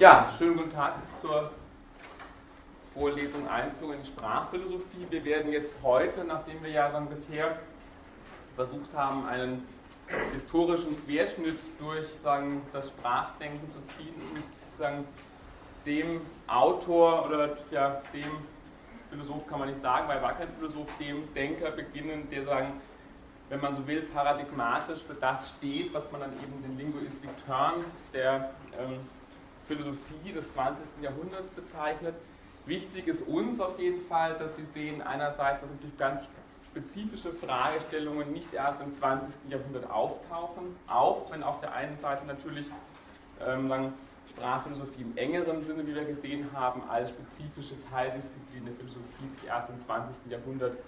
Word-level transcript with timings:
Ja, 0.00 0.28
schönen 0.36 0.56
guten 0.56 0.72
Tag 0.72 0.94
zur 1.20 1.52
Vorlesung 2.94 3.46
Einführung 3.46 3.94
in 3.94 4.04
Sprachphilosophie. 4.04 5.06
Wir 5.08 5.24
werden 5.24 5.52
jetzt 5.52 5.76
heute, 5.84 6.24
nachdem 6.24 6.64
wir 6.64 6.70
ja 6.70 6.90
dann 6.90 7.08
bisher 7.08 7.56
versucht 8.56 8.92
haben, 8.92 9.24
einen 9.28 9.64
historischen 10.32 10.96
Querschnitt 11.04 11.60
durch 11.78 12.08
sagen, 12.24 12.62
das 12.72 12.88
Sprachdenken 12.88 13.70
zu 13.70 13.78
ziehen, 13.94 14.14
mit 14.34 14.44
sagen, 14.76 15.04
dem 15.86 16.22
Autor 16.48 17.26
oder 17.26 17.56
ja, 17.70 18.02
dem 18.12 18.32
Philosoph 19.10 19.46
kann 19.46 19.60
man 19.60 19.68
nicht 19.68 19.80
sagen, 19.80 20.08
weil 20.08 20.16
er 20.16 20.22
war 20.22 20.32
kein 20.32 20.48
Philosoph, 20.58 20.88
dem 20.98 21.32
Denker 21.34 21.70
beginnen, 21.70 22.28
der 22.30 22.42
sagen, 22.42 22.80
wenn 23.48 23.60
man 23.60 23.76
so 23.76 23.86
will, 23.86 24.02
paradigmatisch 24.12 25.04
für 25.04 25.14
das 25.14 25.50
steht, 25.50 25.94
was 25.94 26.10
man 26.10 26.22
dann 26.22 26.32
eben 26.42 26.60
den 26.64 26.78
Linguistic 26.78 27.30
Turn 27.46 27.84
der 28.12 28.50
ähm, 28.76 28.98
Philosophie 29.66 30.32
des 30.32 30.52
20. 30.52 30.84
Jahrhunderts 31.02 31.50
bezeichnet. 31.50 32.14
Wichtig 32.66 33.08
ist 33.08 33.26
uns 33.26 33.60
auf 33.60 33.78
jeden 33.78 34.00
Fall, 34.06 34.34
dass 34.34 34.56
Sie 34.56 34.64
sehen, 34.72 35.02
einerseits, 35.02 35.60
dass 35.60 35.70
natürlich 35.70 35.98
ganz 35.98 36.22
spezifische 36.66 37.32
Fragestellungen 37.32 38.32
nicht 38.32 38.52
erst 38.52 38.80
im 38.80 38.92
20. 38.92 39.50
Jahrhundert 39.50 39.90
auftauchen, 39.90 40.76
auch 40.88 41.30
wenn 41.30 41.42
auf 41.42 41.60
der 41.60 41.72
einen 41.72 41.98
Seite 41.98 42.26
natürlich 42.26 42.66
ähm, 43.46 43.92
Sprachphilosophie 44.28 45.02
im 45.02 45.16
engeren 45.16 45.62
Sinne, 45.62 45.86
wie 45.86 45.94
wir 45.94 46.04
gesehen 46.04 46.48
haben, 46.54 46.82
als 46.88 47.10
spezifische 47.10 47.76
Teildisziplin 47.90 48.64
der 48.64 48.74
Philosophie 48.74 49.28
sich 49.38 49.48
erst 49.48 49.70
im 49.70 49.80
20. 49.80 50.30
Jahrhundert 50.30 50.78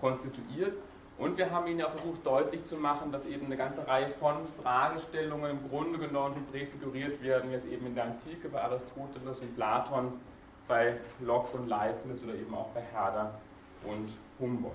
konstituiert. 0.00 0.76
Und 1.16 1.38
wir 1.38 1.50
haben 1.50 1.68
Ihnen 1.68 1.78
ja 1.78 1.88
versucht 1.88 2.26
deutlich 2.26 2.64
zu 2.66 2.76
machen, 2.76 3.12
dass 3.12 3.24
eben 3.26 3.46
eine 3.46 3.56
ganze 3.56 3.86
Reihe 3.86 4.10
von 4.18 4.36
Fragestellungen 4.60 5.52
im 5.52 5.68
Grunde 5.70 5.98
genommen 5.98 6.46
präfiguriert 6.50 7.22
werden, 7.22 7.52
es 7.52 7.64
eben 7.66 7.86
in 7.86 7.94
der 7.94 8.04
Antike 8.04 8.48
bei 8.48 8.60
Aristoteles 8.60 9.38
und 9.38 9.54
Platon, 9.54 10.20
bei 10.66 10.96
Locke 11.20 11.56
und 11.56 11.68
Leibniz 11.68 12.22
oder 12.24 12.34
eben 12.34 12.52
auch 12.54 12.68
bei 12.68 12.80
Herder 12.80 13.34
und 13.84 14.10
Humboldt. 14.40 14.74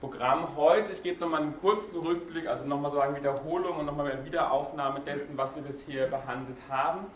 Programm 0.00 0.54
heute, 0.56 0.92
ich 0.92 1.02
gebe 1.02 1.20
nochmal 1.20 1.42
einen 1.42 1.58
kurzen 1.58 1.98
Rückblick, 1.98 2.46
also 2.46 2.66
nochmal 2.66 2.90
so 2.90 3.00
eine 3.00 3.16
Wiederholung 3.16 3.78
und 3.78 3.86
nochmal 3.86 4.12
eine 4.12 4.24
Wiederaufnahme 4.24 5.00
dessen, 5.00 5.36
was 5.36 5.56
wir 5.56 5.62
bisher 5.62 6.06
behandelt 6.06 6.58
haben. 6.68 7.06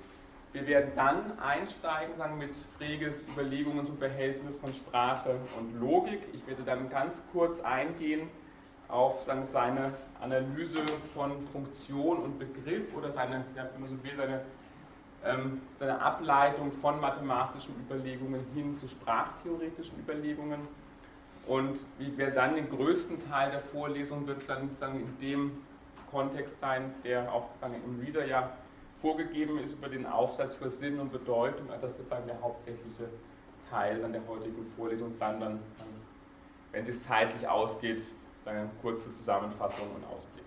Wir 0.52 0.66
werden 0.66 0.90
dann 0.96 1.38
einsteigen 1.38 2.16
sagen, 2.16 2.36
mit 2.36 2.56
Freges 2.76 3.22
Überlegungen 3.32 3.86
zum 3.86 3.96
Verhältnis 3.98 4.56
von 4.56 4.74
Sprache 4.74 5.36
und 5.56 5.80
Logik. 5.80 6.22
Ich 6.32 6.44
werde 6.48 6.64
dann 6.64 6.90
ganz 6.90 7.22
kurz 7.32 7.60
eingehen 7.60 8.28
auf 8.88 9.22
sagen, 9.22 9.46
seine 9.46 9.92
Analyse 10.20 10.80
von 11.14 11.46
Funktion 11.52 12.18
und 12.18 12.38
Begriff 12.40 12.92
oder 12.96 13.12
seine, 13.12 13.44
wenn 13.54 13.80
man 13.80 13.88
so 13.88 14.02
will, 14.02 14.16
seine, 14.16 14.40
ähm, 15.24 15.60
seine 15.78 16.02
Ableitung 16.02 16.72
von 16.72 17.00
mathematischen 17.00 17.76
Überlegungen 17.86 18.44
hin 18.52 18.76
zu 18.76 18.88
sprachtheoretischen 18.88 20.00
Überlegungen. 20.00 20.66
Und 21.46 21.78
wie 21.98 22.18
wir 22.18 22.32
dann 22.32 22.56
den 22.56 22.68
größten 22.68 23.24
Teil 23.30 23.52
der 23.52 23.60
Vorlesung 23.60 24.26
wird 24.26 24.48
dann 24.48 24.68
sagen, 24.72 24.98
in 24.98 25.20
dem 25.20 25.62
Kontext 26.10 26.58
sein, 26.58 26.92
der 27.04 27.32
auch 27.32 27.50
sagen, 27.60 27.76
im 27.86 28.00
Reader 28.04 28.26
ja 28.26 28.50
vorgegeben 29.00 29.58
ist 29.58 29.72
über 29.72 29.88
den 29.88 30.06
Aufsatz 30.06 30.56
über 30.56 30.70
Sinn 30.70 30.98
und 31.00 31.12
Bedeutung. 31.12 31.70
Also 31.70 31.86
das 31.86 31.98
wird 31.98 32.10
dann 32.10 32.26
der 32.26 32.40
hauptsächliche 32.40 33.08
Teil 33.70 34.04
an 34.04 34.12
der 34.12 34.22
heutigen 34.26 34.66
Vorlesung 34.76 35.14
sein. 35.18 35.40
Dann, 35.40 35.60
wenn 36.72 36.86
es 36.86 37.02
zeitlich 37.02 37.46
ausgeht, 37.48 38.02
eine 38.44 38.68
kurze 38.82 39.12
Zusammenfassung 39.14 39.86
und 39.94 40.04
Ausblick. 40.04 40.44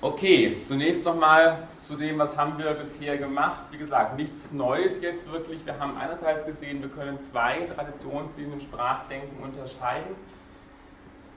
Okay, 0.00 0.56
zunächst 0.66 1.04
nochmal 1.04 1.68
zu 1.86 1.96
dem, 1.96 2.18
was 2.18 2.36
haben 2.36 2.58
wir 2.58 2.72
bisher 2.74 3.18
gemacht. 3.18 3.66
Wie 3.70 3.78
gesagt, 3.78 4.16
nichts 4.16 4.50
Neues 4.52 5.00
jetzt 5.00 5.30
wirklich. 5.30 5.64
Wir 5.64 5.78
haben 5.78 5.96
einerseits 5.96 6.44
gesehen, 6.44 6.82
wir 6.82 6.88
können 6.88 7.20
zwei 7.20 7.60
Traditionslinien 7.74 8.60
Sprachdenken 8.60 9.40
unterscheiden. 9.42 10.16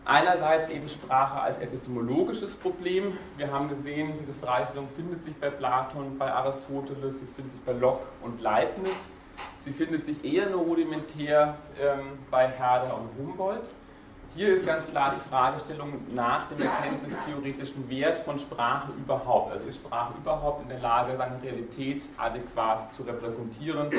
Einerseits 0.07 0.69
eben 0.69 0.87
Sprache 0.87 1.41
als 1.41 1.57
epistemologisches 1.57 2.53
Problem. 2.53 3.17
Wir 3.37 3.51
haben 3.51 3.67
gesehen, 3.69 4.13
diese 4.21 4.33
Fragestellung 4.33 4.87
findet 4.95 5.23
sich 5.23 5.35
bei 5.35 5.49
Platon, 5.49 6.19
bei 6.19 6.31
Aristoteles, 6.31 7.15
sie 7.19 7.25
findet 7.35 7.53
sich 7.53 7.61
bei 7.65 7.71
Locke 7.71 8.05
und 8.21 8.39
Leibniz. 8.39 8.93
Sie 9.65 9.71
findet 9.71 10.05
sich 10.05 10.23
eher 10.23 10.51
nur 10.51 10.61
rudimentär 10.61 11.55
ähm, 11.81 12.19
bei 12.29 12.47
Herder 12.47 12.95
und 12.95 13.09
Humboldt. 13.17 13.65
Hier 14.35 14.53
ist 14.53 14.67
ganz 14.67 14.85
klar 14.85 15.15
die 15.15 15.27
Fragestellung 15.27 15.93
nach 16.13 16.49
dem 16.49 16.61
erkenntnistheoretischen 16.61 17.89
Wert 17.89 18.19
von 18.19 18.37
Sprache 18.37 18.91
überhaupt. 18.91 19.53
Also 19.53 19.65
ist 19.65 19.77
Sprache 19.77 20.13
überhaupt 20.21 20.61
in 20.61 20.69
der 20.69 20.81
Lage, 20.81 21.17
seine 21.17 21.41
Realität 21.41 22.03
adäquat 22.17 22.93
zu 22.93 23.03
repräsentieren 23.03 23.89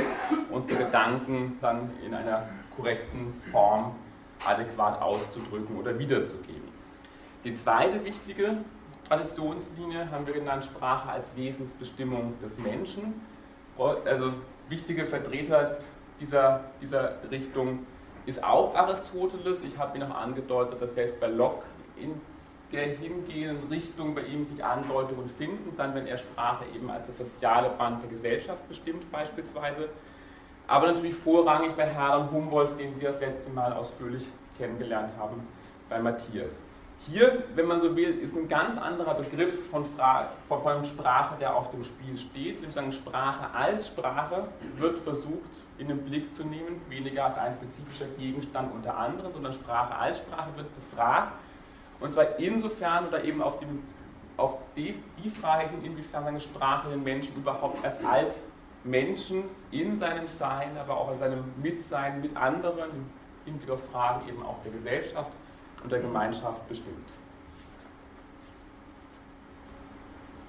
und 0.51 0.71
die 0.71 0.77
Gedanken 0.77 1.59
dann 1.61 1.91
in 2.05 2.15
einer 2.15 2.49
korrekten 2.77 3.43
Form 3.51 3.97
adäquat 4.45 5.01
auszudrücken 5.01 5.77
oder 5.79 5.99
wiederzugeben. 5.99 6.69
Die 7.45 7.55
zweite 7.55 8.05
wichtige 8.05 8.59
Traditionslinie 9.09 10.11
haben 10.11 10.27
wir 10.27 10.35
genannt 10.35 10.65
Sprache 10.65 11.09
als 11.11 11.35
Wesensbestimmung 11.37 12.35
des 12.43 12.59
Menschen. 12.59 13.21
Also 13.79 14.33
wichtige 14.69 15.07
Vertreter 15.07 15.79
dieser, 16.19 16.65
dieser 16.81 17.17
Richtung 17.31 17.87
ist 18.25 18.43
auch 18.43 18.75
Aristoteles. 18.75 19.63
Ich 19.63 19.79
habe 19.79 19.97
Ihnen 19.97 20.09
noch 20.09 20.17
angedeutet, 20.17 20.83
dass 20.83 20.95
selbst 20.95 21.21
bei 21.21 21.29
Locke 21.29 21.65
in 21.97 22.21
der 22.73 22.87
hingehenden 22.87 23.69
Richtung 23.69 24.15
bei 24.15 24.23
ihm 24.23 24.45
sich 24.45 24.65
Andeutungen 24.65 25.29
finden, 25.29 25.77
dann 25.77 25.95
wenn 25.95 26.07
er 26.07 26.19
Sprache 26.19 26.65
eben 26.75 26.91
als 26.91 27.07
das 27.07 27.19
soziale 27.19 27.71
Band 27.71 28.03
der 28.03 28.11
Gesellschaft 28.11 28.67
bestimmt 28.69 29.11
beispielsweise 29.13 29.89
aber 30.67 30.93
natürlich 30.93 31.15
vorrangig 31.15 31.73
bei 31.77 31.87
Herrn 31.87 32.31
Humboldt, 32.31 32.79
den 32.79 32.95
Sie 32.95 33.05
das 33.05 33.21
letzte 33.21 33.51
Mal 33.51 33.73
ausführlich 33.73 34.27
kennengelernt 34.59 35.11
haben, 35.19 35.47
bei 35.89 36.01
Matthias. 36.01 36.57
Hier, 37.09 37.45
wenn 37.55 37.67
man 37.67 37.81
so 37.81 37.95
will, 37.95 38.19
ist 38.19 38.37
ein 38.37 38.49
ganz 38.49 38.79
anderer 38.79 39.15
Begriff 39.15 39.71
von, 39.71 39.85
Fra 39.97 40.29
von 40.49 40.85
Sprache, 40.85 41.37
der 41.39 41.55
auf 41.55 41.71
dem 41.71 41.85
Spiel 41.85 42.19
steht. 42.19 42.57
Nämlich 42.57 42.75
sagen, 42.75 42.93
Sprache 42.93 43.55
als 43.55 43.89
Sprache 43.89 44.49
wird 44.77 44.99
versucht 45.01 45.51
in 45.79 45.87
den 45.87 45.99
Blick 46.05 46.35
zu 46.35 46.43
nehmen, 46.43 46.81
weniger 46.89 47.27
als 47.27 47.39
ein 47.39 47.55
spezifischer 47.55 48.07
Gegenstand 48.19 48.75
unter 48.75 48.97
anderem, 48.97 49.33
sondern 49.33 49.53
Sprache 49.53 49.95
als 49.95 50.19
Sprache 50.19 50.49
wird 50.57 50.67
gefragt. 50.75 51.33
Und 52.01 52.13
zwar 52.13 52.39
insofern 52.41 53.07
oder 53.07 53.23
eben 53.23 53.41
auf, 53.41 53.61
dem, 53.61 53.85
auf 54.37 54.57
die, 54.75 55.01
die 55.23 55.31
Frage 55.31 55.71
inwiefern 55.85 56.27
eine 56.27 56.41
Sprache 56.41 56.89
den 56.89 57.05
Menschen 57.05 57.37
überhaupt 57.37 57.85
erst 57.85 58.05
als 58.05 58.43
Menschen 58.87 59.45
in 59.71 59.97
seinem 59.97 60.29
Sein, 60.29 60.77
aber 60.79 60.97
auch 60.97 61.13
in 61.13 61.19
seinem 61.19 61.45
Mitsein 61.63 62.21
mit 62.21 62.37
anderen, 62.37 62.91
im 62.91 63.07
Hinblick 63.45 63.71
auf 63.71 63.85
Fragen 63.91 64.29
eben 64.29 64.43
auch 64.45 64.63
der 64.63 64.73
Gesellschaft 64.73 65.31
und 65.83 65.93
der 65.93 66.01
Gemeinschaft 66.01 66.69
bestimmt. 66.69 67.09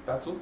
Dazu? 0.06 0.32
Okay. 0.32 0.40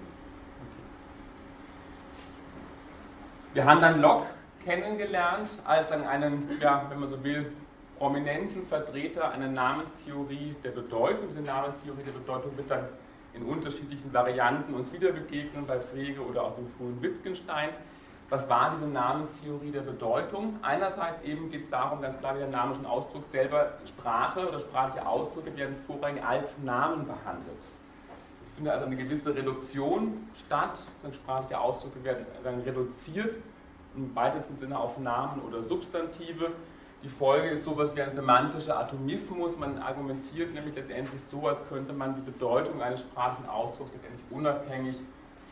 Wir 3.53 3.65
haben 3.65 3.81
dann 3.81 4.01
Locke 4.01 4.27
kennengelernt 4.63 5.49
als 5.65 5.89
dann 5.89 6.05
einen, 6.05 6.59
ja, 6.59 6.85
wenn 6.89 6.99
man 6.99 7.09
so 7.09 7.23
will, 7.23 7.51
prominenten 7.97 8.65
Vertreter 8.65 9.31
einer 9.31 9.47
Namenstheorie 9.47 10.55
der 10.63 10.71
Bedeutung. 10.71 11.27
Diese 11.29 11.41
Namenstheorie 11.41 12.03
der 12.03 12.11
Bedeutung 12.11 12.55
wird 12.57 12.69
dann 12.69 12.87
in 13.35 13.43
unterschiedlichen 13.43 14.13
Varianten 14.13 14.73
uns 14.73 14.91
wieder 14.91 15.11
begegnen, 15.11 15.65
bei 15.67 15.79
Frege 15.79 16.21
oder 16.21 16.43
auch 16.43 16.55
dem 16.55 16.67
frühen 16.77 17.01
Wittgenstein. 17.01 17.69
Was 18.29 18.49
war 18.49 18.71
diese 18.75 18.87
Namenstheorie 18.87 19.71
der 19.71 19.81
Bedeutung? 19.81 20.57
Einerseits 20.63 21.21
eben 21.21 21.51
geht 21.51 21.61
es 21.61 21.69
darum, 21.69 22.01
ganz 22.01 22.17
klar, 22.17 22.35
wie 22.35 22.39
der 22.39 22.47
Name 22.47 22.73
schon 22.73 22.85
ausdrückt, 22.85 23.31
selber 23.31 23.73
Sprache 23.85 24.47
oder 24.47 24.59
sprachliche 24.59 25.05
Ausdrücke 25.05 25.55
werden 25.55 25.75
vorrangig 25.85 26.23
als 26.23 26.57
Namen 26.63 27.05
behandelt. 27.05 27.61
Es 28.43 28.49
findet 28.51 28.73
also 28.73 28.87
eine 28.87 28.95
gewisse 28.95 29.35
Reduktion 29.35 30.27
statt, 30.35 30.79
sprachliche 31.13 31.59
Ausdrücke 31.59 32.03
werden 32.03 32.25
dann 32.43 32.61
reduziert, 32.61 33.37
im 33.95 34.15
weitesten 34.15 34.57
Sinne 34.57 34.79
auf 34.79 34.97
Namen 34.97 35.41
oder 35.41 35.61
Substantive. 35.61 36.51
Die 37.05 37.11
Folge 37.11 37.49
ist 37.49 37.65
sowas 37.65 37.95
wie 37.95 38.01
ein 38.01 38.11
semantischer 38.13 38.79
Atomismus. 38.79 39.55
Man 39.59 39.77
argumentiert 39.77 40.55
nämlich 40.55 40.73
letztendlich 40.73 41.21
so, 41.21 41.47
als 41.47 41.63
könnte 41.69 41.93
man 41.93 42.15
die 42.15 42.21
Bedeutung 42.21 42.81
eines 42.81 43.01
sprachlichen 43.01 43.47
Ausdrucks 43.47 43.91
letztendlich 43.93 44.25
unabhängig 44.31 44.95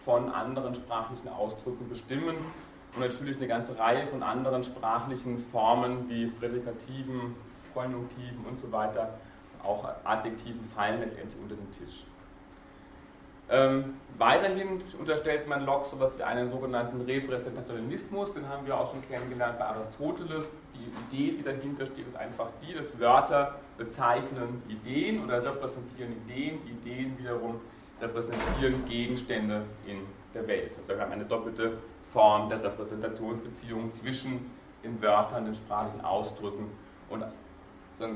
von 0.03 0.31
anderen 0.31 0.73
sprachlichen 0.73 1.29
Ausdrücken 1.29 1.87
bestimmen 1.87 2.37
und 2.95 2.99
natürlich 2.99 3.37
eine 3.37 3.47
ganze 3.47 3.77
Reihe 3.77 4.07
von 4.07 4.23
anderen 4.23 4.63
sprachlichen 4.63 5.37
Formen 5.51 6.09
wie 6.09 6.25
Prädikativen, 6.25 7.35
Konjunktiven 7.75 8.43
und 8.49 8.57
so 8.57 8.71
weiter, 8.71 9.19
auch 9.61 9.87
Adjektiven 10.03 10.65
fallen 10.75 11.01
letztendlich 11.01 11.39
unter 11.39 11.55
den 11.55 11.71
Tisch. 11.73 12.03
Ähm, 13.49 13.93
weiterhin 14.17 14.81
unterstellt 14.99 15.47
man 15.47 15.67
Locke 15.67 15.87
so 15.87 15.97
etwas 15.97 16.17
wie 16.17 16.23
einen 16.23 16.49
sogenannten 16.49 17.01
Repräsentationalismus, 17.01 18.33
den 18.33 18.49
haben 18.49 18.65
wir 18.65 18.75
auch 18.75 18.89
schon 18.89 19.07
kennengelernt 19.07 19.59
bei 19.59 19.65
Aristoteles. 19.65 20.51
Die 20.73 21.15
Idee, 21.15 21.37
die 21.37 21.43
dahinter 21.43 21.85
steht, 21.85 22.07
ist 22.07 22.15
einfach 22.15 22.49
die, 22.61 22.73
dass 22.73 22.99
Wörter 22.99 23.55
bezeichnen 23.77 24.61
Ideen 24.67 25.23
oder 25.23 25.43
repräsentieren 25.43 26.13
Ideen, 26.25 26.59
die 26.65 26.71
Ideen 26.71 27.17
wiederum 27.17 27.61
repräsentieren 28.01 28.83
Gegenstände 28.85 29.65
in 29.85 30.01
der 30.33 30.47
Welt. 30.47 30.71
Also 30.77 30.89
wir 30.89 30.99
haben 30.99 31.11
eine 31.11 31.25
doppelte 31.25 31.77
Form 32.11 32.49
der 32.49 32.63
Repräsentationsbeziehung 32.63 33.91
zwischen 33.91 34.51
den 34.83 35.01
Wörtern, 35.01 35.45
den 35.45 35.55
sprachlichen 35.55 36.03
Ausdrücken 36.03 36.71
und 37.09 37.23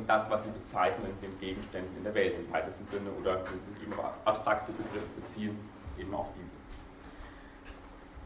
das, 0.07 0.29
was 0.29 0.43
sie 0.43 0.49
bezeichnen, 0.49 1.13
den 1.21 1.39
Gegenständen 1.39 1.95
in 1.97 2.03
der 2.03 2.13
Welt 2.13 2.35
im 2.37 2.51
weitesten 2.51 2.85
Sinne 2.87 3.09
oder 3.21 3.35
wenn 3.35 3.59
sie 3.59 3.73
sich 3.73 3.83
eben 3.83 3.93
abstrakte 4.25 4.71
Begriffe 4.71 5.05
beziehen, 5.15 5.57
eben 5.97 6.13
auf 6.13 6.27
diese. 6.33 6.47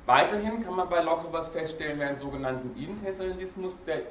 Weiterhin 0.07 0.63
kann 0.63 0.75
man 0.75 0.89
bei 0.89 1.01
Locke 1.03 1.23
sowas 1.23 1.47
feststellen 1.49 1.99
wie 1.99 2.03
einen 2.03 2.17
sogenannten 2.17 2.75
Intentionalismus, 2.81 3.73
der 3.85 4.03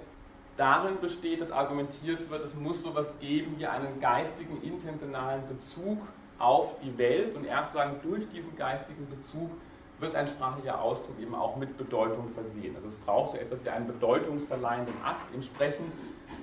darin 0.61 1.01
besteht, 1.01 1.41
dass 1.41 1.51
argumentiert 1.51 2.29
wird, 2.29 2.45
es 2.45 2.55
muss 2.55 2.83
sowas 2.83 3.19
geben 3.19 3.55
wie 3.59 3.67
einen 3.67 3.99
geistigen, 3.99 4.63
intentionalen 4.63 5.49
Bezug 5.49 6.07
auf 6.39 6.79
die 6.81 6.97
Welt 6.99 7.35
und 7.35 7.45
erst 7.47 7.73
sagen, 7.73 7.97
durch 8.03 8.29
diesen 8.29 8.55
geistigen 8.57 9.09
Bezug 9.09 9.51
wird 9.99 10.15
ein 10.15 10.29
sprachlicher 10.29 10.81
Ausdruck 10.81 11.19
eben 11.21 11.35
auch 11.35 11.57
mit 11.57 11.77
Bedeutung 11.79 12.29
versehen. 12.35 12.77
Also 12.77 12.89
es 12.89 12.95
braucht 13.07 13.33
so 13.33 13.39
etwas 13.39 13.65
wie 13.65 13.71
einen 13.71 13.87
bedeutungsverleihenden 13.87 14.95
Akt 15.03 15.35
im 15.35 15.43
Sprechen, 15.43 15.91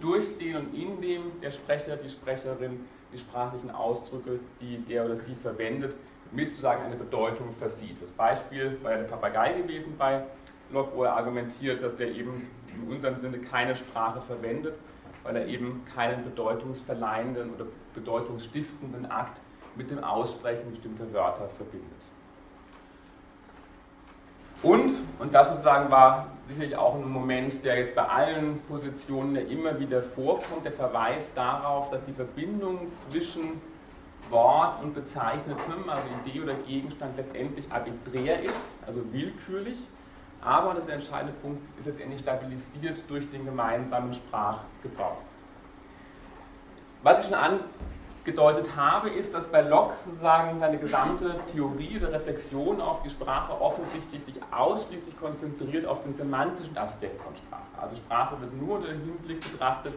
durch 0.02 0.38
den 0.38 0.58
und 0.58 0.74
in 0.74 1.00
dem 1.02 1.42
der 1.42 1.52
Sprecher, 1.52 1.96
die 1.96 2.10
Sprecherin 2.10 2.80
die 3.14 3.19
sprachlichen 3.19 3.72
Ausdrücke, 3.72 4.40
die 4.62 4.78
der 4.80 5.06
oder 5.06 5.16
sie 5.16 5.36
verwendet, 5.36 5.96
mit 6.31 6.50
sozusagen 6.50 6.84
eine 6.84 6.96
Bedeutung 6.96 7.54
versieht. 7.58 8.02
Das 8.02 8.12
Beispiel 8.12 8.78
war 8.84 8.92
ja 8.92 8.98
der 8.98 9.06
Papagei 9.06 9.54
gewesen 9.54 9.96
bei 9.98 10.24
Locke, 10.72 10.96
wo 10.96 11.04
er 11.04 11.16
argumentiert, 11.16 11.81
dass 11.81 11.96
der 11.96 12.10
eben 12.12 12.50
in 12.68 12.92
unserem 12.92 13.19
Sinne 13.19 13.40
keine 13.40 13.75
Sprache 13.75 14.22
verwendet, 14.22 14.75
weil 15.24 15.36
er 15.36 15.48
eben 15.48 15.84
keinen 15.96 16.24
bedeutungsverleihenden 16.24 17.54
oder 17.54 17.66
bedeutungsstiftenden 17.94 19.10
Akt 19.12 19.40
mit 19.75 19.92
dem 19.92 20.04
Aussprechen 20.04 20.69
bestimmter 20.69 21.12
Wörter 21.14 21.50
verbindet. 21.50 22.02
Und, 24.64 24.92
und 25.19 25.34
das 25.34 25.50
sozusagen 25.50 25.92
war 25.92 26.31
sicherlich 26.48 26.75
auch 26.75 26.96
ein 26.96 27.08
Moment, 27.08 27.64
der 27.64 27.78
jetzt 27.78 27.94
bei 27.94 28.08
allen 28.08 28.60
Positionen 28.62 29.36
immer 29.50 29.80
wieder 29.80 30.02
vorkommt, 30.02 30.66
der 30.66 30.72
Verweis 30.72 31.24
darauf, 31.36 31.92
dass 31.92 32.04
die 32.06 32.14
Verbindung 32.14 32.92
zwischen 32.94 33.62
Wort 34.30 34.81
und 34.84 34.96
Bezeichnetem, 34.96 35.88
also 35.88 36.08
Idee 36.25 36.42
oder 36.42 36.56
Gegenstand, 36.56 37.16
letztendlich 37.18 37.72
arbiträr 37.72 38.42
ist, 38.42 38.60
also 38.86 39.02
willkürlich, 39.14 39.78
aber, 40.48 40.72
das 40.72 40.82
ist 40.82 40.88
der 40.88 40.96
entscheidende 40.96 41.34
Punkt, 41.42 41.62
ist 41.78 41.86
letztendlich 41.86 42.22
stabilisiert 42.22 43.04
durch 43.10 43.30
den 43.30 43.46
gemeinsamen 43.46 44.14
Sprachgebrauch. 44.14 45.22
Was 47.04 47.20
ich 47.20 47.26
schon 47.26 47.60
angedeutet 48.26 48.76
habe, 48.76 49.10
ist, 49.10 49.34
dass 49.34 49.48
bei 49.48 49.62
Locke 49.62 49.94
sozusagen 50.06 50.60
seine 50.60 50.78
gesamte 50.78 51.36
Theorie 51.52 51.98
oder 51.98 52.14
Reflexion 52.14 52.82
auf 52.82 53.04
die 53.04 53.10
Sprache 53.10 53.60
offensichtlich 53.62 54.24
sich 54.24 54.40
ausschließlich 54.52 55.20
konzentriert 55.20 55.86
auf 55.86 56.02
den 56.02 56.16
semantischen 56.16 56.78
Aspekt 56.78 57.22
von 57.22 57.36
Sprache. 57.36 57.62
Also 57.82 57.96
Sprache 57.98 58.40
wird 58.40 58.54
nur 58.54 58.78
unter 58.78 58.88
dem 58.88 59.02
Hinblick 59.02 59.42
betrachtet, 59.52 59.94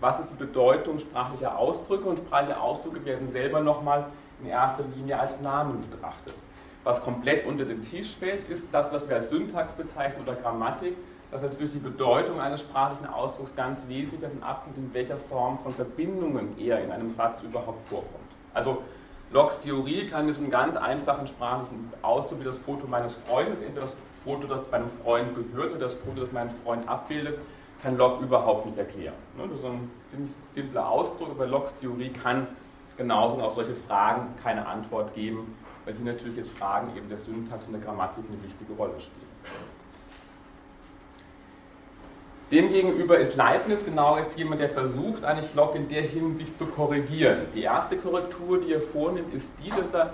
was 0.00 0.18
ist 0.18 0.30
die 0.32 0.36
Bedeutung 0.36 0.98
sprachlicher 0.98 1.56
Ausdrücke 1.56 2.08
und 2.08 2.18
sprachliche 2.18 2.60
Ausdrücke 2.60 3.04
werden 3.04 3.30
selber 3.30 3.60
nochmal 3.60 4.06
in 4.42 4.48
erster 4.48 4.84
Linie 4.96 5.20
als 5.20 5.40
Namen 5.40 5.80
betrachtet. 5.88 6.34
Was 6.84 7.02
komplett 7.02 7.46
unter 7.46 7.64
den 7.64 7.80
Tisch 7.82 8.16
fällt, 8.16 8.48
ist 8.48 8.68
das, 8.72 8.90
was 8.92 9.08
wir 9.08 9.16
als 9.16 9.30
Syntax 9.30 9.74
bezeichnen 9.74 10.22
oder 10.24 10.34
Grammatik, 10.34 10.96
dass 11.30 11.42
natürlich 11.42 11.72
die 11.72 11.78
Bedeutung 11.78 12.40
eines 12.40 12.60
sprachlichen 12.60 13.06
Ausdrucks 13.06 13.54
ganz 13.54 13.86
wesentlich 13.88 14.20
davon 14.20 14.42
abhängt, 14.42 14.76
in 14.76 14.92
welcher 14.92 15.16
Form 15.16 15.58
von 15.62 15.72
Verbindungen 15.72 16.58
er 16.58 16.82
in 16.82 16.90
einem 16.90 17.10
Satz 17.10 17.42
überhaupt 17.42 17.88
vorkommt. 17.88 18.30
Also 18.52 18.82
Locks 19.30 19.60
Theorie 19.60 20.06
kann 20.08 20.26
mit 20.26 20.36
einem 20.36 20.50
ganz 20.50 20.76
einfachen 20.76 21.26
sprachlichen 21.26 21.90
Ausdruck 22.02 22.40
wie 22.40 22.44
das 22.44 22.58
Foto 22.58 22.86
meines 22.86 23.14
Freundes, 23.14 23.62
entweder 23.62 23.86
das 23.86 23.96
Foto, 24.24 24.46
das 24.46 24.70
meinem 24.70 24.90
Freund 25.02 25.34
gehört 25.34 25.70
oder 25.70 25.86
das 25.86 25.94
Foto, 25.94 26.20
das 26.20 26.32
meinen 26.32 26.50
Freund 26.64 26.86
abbildet, 26.86 27.38
kann 27.82 27.96
Locke 27.96 28.24
überhaupt 28.24 28.66
nicht 28.66 28.76
erklären. 28.76 29.14
Ne, 29.38 29.44
das 29.48 29.58
ist 29.58 29.64
ein 29.64 29.90
ziemlich 30.10 30.30
simpler 30.52 30.88
Ausdruck, 30.88 31.30
aber 31.30 31.46
Locks 31.46 31.74
Theorie 31.76 32.10
kann 32.10 32.46
genauso 32.96 33.40
auf 33.40 33.54
solche 33.54 33.74
Fragen 33.74 34.28
keine 34.42 34.66
Antwort 34.66 35.14
geben, 35.14 35.56
weil 35.84 35.94
hier 35.94 36.12
natürlich 36.12 36.36
jetzt 36.36 36.50
Fragen 36.50 36.96
eben 36.96 37.08
der 37.08 37.18
Syntax 37.18 37.66
und 37.66 37.72
der 37.72 37.80
Grammatik 37.80 38.24
eine 38.28 38.42
wichtige 38.42 38.72
Rolle 38.74 38.94
spielen. 38.98 39.32
Demgegenüber 42.50 43.18
ist 43.18 43.34
Leibniz 43.34 43.82
genau 43.82 44.18
jetzt 44.18 44.36
jemand, 44.36 44.60
der 44.60 44.68
versucht, 44.68 45.24
eigentlich 45.24 45.54
Locke 45.54 45.78
in 45.78 45.88
der 45.88 46.02
Hinsicht 46.02 46.58
zu 46.58 46.66
korrigieren. 46.66 47.46
Die 47.54 47.62
erste 47.62 47.96
Korrektur, 47.96 48.60
die 48.60 48.74
er 48.74 48.82
vornimmt, 48.82 49.32
ist 49.32 49.50
die, 49.64 49.70
dass 49.70 49.94
er 49.94 50.12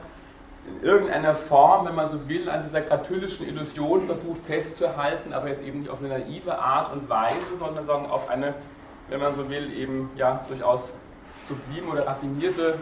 in 0.69 0.87
irgendeiner 0.87 1.35
Form, 1.35 1.87
wenn 1.87 1.97
man 1.97 2.09
so 2.09 2.29
will, 2.29 2.49
an 2.49 2.62
dieser 2.62 2.82
gratyllischen 2.82 3.49
Illusion 3.49 4.06
versucht 4.06 4.41
festzuhalten, 4.47 5.32
aber 5.32 5.49
jetzt 5.49 5.62
eben 5.62 5.81
nicht 5.81 5.91
auf 5.91 5.99
eine 5.99 6.11
naive 6.11 6.56
Art 6.56 6.93
und 6.93 7.09
Weise, 7.09 7.56
sondern 7.59 7.87
sagen 7.87 8.06
auf 8.06 8.29
eine, 8.29 8.55
wenn 9.09 9.19
man 9.19 9.35
so 9.35 9.50
will, 9.50 9.73
eben 9.73 10.11
ja 10.17 10.44
durchaus 10.49 10.93
sublime 11.49 11.91
oder 11.91 12.06
raffinierte 12.06 12.79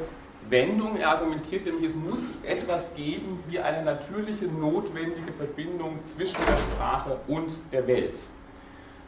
Wendung. 0.51 0.97
Er 0.97 1.11
argumentiert 1.11 1.67
nämlich, 1.67 1.87
es 1.87 1.95
muss 1.95 2.23
etwas 2.45 2.95
geben 2.95 3.43
wie 3.49 3.59
eine 3.59 3.85
natürliche, 3.85 4.47
notwendige 4.47 5.33
Verbindung 5.33 6.03
zwischen 6.03 6.39
der 6.47 6.57
Sprache 6.57 7.19
und 7.27 7.51
der 7.73 7.87
Welt. 7.87 8.17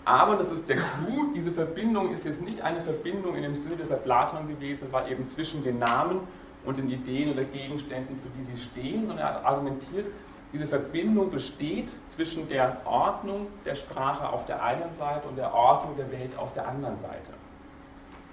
Aber, 0.05 0.37
das 0.37 0.51
ist 0.51 0.69
der 0.69 0.77
Clou, 0.77 1.33
diese 1.35 1.53
Verbindung 1.53 2.13
ist 2.13 2.25
jetzt 2.25 2.41
nicht 2.41 2.63
eine 2.63 2.81
Verbindung 2.81 3.37
in 3.37 3.43
dem 3.43 3.55
Sinne, 3.55 3.77
der 3.77 3.85
bei 3.85 3.97
Platon 3.97 4.49
gewesen 4.49 4.91
war, 4.91 5.09
eben 5.09 5.27
zwischen 5.29 5.63
den 5.63 5.79
Namen 5.79 6.21
und 6.65 6.79
den 6.79 6.89
Ideen 6.89 7.33
oder 7.33 7.45
Gegenständen, 7.45 8.19
für 8.19 8.31
die 8.39 8.45
sie 8.45 8.63
stehen, 8.63 9.07
sondern 9.07 9.19
er 9.19 9.45
argumentiert, 9.45 10.07
diese 10.53 10.67
Verbindung 10.67 11.31
besteht 11.31 11.91
zwischen 12.09 12.49
der 12.49 12.81
Ordnung 12.87 13.49
der 13.67 13.75
Sprache 13.75 14.27
auf 14.29 14.47
der 14.47 14.63
einen 14.63 14.91
Seite 14.93 15.29
und 15.29 15.37
der 15.37 15.53
Ordnung 15.53 15.95
der 15.97 16.11
Welt 16.11 16.39
auf 16.39 16.55
der 16.55 16.67
anderen 16.67 16.97
Seite. 16.97 17.35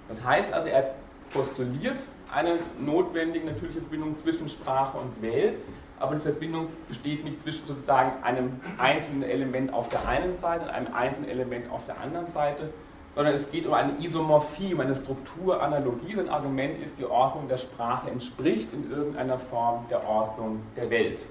Das 0.08 0.24
heißt 0.24 0.52
also, 0.52 0.68
er 0.68 0.94
postuliert 1.30 1.98
eine 2.36 2.58
notwendige 2.78 3.46
natürliche 3.46 3.80
Verbindung 3.80 4.14
zwischen 4.16 4.48
Sprache 4.48 4.98
und 4.98 5.22
Welt, 5.22 5.54
aber 5.98 6.16
die 6.16 6.20
Verbindung 6.20 6.68
besteht 6.86 7.24
nicht 7.24 7.40
zwischen 7.40 7.66
sozusagen 7.66 8.22
einem 8.22 8.60
einzelnen 8.76 9.22
Element 9.22 9.72
auf 9.72 9.88
der 9.88 10.06
einen 10.06 10.34
Seite 10.34 10.66
und 10.66 10.70
einem 10.70 10.92
einzelnen 10.92 11.30
Element 11.30 11.70
auf 11.70 11.86
der 11.86 11.98
anderen 11.98 12.26
Seite, 12.26 12.68
sondern 13.14 13.32
es 13.32 13.50
geht 13.50 13.66
um 13.66 13.72
eine 13.72 13.98
Isomorphie, 13.98 14.74
um 14.74 14.80
eine 14.80 14.94
Strukturanalogie. 14.94 16.14
Sein 16.14 16.28
Argument 16.28 16.78
ist, 16.82 16.98
die 16.98 17.06
Ordnung 17.06 17.48
der 17.48 17.56
Sprache 17.56 18.10
entspricht 18.10 18.70
in 18.74 18.90
irgendeiner 18.90 19.38
Form 19.38 19.86
der 19.88 20.06
Ordnung 20.06 20.60
der 20.76 20.90
Welt. 20.90 21.24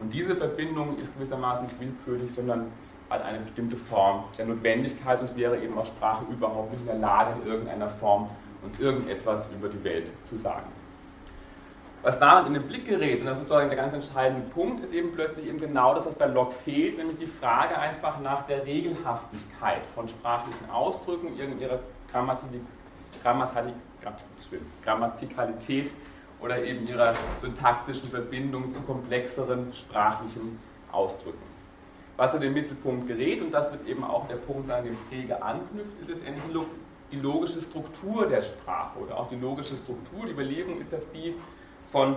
Und 0.00 0.12
diese 0.12 0.36
Verbindung 0.36 0.98
ist 0.98 1.14
gewissermaßen 1.14 1.64
nicht 1.64 1.80
willkürlich, 1.80 2.30
sondern 2.30 2.66
hat 3.08 3.24
eine 3.24 3.38
bestimmte 3.38 3.76
Form 3.76 4.24
der 4.36 4.44
Notwendigkeit 4.44 5.18
und 5.20 5.30
es 5.30 5.36
wäre 5.36 5.58
eben 5.58 5.78
auch 5.78 5.86
Sprache 5.86 6.26
überhaupt 6.30 6.72
nicht 6.72 6.80
in 6.80 6.88
der 6.88 6.96
Lage, 6.96 7.40
in 7.40 7.50
irgendeiner 7.50 7.88
Form 7.88 8.28
uns 8.62 8.78
irgendetwas 8.78 9.48
über 9.50 9.68
die 9.68 9.82
Welt 9.84 10.12
zu 10.24 10.36
sagen. 10.36 10.66
Was 12.02 12.18
damit 12.18 12.48
in 12.48 12.54
den 12.54 12.64
Blick 12.64 12.84
gerät, 12.84 13.20
und 13.20 13.26
das 13.26 13.38
ist 13.38 13.44
sozusagen 13.44 13.68
der 13.68 13.76
ganz 13.76 13.92
entscheidende 13.92 14.48
Punkt, 14.48 14.82
ist 14.82 14.92
eben 14.92 15.12
plötzlich 15.12 15.46
eben 15.46 15.58
genau 15.58 15.94
das, 15.94 16.04
was 16.04 16.14
bei 16.16 16.26
Locke 16.26 16.54
fehlt, 16.64 16.98
nämlich 16.98 17.16
die 17.18 17.28
Frage 17.28 17.78
einfach 17.78 18.18
nach 18.20 18.44
der 18.46 18.66
Regelhaftigkeit 18.66 19.82
von 19.94 20.08
sprachlichen 20.08 20.68
Ausdrücken, 20.70 21.38
ihrer 21.38 21.78
Grammatik, 22.10 22.48
Grammatik, 23.22 23.74
Grammatikalität 24.84 25.92
oder 26.40 26.64
eben 26.64 26.84
ihrer 26.88 27.14
syntaktischen 27.40 28.08
Verbindung 28.10 28.72
zu 28.72 28.80
komplexeren 28.80 29.72
sprachlichen 29.72 30.58
Ausdrücken. 30.90 31.52
Was 32.16 32.34
in 32.34 32.40
den 32.40 32.52
Mittelpunkt 32.52 33.06
gerät, 33.06 33.40
und 33.42 33.52
das 33.52 33.70
wird 33.70 33.86
eben 33.86 34.02
auch 34.02 34.26
der 34.26 34.36
Punkt 34.36 34.66
sein, 34.66 34.84
dem 34.84 34.96
Frege 35.08 35.40
anknüpft, 35.40 36.00
ist 36.00 36.10
letztendlich 36.10 36.52
die 37.12 37.20
logische 37.20 37.60
Struktur 37.60 38.26
der 38.26 38.42
Sprache 38.42 38.98
oder 38.98 39.18
auch 39.18 39.28
die 39.28 39.36
logische 39.36 39.76
Struktur. 39.76 40.24
Die 40.26 40.32
Überlegung 40.32 40.80
ist 40.80 40.94
auf 40.94 41.02
die 41.14 41.34
von 41.90 42.16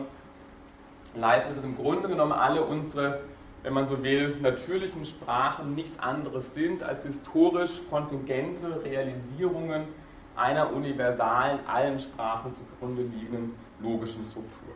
Leibniz, 1.16 1.56
dass 1.58 1.66
im 1.66 1.78
Grunde 1.78 2.08
genommen 2.08 2.32
alle 2.32 2.64
unsere, 2.64 3.22
wenn 3.64 3.74
man 3.74 3.88
so 3.88 4.02
will, 4.02 4.38
natürlichen 4.42 5.06
Sprachen 5.06 5.76
nichts 5.76 6.00
anderes 6.00 6.54
sind 6.54 6.82
als 6.82 7.04
historisch 7.04 7.82
kontingente 7.90 8.84
Realisierungen 8.84 9.84
einer 10.36 10.74
universalen, 10.74 11.60
allen 11.68 12.00
Sprachen 12.00 12.54
zugrunde 12.56 13.04
liegenden 13.04 13.56
logischen 13.80 14.24
Struktur. 14.24 14.74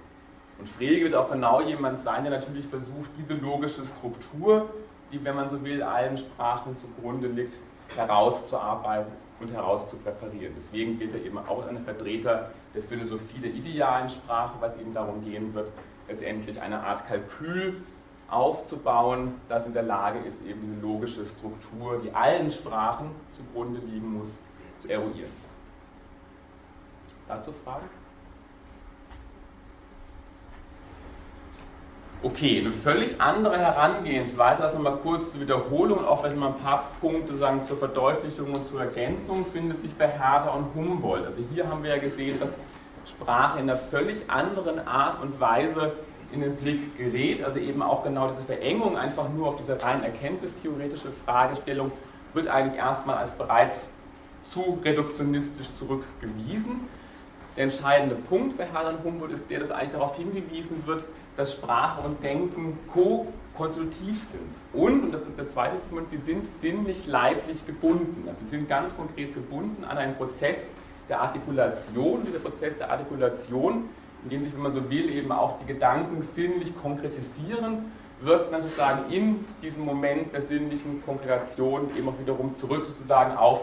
Und 0.57 0.67
Frege 0.67 1.05
wird 1.05 1.15
auch 1.15 1.31
genau 1.31 1.61
jemand 1.61 2.03
sein, 2.03 2.23
der 2.23 2.39
natürlich 2.39 2.65
versucht, 2.67 3.09
diese 3.17 3.33
logische 3.35 3.85
Struktur, 3.85 4.69
die, 5.11 5.23
wenn 5.23 5.35
man 5.35 5.49
so 5.49 5.63
will, 5.63 5.81
allen 5.81 6.17
Sprachen 6.17 6.75
zugrunde 6.75 7.27
liegt, 7.29 7.55
herauszuarbeiten 7.95 9.11
und 9.39 9.51
herauszupräparieren. 9.51 10.53
Deswegen 10.55 10.99
gilt 10.99 11.13
er 11.13 11.23
eben 11.23 11.37
auch 11.37 11.61
als 11.61 11.69
ein 11.69 11.83
Vertreter 11.83 12.51
der 12.73 12.83
Philosophie 12.83 13.39
der 13.39 13.51
idealen 13.51 14.09
Sprache, 14.09 14.55
was 14.59 14.77
eben 14.77 14.93
darum 14.93 15.23
gehen 15.23 15.53
wird, 15.53 15.71
letztendlich 16.07 16.61
eine 16.61 16.81
Art 16.81 17.07
Kalkül 17.07 17.81
aufzubauen, 18.29 19.35
das 19.47 19.65
in 19.65 19.73
der 19.73 19.83
Lage 19.83 20.19
ist, 20.19 20.45
eben 20.45 20.61
diese 20.61 20.81
logische 20.81 21.25
Struktur, 21.25 22.01
die 22.03 22.11
allen 22.13 22.51
Sprachen 22.51 23.11
zugrunde 23.31 23.79
liegen 23.79 24.19
muss, 24.19 24.31
zu 24.77 24.89
eruieren. 24.89 25.31
Dazu 27.27 27.51
Fragen? 27.51 27.98
Okay, 32.21 32.59
eine 32.59 32.73
völlig 32.73 33.21
andere 33.21 33.57
Herangehensweise, 33.57 34.65
also 34.65 34.77
mal 34.77 34.97
kurz 34.97 35.31
zur 35.31 35.39
Wiederholung 35.39 36.03
auch 36.03 36.19
vielleicht 36.19 36.35
mal 36.35 36.47
ein 36.47 36.59
paar 36.59 36.89
Punkte 36.99 37.37
sagen 37.37 37.61
zur 37.65 37.77
Verdeutlichung 37.77 38.51
und 38.53 38.65
zur 38.65 38.81
Ergänzung, 38.81 39.45
findet 39.45 39.81
sich 39.81 39.93
bei 39.93 40.09
Herder 40.09 40.53
und 40.53 40.75
Humboldt. 40.75 41.25
Also 41.25 41.41
hier 41.53 41.69
haben 41.69 41.81
wir 41.81 41.91
ja 41.91 41.97
gesehen, 41.97 42.37
dass 42.37 42.55
Sprache 43.07 43.59
in 43.59 43.69
einer 43.69 43.77
völlig 43.77 44.29
anderen 44.29 44.85
Art 44.85 45.21
und 45.21 45.39
Weise 45.39 45.93
in 46.33 46.41
den 46.41 46.57
Blick 46.57 46.97
gerät, 46.97 47.41
also 47.41 47.57
eben 47.57 47.81
auch 47.81 48.03
genau 48.03 48.29
diese 48.31 48.43
Verengung 48.43 48.97
einfach 48.97 49.29
nur 49.29 49.47
auf 49.47 49.55
diese 49.55 49.81
rein 49.81 50.03
erkenntnistheoretische 50.03 51.11
Fragestellung 51.23 51.89
wird 52.33 52.49
eigentlich 52.49 52.77
erstmal 52.77 53.15
als 53.15 53.31
bereits 53.31 53.87
zu 54.49 54.77
reduktionistisch 54.83 55.73
zurückgewiesen. 55.75 56.81
Der 57.55 57.63
entscheidende 57.63 58.15
Punkt 58.15 58.57
bei 58.57 58.65
Herder 58.65 58.89
und 58.89 59.05
Humboldt 59.05 59.31
ist 59.31 59.49
der, 59.49 59.61
dass 59.61 59.71
eigentlich 59.71 59.91
darauf 59.91 60.17
hingewiesen 60.17 60.83
wird, 60.85 61.05
dass 61.39 61.53
Sprache 61.53 62.05
und 62.05 62.21
Denken 62.21 62.77
ko-konsultiv 62.91 64.21
sind. 64.29 64.51
Und, 64.73 65.03
und 65.05 65.11
das 65.13 65.21
ist 65.21 65.37
der 65.37 65.47
zweite 65.47 65.77
Punkt, 65.89 66.11
sie 66.11 66.17
sind 66.17 66.45
sinnlich 66.59 67.07
leiblich 67.07 67.65
gebunden. 67.65 68.27
Also 68.27 68.41
sie 68.43 68.57
sind 68.57 68.67
ganz 68.67 68.93
konkret 68.93 69.33
gebunden 69.33 69.85
an 69.85 69.97
einen 69.97 70.15
Prozess 70.15 70.67
der 71.07 71.21
Artikulation. 71.21 72.23
Dieser 72.25 72.39
Prozess 72.39 72.77
der 72.77 72.91
Artikulation, 72.91 73.85
in 74.25 74.29
dem 74.29 74.43
sich, 74.43 74.53
wenn 74.53 74.63
man 74.63 74.73
so 74.73 74.89
will, 74.89 75.09
eben 75.09 75.31
auch 75.31 75.57
die 75.59 75.65
Gedanken 75.65 76.21
sinnlich 76.23 76.77
konkretisieren, 76.77 77.89
wirkt 78.19 78.51
dann 78.51 78.61
sozusagen 78.61 79.09
in 79.09 79.45
diesem 79.61 79.85
Moment 79.85 80.33
der 80.33 80.41
sinnlichen 80.41 81.01
Konkretion 81.05 81.89
eben 81.95 82.09
auch 82.09 82.19
wiederum 82.19 82.53
zurück 82.53 82.85
sozusagen 82.85 83.37
auf 83.37 83.61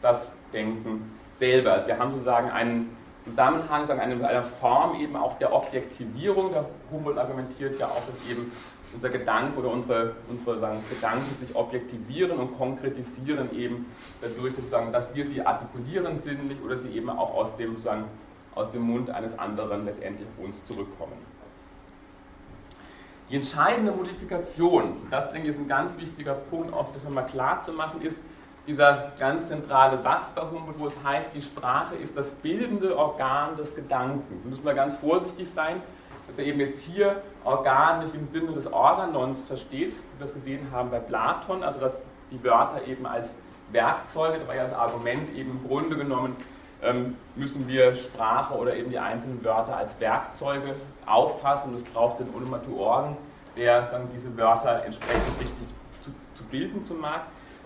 das 0.00 0.32
Denken 0.54 1.12
selber. 1.32 1.74
Also 1.74 1.88
wir 1.88 1.98
haben 1.98 2.12
sozusagen 2.12 2.50
einen 2.50 2.96
Zusammenhang, 3.30 3.84
sagen, 3.84 4.00
eine, 4.00 4.26
eine 4.26 4.42
Form 4.42 5.00
eben 5.00 5.16
auch 5.16 5.38
der 5.38 5.52
Objektivierung. 5.52 6.52
Der 6.52 6.66
Humboldt 6.90 7.18
argumentiert 7.18 7.78
ja 7.78 7.86
auch, 7.86 7.94
dass 7.94 8.30
eben 8.30 8.52
unser 8.92 9.08
Gedanke 9.08 9.58
oder 9.58 9.70
unsere, 9.70 10.14
unsere 10.28 10.58
sagen, 10.58 10.82
Gedanken 10.88 11.36
sich 11.40 11.54
objektivieren 11.54 12.38
und 12.38 12.56
konkretisieren 12.56 13.56
eben 13.56 13.86
dadurch, 14.20 14.54
dass, 14.54 14.68
sagen, 14.68 14.92
dass 14.92 15.14
wir 15.14 15.26
sie 15.26 15.44
artikulieren 15.44 16.18
sinnlich 16.18 16.58
oder 16.64 16.76
sie 16.76 16.90
eben 16.90 17.08
auch 17.08 17.34
aus 17.34 17.56
dem, 17.56 17.78
sagen, 17.78 18.04
aus 18.54 18.72
dem 18.72 18.82
Mund 18.82 19.10
eines 19.10 19.38
anderen 19.38 19.84
letztendlich 19.84 20.26
auf 20.28 20.44
uns 20.44 20.64
zurückkommen. 20.66 21.12
Die 23.28 23.36
entscheidende 23.36 23.92
Modifikation, 23.92 24.96
das 25.08 25.30
denke 25.30 25.48
ich 25.48 25.54
ist 25.54 25.60
ein 25.60 25.68
ganz 25.68 25.96
wichtiger 25.98 26.34
Punkt, 26.34 26.72
auch 26.72 26.92
das 26.92 27.04
nochmal 27.04 27.26
klar 27.26 27.62
zu 27.62 27.72
machen, 27.72 28.02
ist, 28.02 28.18
dieser 28.70 29.10
ganz 29.18 29.48
zentrale 29.48 29.98
Satz 29.98 30.30
bei 30.32 30.42
Humboldt, 30.42 30.78
wo 30.78 30.86
es 30.86 30.96
heißt, 31.02 31.34
die 31.34 31.42
Sprache 31.42 31.96
ist 31.96 32.16
das 32.16 32.30
bildende 32.30 32.96
Organ 32.96 33.56
des 33.56 33.74
Gedankens. 33.74 34.44
Da 34.44 34.48
müssen 34.48 34.64
wir 34.64 34.74
ganz 34.74 34.96
vorsichtig 34.96 35.48
sein, 35.50 35.82
dass 36.28 36.38
er 36.38 36.44
eben 36.44 36.60
jetzt 36.60 36.80
hier 36.82 37.20
Organ 37.44 38.04
nicht 38.04 38.14
im 38.14 38.28
Sinne 38.30 38.52
des 38.52 38.72
Organons 38.72 39.40
versteht, 39.40 39.90
wie 39.90 40.18
wir 40.18 40.26
das 40.26 40.32
gesehen 40.32 40.68
haben 40.70 40.90
bei 40.90 41.00
Platon, 41.00 41.64
also 41.64 41.80
dass 41.80 42.06
die 42.30 42.42
Wörter 42.44 42.86
eben 42.86 43.06
als 43.06 43.34
Werkzeuge, 43.72 44.38
da 44.38 44.46
war 44.46 44.54
ja 44.54 44.62
das 44.62 44.72
Argument 44.72 45.34
eben 45.34 45.50
im 45.50 45.66
Grunde 45.66 45.96
genommen, 45.96 46.36
ähm, 46.80 47.16
müssen 47.34 47.68
wir 47.68 47.96
Sprache 47.96 48.54
oder 48.54 48.76
eben 48.76 48.90
die 48.90 49.00
einzelnen 49.00 49.44
Wörter 49.44 49.76
als 49.76 49.98
Werkzeuge 49.98 50.76
auffassen. 51.06 51.70
Und 51.70 51.76
es 51.76 51.84
braucht 51.84 52.20
den 52.20 52.32
Onomatoorgen, 52.32 53.16
der 53.56 53.82
dann 53.82 54.08
diese 54.14 54.36
Wörter 54.36 54.84
entsprechend 54.84 55.40
richtig 55.40 55.66
zu, 56.04 56.12
zu 56.36 56.44
bilden 56.44 56.84
zu 56.84 56.94
mag 56.94 57.22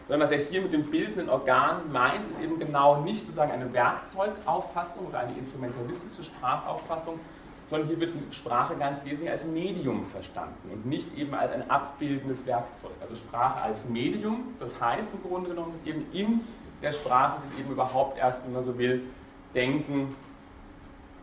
sondern 0.09 0.29
was 0.29 0.31
er 0.31 0.45
hier 0.45 0.63
mit 0.63 0.73
dem 0.73 0.91
bildenden 0.91 1.29
Organ 1.29 1.91
meint, 1.91 2.31
ist 2.31 2.41
eben 2.41 2.59
genau 2.59 3.01
nicht 3.03 3.21
sozusagen 3.21 3.53
eine 3.53 3.73
Werkzeugauffassung 3.73 5.07
oder 5.07 5.21
eine 5.21 5.37
instrumentalistische 5.37 6.25
Sprachauffassung, 6.25 7.19
sondern 7.71 7.89
hier 7.89 8.01
wird 8.01 8.13
Sprache 8.31 8.77
ganz 8.77 9.03
wesentlich 9.05 9.31
als 9.31 9.45
Medium 9.45 10.05
verstanden 10.05 10.71
und 10.71 10.85
nicht 10.85 11.17
eben 11.17 11.35
als 11.35 11.53
ein 11.53 11.71
abbildendes 11.71 12.45
Werkzeug. 12.45 12.93
Also 13.01 13.17
Sprache 13.17 13.63
als 13.63 13.89
Medium, 13.89 14.55
das 14.61 14.79
heißt 14.79 15.09
im 15.15 15.29
Grunde 15.29 15.51
genommen, 15.51 15.73
dass 15.73 15.87
eben 15.87 16.05
in 16.13 16.41
der 16.83 16.93
Sprache 16.93 17.41
sich 17.41 17.61
eben 17.61 17.73
überhaupt 17.73 18.19
erst, 18.19 18.45
wenn 18.45 18.53
man 18.53 18.65
so 18.65 18.77
will, 18.77 19.03
Denken 19.55 20.15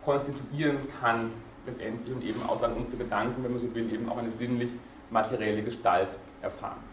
konstituieren 0.04 0.78
kann 1.00 1.30
letztendlich 1.66 2.12
und 2.12 2.24
eben 2.24 2.42
außer 2.48 2.74
unsere 2.74 3.04
Gedanken, 3.04 3.44
wenn 3.44 3.52
man 3.52 3.60
so 3.60 3.72
will, 3.72 3.92
eben 3.92 4.08
auch 4.08 4.16
eine 4.16 4.30
sinnlich 4.30 4.70
materielle 5.10 5.62
Gestalt 5.62 6.08
erfahren. 6.40 6.91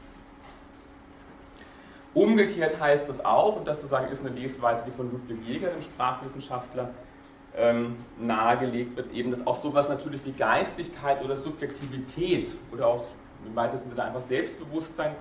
Umgekehrt 2.13 2.80
heißt 2.80 3.08
das 3.08 3.24
auch, 3.24 3.58
und 3.58 3.68
das 3.68 3.82
sozusagen 3.82 4.12
ist 4.12 4.25
eine 4.25 4.36
Lesweise, 4.36 4.84
die 4.86 4.92
von 4.92 5.12
Ludwig 5.12 5.38
Jäger, 5.46 5.70
dem 5.70 5.82
Sprachwissenschaftler, 5.82 6.89
ähm, 7.56 7.98
nahegelegt 8.18 8.96
wird, 8.96 9.12
eben, 9.12 9.32
dass 9.32 9.46
auch 9.46 9.56
sowas 9.56 9.89
natürlich 9.89 10.24
wie 10.25 10.32
Geistigkeit 10.32 11.24
oder 11.24 11.36
Subjektivität 11.36 12.48
oder 12.72 12.88
auch 12.88 13.06
im 13.46 13.56
weitesten 13.56 13.89
Sinne 13.89 14.04
einfach 14.04 14.22
Selbstbewusstsein 14.22 15.16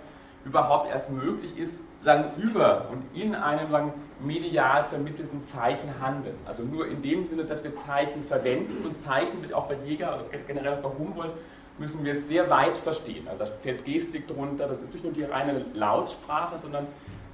überhaupt 0.44 0.90
erst 0.90 1.10
möglich 1.10 1.58
ist, 1.58 1.78
sagen, 2.02 2.30
über 2.40 2.86
und 2.90 3.04
in 3.14 3.34
einem 3.34 3.70
sagen, 3.70 3.92
medial 4.20 4.84
vermittelten 4.84 5.44
Zeichen 5.44 6.00
handeln. 6.00 6.36
Also 6.46 6.62
nur 6.62 6.86
in 6.86 7.02
dem 7.02 7.26
Sinne, 7.26 7.44
dass 7.44 7.64
wir 7.64 7.74
Zeichen 7.74 8.24
verwenden 8.24 8.84
und 8.84 8.96
Zeichen 8.96 9.42
wird 9.42 9.52
auch 9.52 9.66
bei 9.66 9.76
Jäger, 9.84 10.12
also 10.12 10.24
generell 10.46 10.76
bei 10.76 10.88
Humboldt, 10.88 11.32
müssen 11.78 12.04
wir 12.04 12.20
sehr 12.20 12.50
weit 12.50 12.74
verstehen. 12.74 13.28
Also 13.28 13.44
da 13.44 13.50
fällt 13.62 13.84
Gestik 13.84 14.26
drunter, 14.26 14.66
das 14.66 14.82
ist 14.82 14.92
nicht 14.92 15.04
nur 15.04 15.12
die 15.12 15.24
reine 15.24 15.64
Lautsprache, 15.74 16.58
sondern 16.58 16.86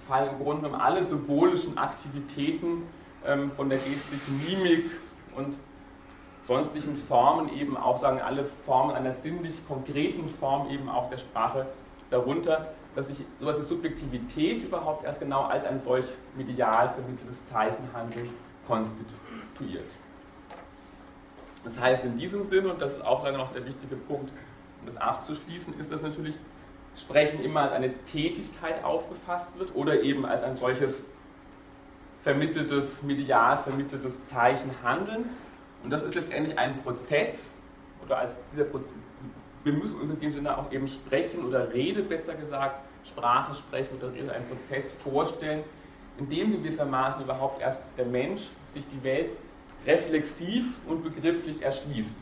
fallen 0.07 0.31
im 0.31 0.43
Grunde 0.43 0.63
genommen 0.63 0.81
alle 0.81 1.05
symbolischen 1.05 1.79
Aktivitäten 1.79 2.83
ähm, 3.27 3.51
von 3.53 3.69
der 3.69 3.79
Gestik, 3.79 4.21
Mimik 4.47 4.91
und 5.37 5.57
sonstigen 6.43 6.97
Formen 6.97 7.49
eben 7.57 7.77
auch, 7.77 8.01
sagen 8.01 8.21
alle 8.21 8.45
Formen 8.67 8.95
einer 8.95 9.13
sinnlich 9.13 9.67
konkreten 9.67 10.29
Form 10.29 10.69
eben 10.69 10.89
auch 10.89 11.09
der 11.09 11.19
Sprache 11.19 11.67
darunter, 12.11 12.75
dass 12.95 13.09
sich 13.09 13.25
sowas 13.41 13.59
wie 13.59 13.65
Subjektivität 13.65 14.63
überhaupt 14.63 15.05
erst 15.05 15.21
genau 15.21 15.45
als 15.45 15.65
ein 15.65 15.81
solch 15.81 16.07
medial 16.37 16.91
vermitteltes 16.91 17.47
Zeichenhandeln 17.47 18.29
konstituiert. 18.67 19.91
Das 21.65 21.81
heißt, 21.81 22.05
in 22.05 22.17
diesem 22.17 22.45
Sinn, 22.47 22.67
und 22.67 22.81
das 22.81 22.93
ist 22.93 23.05
auch 23.05 23.25
dann 23.25 23.37
noch 23.37 23.53
der 23.53 23.65
wichtige 23.67 23.97
Punkt, 23.97 24.31
um 24.81 24.87
das 24.87 24.97
abzuschließen, 24.97 25.79
ist, 25.81 25.91
dass 25.91 26.03
natürlich 26.03 26.35
Sprechen 26.97 27.43
immer 27.43 27.63
als 27.63 27.73
eine 27.73 27.93
Tätigkeit 28.05 28.85
aufgefasst 28.85 29.59
wird 29.59 29.75
oder 29.75 30.03
eben 30.03 30.25
als 30.25 30.45
ein 30.45 30.55
solches 30.55 31.03
vermitteltes, 32.23 33.03
medial 33.03 33.57
vermitteltes 33.59 34.27
Zeichenhandeln. 34.27 35.25
Und 35.83 35.91
das 35.91 36.03
ist 36.03 36.15
letztendlich 36.15 36.59
ein 36.59 36.83
Prozess, 36.83 37.51
oder 38.05 38.19
als 38.19 38.35
dieser 38.53 38.65
Prozess, 38.65 38.93
wir 39.65 39.73
müssen 39.73 40.01
uns 40.01 40.13
in 40.13 40.21
dem 40.21 40.33
Sinne 40.33 40.57
auch 40.57 40.71
eben 40.71 40.87
sprechen 40.87 41.45
oder 41.45 41.73
Rede, 41.73 42.03
besser 42.03 42.35
gesagt, 42.35 42.81
Sprache 43.05 43.55
sprechen 43.55 43.97
oder 43.97 44.13
Rede, 44.13 44.33
einen 44.33 44.47
Prozess 44.47 44.93
vorstellen, 44.93 45.65
in 46.19 46.29
dem 46.29 46.53
gewissermaßen 46.53 47.23
überhaupt 47.25 47.61
erst 47.61 47.97
der 47.99 48.07
Mensch 48.07 48.49
sich 48.73 48.87
die 48.89 49.03
Welt 49.03 49.31
reflexiv 49.87 50.65
und 50.87 51.03
begrifflich 51.03 51.63
erschließt. 51.63 52.17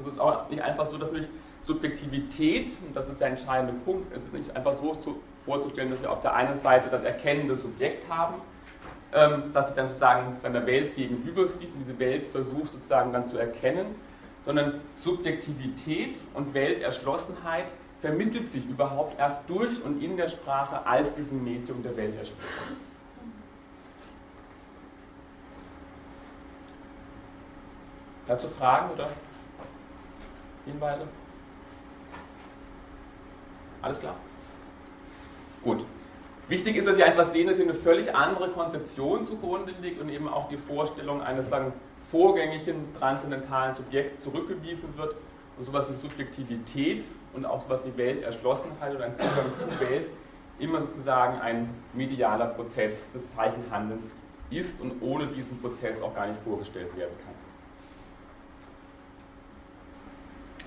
Es 0.00 0.12
ist 0.12 0.20
auch 0.20 0.48
nicht 0.50 0.62
einfach 0.62 0.86
so, 0.86 0.98
dass 0.98 1.10
durch 1.10 1.26
Subjektivität, 1.62 2.76
und 2.86 2.94
das 2.94 3.08
ist 3.08 3.20
der 3.20 3.28
entscheidende 3.28 3.72
Punkt, 3.84 4.14
es 4.14 4.24
ist 4.24 4.32
nicht 4.32 4.54
einfach 4.54 4.74
so 4.74 4.94
zu, 4.94 5.20
vorzustellen, 5.44 5.90
dass 5.90 6.00
wir 6.00 6.10
auf 6.10 6.20
der 6.20 6.34
einen 6.34 6.56
Seite 6.58 6.88
das 6.90 7.02
erkennende 7.02 7.56
Subjekt 7.56 8.08
haben, 8.08 8.34
ähm, 9.12 9.50
das 9.52 9.68
sich 9.68 9.76
dann 9.76 9.88
sozusagen 9.88 10.36
seiner 10.42 10.66
Welt 10.66 10.94
gegenüber 10.96 11.46
sieht 11.46 11.72
und 11.74 11.80
diese 11.86 11.98
Welt 11.98 12.26
versucht 12.28 12.72
sozusagen 12.72 13.12
dann 13.12 13.26
zu 13.26 13.38
erkennen, 13.38 13.86
sondern 14.44 14.80
Subjektivität 14.96 16.16
und 16.34 16.54
Welterschlossenheit 16.54 17.66
vermittelt 18.00 18.50
sich 18.50 18.66
überhaupt 18.66 19.18
erst 19.18 19.38
durch 19.48 19.82
und 19.82 20.02
in 20.02 20.16
der 20.16 20.28
Sprache 20.28 20.86
als 20.86 21.14
diesem 21.14 21.42
Medium 21.42 21.82
der 21.82 21.96
Welterschlossenheit. 21.96 22.76
Dazu 28.26 28.48
Fragen 28.48 28.92
oder 28.92 29.10
Hinweise? 30.64 31.02
Alles 33.82 34.00
klar? 34.00 34.14
Gut. 35.62 35.84
Wichtig 36.48 36.76
ist, 36.76 36.86
dass 36.86 36.96
Sie 36.96 37.04
einfach 37.04 37.32
sehen, 37.32 37.46
dass 37.46 37.56
hier 37.56 37.64
eine 37.64 37.74
völlig 37.74 38.14
andere 38.14 38.48
Konzeption 38.48 39.24
zugrunde 39.24 39.74
liegt 39.80 40.00
und 40.00 40.08
eben 40.08 40.28
auch 40.28 40.48
die 40.48 40.56
Vorstellung 40.56 41.22
eines 41.22 41.48
sagen, 41.48 41.72
vorgängigen 42.10 42.94
transzendentalen 42.98 43.74
Subjekts 43.74 44.22
zurückgewiesen 44.22 44.96
wird 44.96 45.16
und 45.58 45.64
sowas 45.64 45.86
wie 45.88 45.94
Subjektivität 45.94 47.04
und 47.32 47.46
auch 47.46 47.60
sowas 47.60 47.80
wie 47.84 47.96
Welterschlossenheit 47.96 48.94
oder 48.94 49.04
ein 49.04 49.14
Zugang 49.14 49.54
zur 49.56 49.88
Welt 49.88 50.06
immer 50.58 50.82
sozusagen 50.82 51.40
ein 51.40 51.68
medialer 51.92 52.46
Prozess 52.46 53.10
des 53.12 53.34
Zeichenhandelns 53.34 54.14
ist 54.50 54.80
und 54.80 55.02
ohne 55.02 55.26
diesen 55.26 55.60
Prozess 55.60 56.00
auch 56.00 56.14
gar 56.14 56.28
nicht 56.28 56.40
vorgestellt 56.42 56.96
werden 56.96 57.14
kann. 57.24 57.43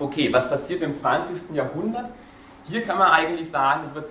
Okay, 0.00 0.32
was 0.32 0.48
passiert 0.48 0.82
im 0.82 0.94
20. 0.94 1.56
Jahrhundert? 1.56 2.10
Hier 2.66 2.82
kann 2.84 2.98
man 2.98 3.10
eigentlich 3.10 3.50
sagen, 3.50 3.92
wird 3.94 4.06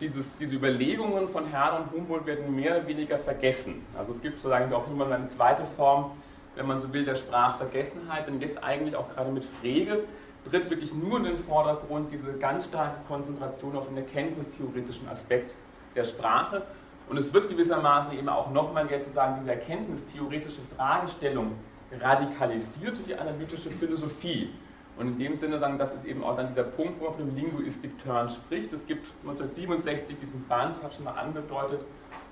dieses, 0.00 0.36
diese 0.36 0.54
Überlegungen 0.54 1.28
von 1.28 1.46
Herder 1.46 1.80
und 1.80 1.90
Humboldt 1.90 2.24
werden 2.24 2.54
mehr 2.54 2.76
oder 2.76 2.86
weniger 2.86 3.18
vergessen. 3.18 3.84
Also 3.98 4.12
es 4.12 4.22
gibt 4.22 4.36
sozusagen 4.36 4.72
auch 4.72 4.86
immer 4.88 5.10
eine 5.10 5.26
zweite 5.26 5.64
Form, 5.76 6.12
wenn 6.54 6.66
man 6.68 6.78
so 6.78 6.92
will, 6.92 7.04
der 7.04 7.16
Sprachvergessenheit. 7.16 8.28
Denn 8.28 8.40
jetzt 8.40 8.62
eigentlich 8.62 8.94
auch 8.94 9.12
gerade 9.12 9.32
mit 9.32 9.44
Frege 9.44 10.04
tritt 10.48 10.70
wirklich 10.70 10.94
nur 10.94 11.18
in 11.18 11.24
den 11.24 11.38
Vordergrund 11.38 12.12
diese 12.12 12.34
ganz 12.34 12.66
starke 12.66 13.00
Konzentration 13.08 13.76
auf 13.76 13.88
den 13.88 13.96
erkenntnistheoretischen 13.96 15.08
Aspekt 15.08 15.56
der 15.96 16.04
Sprache. 16.04 16.62
Und 17.08 17.16
es 17.16 17.34
wird 17.34 17.48
gewissermaßen 17.48 18.16
eben 18.16 18.28
auch 18.28 18.52
nochmal 18.52 18.88
jetzt 18.88 19.06
sozusagen 19.06 19.40
diese 19.40 19.50
erkenntnistheoretische 19.50 20.60
Fragestellung 20.76 21.56
radikalisiert 22.00 22.96
durch 22.96 23.06
die 23.08 23.16
analytische 23.16 23.70
Philosophie. 23.70 24.50
Und 24.98 25.06
in 25.08 25.16
dem 25.16 25.38
Sinne 25.38 25.58
sagen, 25.58 25.78
das 25.78 25.94
ist 25.94 26.04
eben 26.04 26.24
auch 26.24 26.36
dann 26.36 26.48
dieser 26.48 26.64
Punkt, 26.64 27.00
wo 27.00 27.04
man 27.04 27.14
von 27.14 27.26
dem 27.26 27.36
Linguistic-Turn 27.36 28.30
spricht. 28.30 28.72
Es 28.72 28.84
gibt 28.84 29.06
1967 29.22 30.16
diesen 30.18 30.44
Band, 30.48 30.76
ich 30.76 30.82
habe 30.82 30.92
schon 30.92 31.04
mal 31.04 31.12
angedeutet, 31.12 31.80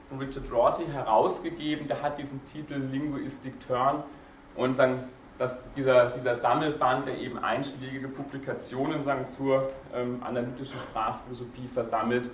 von 0.08 0.18
Richard 0.18 0.50
Rorty 0.50 0.84
herausgegeben, 0.86 1.86
der 1.86 2.02
hat 2.02 2.18
diesen 2.18 2.44
Titel 2.46 2.74
Linguistic 2.74 3.54
Turn 3.66 4.02
und 4.56 4.76
sagen, 4.76 5.04
dass 5.38 5.70
dieser, 5.74 6.10
dieser 6.10 6.36
Sammelband, 6.36 7.06
der 7.06 7.18
eben 7.18 7.38
einschlägige 7.38 8.08
Publikationen 8.08 9.04
sagen, 9.04 9.28
zur 9.28 9.70
ähm, 9.94 10.22
analytischen 10.24 10.78
Sprachphilosophie 10.78 11.68
versammelt, 11.72 12.30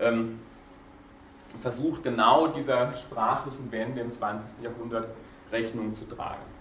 ähm, 0.00 0.40
versucht 1.60 2.02
genau 2.02 2.48
dieser 2.48 2.96
sprachlichen 2.96 3.70
Wende 3.70 4.00
im 4.00 4.10
20. 4.10 4.62
Jahrhundert 4.62 5.08
Rechnung 5.52 5.94
zu 5.94 6.04
tragen. 6.06 6.55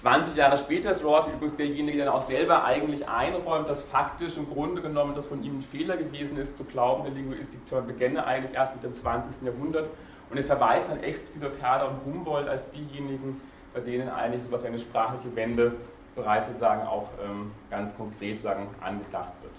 20 0.00 0.34
Jahre 0.34 0.56
später 0.56 0.92
ist 0.92 1.04
Rorty 1.04 1.30
übrigens 1.30 1.56
derjenige, 1.56 1.98
der 1.98 2.06
dann 2.06 2.14
auch 2.14 2.26
selber 2.26 2.64
eigentlich 2.64 3.06
einräumt, 3.06 3.68
dass 3.68 3.82
faktisch 3.82 4.38
im 4.38 4.48
Grunde 4.48 4.80
genommen 4.80 5.14
das 5.14 5.26
von 5.26 5.42
ihm 5.42 5.58
ein 5.58 5.62
Fehler 5.62 5.98
gewesen 5.98 6.38
ist, 6.38 6.56
zu 6.56 6.64
glauben, 6.64 7.04
der 7.04 7.12
Linguistik-Turn 7.12 7.86
beginne 7.86 8.24
eigentlich 8.24 8.54
erst 8.54 8.74
mit 8.74 8.82
dem 8.82 8.94
20. 8.94 9.42
Jahrhundert. 9.42 9.90
Und 10.30 10.38
er 10.38 10.44
verweist 10.44 10.88
dann 10.88 11.02
explizit 11.02 11.44
auf 11.44 11.60
Herder 11.60 11.90
und 11.90 11.96
Humboldt 12.06 12.48
als 12.48 12.70
diejenigen, 12.70 13.42
bei 13.74 13.80
denen 13.80 14.08
eigentlich 14.08 14.40
so 14.40 14.48
etwas 14.48 14.62
wie 14.62 14.68
eine 14.68 14.78
sprachliche 14.78 15.36
Wende 15.36 15.72
bereits 16.14 16.46
sozusagen 16.46 16.86
auch 16.86 17.08
ähm, 17.22 17.50
ganz 17.68 17.94
konkret 17.94 18.36
sozusagen 18.36 18.68
angedacht 18.80 19.34
wird. 19.42 19.52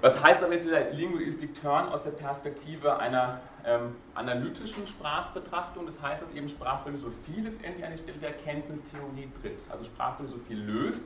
Was 0.00 0.20
heißt 0.20 0.42
aber 0.42 0.56
dieser 0.56 0.90
Linguistic 0.90 1.60
Turn 1.62 1.88
aus 1.90 2.02
der 2.02 2.10
Perspektive 2.10 2.98
einer 2.98 3.40
ähm, 3.66 3.96
analytischen 4.14 4.86
Sprachbetrachtung? 4.86 5.86
Das 5.86 6.00
heißt, 6.00 6.22
dass 6.22 6.30
eben 6.32 6.48
Sprachphilosophie 6.48 7.40
letztendlich 7.42 7.84
an 7.84 7.92
die 7.92 7.98
Stelle 7.98 8.18
der 8.18 8.30
Erkenntnistheorie 8.30 9.28
tritt. 9.40 9.62
Also 9.70 9.84
Sprachphilosophie 9.84 10.54
löst 10.54 11.02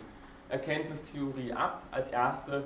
Erkenntnistheorie 0.48 1.52
ab 1.52 1.82
als 1.90 2.08
erste 2.08 2.64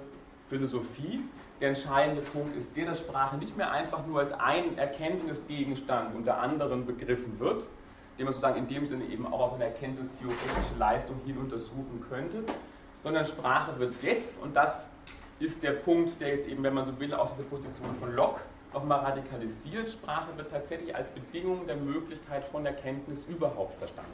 Philosophie. 0.49 1.25
Der 1.61 1.71
entscheidende 1.71 2.23
Punkt 2.23 2.57
ist 2.57 2.77
der, 2.77 2.87
dass 2.87 3.01
Sprache 3.01 3.37
nicht 3.37 3.57
mehr 3.57 3.71
einfach 3.71 4.07
nur 4.07 4.21
als 4.21 4.33
ein 4.33 4.77
Erkenntnisgegenstand 4.77 6.15
unter 6.15 6.39
anderen 6.39 6.87
begriffen 6.87 7.39
wird, 7.39 7.69
den 8.19 8.25
man 8.27 8.35
sozusagen 8.35 8.59
in 8.59 8.69
dem 8.69 8.87
Sinne 8.87 9.05
eben 9.07 9.27
auch 9.27 9.41
auf 9.41 9.55
eine 9.55 9.65
erkenntnistheoretische 9.65 10.79
Leistung 10.79 11.21
hin 11.25 11.39
untersuchen 11.39 12.05
könnte, 12.09 12.45
sondern 13.03 13.27
Sprache 13.27 13.79
wird 13.79 13.95
jetzt, 14.03 14.41
und 14.43 14.55
das 14.55 14.89
ist 15.41 15.63
der 15.63 15.73
Punkt, 15.73 16.21
der 16.21 16.29
jetzt 16.29 16.47
eben, 16.47 16.63
wenn 16.63 16.75
man 16.75 16.85
so 16.85 16.99
will, 17.01 17.15
auch 17.15 17.31
diese 17.33 17.45
Position 17.45 17.95
von 17.99 18.15
Locke 18.15 18.43
nochmal 18.75 19.01
radikalisiert. 19.01 19.89
Sprache 19.89 20.37
wird 20.37 20.51
tatsächlich 20.51 20.95
als 20.95 21.11
Bedingung 21.11 21.67
der 21.67 21.77
Möglichkeit 21.77 22.45
von 22.45 22.65
Erkenntnis 22.67 23.25
überhaupt 23.29 23.79
verstanden. 23.79 24.11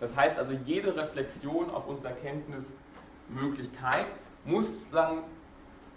Das 0.00 0.14
heißt 0.14 0.38
also, 0.38 0.52
jede 0.64 0.96
Reflexion 0.96 1.70
auf 1.70 1.88
unsere 1.88 2.08
Erkenntnismöglichkeit 2.08 4.06
muss 4.44 4.66
dann 4.92 5.22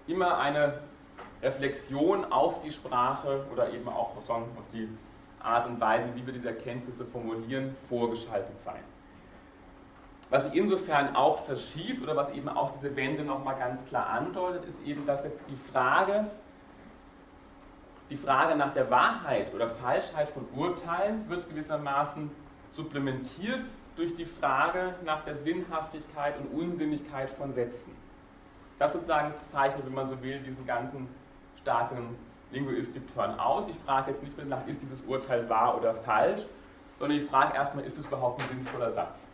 immer 0.08 0.40
eine 0.40 0.80
Reflexion 1.42 2.26
auf 2.32 2.62
die 2.62 2.72
Sprache 2.72 3.46
oder 3.52 3.72
eben 3.72 3.88
auch 3.88 4.16
auf 4.18 4.24
die 4.74 4.90
Art 5.40 5.68
und 5.68 5.80
Weise, 5.80 6.10
wie 6.16 6.26
wir 6.26 6.34
diese 6.34 6.50
Erkenntnisse 6.50 7.06
formulieren, 7.06 7.76
vorgeschaltet 7.90 8.60
sein. 8.62 8.84
Was 10.30 10.46
sich 10.46 10.54
insofern 10.54 11.16
auch 11.16 11.44
verschiebt 11.44 12.04
oder 12.04 12.16
was 12.16 12.32
eben 12.32 12.48
auch 12.48 12.72
diese 12.78 12.96
Wende 12.96 13.24
nochmal 13.24 13.56
ganz 13.56 13.84
klar 13.86 14.08
andeutet, 14.08 14.66
ist 14.66 14.82
eben, 14.86 15.06
dass 15.06 15.24
jetzt 15.24 15.40
die 15.50 15.72
Frage, 15.72 16.28
die 18.12 18.18
Frage 18.18 18.58
nach 18.58 18.74
der 18.74 18.92
Wahrheit 18.92 19.54
oder 19.54 19.70
Falschheit 19.70 20.30
von 20.30 20.46
Urteilen 20.54 21.28
wird 21.30 21.48
gewissermaßen 21.50 22.30
supplementiert 22.72 23.64
durch 23.96 24.16
die 24.16 24.26
Frage 24.26 24.96
nach 25.06 25.24
der 25.24 25.36
Sinnhaftigkeit 25.36 26.36
und 26.38 26.48
Unsinnigkeit 26.48 27.30
von 27.30 27.54
Sätzen. 27.54 27.96
Das 28.80 28.92
sozusagen 28.92 29.34
zeichnet, 29.48 29.86
wenn 29.86 29.94
man 29.94 30.10
so 30.10 30.22
will, 30.22 30.40
diesen 30.40 30.66
ganzen 30.68 31.08
starken 31.62 32.18
Linguistik-Turn 32.52 33.40
aus. 33.40 33.70
Ich 33.70 33.78
frage 33.86 34.12
jetzt 34.12 34.24
nicht 34.24 34.36
mehr 34.36 34.46
nach, 34.46 34.68
ist 34.68 34.82
dieses 34.82 35.00
Urteil 35.02 35.48
wahr 35.50 35.78
oder 35.78 35.96
falsch, 35.96 36.42
sondern 37.00 37.18
ich 37.18 37.30
frage 37.30 37.56
erstmal, 37.56 37.86
ist 37.86 37.98
es 37.98 38.06
überhaupt 38.06 38.42
ein 38.42 38.50
sinnvoller 38.50 38.92
Satz? 38.92 39.30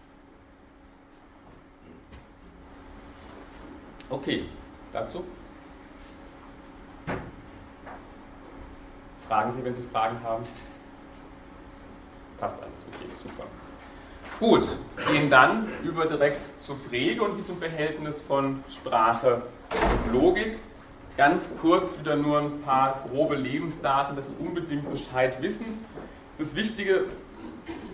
Okay, 4.10 4.46
dazu? 4.94 5.24
Fragen 9.28 9.54
Sie, 9.56 9.64
wenn 9.64 9.76
Sie 9.76 9.84
Fragen 9.92 10.18
haben. 10.24 10.46
Passt 12.38 12.58
alles, 12.62 12.86
okay, 12.94 13.10
super. 13.24 13.44
Gut, 14.40 14.68
gehen 15.12 15.30
dann 15.30 15.68
über 15.84 16.06
direkt 16.06 16.40
zu 16.62 16.76
Frege 16.76 17.24
und 17.24 17.46
zum 17.46 17.58
Verhältnis 17.58 18.22
von 18.22 18.64
Sprache 18.72 19.42
und 19.72 20.14
Logik. 20.14 20.60
Ganz 21.18 21.50
kurz 21.60 21.98
wieder 22.00 22.16
nur 22.16 22.40
ein 22.40 22.62
paar 22.62 23.04
grobe 23.10 23.36
Lebensdaten, 23.36 24.16
dass 24.16 24.28
Sie 24.28 24.36
unbedingt 24.40 24.90
Bescheid 24.90 25.42
wissen. 25.42 25.84
Das 26.38 26.54
Wichtige 26.54 27.06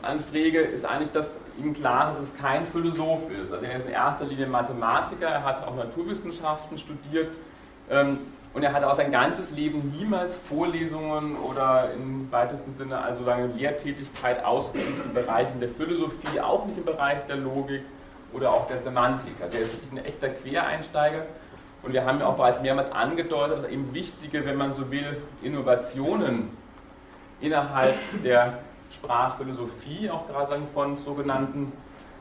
an 0.02 0.19
Frege 0.19 0.60
ist 0.60 0.86
eigentlich, 0.86 1.12
dass 1.12 1.39
ihm 1.58 1.74
klar 1.74 2.12
ist, 2.12 2.19
dass 2.19 2.28
es 2.28 2.38
kein 2.38 2.65
Philosoph 2.65 3.32
ist. 3.32 3.52
Also 3.54 3.65
er 3.65 3.78
ist 3.78 3.86
in 3.86 3.93
erster 3.93 4.26
Linie 4.26 4.48
Mathematiker, 4.48 5.28
er 5.28 5.46
hat 5.46 5.65
auch 5.65 5.76
Naturwissenschaften 5.76 6.78
studiert 6.78 7.32
ähm, 7.89 8.19
und 8.54 8.62
er 8.62 8.74
hat 8.74 8.84
auch 8.84 8.96
sein 8.96 9.12
ganzes 9.12 9.50
Leben 9.50 9.94
niemals 9.98 10.38
Vorlesungen 10.38 11.36
oder 11.38 11.92
im 11.94 12.32
weitesten 12.32 12.76
Sinne 12.76 13.00
also 13.00 13.24
lange 13.24 13.48
Lehrtätigkeit 13.48 14.46
ausgeübt 14.46 15.06
im 15.06 15.13
Bereich 15.13 15.48
der 15.60 15.70
Philosophie, 15.70 16.39
auch 16.39 16.66
nicht 16.66 16.78
im 16.78 16.86
Bereich 16.86 17.26
der 17.26 17.38
Logik 17.38 17.82
oder 18.32 18.52
auch 18.52 18.68
der 18.68 18.78
Semantik. 18.78 19.34
Also 19.42 19.58
er 19.58 19.66
ist 19.66 19.74
wirklich 19.74 19.92
ein 19.92 20.06
echter 20.06 20.30
Quereinsteiger. 20.30 21.26
Und 21.82 21.94
wir 21.94 22.06
haben 22.06 22.20
ja 22.20 22.28
auch 22.28 22.36
bereits 22.36 22.62
mehrmals 22.62 22.92
angedeutet, 22.92 23.63
dass 23.63 23.70
eben 23.70 23.94
wichtige, 23.94 24.46
wenn 24.46 24.56
man 24.56 24.72
so 24.72 24.89
will, 24.92 25.18
Innovationen 25.42 26.50
innerhalb 27.42 27.96
der 28.24 28.60
Sprachphilosophie 28.94 30.10
auch 30.10 30.28
gerade 30.28 30.62
von 30.74 30.98
sogenannten 31.00 31.74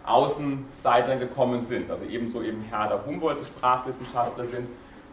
Außenseitern 0.05 1.21
gekommen 1.21 1.61
sind. 1.61 1.91
Also 1.91 2.05
ebenso 2.07 2.43
eben 2.43 2.63
Herder 2.63 3.05
Humboldt, 3.07 3.47
Sprachwissenschaftler 3.47 4.45
sind, 4.47 4.69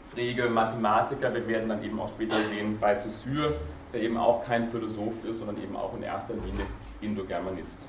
Frege 0.09 0.49
Mathematiker. 0.49 1.33
Wir 1.33 1.47
werden 1.47 1.69
dann 1.69 1.83
eben 1.83 1.99
auch 1.99 2.09
später 2.09 2.35
sehen 2.43 2.77
bei 2.79 2.93
Saussure, 2.93 3.53
der 3.93 4.01
eben 4.01 4.17
auch 4.17 4.45
kein 4.45 4.69
Philosoph 4.69 5.23
ist, 5.25 5.39
sondern 5.39 5.61
eben 5.61 5.75
auch 5.75 5.95
in 5.95 6.03
erster 6.03 6.33
Linie 6.33 6.65
Indogermanist. 7.01 7.87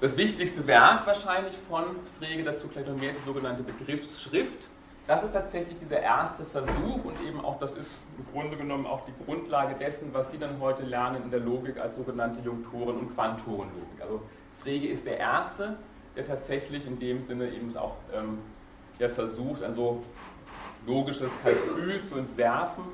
Das 0.00 0.16
wichtigste 0.16 0.66
Werk 0.66 1.06
wahrscheinlich 1.06 1.54
von 1.68 1.84
Frege, 2.18 2.42
dazu 2.42 2.68
gleich 2.68 2.86
noch 2.86 2.96
mehr, 2.96 3.10
ist 3.10 3.20
die 3.20 3.26
sogenannte 3.26 3.62
Begriffsschrift. 3.62 4.68
Das 5.06 5.22
ist 5.22 5.32
tatsächlich 5.32 5.76
dieser 5.78 6.00
erste 6.00 6.44
Versuch 6.44 7.04
und 7.04 7.20
eben 7.26 7.40
auch, 7.44 7.58
das 7.58 7.74
ist 7.74 7.90
im 8.16 8.24
Grunde 8.32 8.56
genommen 8.56 8.86
auch 8.86 9.04
die 9.04 9.24
Grundlage 9.24 9.74
dessen, 9.74 10.14
was 10.14 10.30
Sie 10.30 10.38
dann 10.38 10.58
heute 10.60 10.84
lernen 10.84 11.24
in 11.24 11.30
der 11.30 11.40
Logik 11.40 11.78
als 11.78 11.96
sogenannte 11.96 12.40
Junktoren- 12.40 12.96
und 12.96 13.14
Quantorenlogik. 13.14 14.00
Also 14.00 14.22
Frege 14.62 14.88
ist 14.88 15.04
der 15.04 15.18
Erste, 15.18 15.76
der 16.16 16.24
tatsächlich 16.24 16.86
in 16.86 16.98
dem 16.98 17.22
Sinne 17.22 17.50
eben 17.50 17.76
auch 17.76 17.96
ähm, 18.14 18.38
der 19.00 19.10
versucht, 19.10 19.62
ein 19.62 19.72
so 19.72 20.02
logisches 20.86 21.30
Kalkül 21.42 22.02
zu 22.02 22.18
entwerfen, 22.18 22.84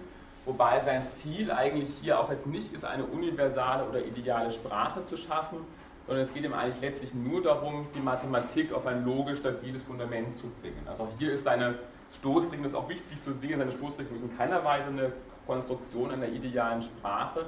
wobei 0.45 0.81
sein 0.81 1.07
Ziel 1.09 1.51
eigentlich 1.51 1.91
hier 2.01 2.19
auch 2.19 2.31
jetzt 2.31 2.47
nicht 2.47 2.73
ist, 2.73 2.85
eine 2.85 3.05
universale 3.05 3.85
oder 3.85 4.05
ideale 4.05 4.53
Sprache 4.53 5.05
zu 5.05 5.17
schaffen, 5.17 5.59
sondern 6.07 6.25
es 6.25 6.33
geht 6.33 6.45
ihm 6.45 6.53
eigentlich 6.53 6.81
letztlich 6.81 7.15
nur 7.15 7.43
darum, 7.43 7.87
die 7.97 8.01
Mathematik 8.01 8.73
auf 8.73 8.87
ein 8.87 9.05
logisch 9.05 9.41
stabiles 9.41 9.83
Fundament 9.83 10.33
zu 10.33 10.49
bringen. 10.61 10.87
Also 10.87 11.09
hier 11.19 11.33
ist 11.33 11.45
seine 11.45 11.75
Stoßrichtung, 12.19 12.63
das 12.63 12.73
ist 12.73 12.79
auch 12.79 12.89
wichtig 12.89 13.23
zu 13.23 13.35
sehen, 13.35 13.59
seine 13.59 13.73
Stoßrichtung 13.73 14.17
ist 14.17 14.23
in 14.23 14.39
keiner 14.39 14.65
Weise 14.65 14.87
eine 14.87 15.13
Konstruktion 15.47 16.13
einer 16.13 16.29
idealen 16.29 16.83
Sprache, 16.83 17.47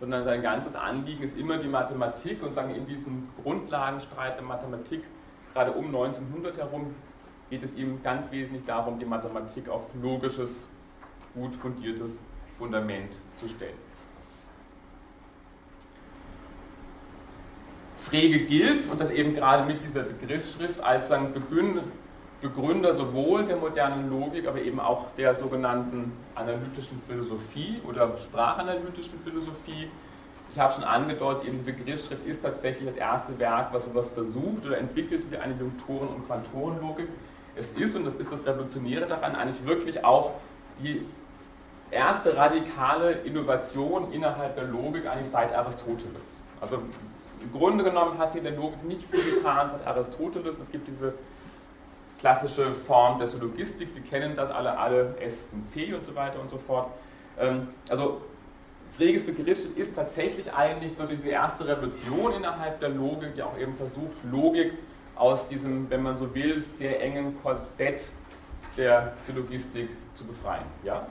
sondern 0.00 0.24
sein 0.24 0.42
ganzes 0.42 0.74
Anliegen 0.74 1.22
ist 1.22 1.36
immer 1.36 1.58
die 1.58 1.68
Mathematik 1.68 2.42
und 2.42 2.54
sagen 2.54 2.74
in 2.74 2.86
diesem 2.86 3.28
Grundlagenstreit 3.42 4.36
der 4.36 4.44
Mathematik, 4.44 5.02
gerade 5.52 5.72
um 5.72 5.86
1900 5.86 6.56
herum, 6.56 6.94
geht 7.50 7.62
es 7.62 7.74
ihm 7.74 8.02
ganz 8.02 8.30
wesentlich 8.30 8.64
darum, 8.64 8.98
die 8.98 9.04
Mathematik 9.04 9.68
auf 9.68 9.82
logisches, 10.02 10.50
gut 11.34 11.54
fundiertes 11.56 12.18
Fundament 12.58 13.12
zu 13.36 13.48
stellen. 13.48 13.76
Frege 17.98 18.46
gilt, 18.46 18.90
und 18.90 19.00
das 19.00 19.10
eben 19.10 19.34
gerade 19.34 19.66
mit 19.66 19.84
dieser 19.84 20.02
Begriffsschrift, 20.02 20.80
als 20.80 21.08
sagen, 21.08 21.34
Begründer 22.40 22.94
sowohl 22.94 23.44
der 23.44 23.56
modernen 23.56 24.08
Logik, 24.08 24.46
aber 24.46 24.60
eben 24.62 24.80
auch 24.80 25.06
der 25.16 25.36
sogenannten 25.36 26.12
analytischen 26.34 27.02
Philosophie 27.06 27.80
oder 27.86 28.16
sprachanalytischen 28.16 29.18
Philosophie, 29.24 29.90
Ich 30.52 30.58
habe 30.58 30.72
schon 30.72 30.84
angedeutet, 30.84 31.44
eben 31.44 31.58
die 31.64 31.70
Begriffsschrift 31.72 32.26
ist 32.26 32.42
tatsächlich 32.42 32.88
das 32.88 32.96
erste 32.96 33.38
Werk, 33.38 33.72
was 33.72 33.84
sowas 33.84 34.08
versucht 34.08 34.64
oder 34.66 34.78
entwickelt 34.78 35.30
wie 35.30 35.36
eine 35.36 35.54
Junktoren- 35.54 36.08
und 36.08 36.26
Quantorenlogik. 36.26 37.08
Es 37.58 37.72
ist, 37.72 37.96
und 37.96 38.04
das 38.04 38.14
ist 38.14 38.30
das 38.30 38.46
Revolutionäre 38.46 39.06
daran, 39.06 39.34
eigentlich 39.34 39.64
wirklich 39.66 40.04
auch 40.04 40.34
die 40.78 41.04
erste 41.90 42.36
radikale 42.36 43.12
Innovation 43.12 44.12
innerhalb 44.12 44.54
der 44.54 44.64
Logik 44.64 45.06
eigentlich 45.06 45.30
seit 45.30 45.54
Aristoteles. 45.54 46.26
Also 46.60 46.76
im 47.40 47.52
Grunde 47.52 47.84
genommen 47.84 48.18
hat 48.18 48.32
sie 48.32 48.38
in 48.38 48.44
der 48.44 48.54
Logik 48.54 48.84
nicht 48.84 49.02
viel 49.10 49.36
getan 49.36 49.68
seit 49.68 49.86
Aristoteles. 49.86 50.58
Es 50.58 50.70
gibt 50.70 50.88
diese 50.88 51.14
klassische 52.18 52.74
Form 52.74 53.18
der 53.18 53.28
Syllogistik, 53.28 53.90
Sie 53.90 54.00
kennen 54.00 54.34
das 54.34 54.50
alle, 54.50 54.76
alle 54.76 55.16
S 55.20 55.50
sind 55.50 55.72
P 55.72 55.94
und 55.94 56.04
so 56.04 56.14
weiter 56.14 56.40
und 56.40 56.50
so 56.50 56.58
fort. 56.58 56.90
Ähm, 57.38 57.68
also 57.88 58.20
Freges 58.96 59.24
Begriff 59.24 59.76
ist 59.76 59.94
tatsächlich 59.94 60.52
eigentlich 60.52 60.92
so 60.96 61.04
diese 61.04 61.28
erste 61.28 61.66
Revolution 61.66 62.32
innerhalb 62.32 62.80
der 62.80 62.88
Logik, 62.88 63.34
die 63.36 63.42
auch 63.42 63.56
eben 63.58 63.76
versucht, 63.76 64.16
Logik 64.30 64.72
aus 65.18 65.46
diesem, 65.48 65.90
wenn 65.90 66.02
man 66.02 66.16
so 66.16 66.34
will, 66.34 66.62
sehr 66.78 67.00
engen 67.02 67.40
Korsett 67.42 68.10
der 68.76 69.14
Syllogistik 69.26 69.90
zu 70.14 70.24
befreien. 70.24 70.66
Ja? 70.84 71.06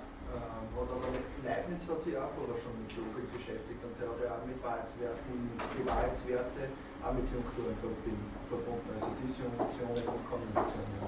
aber 0.78 1.10
Leibniz 1.43 1.89
hat 1.89 2.04
sich 2.04 2.15
auch 2.17 2.30
vorher 2.38 2.54
schon 2.62 2.78
mit 2.86 2.93
Logik 2.93 3.34
beschäftigt 3.34 3.82
und 3.82 3.98
der 3.98 4.10
hat 4.13 4.20
ja 4.22 4.30
auch 4.38 4.46
mit 4.46 4.62
Wahrheitswerten, 4.62 5.58
die 5.58 5.86
Wahrheitswerte 5.88 6.70
auch 7.02 7.13
mit 7.13 7.26
Junkturen 7.34 7.74
verbunden, 7.82 8.89
also 8.93 9.10
Disjunktionen 9.17 10.06
und 10.06 10.22
Kombinationen. 10.30 11.02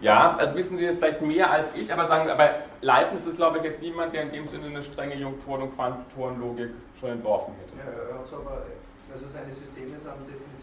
Ja, 0.00 0.36
also 0.36 0.54
wissen 0.54 0.76
Sie 0.76 0.84
jetzt 0.84 0.98
vielleicht 0.98 1.22
mehr 1.22 1.50
als 1.50 1.68
ich, 1.74 1.92
aber 1.92 2.06
sagen, 2.06 2.28
aber 2.28 2.64
Leibniz 2.80 3.24
ist, 3.24 3.36
glaube 3.36 3.58
ich, 3.58 3.64
jetzt 3.64 3.80
niemand, 3.80 4.12
der 4.12 4.22
in 4.22 4.32
dem 4.32 4.48
Sinne 4.48 4.66
eine 4.66 4.82
strenge 4.82 5.14
Junktoren- 5.14 5.62
und 5.62 5.74
Quantorenlogik 5.74 6.70
schon 7.00 7.10
entworfen 7.10 7.54
hätte. 7.60 7.72
Ja, 7.78 8.12
er 8.12 8.18
hat 8.18 8.32
aber, 8.32 8.64
also 9.12 9.28
seine 9.28 9.52
Systeme 9.52 9.96
sind 9.96 10.20
definitiv 10.28 10.53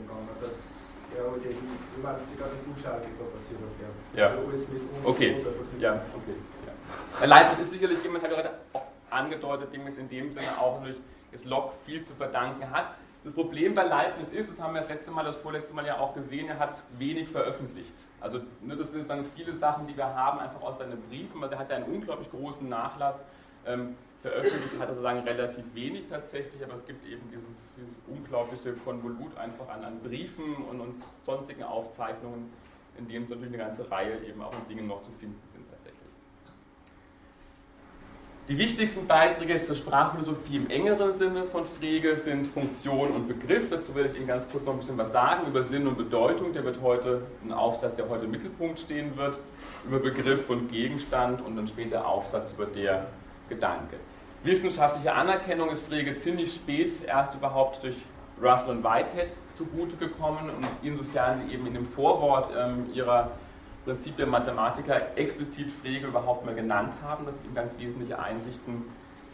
in 0.00 0.06
die 0.06 0.12
Richtung 0.12 0.26
gegangen, 0.26 0.28
dass 0.40 0.94
er 1.16 1.30
halt 1.30 1.44
eben, 1.44 1.78
ich 1.96 2.02
meine, 2.02 2.18
die 2.32 2.38
ganze 2.38 2.56
Buchschalgebra 2.56 3.24
passiert 3.34 3.60
auf 3.64 3.74
ihm. 3.80 4.18
Ja. 4.18 4.24
Also 4.26 4.46
alles 4.46 4.68
mit 4.68 4.82
und 4.82 5.06
Okay. 5.06 5.34
und 5.34 5.42
verknüpft. 5.42 5.80
Ja, 5.80 5.94
okay. 5.94 6.36
Ja. 7.20 7.26
Leibniz 7.26 7.58
ist 7.60 7.72
sicherlich 7.72 8.02
jemand, 8.02 8.24
hat 8.24 8.30
gerade 8.30 8.50
auch 8.72 8.82
angedeutet, 9.10 9.72
dem 9.72 9.86
es 9.86 9.98
in 9.98 10.08
dem 10.08 10.32
Sinne 10.32 10.58
auch 10.58 10.82
durch 10.82 10.96
das 11.32 11.44
Log 11.44 11.74
viel 11.84 12.04
zu 12.04 12.14
verdanken 12.14 12.70
hat. 12.70 12.94
Das 13.24 13.34
Problem 13.34 13.74
bei 13.74 13.82
Leibniz 13.82 14.30
ist, 14.32 14.50
das 14.50 14.60
haben 14.60 14.74
wir 14.74 14.80
das 14.80 14.90
letzte 14.90 15.10
Mal, 15.10 15.24
das 15.24 15.36
vorletzte 15.36 15.74
Mal 15.74 15.84
ja 15.84 15.98
auch 15.98 16.14
gesehen, 16.14 16.48
er 16.48 16.58
hat 16.58 16.82
wenig 16.98 17.28
veröffentlicht. 17.28 17.92
Also 18.20 18.38
ne, 18.62 18.76
das 18.76 18.90
sind 18.92 19.00
sozusagen 19.06 19.26
viele 19.34 19.52
Sachen, 19.54 19.86
die 19.86 19.96
wir 19.96 20.06
haben, 20.06 20.38
einfach 20.38 20.62
aus 20.62 20.78
seinen 20.78 21.00
Briefen, 21.08 21.42
also 21.42 21.54
er 21.54 21.58
hat 21.58 21.70
ja 21.70 21.76
einen 21.76 21.86
unglaublich 21.86 22.30
großen 22.30 22.68
Nachlass. 22.68 23.20
Ähm, 23.66 23.96
veröffentlicht 24.22 24.78
hat 24.78 24.88
er 24.88 24.94
sozusagen 24.94 25.20
relativ 25.20 25.64
wenig 25.74 26.06
tatsächlich, 26.08 26.62
aber 26.64 26.74
es 26.74 26.84
gibt 26.86 27.06
eben 27.06 27.22
dieses, 27.30 27.62
dieses 27.76 27.98
unglaubliche 28.08 28.72
Konvolut 28.72 29.36
einfach 29.36 29.68
an, 29.68 29.84
an 29.84 30.00
Briefen 30.00 30.56
und, 30.70 30.80
und 30.80 30.96
sonstigen 31.24 31.62
Aufzeichnungen, 31.62 32.50
in 32.98 33.06
dem 33.06 33.28
so 33.28 33.34
natürlich 33.34 33.54
eine 33.54 33.64
ganze 33.64 33.88
Reihe 33.90 34.18
eben 34.26 34.42
auch 34.42 34.52
an 34.52 34.66
Dingen 34.68 34.88
noch 34.88 35.02
zu 35.02 35.12
finden 35.12 35.40
sind 35.52 35.68
tatsächlich. 35.70 35.98
Die 38.48 38.56
wichtigsten 38.56 39.06
Beiträge 39.06 39.62
zur 39.62 39.76
Sprachphilosophie 39.76 40.56
im 40.56 40.70
engeren 40.70 41.18
Sinne 41.18 41.44
von 41.44 41.66
Frege 41.66 42.16
sind 42.16 42.46
Funktion 42.46 43.10
und 43.10 43.28
Begriff. 43.28 43.68
Dazu 43.68 43.94
werde 43.94 44.08
ich 44.08 44.16
Ihnen 44.16 44.26
ganz 44.26 44.50
kurz 44.50 44.64
noch 44.64 44.72
ein 44.72 44.78
bisschen 44.78 44.96
was 44.96 45.12
sagen 45.12 45.46
über 45.46 45.62
Sinn 45.62 45.86
und 45.86 45.98
Bedeutung. 45.98 46.54
Der 46.54 46.64
wird 46.64 46.80
heute 46.80 47.26
ein 47.44 47.52
Aufsatz, 47.52 47.96
der 47.96 48.08
heute 48.08 48.24
im 48.24 48.30
Mittelpunkt 48.30 48.80
stehen 48.80 49.18
wird, 49.18 49.38
über 49.86 49.98
Begriff 49.98 50.48
und 50.48 50.72
Gegenstand 50.72 51.42
und 51.42 51.56
dann 51.56 51.68
später 51.68 52.06
Aufsatz 52.06 52.52
über 52.52 52.64
der 52.64 53.08
Gedanke. 53.50 53.96
Wissenschaftliche 54.44 55.12
Anerkennung 55.12 55.70
ist 55.70 55.86
Frege 55.86 56.14
ziemlich 56.14 56.54
spät 56.54 56.92
erst 57.04 57.34
überhaupt 57.34 57.82
durch 57.82 57.96
Russell 58.40 58.76
und 58.76 58.84
Whitehead 58.84 59.30
zugute 59.54 59.96
gekommen 59.96 60.48
und 60.48 60.66
insofern 60.82 61.40
sie 61.40 61.52
eben 61.52 61.66
in 61.66 61.74
dem 61.74 61.86
Vorwort 61.86 62.50
ähm, 62.56 62.86
ihrer 62.94 63.32
Prinzip 63.84 64.16
der 64.16 64.26
Mathematiker 64.26 65.16
explizit 65.16 65.72
Frege 65.72 66.06
überhaupt 66.06 66.46
mal 66.46 66.54
genannt 66.54 66.94
haben, 67.02 67.26
dass 67.26 67.36
sie 67.40 67.48
ihm 67.48 67.54
ganz 67.54 67.76
wesentliche 67.78 68.18
Einsichten 68.18 68.84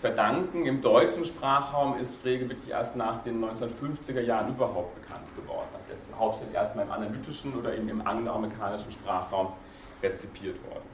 verdanken. 0.00 0.64
Im 0.64 0.80
deutschen 0.80 1.26
Sprachraum 1.26 1.98
ist 1.98 2.14
Frege 2.22 2.48
wirklich 2.48 2.70
erst 2.70 2.96
nach 2.96 3.22
den 3.22 3.44
1950er 3.44 4.20
Jahren 4.20 4.54
überhaupt 4.54 4.94
bekannt 5.02 5.26
geworden. 5.36 5.68
Das 5.86 5.98
ist 5.98 6.08
hauptsächlich 6.18 6.54
erstmal 6.54 6.86
im 6.86 6.92
analytischen 6.92 7.54
oder 7.54 7.76
eben 7.76 7.88
im 7.90 8.06
angloamerikanischen 8.06 8.90
Sprachraum 8.90 9.48
rezipiert 10.02 10.56
worden. 10.70 10.93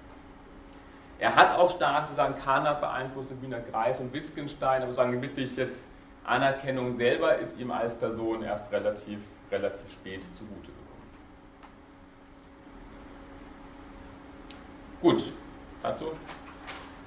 Er 1.21 1.37
hat 1.37 1.55
auch 1.55 1.71
stark 1.71 2.05
sozusagen 2.07 2.35
Carnap 2.43 2.81
beeinflusst, 2.81 3.31
den 3.31 3.43
Wiener 3.43 3.61
Kreis 3.61 4.01
und 4.01 4.11
Wittgenstein, 4.15 4.83
aber 4.83 4.93
sozusagen 4.93 5.21
wirklich 5.21 5.55
jetzt 5.55 5.85
Anerkennung 6.25 6.97
selber 6.97 7.37
ist 7.37 7.59
ihm 7.59 7.71
als 7.71 7.95
Person 7.95 8.43
erst 8.43 8.73
relativ, 8.73 9.19
relativ 9.51 9.93
spät 9.93 10.23
zugute 10.39 10.69
gekommen. 10.69 10.81
Gut, 15.03 15.33
dazu. 15.83 16.13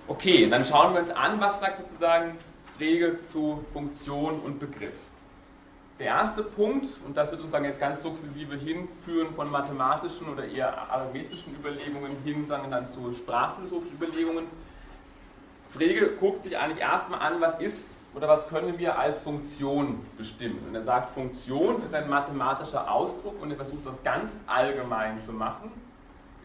Okay, 0.08 0.48
dann 0.48 0.64
schauen 0.64 0.94
wir 0.94 1.02
uns 1.02 1.12
an, 1.12 1.40
was 1.42 1.60
sagt 1.60 1.80
sozusagen 1.80 2.38
Frege 2.78 3.18
zu 3.26 3.66
Funktion 3.74 4.42
und 4.42 4.60
Begriff. 4.60 4.96
Der 6.00 6.08
erste 6.08 6.44
Punkt, 6.44 6.88
und 7.06 7.16
das 7.16 7.32
wird 7.32 7.42
uns 7.42 7.52
dann 7.52 7.66
jetzt 7.66 7.80
ganz 7.80 8.02
sukzessive 8.02 8.56
hinführen 8.56 9.34
von 9.36 9.50
mathematischen 9.52 10.28
oder 10.28 10.46
eher 10.46 10.76
arithmetischen 10.92 11.56
Überlegungen 11.56 12.18
hin, 12.24 12.46
sagen 12.46 12.72
dann 12.72 12.88
zu 12.88 13.14
sprachphilosophischen 13.14 13.96
Überlegungen. 13.96 14.46
Frege 15.70 16.16
guckt 16.20 16.44
sich 16.44 16.58
eigentlich 16.58 16.80
erstmal 16.80 17.20
an, 17.20 17.40
was 17.40 17.60
ist 17.60 17.98
oder 18.16 18.28
was 18.28 18.48
können 18.48 18.78
wir 18.80 18.98
als 18.98 19.22
Funktion 19.22 20.04
bestimmen. 20.18 20.60
Und 20.68 20.76
er 20.76 20.84
sagt, 20.84 21.14
Funktion 21.14 21.84
ist 21.84 21.94
ein 21.94 22.10
mathematischer 22.10 22.92
Ausdruck 22.92 23.42
und 23.42 23.52
er 23.52 23.58
versucht 23.58 23.86
das 23.86 24.02
ganz 24.04 24.32
allgemein 24.48 25.22
zu 25.22 25.32
machen 25.32 25.72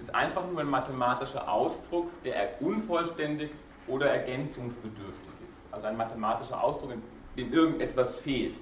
ist 0.01 0.15
einfach 0.15 0.47
nur 0.51 0.61
ein 0.61 0.69
mathematischer 0.69 1.51
Ausdruck, 1.51 2.11
der 2.23 2.61
unvollständig 2.61 3.51
oder 3.87 4.07
ergänzungsbedürftig 4.07 5.33
ist. 5.49 5.61
Also 5.73 5.87
ein 5.87 5.97
mathematischer 5.97 6.63
Ausdruck, 6.63 6.93
in 6.93 7.03
dem 7.37 7.53
irgendetwas 7.53 8.15
fehlt. 8.17 8.57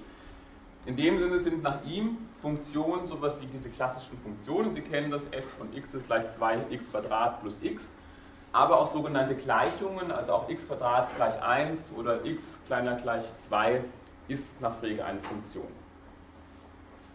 In 0.87 0.95
dem 0.95 1.19
Sinne 1.19 1.37
sind 1.39 1.63
nach 1.63 1.83
ihm 1.83 2.17
Funktionen 2.41 3.05
sowas 3.05 3.35
wie 3.41 3.45
diese 3.45 3.69
klassischen 3.69 4.17
Funktionen. 4.19 4.71
Sie 4.71 4.79
kennen 4.79 5.11
das, 5.11 5.27
f 5.33 5.43
von 5.57 5.75
x 5.75 5.93
ist 5.93 6.05
gleich 6.07 6.25
2x 6.27 7.39
plus 7.41 7.57
x. 7.61 7.89
Aber 8.53 8.79
auch 8.79 8.87
sogenannte 8.87 9.35
Gleichungen, 9.35 10.13
also 10.13 10.31
auch 10.31 10.49
x 10.49 10.65
gleich 10.65 11.43
1 11.43 11.91
oder 11.97 12.23
x 12.23 12.57
kleiner 12.67 12.95
gleich 12.95 13.25
2 13.39 13.83
ist 14.29 14.61
nach 14.61 14.79
Frege 14.79 15.03
eine 15.03 15.19
Funktion. 15.19 15.67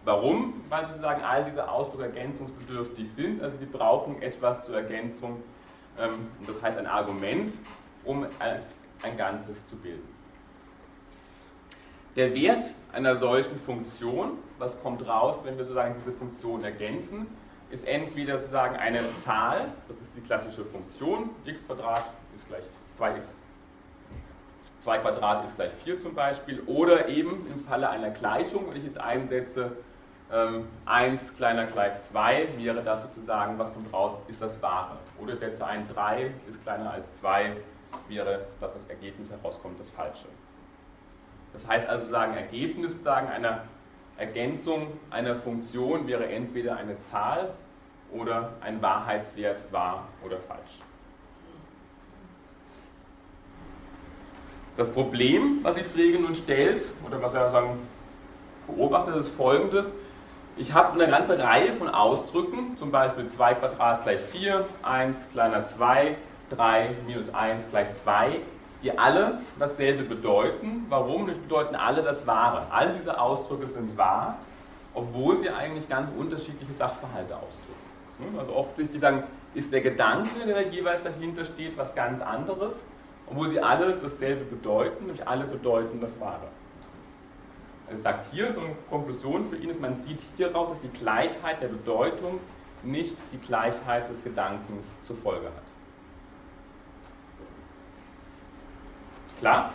Warum? 0.04 0.62
Weil 0.68 0.87
sozusagen 0.88 1.22
all 1.22 1.46
diese 1.46 1.66
Ausdrücke 1.66 2.04
ergänzungsbedürftig 2.04 3.08
sind. 3.14 3.42
Also 3.42 3.56
sie 3.56 3.66
brauchen 3.66 4.20
etwas 4.20 4.66
zur 4.66 4.76
Ergänzung, 4.76 5.42
ähm, 5.98 6.26
das 6.46 6.61
heißt 6.61 6.76
ein 6.76 6.87
Argument, 6.87 7.54
um 8.04 8.26
ein 8.38 9.16
Ganzes 9.16 9.66
zu 9.66 9.76
bilden. 9.76 10.21
Der 12.16 12.35
Wert 12.35 12.62
einer 12.92 13.16
solchen 13.16 13.59
Funktion, 13.61 14.38
was 14.59 14.81
kommt 14.83 15.07
raus, 15.07 15.40
wenn 15.44 15.57
wir 15.57 15.64
sozusagen 15.64 15.94
diese 15.94 16.12
Funktion 16.12 16.62
ergänzen, 16.62 17.27
ist 17.70 17.88
entweder 17.88 18.38
sozusagen 18.38 18.77
eine 18.77 19.01
Zahl, 19.14 19.68
das 19.88 19.96
ist 19.96 20.14
die 20.14 20.20
klassische 20.20 20.64
Funktion, 20.64 21.31
x 21.46 21.61
ist 21.61 22.48
gleich 22.48 22.64
2x 22.98 23.29
2 24.83 24.98
Quadrat 24.98 25.44
ist 25.44 25.55
gleich 25.55 25.70
4 25.85 25.98
zum 25.98 26.14
Beispiel, 26.14 26.61
oder 26.66 27.09
eben 27.09 27.46
im 27.46 27.61
Falle 27.64 27.88
einer 27.88 28.11
Gleichung, 28.11 28.68
wenn 28.68 28.77
ich 28.77 28.85
es 28.85 28.96
einsetze, 28.96 29.72
1 30.87 31.31
ähm, 31.31 31.37
kleiner 31.37 31.66
gleich 31.66 32.01
2 32.01 32.48
wäre 32.57 32.83
das 32.83 33.03
sozusagen, 33.03 33.59
was 33.59 33.72
kommt 33.72 33.92
raus, 33.92 34.18
ist 34.29 34.42
das 34.42 34.61
Wahre. 34.62 34.96
Oder 35.20 35.35
ich 35.35 35.38
setze 35.38 35.64
ein 35.66 35.87
3 35.88 36.33
ist 36.48 36.62
kleiner 36.62 36.90
als 36.90 37.18
2, 37.18 37.57
wäre 38.09 38.46
das, 38.61 38.75
was 38.75 38.87
Ergebnis 38.88 39.31
herauskommt, 39.31 39.79
das 39.79 39.90
Falsche. 39.90 40.27
Das 41.52 41.66
heißt 41.68 41.88
also 41.88 42.08
sagen, 42.08 42.34
Ergebnis 42.34 42.92
sozusagen 42.92 43.28
einer 43.28 43.62
Ergänzung 44.16 44.86
einer 45.10 45.34
Funktion 45.34 46.06
wäre 46.06 46.26
entweder 46.26 46.76
eine 46.76 46.98
Zahl 46.98 47.54
oder 48.12 48.52
ein 48.60 48.80
Wahrheitswert 48.80 49.72
wahr 49.72 50.08
oder 50.24 50.38
falsch. 50.38 50.80
Das 54.76 54.92
Problem, 54.92 55.58
was 55.62 55.76
sich 55.76 55.86
Frege 55.86 56.18
nun 56.18 56.34
stellt, 56.34 56.82
oder 57.06 57.20
was 57.20 57.34
er 57.34 57.50
sagen, 57.50 57.78
beobachtet, 58.66 59.16
ist 59.16 59.28
folgendes. 59.28 59.92
Ich 60.56 60.72
habe 60.72 60.94
eine 60.94 61.10
ganze 61.10 61.38
Reihe 61.38 61.72
von 61.74 61.88
Ausdrücken, 61.88 62.76
zum 62.78 62.90
Beispiel 62.90 63.26
2 63.26 63.54
Quadrat 63.54 64.02
gleich 64.02 64.20
4, 64.20 64.66
1 64.82 65.30
kleiner 65.30 65.64
2, 65.64 66.16
3 66.50 66.90
minus 67.06 67.34
1 67.34 67.68
gleich 67.70 67.92
2, 67.92 68.40
die 68.82 68.96
alle 68.98 69.40
dasselbe 69.58 70.04
bedeuten. 70.04 70.86
Warum? 70.88 71.26
Die 71.26 71.32
bedeuten 71.32 71.74
alle 71.74 72.02
das 72.02 72.26
Wahre. 72.26 72.66
All 72.70 72.94
diese 72.94 73.20
Ausdrücke 73.20 73.66
sind 73.66 73.96
wahr, 73.96 74.38
obwohl 74.94 75.38
sie 75.38 75.48
eigentlich 75.48 75.88
ganz 75.88 76.10
unterschiedliche 76.18 76.72
Sachverhalte 76.72 77.34
ausdrücken. 77.34 78.38
Also 78.38 78.54
oft 78.54 78.70
die 78.78 78.98
sagen, 78.98 79.24
ist 79.54 79.72
der 79.72 79.80
Gedanke, 79.80 80.46
der 80.46 80.68
jeweils 80.68 81.02
dahinter 81.02 81.44
steht, 81.44 81.76
was 81.76 81.94
ganz 81.94 82.22
anderes. 82.22 82.80
obwohl 83.32 83.48
sie 83.48 83.60
alle 83.60 83.96
dasselbe 83.96 84.44
bedeuten, 84.44 85.06
nämlich 85.06 85.26
alle 85.26 85.44
bedeuten 85.44 86.00
das 86.00 86.20
Wahre. 86.20 86.48
Er 87.90 87.98
sagt 87.98 88.32
hier, 88.32 88.52
so 88.52 88.60
eine 88.60 88.74
Konklusion 88.88 89.44
für 89.46 89.56
ihn 89.56 89.70
ist, 89.70 89.80
man 89.80 89.94
sieht 89.94 90.20
hieraus, 90.36 90.70
dass 90.70 90.80
die 90.80 90.88
Gleichheit 90.88 91.62
der 91.62 91.68
Bedeutung 91.68 92.40
nicht 92.82 93.16
die 93.32 93.38
Gleichheit 93.38 94.08
des 94.10 94.22
Gedankens 94.24 94.86
zur 95.04 95.16
Folge 95.16 95.46
hat. 95.46 95.71
Klar? 99.42 99.74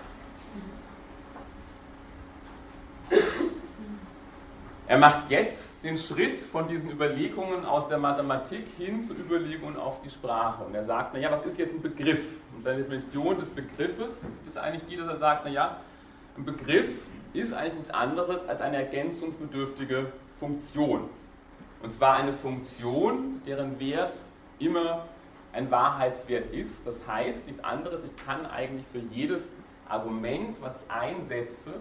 Er 4.88 4.98
macht 4.98 5.30
jetzt 5.30 5.62
den 5.84 5.98
Schritt 5.98 6.40
von 6.40 6.70
diesen 6.70 6.90
Überlegungen 6.90 7.66
aus 7.66 7.90
der 7.90 7.98
Mathematik 7.98 8.66
hin 8.78 9.02
zu 9.02 9.14
Überlegungen 9.14 9.76
auf 9.76 10.02
die 10.02 10.10
Sprache. 10.10 10.64
Und 10.64 10.74
er 10.74 10.86
sagt, 10.86 11.14
naja, 11.14 11.30
was 11.34 11.46
ist 11.46 11.58
jetzt 11.58 11.74
ein 11.74 11.82
Begriff? 11.82 12.22
Und 12.56 12.64
seine 12.64 12.84
Definition 12.84 13.40
des 13.40 13.50
Begriffes 13.50 14.26
ist 14.48 14.58
eigentlich 14.58 14.86
die, 14.86 14.96
dass 14.96 15.10
er 15.10 15.18
sagt, 15.18 15.44
naja, 15.44 15.76
ein 16.38 16.46
Begriff 16.46 16.88
ist 17.34 17.52
eigentlich 17.52 17.74
nichts 17.74 17.92
anderes 17.92 18.48
als 18.48 18.62
eine 18.62 18.78
ergänzungsbedürftige 18.78 20.14
Funktion. 20.40 21.10
Und 21.84 21.92
zwar 21.92 22.16
eine 22.16 22.32
Funktion, 22.32 23.42
deren 23.46 23.82
Wert 23.82 24.18
immer 24.60 25.04
ein 25.58 25.72
Wahrheitswert 25.72 26.54
ist. 26.54 26.86
Das 26.86 27.06
heißt 27.08 27.48
nichts 27.48 27.64
anderes, 27.64 28.04
ich 28.04 28.16
kann 28.26 28.46
eigentlich 28.46 28.86
für 28.92 29.00
jedes 29.00 29.50
Argument, 29.90 30.58
was 30.62 30.76
ich 30.76 30.92
einsetze 30.92 31.74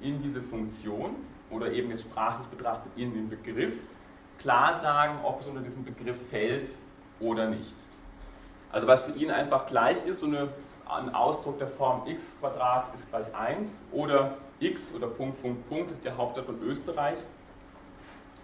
in 0.00 0.22
diese 0.22 0.42
Funktion 0.42 1.16
oder 1.50 1.70
eben 1.72 1.90
jetzt 1.90 2.02
sprachlich 2.02 2.46
betrachtet 2.48 2.92
in 2.96 3.14
den 3.14 3.28
Begriff, 3.28 3.74
klar 4.38 4.80
sagen, 4.80 5.18
ob 5.24 5.40
es 5.40 5.46
unter 5.46 5.60
diesen 5.60 5.84
Begriff 5.84 6.16
fällt 6.30 6.68
oder 7.20 7.48
nicht. 7.48 7.74
Also 8.70 8.86
was 8.86 9.02
für 9.02 9.12
ihn 9.12 9.30
einfach 9.30 9.66
gleich 9.66 10.04
ist, 10.06 10.20
so 10.20 10.26
eine, 10.26 10.48
ein 10.88 11.14
Ausdruck 11.14 11.58
der 11.58 11.68
Form 11.68 12.06
x 12.06 12.22
Quadrat 12.40 12.94
ist 12.94 13.08
gleich 13.08 13.34
1 13.34 13.82
oder 13.92 14.36
x 14.60 14.92
oder 14.94 15.06
Punkt, 15.06 15.40
Punkt, 15.40 15.68
Punkt 15.68 15.90
ist 15.92 16.04
der 16.04 16.16
Hauptstadt 16.16 16.46
von 16.46 16.60
Österreich, 16.62 17.18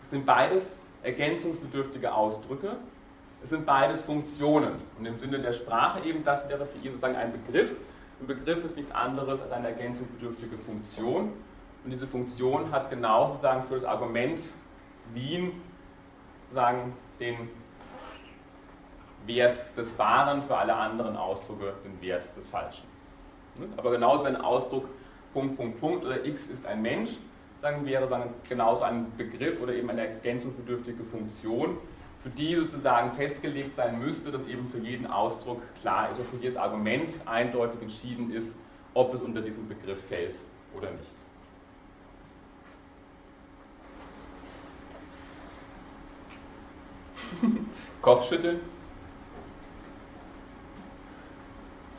sind 0.08 0.26
beides 0.26 0.74
ergänzungsbedürftige 1.02 2.12
Ausdrücke. 2.12 2.76
Es 3.42 3.50
sind 3.50 3.66
beides 3.66 4.02
Funktionen. 4.02 4.74
Und 4.98 5.06
im 5.06 5.18
Sinne 5.18 5.40
der 5.40 5.52
Sprache 5.52 6.06
eben, 6.06 6.22
das 6.22 6.48
wäre 6.48 6.64
für 6.64 6.78
ihn 6.78 6.92
sozusagen 6.92 7.16
ein 7.16 7.32
Begriff. 7.32 7.74
Ein 8.22 8.28
Begriff 8.28 8.64
ist 8.64 8.76
nichts 8.76 8.92
anderes 8.92 9.42
als 9.42 9.50
eine 9.50 9.66
ergänzungsbedürftige 9.70 10.56
Funktion. 10.56 11.32
Und 11.82 11.90
diese 11.90 12.06
Funktion 12.06 12.70
hat 12.70 12.88
genau 12.88 13.30
sozusagen 13.30 13.64
für 13.64 13.74
das 13.74 13.84
Argument 13.84 14.40
Wien 15.12 15.60
sozusagen 16.44 16.92
den 17.18 17.50
Wert 19.26 19.58
des 19.76 19.98
Wahren, 19.98 20.40
für 20.42 20.56
alle 20.56 20.72
anderen 20.72 21.16
Ausdrücke 21.16 21.72
den 21.84 22.00
Wert 22.00 22.28
des 22.36 22.46
Falschen. 22.46 22.86
Aber 23.76 23.90
genauso 23.90 24.24
wenn 24.24 24.36
ein 24.36 24.42
Ausdruck 24.42 24.86
Punkt, 25.32 25.56
Punkt, 25.56 25.80
Punkt 25.80 26.04
oder 26.04 26.24
x 26.24 26.46
ist 26.46 26.64
ein 26.64 26.80
Mensch, 26.80 27.16
dann 27.60 27.84
wäre 27.84 28.06
sagen, 28.06 28.32
genauso 28.48 28.84
ein 28.84 29.16
Begriff 29.16 29.60
oder 29.60 29.74
eben 29.74 29.90
eine 29.90 30.06
ergänzungsbedürftige 30.06 31.02
Funktion, 31.02 31.76
für 32.22 32.30
die 32.30 32.54
sozusagen 32.54 33.12
festgelegt 33.16 33.74
sein 33.74 33.98
müsste, 33.98 34.30
dass 34.30 34.46
eben 34.46 34.68
für 34.68 34.78
jeden 34.78 35.06
Ausdruck 35.06 35.60
klar 35.80 36.10
ist, 36.10 36.20
oder 36.20 36.28
für 36.28 36.36
jedes 36.36 36.56
Argument 36.56 37.12
eindeutig 37.26 37.82
entschieden 37.82 38.32
ist, 38.32 38.56
ob 38.94 39.12
es 39.14 39.20
unter 39.20 39.40
diesen 39.40 39.68
Begriff 39.68 40.00
fällt 40.08 40.36
oder 40.76 40.90
nicht. 40.92 41.10
Kopfschütteln. 48.02 48.60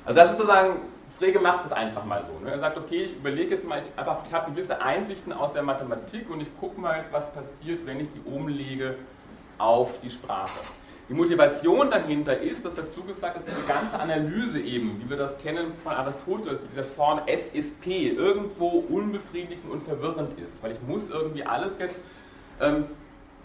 Also 0.06 0.20
das 0.20 0.32
ist 0.32 0.38
sozusagen, 0.38 0.82
Frege 1.18 1.40
macht 1.40 1.66
es 1.66 1.72
einfach 1.72 2.06
mal 2.06 2.24
so. 2.24 2.38
Ne? 2.44 2.52
Er 2.52 2.60
sagt, 2.60 2.78
okay, 2.78 3.04
ich 3.04 3.16
überlege 3.16 3.56
es 3.56 3.64
mal, 3.64 3.82
ich, 3.82 3.88
ich 3.88 4.34
habe 4.34 4.52
gewisse 4.52 4.82
Einsichten 4.82 5.34
aus 5.34 5.54
der 5.54 5.64
Mathematik 5.64 6.30
und 6.30 6.42
ich 6.42 6.58
gucke 6.60 6.80
mal 6.80 6.98
jetzt, 6.98 7.12
was 7.12 7.32
passiert, 7.34 7.86
wenn 7.86 8.00
ich 8.00 8.10
die 8.12 8.22
umlege 8.30 8.98
auf 9.58 10.00
die 10.02 10.10
Sprache. 10.10 10.60
Die 11.10 11.13
Motivation 11.13 11.92
dahinter 11.92 12.39
ist, 12.39 12.66
dass 12.66 12.76
dazu 12.76 13.04
gesagt 13.04 13.38
ist, 13.38 13.48
diese 13.48 13.68
ganze 13.68 14.00
Analyse 14.00 14.60
eben, 14.60 15.02
wie 15.04 15.10
wir 15.10 15.18
das 15.18 15.38
kennen 15.39 15.74
von 15.84 15.92
Aristoteles, 15.92 16.60
diese 16.70 16.84
Form 16.84 17.22
S 17.26 17.48
ist 17.54 17.82
P, 17.82 18.10
irgendwo 18.10 18.86
unbefriedigend 18.89 19.70
und 19.70 19.84
verwirrend 19.84 20.39
ist. 20.39 20.63
Weil 20.63 20.72
ich 20.72 20.82
muss 20.82 21.10
irgendwie 21.10 21.44
alles 21.44 21.78
jetzt 21.78 22.00
ähm, 22.62 22.86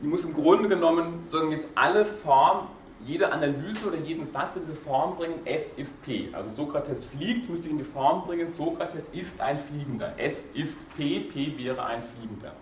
ich 0.01 0.07
muss 0.07 0.25
im 0.25 0.35
Grunde 0.35 0.69
genommen 0.69 1.25
sagen 1.29 1.51
jetzt 1.51 1.67
alle 1.75 2.05
Form, 2.05 2.69
jede 3.05 3.33
Analyse 3.33 3.87
oder 3.87 3.97
jeden 3.97 4.27
Satz 4.27 4.57
in 4.57 4.63
diese 4.63 4.75
Form 4.75 5.17
bringen, 5.17 5.45
S 5.45 5.73
ist 5.77 6.01
P. 6.05 6.29
Also 6.33 6.51
Sokrates 6.51 7.05
fliegt, 7.05 7.49
müsste 7.49 7.67
ich 7.67 7.73
in 7.73 7.79
die 7.79 7.85
Form 7.85 8.25
bringen, 8.27 8.49
Sokrates 8.49 9.09
ist 9.13 9.41
ein 9.41 9.59
Fliegender. 9.59 10.15
S 10.17 10.47
ist 10.55 10.77
P, 10.97 11.21
P 11.21 11.57
wäre 11.59 11.85
ein 11.85 12.03
Fliegender. 12.03 12.53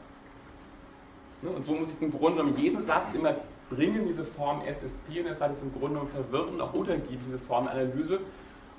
Ne, 1.42 1.50
und 1.50 1.66
so 1.66 1.74
muss 1.74 1.88
ich 1.88 2.00
im 2.02 2.10
Grunde 2.10 2.38
genommen 2.38 2.56
jeden 2.58 2.84
Satz 2.86 3.14
immer 3.14 3.34
bringen, 3.70 4.06
diese 4.06 4.24
Form 4.24 4.62
S 4.62 4.82
ist 4.82 5.06
P, 5.06 5.20
und 5.20 5.26
der 5.26 5.34
Satz 5.34 5.58
ist 5.58 5.62
im 5.62 5.72
Grunde 5.72 6.00
genommen 6.00 6.10
verwirrt 6.10 6.48
und 6.48 6.60
auch 6.60 6.72
untergibt 6.72 7.22
diese 7.26 7.38
Formanalyse. 7.38 8.20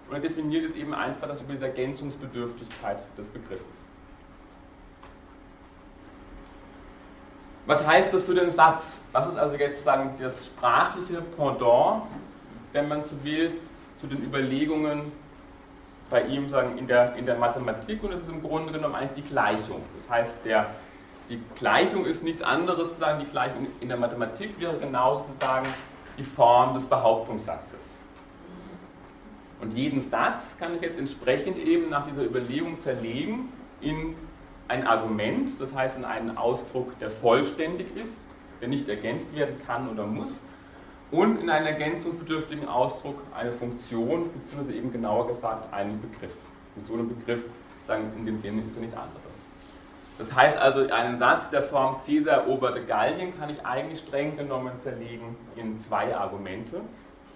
Und 0.08 0.16
er 0.16 0.22
definiert 0.22 0.66
es 0.66 0.76
eben 0.76 0.94
einfach 0.94 1.28
das 1.28 1.42
über 1.42 1.54
diese 1.54 1.66
Ergänzungsbedürftigkeit 1.66 3.00
des 3.18 3.28
Begriffes. 3.28 3.66
Was 7.66 7.86
heißt 7.86 8.14
das 8.14 8.24
für 8.24 8.34
den 8.34 8.50
Satz? 8.52 9.02
Was 9.12 9.28
ist 9.28 9.38
also 9.38 9.58
jetzt 9.58 9.84
sagen 9.84 10.12
das 10.20 10.46
sprachliche 10.46 11.22
Pendant, 11.36 12.04
wenn 12.72 12.88
man 12.88 13.04
so 13.04 13.22
will, 13.24 13.52
zu 14.00 14.08
den 14.08 14.24
Überlegungen 14.24 15.12
bei 16.10 16.22
ihm 16.24 16.48
sagen 16.48 16.78
in 16.78 16.88
der, 16.88 17.16
in 17.16 17.26
der 17.26 17.38
Mathematik 17.38 18.02
und 18.04 18.14
es 18.14 18.22
ist 18.22 18.30
im 18.30 18.42
Grunde 18.42 18.72
genommen 18.72 18.96
eigentlich 18.96 19.26
die 19.26 19.30
Gleichung. 19.30 19.82
Das 19.98 20.10
heißt, 20.10 20.46
der, 20.46 20.68
die 21.30 21.42
Gleichung 21.56 22.06
ist 22.06 22.24
nichts 22.24 22.42
anderes, 22.42 22.90
sozusagen 22.90 23.20
die 23.20 23.30
Gleichung 23.30 23.68
in 23.82 23.90
der 23.90 23.98
Mathematik 23.98 24.60
wäre 24.60 24.78
genau 24.78 25.26
sozusagen 25.28 25.68
die 26.18 26.24
Form 26.24 26.74
des 26.74 26.86
Behauptungssatzes. 26.86 28.00
Und 29.60 29.74
jeden 29.74 30.02
Satz 30.02 30.56
kann 30.58 30.76
ich 30.76 30.82
jetzt 30.82 31.00
entsprechend 31.00 31.58
eben 31.58 31.90
nach 31.90 32.08
dieser 32.08 32.24
Überlegung 32.24 32.80
zerlegen 32.80 33.50
in 33.82 34.16
ein 34.68 34.86
Argument, 34.86 35.60
das 35.60 35.74
heißt 35.74 35.98
in 35.98 36.06
einen 36.06 36.38
Ausdruck, 36.38 36.98
der 37.00 37.10
vollständig 37.10 37.96
ist, 37.96 38.18
der 38.62 38.68
nicht 38.68 38.88
ergänzt 38.88 39.36
werden 39.36 39.56
kann 39.66 39.90
oder 39.90 40.06
muss, 40.06 40.40
und 41.10 41.40
in 41.40 41.50
einen 41.50 41.68
ergänzungsbedürftigen 41.68 42.68
Ausdruck 42.68 43.22
eine 43.36 43.52
Funktion, 43.54 44.30
beziehungsweise 44.34 44.78
eben 44.78 44.92
genauer 44.92 45.28
gesagt 45.28 45.74
einen 45.74 46.02
Begriff. 46.02 46.34
Mit 46.76 46.86
so 46.86 46.94
einem 46.94 47.08
Begriff, 47.08 47.44
sagen, 47.88 48.12
in 48.18 48.26
dem 48.26 48.42
Sinne 48.42 48.62
ist 48.64 48.76
er 48.76 48.82
nichts 48.82 48.96
anderes. 48.96 49.27
Das 50.18 50.36
heißt 50.36 50.60
also, 50.60 50.80
einen 50.92 51.20
Satz 51.20 51.50
der 51.52 51.62
Form 51.62 51.98
Caesar 52.06 52.38
eroberte 52.38 52.84
Gallien 52.84 53.38
kann 53.38 53.50
ich 53.52 53.64
eigentlich 53.66 54.00
streng 54.00 54.36
genommen 54.36 54.76
zerlegen 54.76 55.36
in 55.56 55.78
zwei 55.78 56.16
Argumente, 56.16 56.82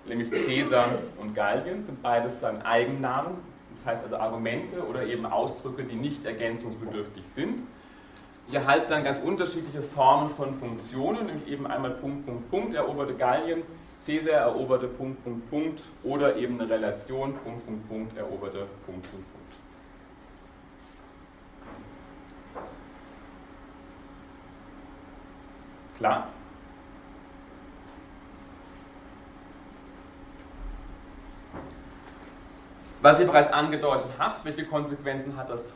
nämlich 0.07 0.31
Caesar 0.31 0.87
und 1.19 1.35
Gallien 1.35 1.83
sind 1.83 2.01
beides 2.01 2.39
dann 2.39 2.63
Eigennamen, 2.63 3.35
das 3.75 3.85
heißt 3.85 4.03
also 4.03 4.17
Argumente 4.17 4.83
oder 4.87 5.03
eben 5.03 5.27
Ausdrücke, 5.27 5.83
die 5.83 5.95
nicht 5.95 6.25
ergänzungsbedürftig 6.25 7.23
sind. 7.35 7.61
Ich 8.47 8.55
erhalte 8.55 8.87
dann 8.89 9.03
ganz 9.03 9.19
unterschiedliche 9.19 9.83
Formen 9.83 10.31
von 10.31 10.55
Funktionen, 10.55 11.27
nämlich 11.27 11.47
eben 11.47 11.67
einmal 11.67 11.91
Punkt, 11.91 12.25
Punkt, 12.25 12.49
Punkt, 12.49 12.75
eroberte 12.75 13.13
Gallien, 13.13 13.61
Caesar 14.05 14.33
eroberte 14.33 14.87
Punkt, 14.87 15.23
Punkt, 15.23 15.49
Punkt 15.51 15.83
oder 16.03 16.35
eben 16.35 16.59
eine 16.59 16.67
Relation, 16.67 17.35
Punkt, 17.43 17.65
Punkt, 17.65 17.87
Punkt, 17.87 18.17
eroberte 18.17 18.65
Punkt, 18.85 19.03
Punkt, 19.11 19.11
Punkt. 19.11 19.40
Klar? 26.01 26.27
Was 33.03 33.19
ich 33.19 33.27
bereits 33.27 33.53
angedeutet 33.53 34.07
habe, 34.17 34.37
welche 34.41 34.65
Konsequenzen 34.65 35.37
hat 35.37 35.51
das 35.51 35.75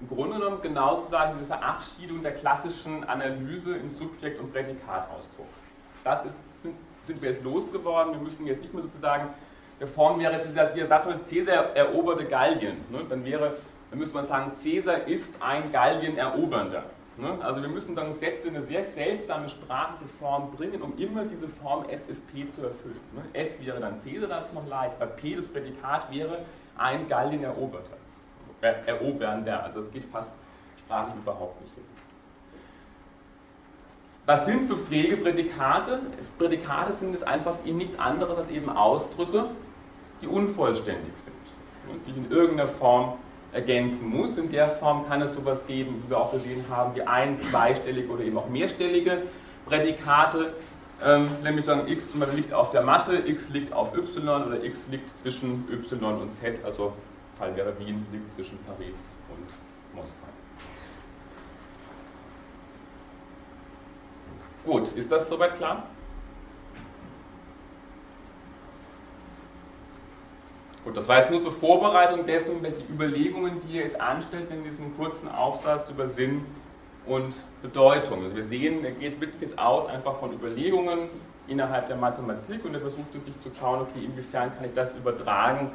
im 0.00 0.08
Grunde 0.08 0.38
genommen 0.38 0.60
genauso 0.62 1.06
sagen, 1.12 1.34
diese 1.34 1.46
Verabschiedung 1.46 2.22
der 2.22 2.32
klassischen 2.32 3.04
Analyse 3.04 3.76
in 3.76 3.88
Subjekt- 3.88 4.40
und 4.40 4.52
Prädikatausdruck. 4.52 5.46
Das 6.02 6.24
ist, 6.24 6.36
sind, 6.64 6.74
sind, 7.04 7.22
wir 7.22 7.30
jetzt 7.30 7.44
losgeworden. 7.44 8.14
Wir 8.14 8.20
müssen 8.20 8.44
jetzt 8.44 8.62
nicht 8.62 8.74
mehr 8.74 8.82
sozusagen, 8.82 9.28
der 9.78 9.86
Form 9.86 10.18
wäre 10.18 10.44
dieser, 10.44 10.70
dieser 10.70 10.88
Satz 10.88 11.06
Cäsar 11.28 11.76
eroberte 11.76 12.24
Gallien. 12.24 12.78
Ne? 12.90 13.04
Dann 13.08 13.24
wäre, 13.24 13.58
dann 13.90 13.98
müsste 14.00 14.16
man 14.16 14.26
sagen, 14.26 14.50
Cäsar 14.60 15.06
ist 15.06 15.40
ein 15.40 15.70
Gallien 15.70 16.16
erobernder. 16.18 16.82
Ne? 17.18 17.38
Also 17.42 17.60
wir 17.60 17.68
müssen 17.68 17.94
dann 17.94 18.14
Sätze 18.14 18.48
in 18.48 18.56
eine 18.56 18.64
sehr 18.64 18.84
seltsame 18.84 19.48
sprachliche 19.48 20.08
Form 20.18 20.50
bringen, 20.52 20.80
um 20.80 20.96
immer 20.96 21.24
diese 21.24 21.48
Form 21.48 21.84
S 21.88 22.06
ist 22.06 22.30
P 22.32 22.48
zu 22.48 22.62
erfüllen. 22.62 23.00
Ne? 23.14 23.22
S 23.34 23.50
wäre 23.64 23.80
dann 23.80 24.02
Caesar, 24.02 24.28
das 24.28 24.46
ist 24.46 24.54
noch 24.54 24.66
leicht, 24.66 24.98
bei 24.98 25.06
P 25.06 25.34
das 25.36 25.46
Prädikat 25.46 26.10
wäre 26.10 26.38
ein 26.76 27.06
Gallien 27.08 27.44
eroberter, 27.44 27.96
äh, 28.62 28.74
erobernder, 28.86 29.62
also 29.62 29.80
es 29.80 29.90
geht 29.90 30.04
fast 30.06 30.30
sprachlich 30.78 31.16
überhaupt 31.16 31.60
nicht 31.60 31.74
hin. 31.74 31.84
Was 34.24 34.46
sind 34.46 34.68
für 34.68 34.76
Frege 34.76 35.16
Prädikate? 35.16 36.00
Prädikate 36.38 36.92
sind 36.92 37.14
es 37.14 37.24
einfach 37.24 37.56
nichts 37.64 37.98
anderes 37.98 38.38
als 38.38 38.48
eben 38.50 38.70
Ausdrücke, 38.70 39.46
die 40.22 40.28
unvollständig 40.28 41.12
sind. 41.16 41.34
und 41.90 42.06
die 42.06 42.12
in 42.12 42.30
irgendeiner 42.30 42.68
Form 42.68 43.18
ergänzen 43.52 44.08
muss. 44.08 44.38
In 44.38 44.50
der 44.50 44.68
Form 44.68 45.06
kann 45.08 45.22
es 45.22 45.34
sowas 45.34 45.66
geben, 45.66 46.02
wie 46.04 46.10
wir 46.10 46.18
auch 46.18 46.32
gesehen 46.32 46.64
haben, 46.70 46.94
wie 46.94 47.02
ein-, 47.02 47.40
zweistellige 47.40 48.08
oder 48.10 48.24
eben 48.24 48.38
auch 48.38 48.48
mehrstellige 48.48 49.22
Prädikate, 49.66 50.54
ähm, 51.04 51.28
nämlich 51.42 51.64
sagen, 51.64 51.88
x 51.88 52.12
liegt 52.34 52.52
auf 52.52 52.70
der 52.70 52.82
Matte, 52.82 53.16
x 53.26 53.48
liegt 53.50 53.72
auf 53.72 53.96
y 53.96 54.28
oder 54.28 54.62
x 54.62 54.86
liegt 54.90 55.10
zwischen 55.18 55.68
y 55.70 56.20
und 56.20 56.30
z, 56.34 56.64
also 56.64 56.92
Fall 57.38 57.56
wäre 57.56 57.76
Wien 57.78 58.06
liegt 58.12 58.30
zwischen 58.32 58.58
Paris 58.64 58.98
und 59.28 59.96
Moskau. 59.96 60.28
Gut, 64.64 64.92
ist 64.92 65.10
das 65.10 65.28
soweit 65.28 65.56
klar? 65.56 65.88
Gut, 70.84 70.96
das 70.96 71.06
war 71.06 71.18
jetzt 71.18 71.30
nur 71.30 71.40
zur 71.40 71.52
Vorbereitung 71.52 72.26
dessen, 72.26 72.60
welche 72.60 72.82
Überlegungen, 72.92 73.60
die 73.62 73.76
ihr 73.76 73.84
jetzt 73.84 74.00
anstellt 74.00 74.50
in 74.50 74.64
diesem 74.64 74.96
kurzen 74.96 75.28
Aufsatz 75.30 75.88
über 75.90 76.08
Sinn 76.08 76.44
und 77.06 77.34
Bedeutung. 77.62 78.24
Also 78.24 78.34
wir 78.34 78.44
sehen, 78.44 78.84
er 78.84 78.90
geht 78.90 79.20
wirklich 79.20 79.40
jetzt 79.40 79.58
aus 79.60 79.86
einfach 79.86 80.16
von 80.16 80.32
Überlegungen 80.32 81.08
innerhalb 81.46 81.86
der 81.86 81.96
Mathematik 81.96 82.64
und 82.64 82.74
er 82.74 82.80
versucht 82.80 83.12
sich 83.12 83.40
zu 83.42 83.50
schauen, 83.56 83.82
okay, 83.82 84.04
inwiefern 84.04 84.52
kann 84.56 84.64
ich 84.64 84.74
das 84.74 84.92
übertragen 84.94 85.70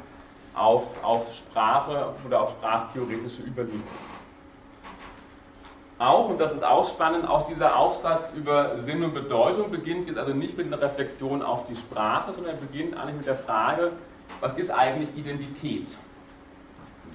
auf, 0.54 0.84
auf 1.02 1.34
Sprache 1.34 2.12
oder 2.26 2.42
auf 2.42 2.50
sprachtheoretische 2.50 3.42
Überlegungen. 3.42 3.84
Auch, 5.98 6.28
und 6.28 6.38
das 6.38 6.52
ist 6.52 6.64
auch 6.64 6.86
spannend, 6.86 7.26
auch 7.26 7.48
dieser 7.48 7.76
Aufsatz 7.76 8.32
über 8.34 8.78
Sinn 8.80 9.02
und 9.02 9.14
Bedeutung 9.14 9.70
beginnt 9.70 10.06
jetzt 10.06 10.18
also 10.18 10.32
nicht 10.32 10.56
mit 10.56 10.66
einer 10.66 10.80
Reflexion 10.80 11.42
auf 11.42 11.66
die 11.66 11.76
Sprache, 11.76 12.34
sondern 12.34 12.54
er 12.54 12.60
beginnt 12.60 12.96
eigentlich 12.96 13.16
mit 13.16 13.26
der 13.26 13.36
Frage, 13.36 13.92
was 14.40 14.56
ist 14.56 14.70
eigentlich 14.70 15.08
Identität? 15.16 15.88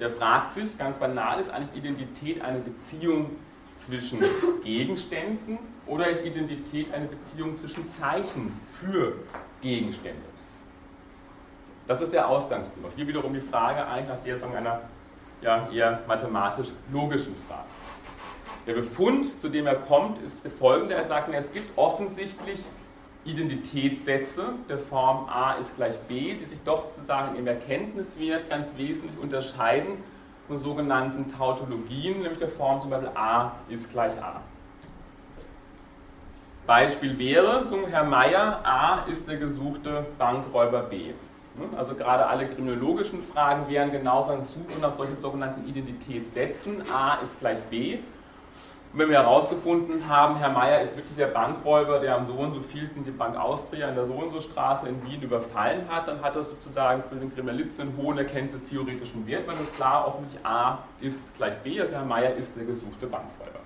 Der 0.00 0.10
fragt 0.10 0.54
sich, 0.54 0.76
ganz 0.76 0.98
banal, 0.98 1.40
ist 1.40 1.50
eigentlich 1.50 1.76
Identität 1.76 2.42
eine 2.42 2.58
Beziehung 2.58 3.36
zwischen 3.76 4.22
Gegenständen 4.64 5.58
oder 5.86 6.08
ist 6.08 6.24
Identität 6.24 6.92
eine 6.92 7.06
Beziehung 7.06 7.56
zwischen 7.56 7.88
Zeichen 7.88 8.58
für 8.80 9.14
Gegenstände? 9.60 10.22
Das 11.86 12.00
ist 12.00 12.12
der 12.12 12.28
Ausgangspunkt. 12.28 12.92
Hier 12.96 13.06
wiederum 13.06 13.34
die 13.34 13.40
Frage 13.40 13.86
eigentlich 13.86 14.08
nach 14.08 14.24
der 14.24 14.38
von 14.38 14.56
einer 14.56 14.80
ja, 15.42 15.68
eher 15.70 16.00
mathematisch-logischen 16.06 17.34
Frage. 17.46 17.68
Der 18.66 18.72
Befund, 18.72 19.40
zu 19.42 19.50
dem 19.50 19.66
er 19.66 19.76
kommt, 19.76 20.22
ist 20.22 20.42
der 20.42 20.50
folgende. 20.50 20.94
Er 20.94 21.04
sagt, 21.04 21.28
es 21.34 21.52
gibt 21.52 21.76
offensichtlich 21.76 22.60
Identitätssätze 23.24 24.50
der 24.68 24.78
Form 24.78 25.28
a 25.28 25.54
ist 25.54 25.76
gleich 25.76 25.98
b, 26.08 26.34
die 26.34 26.44
sich 26.44 26.62
doch 26.62 26.84
sozusagen 26.94 27.36
im 27.36 27.46
Erkenntniswert 27.46 28.50
ganz 28.50 28.72
wesentlich 28.76 29.18
unterscheiden 29.18 29.98
von 30.46 30.58
sogenannten 30.58 31.32
Tautologien, 31.36 32.20
nämlich 32.20 32.38
der 32.38 32.48
Form 32.48 32.82
zum 32.82 32.90
Beispiel 32.90 33.10
a 33.14 33.52
ist 33.68 33.90
gleich 33.90 34.12
a. 34.22 34.42
Beispiel 36.66 37.18
wäre, 37.18 37.66
so 37.66 37.86
Herr 37.86 38.04
Meier, 38.04 38.60
a 38.64 39.04
ist 39.10 39.28
der 39.28 39.36
gesuchte 39.36 40.06
Bankräuber 40.18 40.82
b. 40.82 41.12
Also 41.76 41.94
gerade 41.94 42.26
alle 42.26 42.48
kriminologischen 42.48 43.22
Fragen 43.22 43.68
wären 43.68 43.92
genauso 43.92 44.32
ein 44.32 44.42
Suchen 44.42 44.80
nach 44.80 44.96
solchen 44.96 45.18
sogenannten 45.18 45.68
Identitätssätzen. 45.68 46.82
a 46.90 47.14
ist 47.22 47.38
gleich 47.38 47.62
b. 47.64 47.98
Und 48.94 49.00
wenn 49.00 49.08
wir 49.08 49.18
herausgefunden 49.18 50.08
haben, 50.08 50.36
Herr 50.36 50.50
Meier 50.50 50.80
ist 50.80 50.96
wirklich 50.96 51.16
der 51.16 51.26
Bankräuber, 51.26 51.98
der 51.98 52.14
am 52.14 52.26
so 52.26 52.34
und 52.34 52.54
so 52.54 52.60
vielten 52.60 53.02
die 53.02 53.10
Bank 53.10 53.36
Austria 53.36 53.88
in 53.88 53.96
der 53.96 54.06
so 54.06 54.12
und 54.12 54.32
so 54.32 54.40
Straße 54.40 54.88
in 54.88 55.04
Wien 55.04 55.20
überfallen 55.20 55.88
hat, 55.88 56.06
dann 56.06 56.22
hat 56.22 56.36
das 56.36 56.48
sozusagen 56.48 57.02
für 57.08 57.16
den 57.16 57.34
Kriminalisten 57.34 57.88
einen 57.88 57.96
hohen 57.96 58.18
erkenntnistheoretischen 58.18 59.26
Wert, 59.26 59.48
weil 59.48 59.56
es 59.56 59.72
klar 59.72 60.06
offensichtlich 60.06 60.46
A 60.46 60.78
ist 61.00 61.36
gleich 61.36 61.56
B, 61.64 61.80
also 61.80 61.92
Herr 61.92 62.04
Meier 62.04 62.36
ist 62.36 62.54
der 62.56 62.66
gesuchte 62.66 63.08
Bankräuber. 63.08 63.58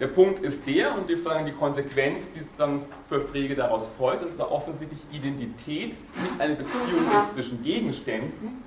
Der 0.00 0.06
Punkt 0.06 0.42
ist 0.42 0.66
der, 0.66 0.94
und 0.94 1.10
die, 1.10 1.16
die 1.44 1.52
Konsequenz, 1.52 2.30
die 2.30 2.40
es 2.40 2.56
dann 2.56 2.80
für 3.10 3.20
Frege 3.20 3.54
daraus 3.54 3.90
folgt, 3.98 4.24
dass 4.24 4.38
da 4.38 4.44
offensichtlich 4.44 5.00
Identität 5.12 5.90
nicht 5.90 6.40
eine 6.40 6.54
Beziehung 6.54 7.04
ist 7.12 7.34
zwischen 7.34 7.62
Gegenständen, 7.62 8.64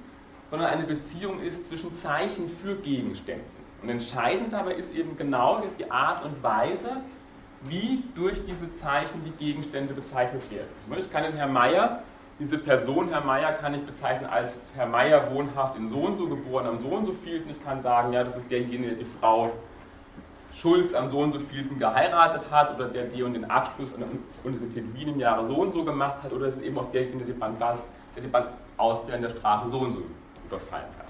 sondern 0.51 0.69
eine 0.69 0.83
Beziehung 0.83 1.41
ist 1.41 1.67
zwischen 1.67 1.95
Zeichen 1.95 2.47
für 2.47 2.75
Gegenstände. 2.75 3.58
Und 3.81 3.89
entscheidend 3.89 4.53
dabei 4.53 4.73
ist 4.73 4.93
eben 4.93 5.17
genau 5.17 5.61
die 5.77 5.89
Art 5.89 6.25
und 6.25 6.41
Weise, 6.43 6.97
wie 7.63 8.03
durch 8.15 8.45
diese 8.45 8.71
Zeichen 8.71 9.23
die 9.25 9.31
Gegenstände 9.31 9.93
bezeichnet 9.93 10.43
werden. 10.51 10.67
Ich 10.97 11.11
kann 11.11 11.23
den 11.23 11.33
Herrn 11.33 11.53
Meier, 11.53 12.03
diese 12.39 12.57
Person 12.57 13.09
Herr 13.09 13.21
Meier 13.21 13.51
kann 13.51 13.73
ich 13.73 13.85
bezeichnen 13.85 14.29
als 14.29 14.53
Herr 14.73 14.85
Meier 14.85 15.29
wohnhaft 15.33 15.75
in 15.75 15.89
so 15.89 15.97
und 15.97 16.15
so, 16.15 16.27
geboren 16.27 16.67
am 16.67 16.77
so 16.77 16.87
und 16.87 17.03
so 17.03 17.11
vielten. 17.11 17.49
Ich 17.49 17.61
kann 17.65 17.81
sagen, 17.81 18.13
ja, 18.13 18.23
das 18.23 18.37
ist 18.37 18.49
derjenige, 18.49 18.95
der 18.95 18.95
die 18.95 19.05
Frau 19.05 19.51
Schulz 20.53 20.93
am 20.93 21.09
so 21.09 21.19
und 21.19 21.33
so 21.33 21.39
vielten 21.39 21.77
geheiratet 21.77 22.49
hat 22.49 22.75
oder 22.75 22.87
der 22.87 23.05
die 23.05 23.23
und 23.23 23.33
den 23.33 23.45
Abschluss 23.51 23.93
an 23.93 23.99
der 23.99 24.09
Universität 24.43 24.85
Wien 24.95 25.09
im 25.09 25.19
Jahre 25.19 25.43
so 25.43 25.55
und 25.55 25.71
so 25.71 25.83
gemacht 25.83 26.23
hat 26.23 26.31
oder 26.31 26.47
es 26.47 26.55
ist 26.55 26.63
eben 26.63 26.77
auch 26.79 26.89
derjenige, 26.91 27.25
der 27.25 27.33
die 27.33 27.39
Bank, 27.39 27.59
der 27.59 29.15
in 29.15 29.21
der 29.21 29.29
Straße 29.29 29.69
so 29.69 29.79
und 29.79 29.91
so 29.91 30.01
überfallen 30.45 30.87
hat. 30.97 31.08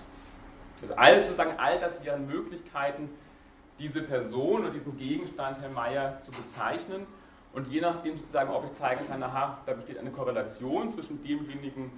Also 0.81 0.95
all, 0.95 1.21
sozusagen, 1.21 1.57
all 1.57 1.79
das 1.79 2.03
wären 2.03 2.27
Möglichkeiten, 2.27 3.09
diese 3.79 4.01
Person 4.01 4.61
oder 4.61 4.71
diesen 4.71 4.97
Gegenstand, 4.97 5.59
Herr 5.61 5.69
Mayer, 5.69 6.21
zu 6.23 6.31
bezeichnen. 6.31 7.07
Und 7.53 7.67
je 7.67 7.81
nachdem 7.81 8.17
sozusagen, 8.17 8.51
ob 8.51 8.65
ich 8.65 8.73
zeigen 8.73 9.07
kann, 9.07 9.23
aha, 9.23 9.59
da 9.65 9.73
besteht 9.73 9.97
eine 9.97 10.11
Korrelation 10.11 10.89
zwischen 10.89 11.23
demjenigen, 11.23 11.91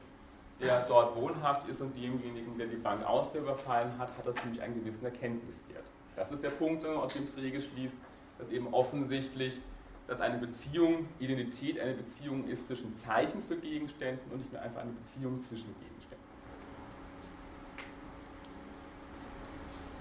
der 0.62 0.86
dort 0.88 1.16
wohnhaft 1.16 1.68
ist 1.68 1.82
und 1.82 1.96
demjenigen, 1.96 2.58
der 2.58 2.68
die 2.68 2.76
Bank 2.76 3.06
aus 3.06 3.32
der 3.32 3.42
überfallen 3.42 3.92
hat, 3.98 4.10
hat 4.18 4.26
das 4.28 4.40
für 4.40 4.48
mich 4.48 4.62
einen 4.62 4.76
gewissen 4.76 5.04
Erkenntniswert. 5.04 5.86
Das 6.16 6.32
ist 6.32 6.44
der 6.44 6.52
Punkt, 6.52 6.86
aus 6.86 7.14
dem 7.14 7.28
Frege 7.28 7.62
schließt, 7.62 7.96
dass 8.38 8.50
eben 8.50 8.68
offensichtlich, 8.74 9.60
dass 10.08 10.22
eine 10.22 10.38
Beziehung, 10.38 11.08
Identität 11.20 11.80
eine 11.80 11.94
Beziehung 11.94 12.48
ist 12.48 12.68
zwischen 12.68 12.96
Zeichen 12.98 13.42
für 13.44 13.56
Gegenständen 13.56 14.32
und 14.32 14.40
nicht 14.40 14.52
mehr 14.52 14.62
einfach 14.62 14.82
eine 14.82 14.92
Beziehung 14.92 15.42
zwischen 15.42 15.74
Gegenständen. 15.80 15.91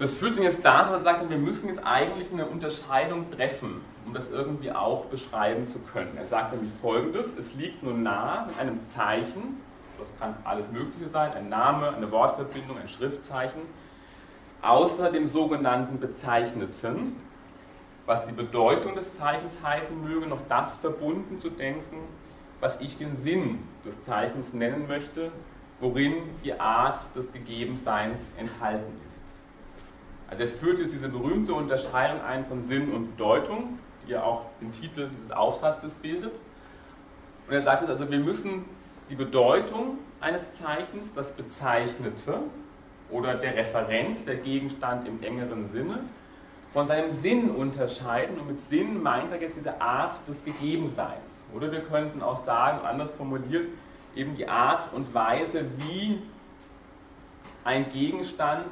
Das 0.01 0.15
führt 0.15 0.39
uns 0.39 0.45
jetzt 0.45 0.65
dazu, 0.65 0.93
dass 0.93 1.03
er 1.03 1.05
sagt, 1.05 1.29
wir 1.29 1.37
müssen 1.37 1.69
jetzt 1.69 1.85
eigentlich 1.85 2.33
eine 2.33 2.47
Unterscheidung 2.47 3.31
treffen, 3.31 3.83
um 4.07 4.15
das 4.15 4.31
irgendwie 4.31 4.73
auch 4.73 5.05
beschreiben 5.05 5.67
zu 5.67 5.79
können. 5.79 6.17
Er 6.17 6.25
sagt 6.25 6.55
nämlich 6.55 6.73
folgendes: 6.81 7.27
Es 7.39 7.53
liegt 7.53 7.83
nun 7.83 8.03
nahe 8.03 8.47
mit 8.47 8.59
einem 8.59 8.81
Zeichen, 8.89 9.61
das 9.99 10.09
kann 10.19 10.35
alles 10.45 10.71
Mögliche 10.73 11.07
sein, 11.07 11.35
ein 11.35 11.51
Name, 11.51 11.93
eine 11.95 12.11
Wortverbindung, 12.11 12.79
ein 12.79 12.89
Schriftzeichen, 12.89 13.61
außer 14.63 15.13
dem 15.13 15.27
sogenannten 15.27 16.01
Bezeichneten, 16.01 17.17
was 18.07 18.25
die 18.25 18.33
Bedeutung 18.33 18.95
des 18.95 19.19
Zeichens 19.19 19.53
heißen 19.63 20.03
möge, 20.03 20.27
noch 20.27 20.41
das 20.49 20.79
verbunden 20.79 21.39
zu 21.39 21.51
denken, 21.51 21.99
was 22.61 22.81
ich 22.81 22.97
den 22.97 23.21
Sinn 23.21 23.59
des 23.85 24.03
Zeichens 24.03 24.55
nennen 24.55 24.89
möchte, 24.89 25.31
worin 25.79 26.15
die 26.43 26.59
Art 26.59 27.01
des 27.15 27.31
Gegebenseins 27.35 28.33
enthalten 28.39 28.99
ist. 29.07 29.10
Also 30.31 30.45
er 30.45 30.49
führt 30.49 30.79
jetzt 30.79 30.93
diese 30.93 31.09
berühmte 31.09 31.53
Unterscheidung 31.53 32.23
ein 32.23 32.47
von 32.47 32.67
Sinn 32.67 32.93
und 32.93 33.17
Bedeutung, 33.17 33.79
die 34.07 34.13
ja 34.13 34.23
auch 34.23 34.47
den 34.61 34.71
Titel 34.73 35.09
dieses 35.13 35.33
Aufsatzes 35.33 35.95
bildet. 35.95 36.39
Und 37.49 37.55
er 37.55 37.63
sagt 37.63 37.83
jetzt 37.83 37.91
also, 37.91 38.09
wir 38.09 38.21
müssen 38.21 38.65
die 39.11 39.17
Bedeutung 39.17 39.99
eines 40.21 40.55
Zeichens, 40.55 41.13
das 41.15 41.33
Bezeichnete 41.33 42.39
oder 43.11 43.35
der 43.35 43.57
Referent, 43.57 44.25
der 44.29 44.37
Gegenstand 44.37 45.09
im 45.09 45.21
engeren 45.21 45.67
Sinne, 45.67 46.05
von 46.73 46.87
seinem 46.87 47.11
Sinn 47.11 47.51
unterscheiden. 47.51 48.39
Und 48.39 48.47
mit 48.47 48.61
Sinn 48.61 49.03
meint 49.03 49.33
er 49.33 49.41
jetzt 49.41 49.57
diese 49.57 49.81
Art 49.81 50.27
des 50.29 50.45
Gegebenseins. 50.45 51.45
Oder 51.53 51.73
wir 51.73 51.81
könnten 51.81 52.23
auch 52.23 52.39
sagen, 52.39 52.87
anders 52.87 53.11
formuliert, 53.17 53.67
eben 54.15 54.37
die 54.37 54.47
Art 54.47 54.93
und 54.93 55.13
Weise, 55.13 55.65
wie 55.79 56.23
ein 57.65 57.91
Gegenstand 57.91 58.67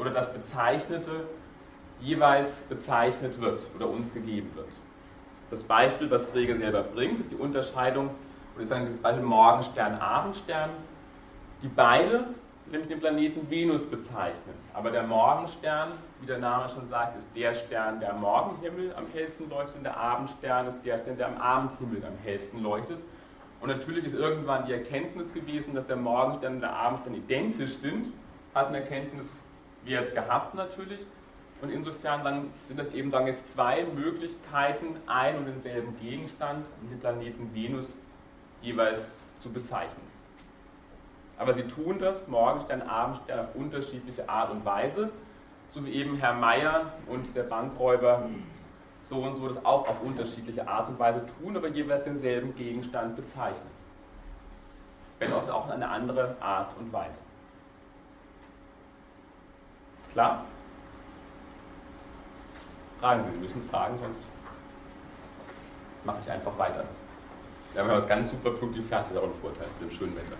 oder 0.00 0.10
das 0.10 0.32
Bezeichnete 0.32 1.24
jeweils 2.00 2.62
bezeichnet 2.62 3.38
wird 3.40 3.60
oder 3.76 3.88
uns 3.88 4.14
gegeben 4.14 4.50
wird. 4.54 4.68
Das 5.50 5.62
Beispiel, 5.62 6.10
was 6.10 6.24
Frege 6.26 6.56
selber 6.56 6.82
bringt, 6.82 7.20
ist 7.20 7.32
die 7.32 7.36
Unterscheidung, 7.36 8.10
oder 8.54 8.62
ich 8.62 8.68
sage 8.68 8.86
dieses 8.86 9.00
Beispiel 9.00 9.24
Morgenstern, 9.24 9.96
Abendstern, 10.00 10.70
die 11.62 11.68
beide 11.68 12.28
nämlich 12.70 12.88
den 12.88 13.00
Planeten 13.00 13.50
Venus 13.50 13.84
bezeichnen. 13.84 14.54
Aber 14.72 14.90
der 14.90 15.02
Morgenstern, 15.02 15.90
wie 16.20 16.26
der 16.26 16.38
Name 16.38 16.68
schon 16.70 16.88
sagt, 16.88 17.18
ist 17.18 17.28
der 17.36 17.52
Stern, 17.52 18.00
der 18.00 18.14
am 18.14 18.20
Morgenhimmel 18.20 18.94
am 18.94 19.06
hellsten 19.12 19.50
leuchtet 19.50 19.76
und 19.76 19.84
der 19.84 19.96
Abendstern 19.96 20.68
ist 20.68 20.78
der 20.84 20.98
Stern, 20.98 21.18
der 21.18 21.26
am 21.26 21.36
Abendhimmel 21.36 22.04
am 22.06 22.16
hellsten 22.22 22.62
leuchtet. 22.62 23.00
Und 23.60 23.68
natürlich 23.68 24.06
ist 24.06 24.14
irgendwann 24.14 24.64
die 24.64 24.72
Erkenntnis 24.72 25.30
gewesen, 25.34 25.74
dass 25.74 25.86
der 25.86 25.96
Morgenstern 25.96 26.54
und 26.54 26.60
der 26.60 26.72
Abendstern 26.74 27.14
identisch 27.14 27.74
sind, 27.76 28.10
hat 28.54 28.68
eine 28.68 28.78
Erkenntnis 28.78 29.42
Wert 29.84 30.14
gehabt 30.14 30.54
natürlich. 30.54 31.00
Und 31.62 31.70
insofern 31.70 32.24
dann 32.24 32.50
sind 32.64 32.78
das 32.78 32.90
eben 32.92 33.10
dann 33.10 33.26
jetzt 33.26 33.50
zwei 33.50 33.84
Möglichkeiten, 33.84 34.96
ein 35.06 35.36
und 35.38 35.46
denselben 35.46 35.98
Gegenstand, 36.00 36.66
den 36.90 36.98
Planeten 36.98 37.54
Venus, 37.54 37.94
jeweils 38.62 39.00
zu 39.38 39.50
bezeichnen. 39.52 40.10
Aber 41.38 41.54
sie 41.54 41.62
tun 41.62 41.98
das, 41.98 42.28
Morgenstern, 42.28 42.82
Abendstern, 42.82 43.40
auf 43.40 43.54
unterschiedliche 43.54 44.28
Art 44.28 44.50
und 44.50 44.64
Weise, 44.64 45.10
so 45.70 45.84
wie 45.84 45.92
eben 45.92 46.16
Herr 46.16 46.34
Meier 46.34 46.92
und 47.06 47.34
der 47.34 47.44
Bankräuber 47.44 48.24
so 49.04 49.16
und 49.16 49.34
so 49.34 49.48
das 49.48 49.64
auch 49.64 49.88
auf 49.88 50.02
unterschiedliche 50.02 50.66
Art 50.68 50.88
und 50.88 50.98
Weise 50.98 51.24
tun, 51.38 51.56
aber 51.56 51.68
jeweils 51.68 52.04
denselben 52.04 52.54
Gegenstand 52.54 53.16
bezeichnen. 53.16 53.70
Wenn 55.18 55.32
oft 55.32 55.50
auch 55.50 55.66
in 55.66 55.72
eine 55.72 55.88
andere 55.88 56.36
Art 56.40 56.76
und 56.78 56.92
Weise. 56.92 57.18
Klar? 60.12 60.44
Fragen 63.00 63.24
Sie, 63.24 63.32
Sie 63.32 63.38
müssen 63.38 63.68
fragen, 63.70 63.96
sonst 63.96 64.18
mache 66.04 66.18
ich 66.24 66.30
einfach 66.30 66.56
weiter. 66.58 66.84
Wir 67.72 67.82
haben 67.82 67.88
ja 67.88 67.96
was 67.96 68.08
ganz 68.08 68.30
super 68.30 68.50
pünktlich 68.50 68.84
fertig, 68.86 69.16
ein 69.16 69.30
Vorteil 69.40 69.66
mit 69.78 69.90
dem 69.90 69.96
schönen 69.96 70.16
Wetter. 70.16 70.36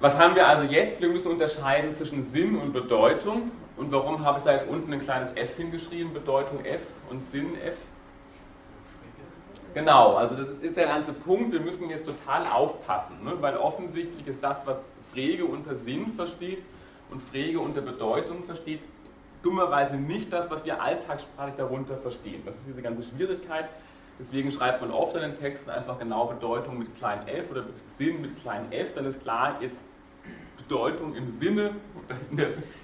Was 0.00 0.18
haben 0.18 0.34
wir 0.34 0.48
also 0.48 0.64
jetzt? 0.64 1.00
Wir 1.00 1.08
müssen 1.08 1.30
unterscheiden 1.30 1.94
zwischen 1.94 2.24
Sinn 2.24 2.56
und 2.56 2.72
Bedeutung. 2.72 3.52
Und 3.76 3.92
warum 3.92 4.24
habe 4.24 4.40
ich 4.40 4.44
da 4.44 4.52
jetzt 4.52 4.68
unten 4.68 4.92
ein 4.92 5.00
kleines 5.00 5.32
f 5.36 5.56
hingeschrieben? 5.56 6.12
Bedeutung 6.12 6.64
f 6.64 6.82
und 7.08 7.24
Sinn 7.24 7.56
f? 7.62 7.76
Genau, 9.74 10.16
also 10.16 10.34
das 10.34 10.48
ist, 10.58 10.76
der 10.76 10.88
ganze 10.88 11.12
Punkt. 11.12 11.52
Wir 11.52 11.60
müssen 11.60 11.88
jetzt 11.88 12.04
total 12.04 12.44
aufpassen, 12.46 13.22
ne? 13.24 13.34
weil 13.40 13.56
offensichtlich 13.56 14.26
ist 14.26 14.42
das, 14.42 14.66
was 14.66 14.84
Frege 15.12 15.44
unter 15.44 15.76
Sinn 15.76 16.12
versteht 16.14 16.62
und 17.12 17.22
Frege 17.22 17.60
unter 17.60 17.80
Bedeutung 17.80 18.44
versteht, 18.44 18.80
dummerweise 19.42 19.96
nicht 19.96 20.32
das, 20.32 20.50
was 20.50 20.64
wir 20.64 20.82
alltagssprachlich 20.82 21.56
darunter 21.56 21.96
verstehen. 21.96 22.42
Das 22.44 22.56
ist 22.56 22.66
diese 22.66 22.82
ganze 22.82 23.02
Schwierigkeit. 23.02 23.68
Deswegen 24.18 24.52
schreibt 24.52 24.80
man 24.80 24.90
oft 24.90 25.16
in 25.16 25.22
den 25.22 25.38
Texten 25.38 25.70
einfach 25.70 25.98
genau 25.98 26.26
Bedeutung 26.26 26.78
mit 26.78 26.94
klein 26.96 27.26
f 27.26 27.50
oder 27.50 27.64
Sinn 27.98 28.20
mit 28.20 28.40
klein 28.40 28.70
f. 28.70 28.94
Dann 28.94 29.06
ist 29.06 29.20
klar, 29.22 29.58
jetzt 29.60 29.80
Bedeutung 30.56 31.14
im 31.14 31.30
Sinne, 31.30 31.74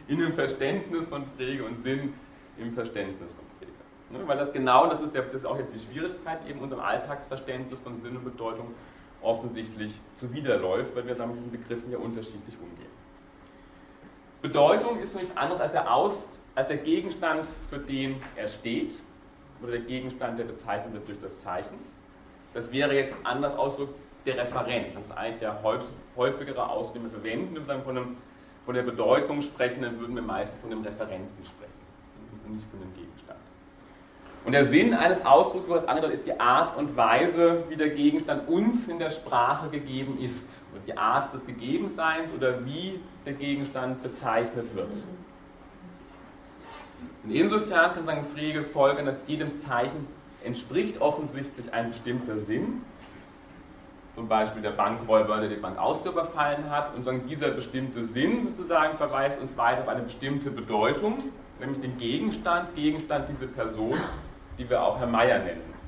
in, 0.08 0.18
dem 0.18 0.32
Verständnis 0.32 1.06
von 1.06 1.24
Frege 1.36 1.64
und 1.64 1.82
Sinn 1.82 2.14
im 2.58 2.72
Verständnis 2.72 3.32
von 3.32 3.44
Frege. 3.58 3.72
Ne? 4.10 4.26
Weil 4.26 4.38
das 4.38 4.52
genau, 4.52 4.88
das 4.88 5.00
ist, 5.00 5.14
der, 5.14 5.22
das 5.22 5.42
ist 5.42 5.46
auch 5.46 5.58
jetzt 5.58 5.72
die 5.72 5.78
Schwierigkeit, 5.78 6.38
eben 6.48 6.60
unserem 6.60 6.82
Alltagsverständnis 6.82 7.78
von 7.80 8.00
Sinn 8.02 8.16
und 8.16 8.24
Bedeutung 8.24 8.74
offensichtlich 9.22 9.92
zuwiderläuft, 10.14 10.94
weil 10.96 11.06
wir 11.06 11.14
mit 11.14 11.36
diesen 11.36 11.50
Begriffen 11.50 11.90
ja 11.90 11.98
unterschiedlich 11.98 12.56
umgehen. 12.60 12.87
Bedeutung 14.40 15.00
ist 15.00 15.16
nichts 15.16 15.36
anderes 15.36 15.60
als 15.60 15.72
der, 15.72 15.92
Aus, 15.92 16.28
als 16.54 16.68
der 16.68 16.76
Gegenstand, 16.76 17.48
für 17.68 17.78
den 17.78 18.20
er 18.36 18.46
steht, 18.46 18.94
oder 19.60 19.72
der 19.72 19.80
Gegenstand, 19.80 20.38
der 20.38 20.44
bezeichnet 20.44 20.92
wird 20.92 21.08
durch 21.08 21.20
das 21.20 21.38
Zeichen. 21.40 21.76
Das 22.54 22.70
wäre 22.70 22.94
jetzt 22.94 23.16
anders 23.24 23.56
ausgedrückt 23.56 23.98
der 24.26 24.38
Referent. 24.38 24.94
Das 24.94 25.06
ist 25.06 25.12
eigentlich 25.12 25.40
der 25.40 25.60
häufigere 26.16 26.68
Ausdruck, 26.68 26.94
den 26.94 27.02
wir 27.04 27.10
verwenden. 27.10 27.54
Wenn 27.54 27.66
wir 27.66 27.82
von, 27.82 27.96
einem, 27.96 28.16
von 28.64 28.74
der 28.74 28.82
Bedeutung 28.82 29.42
sprechen, 29.42 29.82
dann 29.82 29.98
würden 29.98 30.14
wir 30.14 30.22
meistens 30.22 30.60
von 30.60 30.70
dem 30.70 30.82
Referenten 30.82 31.44
sprechen 31.44 31.72
und 32.44 32.54
nicht 32.54 32.66
von 32.70 32.80
dem 32.80 32.94
Gegenstand. 32.94 33.07
Und 34.48 34.52
der 34.52 34.64
Sinn 34.64 34.94
eines 34.94 35.26
Ausdrucks, 35.26 35.68
was 35.68 35.86
andere 35.86 36.10
ist 36.10 36.26
die 36.26 36.40
Art 36.40 36.74
und 36.78 36.96
Weise, 36.96 37.64
wie 37.68 37.76
der 37.76 37.90
Gegenstand 37.90 38.48
uns 38.48 38.88
in 38.88 38.98
der 38.98 39.10
Sprache 39.10 39.68
gegeben 39.68 40.18
ist. 40.22 40.62
Oder 40.72 40.80
die 40.86 40.96
Art 40.96 41.34
des 41.34 41.44
Gegebenseins 41.44 42.32
oder 42.32 42.64
wie 42.64 42.98
der 43.26 43.34
Gegenstand 43.34 44.02
bezeichnet 44.02 44.74
wird. 44.74 44.94
Und 47.24 47.30
insofern 47.30 47.92
kann 47.92 48.06
sagen 48.06 48.24
Frege 48.34 48.62
folgen, 48.62 49.04
dass 49.04 49.18
jedem 49.26 49.52
Zeichen 49.52 50.06
entspricht 50.42 50.98
offensichtlich 51.02 51.74
ein 51.74 51.90
bestimmter 51.90 52.38
Sinn. 52.38 52.80
Zum 54.14 54.28
Beispiel 54.28 54.62
der 54.62 54.70
Bankräuber, 54.70 55.40
der 55.40 55.50
die 55.50 55.56
Bank 55.56 55.76
Austria 55.76 56.12
überfallen 56.12 56.70
hat. 56.70 56.94
Und 56.94 57.02
sagen, 57.02 57.24
dieser 57.28 57.50
bestimmte 57.50 58.02
Sinn 58.02 58.46
sozusagen 58.46 58.96
verweist 58.96 59.42
uns 59.42 59.58
weiter 59.58 59.82
auf 59.82 59.88
eine 59.88 60.04
bestimmte 60.04 60.50
Bedeutung, 60.50 61.18
nämlich 61.60 61.82
den 61.82 61.98
Gegenstand, 61.98 62.74
Gegenstand 62.74 63.28
diese 63.28 63.46
Person, 63.46 63.92
die 64.58 64.68
wir 64.68 64.82
auch 64.82 64.98
Herr 64.98 65.06
Meier 65.06 65.38
nennen. 65.38 65.78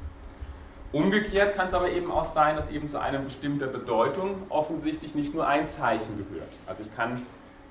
Umgekehrt 0.93 1.55
kann 1.55 1.69
es 1.69 1.75
aber 1.75 1.91
eben 1.91 2.11
auch 2.11 2.25
sein, 2.25 2.57
dass 2.57 2.69
eben 2.71 2.89
zu 2.89 3.01
einer 3.01 3.19
bestimmten 3.19 3.71
Bedeutung 3.71 4.43
offensichtlich 4.49 5.15
nicht 5.15 5.35
nur 5.35 5.47
ein 5.47 5.69
Zeichen 5.69 6.17
gehört. 6.19 6.51
Also 6.67 6.83
ich 6.83 6.97
kann 6.97 7.23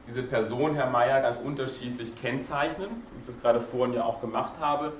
diese 0.07 0.23
Person, 0.23 0.73
Herr 0.75 0.89
Mayer, 0.89 1.21
ganz 1.21 1.37
unterschiedlich 1.37 2.19
kennzeichnen, 2.21 2.87
wie 2.89 3.19
ich 3.21 3.27
das 3.27 3.41
gerade 3.41 3.59
vorhin 3.59 3.93
ja 3.93 4.03
auch 4.05 4.21
gemacht 4.21 4.53
habe. 4.59 4.93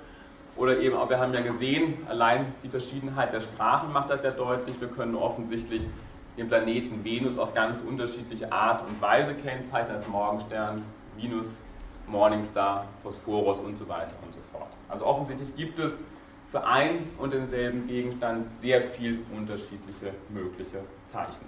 Oder 0.58 0.80
eben 0.80 0.98
auch, 0.98 1.10
wir 1.10 1.20
haben 1.20 1.34
ja 1.34 1.40
gesehen, 1.42 2.06
allein 2.10 2.54
die 2.64 2.68
Verschiedenheit 2.68 3.34
der 3.34 3.40
Sprachen 3.40 3.94
macht 3.94 4.10
das 4.10 4.24
ja 4.24 4.32
deutlich. 4.32 4.80
Wir 4.82 4.90
können 4.90 5.16
offensichtlich 5.16 5.86
den 6.38 6.50
Planeten 6.50 7.04
Venus 7.06 7.38
auf 7.38 7.54
ganz 7.54 7.82
unterschiedliche 7.82 8.52
Art 8.52 8.84
und 8.86 9.02
Weise 9.02 9.34
kennzeichnen, 9.34 9.96
als 9.96 10.08
Morgenstern, 10.08 10.84
Venus, 11.16 11.48
Morningstar, 12.10 12.88
Phosphorus 13.04 13.60
und 13.60 13.78
so 13.78 13.88
weiter 13.88 14.14
und 14.26 14.34
so 14.34 14.40
fort. 14.52 14.72
Also 14.88 15.06
offensichtlich 15.06 15.56
gibt 15.56 15.80
es 15.80 15.94
für 16.52 16.64
einen 16.66 17.12
und 17.18 17.34
denselben 17.34 17.88
Gegenstand 17.88 18.52
sehr 18.52 18.82
viel 18.82 19.20
unterschiedliche 19.36 20.14
mögliche 20.30 20.80
Zeichen. 21.06 21.46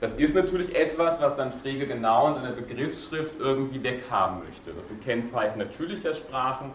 Das 0.00 0.14
ist 0.14 0.34
natürlich 0.34 0.74
etwas, 0.76 1.20
was 1.20 1.36
dann 1.36 1.50
Frege 1.50 1.86
genau 1.86 2.28
in 2.28 2.34
seiner 2.36 2.52
Begriffsschrift 2.52 3.38
irgendwie 3.40 3.82
weghaben 3.82 4.44
möchte. 4.44 4.72
Das 4.72 4.88
sind 4.88 5.02
Kennzeichen 5.02 5.58
natürlicher 5.58 6.14
Sprachen. 6.14 6.70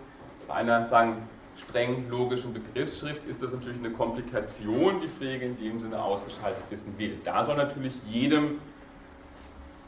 Bei 0.48 0.56
einer, 0.56 0.86
sagen, 0.88 1.24
streng 1.56 2.10
logischen 2.10 2.54
Begriffsschrift 2.54 3.26
ist 3.28 3.42
das 3.42 3.54
natürlich 3.54 3.78
eine 3.80 3.92
Komplikation, 3.92 5.00
die 5.00 5.08
Frege 5.08 5.46
in 5.46 5.58
dem 5.58 5.80
Sinne 5.80 6.04
ausgeschaltet 6.04 6.64
wissen 6.70 6.94
will. 6.98 7.18
Da 7.24 7.46
soll 7.46 7.56
natürlich 7.56 7.96
jedem, 8.10 8.60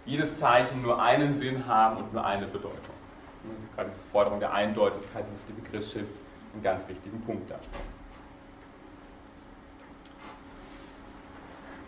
jedes 0.06 0.38
Zeichen 0.40 0.82
nur 0.82 1.02
einen 1.02 1.34
Sinn 1.34 1.68
haben 1.68 1.98
und 1.98 2.14
nur 2.14 2.26
eine 2.26 2.46
Bedeutung. 2.48 2.80
Ist 3.58 3.76
gerade 3.76 3.90
die 3.90 4.12
Forderung 4.12 4.40
der 4.40 4.54
Eindeutigkeit 4.54 5.24
durch 5.24 5.42
die 5.48 5.62
Begriffsschrift 5.62 6.10
einen 6.54 6.64
ganz 6.64 6.88
wichtigen 6.88 7.22
Punkt 7.22 7.50
darstellen. 7.50 7.96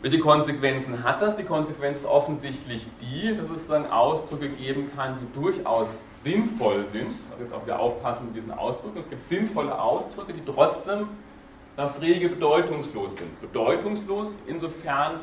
Welche 0.01 0.20
Konsequenzen 0.20 1.03
hat 1.03 1.22
das? 1.24 1.36
Die 1.36 1.43
Konsequenz 1.43 1.99
ist 1.99 2.05
offensichtlich 2.05 2.88
die, 3.01 3.36
dass 3.36 3.49
es 3.49 3.68
dann 3.68 3.89
Ausdrücke 3.89 4.49
geben 4.49 4.91
kann, 4.95 5.18
die 5.20 5.39
durchaus 5.39 5.88
sinnvoll 6.24 6.86
sind. 6.86 7.11
Also 7.32 7.43
jetzt 7.43 7.53
auch 7.53 7.65
wieder 7.65 7.80
aufpassen 7.80 8.28
mit 8.28 8.36
diesen 8.36 8.51
Ausdrücken. 8.51 8.99
Es 8.99 9.09
gibt 9.09 9.26
sinnvolle 9.26 9.80
Ausdrücke, 9.82 10.34
die 10.34 10.45
trotzdem 10.45 11.07
nach 11.78 11.95
Frege 11.95 12.30
bedeutungslos 12.30 13.15
sind. 13.15 13.41
Bedeutungslos, 13.41 14.30
insofern 14.45 15.20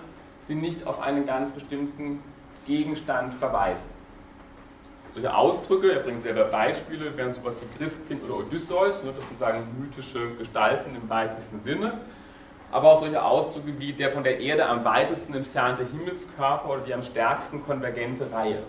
sie 0.49 0.57
nicht 0.57 0.87
auf 0.87 1.01
einen 1.01 1.25
ganz 1.25 1.53
bestimmten 1.53 2.21
Gegenstand 2.67 3.35
verweisen. 3.35 3.87
Solche 5.13 5.35
Ausdrücke, 5.35 5.93
er 5.93 6.01
bringt 6.01 6.23
selber 6.23 6.45
Beispiele, 6.45 7.17
wären 7.17 7.33
sowas 7.33 7.57
wie 7.61 7.79
Christkind 7.79 8.25
oder 8.25 8.39
Odysseus, 8.39 9.03
ne, 9.05 9.13
das 9.15 9.25
sozusagen 9.29 9.61
mythische 9.79 10.35
Gestalten 10.37 10.97
im 10.97 11.09
weitesten 11.09 11.61
Sinne 11.61 12.01
aber 12.75 12.91
auch 12.91 12.99
solche 12.99 13.23
Ausdrücke 13.23 13.79
wie 13.79 13.93
der 13.93 14.11
von 14.11 14.25
der 14.25 14.41
Erde 14.41 14.67
am 14.67 14.85
weitesten 14.85 15.33
entfernte 15.33 15.85
Himmelskörper 15.85 16.69
oder 16.69 16.81
die 16.81 16.93
am 16.93 17.05
stärksten 17.05 17.65
konvergente 17.65 18.33
Reihe. 18.33 18.65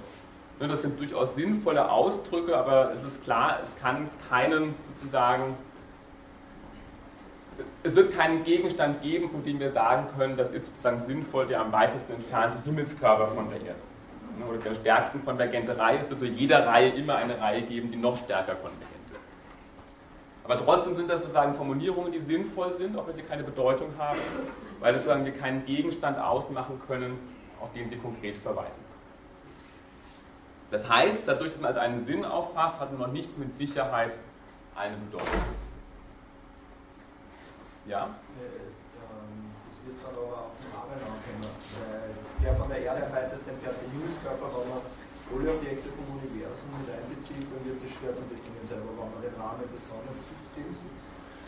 Das 0.60 0.84
sind 0.84 1.00
durchaus 1.00 1.34
sinnvolle 1.34 1.90
Ausdrücke, 1.90 2.56
aber 2.56 2.94
es 2.94 3.02
ist 3.02 3.24
klar, 3.24 3.58
es 3.64 3.76
kann 3.82 4.08
keinen 4.30 4.76
sozusagen, 4.90 5.58
es 7.84 7.96
wird 7.96 8.12
keinen 8.14 8.44
Gegenstand 8.44 9.02
geben, 9.02 9.30
von 9.30 9.44
dem 9.44 9.60
wir 9.60 9.72
sagen 9.72 10.08
können, 10.18 10.36
das 10.36 10.52
ist 10.52 10.68
sozusagen 10.68 11.00
sinnvoll 11.00 11.48
der 11.48 11.62
am 11.62 11.72
weitesten 11.72 12.14
entfernte 12.14 12.58
Himmelskörper 12.66 13.28
von 13.28 13.50
der 13.50 13.60
Erde. 13.60 13.80
Oder 14.50 14.58
der 14.58 14.76
stärksten 14.76 15.24
konvergente 15.24 15.78
Reihe. 15.78 16.00
Es 16.00 16.10
wird 16.10 16.20
zu 16.20 16.26
jeder 16.26 16.68
Reihe 16.68 16.90
immer 16.90 17.16
eine 17.16 17.40
Reihe 17.40 17.62
geben, 17.62 17.90
die 17.90 17.98
noch 17.98 18.18
stärker 18.18 18.56
konvergent 18.56 19.06
aber 20.46 20.64
trotzdem 20.64 20.96
sind 20.96 21.10
das 21.10 21.22
sozusagen 21.22 21.56
Formulierungen, 21.56 22.12
die 22.12 22.20
sinnvoll 22.20 22.72
sind, 22.74 22.98
auch 22.98 23.08
wenn 23.08 23.16
sie 23.16 23.24
keine 23.24 23.44
Bedeutung 23.44 23.90
haben, 23.98 24.20
weil 24.80 24.94
sozusagen 24.94 25.26
wir 25.26 25.34
keinen 25.34 25.66
Gegenstand 25.66 26.20
ausmachen 26.20 26.80
können, 26.88 27.18
auf 27.60 27.74
den 27.74 27.90
sie 27.90 27.98
konkret 27.98 28.38
verweisen. 28.38 28.84
Das 30.70 30.88
heißt, 30.88 31.24
dadurch, 31.26 31.52
dass 31.52 31.60
man 31.60 31.68
also 31.70 31.80
einen 31.80 32.06
Sinn 32.06 32.24
auffasst, 32.24 32.80
hat 32.80 32.92
man 32.92 33.02
noch 33.02 33.14
nicht 33.14 33.36
mit 33.40 33.58
Sicherheit 33.58 34.18
eine 34.76 34.98
Bedeutung. 34.98 35.40
Ja? 37.86 38.18
Äh, 38.38 38.74
ähm, 39.00 39.54
das 39.66 39.76
wird 39.86 39.98
dann 40.02 40.18
aber 40.18 40.50
auf 40.50 40.56
den 40.58 40.70
Rahmen 40.74 40.98
ankommen. 40.98 41.54
Der 42.42 42.54
von 42.58 42.70
der 42.70 42.82
Erde 42.82 43.06
am 43.06 43.14
weitesten 43.14 43.50
entfernte 43.54 43.86
Himmelskörper, 43.90 44.48
wenn 44.50 44.70
man 44.70 44.82
alle 44.86 45.50
Objekte 45.58 45.90
vom 45.94 46.06
Universum 46.22 46.70
mit 46.78 46.90
einbezieht, 46.90 47.46
dann 47.50 47.62
wird 47.66 47.82
es 47.82 47.92
schwer 47.94 48.14
zu 48.14 48.26
definieren 48.30 48.66
sein. 48.66 48.82
Aber 48.82 48.94
wenn 48.94 49.10
man 49.14 49.22
den 49.22 49.38
Rahmen 49.38 49.66
des 49.70 49.82
Sonnensystems 49.86 50.78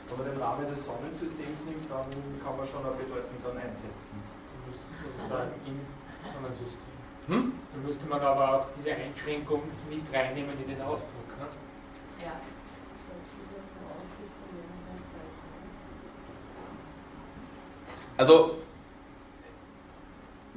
wenn 0.09 0.17
man 0.17 0.27
den 0.31 0.41
Rahmen 0.41 0.67
des 0.69 0.85
Sonnensystems 0.85 1.67
nimmt, 1.67 1.91
dann 1.91 2.07
kann 2.39 2.55
man 2.55 2.65
schon 2.65 2.79
eine 2.79 2.95
Bedeutung 2.95 3.35
dann 3.43 3.57
einsetzen. 3.59 4.15
Du 4.23 4.71
müsstest 4.71 5.29
sagen, 5.29 5.51
im 5.67 5.83
Sonnensystem. 6.23 6.95
Hm? 7.27 7.51
Da 7.73 7.77
müsste 7.83 8.05
man 8.07 8.21
aber 8.21 8.45
auch 8.55 8.65
diese 8.77 8.95
Einschränkung 8.95 9.63
mit 9.89 10.07
reinnehmen 10.13 10.55
in 10.63 10.69
den 10.69 10.81
Ausdruck. 10.81 11.27
Ne? 11.35 11.47
Ja. 12.23 12.39
Also 18.17 18.55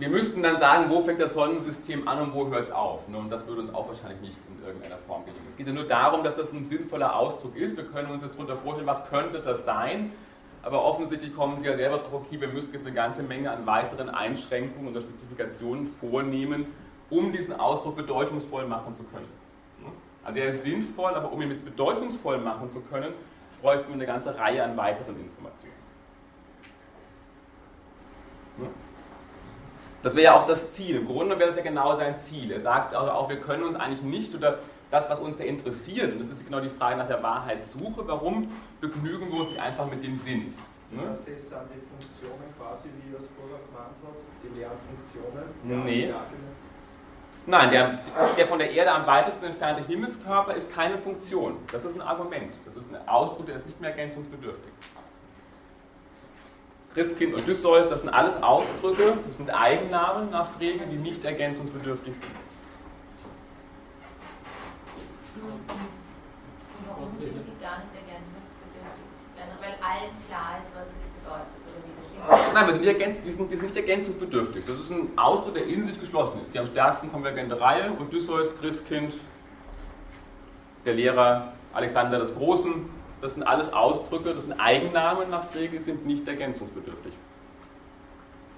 wir 0.01 0.09
müssten 0.09 0.43
dann 0.43 0.59
sagen, 0.59 0.89
wo 0.89 1.03
fängt 1.03 1.21
das 1.21 1.35
Sonnensystem 1.35 2.09
an 2.09 2.21
und 2.21 2.35
wo 2.35 2.49
hört 2.49 2.65
es 2.65 2.73
auf. 2.73 3.07
Ne? 3.09 3.19
Und 3.19 3.31
das 3.31 3.47
würde 3.47 3.61
uns 3.61 3.75
auch 3.75 3.87
wahrscheinlich 3.87 4.21
nicht 4.23 4.37
in 4.49 4.65
irgendeiner 4.65 4.97
Form 5.07 5.27
gelingen. 5.27 5.45
Es 5.51 5.59
geht 5.59 5.67
ja 5.67 5.75
nur 5.75 5.85
darum, 5.85 6.25
dass 6.25 6.37
das 6.37 6.53
ein 6.53 6.65
sinnvoller 6.65 7.15
Ausdruck 7.15 7.55
ist. 7.55 7.77
Wir 7.77 7.85
können 7.85 8.11
uns 8.11 8.23
jetzt 8.23 8.35
darunter 8.35 8.57
vorstellen, 8.57 8.87
was 8.87 9.07
könnte 9.11 9.41
das 9.41 9.67
sein. 9.67 10.13
Aber 10.63 10.85
offensichtlich 10.85 11.35
kommen 11.35 11.61
Sie 11.61 11.67
ja 11.67 11.77
selber 11.77 11.99
drauf, 11.99 12.13
okay, 12.13 12.41
wir 12.41 12.49
müssen 12.49 12.73
jetzt 12.73 12.87
eine 12.87 12.95
ganze 12.95 13.23
Menge 13.23 13.51
an 13.51 13.67
weiteren 13.67 14.09
Einschränkungen 14.09 14.91
oder 14.91 15.01
Spezifikationen 15.01 15.87
vornehmen, 16.01 16.67
um 17.11 17.33
diesen 17.33 17.59
Ausdruck 17.59 17.97
bedeutungsvoll 17.97 18.67
machen 18.67 18.95
zu 18.95 19.03
können. 19.05 19.29
Also 20.25 20.39
er 20.39 20.49
ist 20.49 20.63
sinnvoll, 20.63 21.15
aber 21.15 21.33
um 21.33 21.41
ihn 21.43 21.49
mit 21.49 21.65
bedeutungsvoll 21.65 22.39
machen 22.39 22.71
zu 22.71 22.81
können, 22.81 23.13
bräuchten 23.61 23.89
wir 23.89 23.95
eine 23.95 24.07
ganze 24.07 24.39
Reihe 24.39 24.63
an 24.63 24.77
weiteren 24.77 25.19
Informationen. 25.19 25.75
Das 30.03 30.15
wäre 30.15 30.25
ja 30.25 30.35
auch 30.35 30.47
das 30.47 30.73
Ziel. 30.73 30.97
Im 30.97 31.07
Grunde 31.07 31.39
wäre 31.39 31.49
das 31.49 31.57
ja 31.57 31.63
genau 31.63 31.95
sein 31.95 32.19
Ziel. 32.21 32.51
Er 32.53 32.61
sagt 32.61 32.95
also 32.95 33.11
auch, 33.11 33.29
wir 33.29 33.41
können 33.41 33.65
uns 33.65 33.77
eigentlich 33.77 34.03
nicht 34.03 34.35
oder 34.35 34.59
das, 34.91 35.09
was 35.09 35.21
uns 35.21 35.39
ja 35.39 35.45
interessiert, 35.45 36.13
und 36.13 36.21
das 36.21 36.29
ist 36.29 36.45
genau 36.45 36.61
die 36.61 36.69
Frage 36.69 36.97
nach 36.97 37.07
der 37.07 37.23
Wahrheitssuche, 37.23 38.07
warum 38.07 38.51
begnügen 38.81 39.31
wir 39.31 39.41
uns 39.41 39.51
nicht 39.51 39.61
einfach 39.61 39.87
mit 39.87 40.03
dem 40.03 40.17
Sinn? 40.17 40.55
Das 40.93 41.09
heißt, 41.09 41.29
das 41.29 41.49
sind 41.51 41.61
die 41.73 41.87
Funktionen 41.87 42.53
quasi, 42.59 42.89
wie 43.05 43.15
er 43.15 43.21
es 43.21 43.29
vorher 43.39 43.59
gemeint 43.69 43.95
hat, 44.03 44.17
die 44.43 44.59
leeren 44.59 44.73
Funktionen? 44.89 45.85
Nee. 45.85 46.13
Nein, 47.47 47.71
der, 47.71 48.01
der 48.37 48.47
von 48.47 48.59
der 48.59 48.71
Erde 48.71 48.93
am 48.93 49.07
weitesten 49.07 49.45
entfernte 49.45 49.87
Himmelskörper 49.87 50.55
ist 50.55 50.73
keine 50.73 50.99
Funktion. 50.99 51.57
Das 51.73 51.85
ist 51.85 51.95
ein 51.95 52.03
Argument. 52.03 52.55
Das 52.65 52.77
ist 52.77 52.93
ein 52.93 53.09
Ausdruck, 53.09 53.47
der 53.47 53.57
ist 53.57 53.67
nicht 53.67 53.81
mehr 53.81 53.91
ergänzungsbedürftig. 53.91 54.73
Christkind, 56.95 57.35
Odysseus, 57.35 57.89
das 57.89 58.01
sind 58.01 58.11
alles 58.11 58.43
Ausdrücke, 58.43 59.19
das 59.27 59.37
sind 59.37 59.51
Eigennamen 59.51 60.31
nach 60.31 60.51
Frege, 60.53 60.85
die 60.87 60.97
nicht 60.97 61.25
ergänzungsbedürftig 61.25 62.15
sind. 62.15 62.25
Warum 66.89 67.13
sind 67.19 67.31
die 67.31 67.63
gar 67.63 67.79
nicht 67.79 67.95
ergänzungsbedürftig? 67.95 68.41
Weil 69.61 69.75
allen 69.87 70.11
klar 70.27 70.59
ist, 70.59 70.71
was 70.75 70.89
es 70.89 71.07
bedeutet. 71.23 71.61
Nein, 72.55 72.67
wir 72.67 72.73
sind 72.75 72.85
nicht 72.85 73.25
die, 73.25 73.33
sind, 73.33 73.53
die 73.53 73.57
sind 73.57 73.67
nicht 73.67 73.77
ergänzungsbedürftig. 73.77 74.65
Das 74.67 74.81
ist 74.81 74.91
ein 74.91 75.17
Ausdruck, 75.17 75.55
der 75.55 75.67
in 75.67 75.87
sich 75.87 76.01
geschlossen 76.01 76.41
ist. 76.43 76.53
Die 76.53 76.59
am 76.59 76.67
stärksten 76.67 77.13
konvergente 77.13 77.61
Reihe, 77.61 77.93
Odysseus, 78.01 78.59
Christkind, 78.59 79.15
der 80.85 80.95
Lehrer 80.95 81.53
Alexander 81.73 82.19
des 82.19 82.35
Großen, 82.35 83.00
das 83.21 83.35
sind 83.35 83.43
alles 83.43 83.73
Ausdrücke, 83.73 84.33
das 84.33 84.45
sind 84.45 84.59
Eigennamen 84.59 85.29
nach 85.31 85.45
Frege, 85.45 85.81
sind 85.83 86.07
nicht 86.07 86.27
ergänzungsbedürftig. 86.27 87.13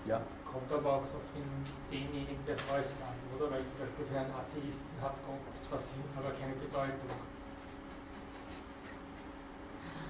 Ja. 0.07 0.21
Kommt 0.51 0.71
aber 0.71 0.91
auch 0.91 1.03
auf 1.03 1.29
den, 1.35 1.67
denjenigen, 1.91 2.45
der 2.47 2.55
es 2.55 2.61
äußert 2.63 2.97
an, 3.03 3.15
oder? 3.37 3.51
Weil 3.51 3.61
zum 3.67 3.79
Beispiel 3.79 4.05
für 4.05 4.19
einen 4.19 4.31
Atheisten 4.31 4.87
hat 5.01 5.15
Gott 5.27 5.69
zwar 5.69 5.79
Sinn, 5.79 6.05
aber 6.17 6.31
keine 6.31 6.55
Bedeutung. 6.55 7.11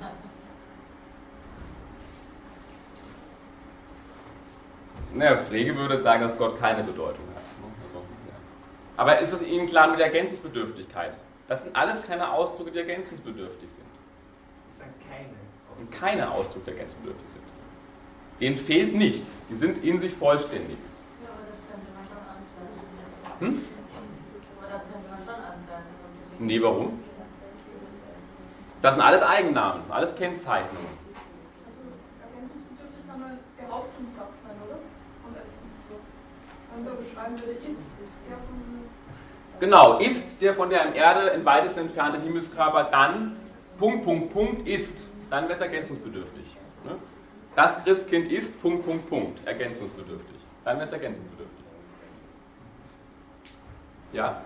Naja, 5.15 5.37
Frege 5.37 5.77
würde 5.77 5.99
sagen, 5.99 6.23
dass 6.23 6.39
Gott 6.39 6.59
keine 6.59 6.83
Bedeutung 6.83 7.27
hat. 7.35 7.43
Ne? 7.43 7.69
Also, 7.87 7.99
ja. 7.99 8.35
Aber 8.97 9.19
ist 9.19 9.31
es 9.31 9.43
Ihnen 9.43 9.67
klar 9.67 9.89
mit 9.89 9.99
der 9.99 10.07
Ergänzungsbedürftigkeit? 10.07 11.15
Das 11.49 11.65
sind 11.65 11.77
alles 11.77 12.03
keine 12.03 12.33
Ausdrücke, 12.33 12.71
die 12.71 12.79
ergänzungsbedürftig 12.79 13.69
sind 13.69 13.82
sind 14.79 14.93
keine 15.09 15.29
Ausdrücke. 15.29 15.81
Und 15.81 15.93
keine 15.93 16.31
Ausdrücke 16.31 16.65
der 16.67 16.75
Gänzebedürfnis 16.75 17.33
sind. 17.33 17.43
Denen 18.41 18.57
fehlt 18.57 18.95
nichts. 18.95 19.37
Die 19.51 19.55
sind 19.55 19.85
in 19.85 20.01
sich 20.01 20.15
vollständig. 20.15 20.77
Ja, 21.23 21.31
aber 21.31 21.47
das 21.47 21.61
könnte 21.71 21.89
man 21.95 22.05
schon 22.09 22.19
anfangen. 22.19 23.55
Hm? 23.55 23.65
Aber 24.59 24.69
das 24.73 24.83
könnte 24.83 25.09
man 25.09 25.19
schon 25.25 25.35
anfangen. 25.35 25.87
Nee, 26.39 26.63
warum? 26.63 26.99
Das 28.83 28.95
sind 28.95 29.05
alles 29.05 29.23
Eigennamen, 29.23 29.83
alles 29.91 30.13
Kennzeichnungen. 30.17 30.99
Also 31.65 31.81
ergänzungsbedürftig 32.19 33.07
kann 33.07 33.23
ein 33.23 33.39
Behauptungssatz 33.57 34.43
sein, 34.43 34.59
oder? 34.67 34.83
Und 35.23 35.37
so. 35.87 35.95
Und 36.75 36.85
da 36.85 36.91
beschreiben 36.99 37.39
würde, 37.39 37.53
ist, 37.63 37.95
ist 38.03 38.19
der 38.29 38.37
von 38.39 38.83
Genau, 39.61 39.99
ist 39.99 40.43
der 40.43 40.55
von 40.55 40.69
der 40.69 40.87
im 40.87 40.95
Erde 40.95 41.29
in 41.29 41.45
weitesten 41.45 41.79
entfernte 41.79 42.21
Himmelskörper 42.21 42.89
dann 42.91 43.37
Punkt, 43.83 44.05
Punkt, 44.05 44.33
Punkt 44.33 44.69
ist, 44.69 45.09
dann 45.29 45.43
wäre 45.43 45.55
es 45.55 45.61
ergänzungsbedürftig. 45.61 46.47
Ne? 46.85 46.95
Das 47.57 47.83
Christkind 47.83 48.31
ist, 48.31 48.63
Punkt, 48.63 48.87
Punkt, 48.87 49.11
Punkt, 49.11 49.45
ergänzungsbedürftig. 49.45 50.39
Dann 50.63 50.77
wäre 50.77 50.87
es 50.87 50.93
ergänzungsbedürftig. 50.93 51.65
Ja? 54.13 54.45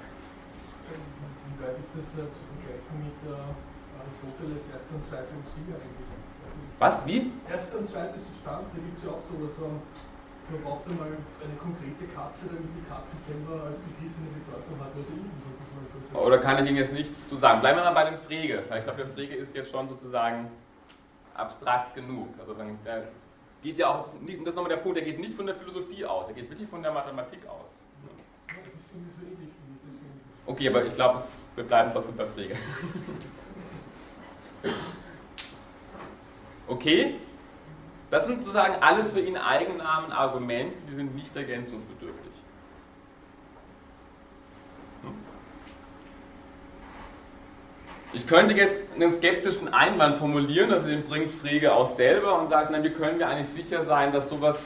Wie 0.89 1.63
weit 1.63 1.77
ist 1.77 1.93
das 1.93 2.09
äh, 2.17 2.33
zu 2.33 2.41
vergleichen 2.49 2.97
mit 2.97 3.19
äh, 3.29 4.01
Aristoteles 4.01 4.65
erste 4.73 4.95
und 4.95 5.05
zweite 5.05 5.35
Musik 5.37 5.69
eigentlich? 5.69 6.09
Was? 6.79 7.05
Wie? 7.05 7.31
Erste 7.53 7.77
und 7.77 7.91
zweite 7.91 8.19
Substanz, 8.19 8.69
da 8.73 8.79
gibt 8.81 8.97
es 8.97 9.05
ja 9.05 9.11
auch 9.11 9.21
sowas. 9.21 9.53
So, 9.59 9.69
man 10.51 10.63
braucht 10.63 10.89
einmal 10.89 11.09
eine 11.09 11.57
konkrete 11.59 12.07
Katze, 12.15 12.47
damit 12.47 12.71
die 12.77 12.89
Katze 12.89 13.17
selber 13.27 13.65
als 13.67 13.79
Begriff 13.79 14.13
eine 14.15 14.31
Bedeutung 14.39 14.81
hat. 14.81 14.93
Also 14.97 16.27
oder 16.27 16.39
kann 16.39 16.63
ich 16.63 16.69
Ihnen 16.71 16.79
jetzt 16.79 16.93
nichts 16.93 17.29
zu 17.29 17.37
sagen? 17.37 17.61
Bleiben 17.61 17.79
wir 17.79 17.85
mal 17.85 17.93
bei 17.93 18.11
dem 18.11 18.19
Frege. 18.19 18.63
Ich 18.77 18.85
glaube, 18.85 18.99
der 19.05 19.09
Frege 19.09 19.35
ist 19.35 19.55
jetzt 19.55 19.71
schon 19.71 19.89
sozusagen 19.89 20.51
abstrakt 21.35 21.95
genug. 21.95 22.29
Also 22.39 22.55
der 22.55 23.09
geht 23.63 23.79
ja 23.79 23.89
auch, 23.89 24.09
das 24.21 24.49
ist 24.49 24.55
nochmal 24.55 24.71
der 24.71 24.77
Punkt, 24.77 24.97
der 24.97 25.05
geht 25.05 25.19
nicht 25.19 25.35
von 25.35 25.47
der 25.47 25.57
Philosophie 25.57 26.05
aus, 26.05 26.29
er 26.29 26.35
geht 26.35 26.49
wirklich 26.49 26.69
von 26.69 26.83
der 26.83 26.93
Mathematik 26.93 27.41
aus. 27.49 27.75
Okay, 30.47 30.69
aber 30.69 30.85
ich 30.85 30.95
glaube, 30.95 31.23
wir 31.57 31.65
bleiben 31.65 31.91
trotzdem 31.93 32.17
bei 32.17 32.27
Frege. 32.27 32.57
Okay? 36.69 37.21
Das 38.11 38.27
sind 38.27 38.45
sozusagen 38.45 38.83
alles 38.83 39.11
für 39.11 39.21
ihn 39.21 39.37
Eigennamen, 39.37 40.13
Argumente, 40.13 40.77
die 40.89 40.95
sind 40.95 41.15
nicht 41.15 41.35
ergänzungsbedürftig. 41.35 42.33
Ich 48.13 48.27
könnte 48.27 48.55
jetzt 48.55 48.81
einen 48.95 49.13
skeptischen 49.13 49.75
Einwand 49.75 50.17
formulieren, 50.17 50.73
also 50.73 50.87
den 50.87 51.03
bringt 51.03 51.31
Frege 51.33 51.75
auch 51.75 51.97
selber 51.97 52.39
und 52.39 52.49
sagt, 52.49 52.71
na, 52.71 52.83
wie 52.83 52.91
können 52.91 53.19
wir 53.19 53.29
eigentlich 53.29 53.49
sicher 53.49 53.85
sein, 53.85 54.13
dass 54.13 54.31
sowas, 54.31 54.59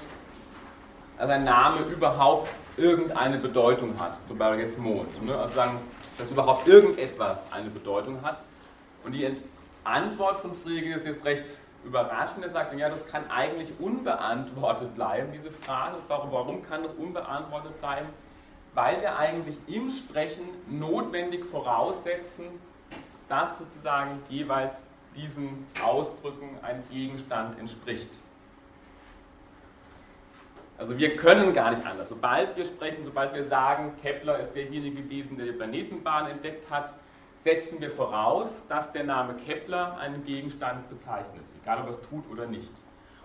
also 1.19 1.33
ein 1.33 1.45
Name 1.45 1.81
überhaupt 1.87 2.49
irgendeine 2.77 3.39
Bedeutung 3.39 3.99
hat, 3.99 4.19
zum 4.29 4.39
Beispiel 4.39 4.65
jetzt 4.65 4.79
Mond. 4.79 5.23
Ne? 5.25 5.37
Also 5.37 5.55
sagen, 5.55 5.79
dass 6.19 6.31
überhaupt 6.31 6.69
irgendetwas 6.69 7.41
eine 7.51 7.71
Bedeutung 7.71 8.23
hat. 8.23 8.41
Und 9.05 9.13
die 9.13 9.27
Antwort 9.85 10.39
von 10.43 10.55
Frege 10.55 10.95
ist 10.95 11.07
jetzt 11.07 11.25
recht 11.25 11.47
überraschend. 11.85 12.45
Er 12.45 12.51
sagt, 12.51 12.77
ja, 12.79 12.89
das 12.89 13.07
kann 13.07 13.31
eigentlich 13.31 13.73
unbeantwortet 13.79 14.95
bleiben, 14.95 15.33
diese 15.33 15.51
Frage. 15.51 15.97
Warum, 16.09 16.63
kann 16.63 16.83
das 16.83 16.93
unbeantwortet 16.95 17.79
bleiben? 17.81 18.09
Weil 18.75 19.01
wir 19.01 19.17
eigentlich 19.19 19.57
im 19.67 19.91
Sprechen 19.91 20.45
notwendig 20.69 21.45
voraussetzen, 21.45 22.47
das 23.29 23.59
sozusagen 23.59 24.23
jeweils 24.29 24.83
diesen 25.17 25.67
Ausdrücken 25.83 26.59
ein 26.63 26.83
Gegenstand 26.91 27.59
entspricht. 27.59 28.11
Also 30.79 30.97
wir 30.97 31.17
können 31.17 31.53
gar 31.53 31.71
nicht 31.71 31.87
anders. 31.87 32.09
Sobald 32.09 32.57
wir 32.57 32.65
sprechen, 32.65 33.05
sobald 33.05 33.35
wir 33.35 33.45
sagen, 33.45 33.93
Kepler 34.03 34.39
ist 34.39 34.55
derjenige 34.55 35.03
gewesen, 35.03 35.37
der 35.37 35.47
die 35.47 35.53
Planetenbahn 35.53 36.31
entdeckt 36.31 36.71
hat, 36.71 36.95
setzen 37.43 37.81
wir 37.81 37.91
voraus, 37.91 38.51
dass 38.69 38.93
der 38.93 39.05
Name 39.05 39.35
Kepler 39.35 39.97
einen 39.99 40.25
Gegenstand 40.25 40.89
bezeichnet, 40.91 41.45
egal 41.63 41.81
ob 41.81 41.87
er 41.87 41.91
es 41.91 42.01
tut 42.03 42.31
oder 42.31 42.47
nicht. 42.47 42.73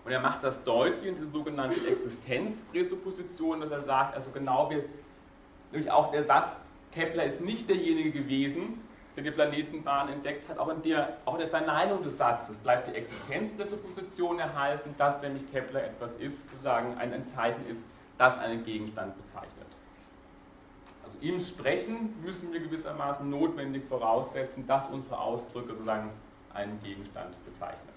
Und 0.06 0.12
er 0.12 0.20
macht 0.20 0.44
das 0.44 0.64
deutlich 0.64 1.06
in 1.06 1.16
dieser 1.16 1.32
sogenannten 1.32 1.86
Existenzpräsupposition, 1.88 3.60
dass 3.62 3.72
er 3.72 3.82
sagt, 3.82 4.16
also 4.16 4.30
genau 4.32 4.70
wir, 4.70 4.84
nämlich 5.72 5.92
auch 5.92 6.12
der 6.12 6.24
Satz, 6.24 6.56
Kepler 6.94 7.26
ist 7.26 7.42
nicht 7.42 7.68
derjenige 7.68 8.12
gewesen, 8.12 8.82
der 9.16 9.24
die 9.24 9.32
Planetenbahn 9.32 10.10
entdeckt 10.10 10.48
hat, 10.50 10.58
auch 10.60 10.70
in 10.70 10.82
der, 10.82 11.18
auch 11.26 11.34
in 11.34 11.40
der 11.40 11.50
Verneinung 11.50 12.04
des 12.04 12.18
Satzes 12.18 12.58
bleibt 12.58 12.88
die 12.88 12.96
Existenzpräsupposition 12.96 14.40
erhalten, 14.40 14.94
dass 14.98 15.22
nämlich 15.22 15.50
Kepler 15.52 15.84
etwas 15.84 16.16
ist, 16.18 16.50
sozusagen 16.50 16.98
ein, 16.98 17.14
ein 17.14 17.28
Zeichen 17.28 17.66
ist, 17.68 17.86
das 18.18 18.38
einen 18.38 18.64
Gegenstand 18.64 19.18
bezeichnet. 19.18 19.65
Also 21.06 21.20
im 21.22 21.40
Sprechen 21.40 22.16
müssen 22.24 22.52
wir 22.52 22.60
gewissermaßen 22.60 23.30
notwendig 23.30 23.84
voraussetzen, 23.88 24.66
dass 24.66 24.90
unsere 24.90 25.20
Ausdrücke 25.20 25.74
sozusagen 25.74 26.10
einen 26.54 26.82
Gegenstand 26.82 27.36
bezeichnen. 27.46 27.96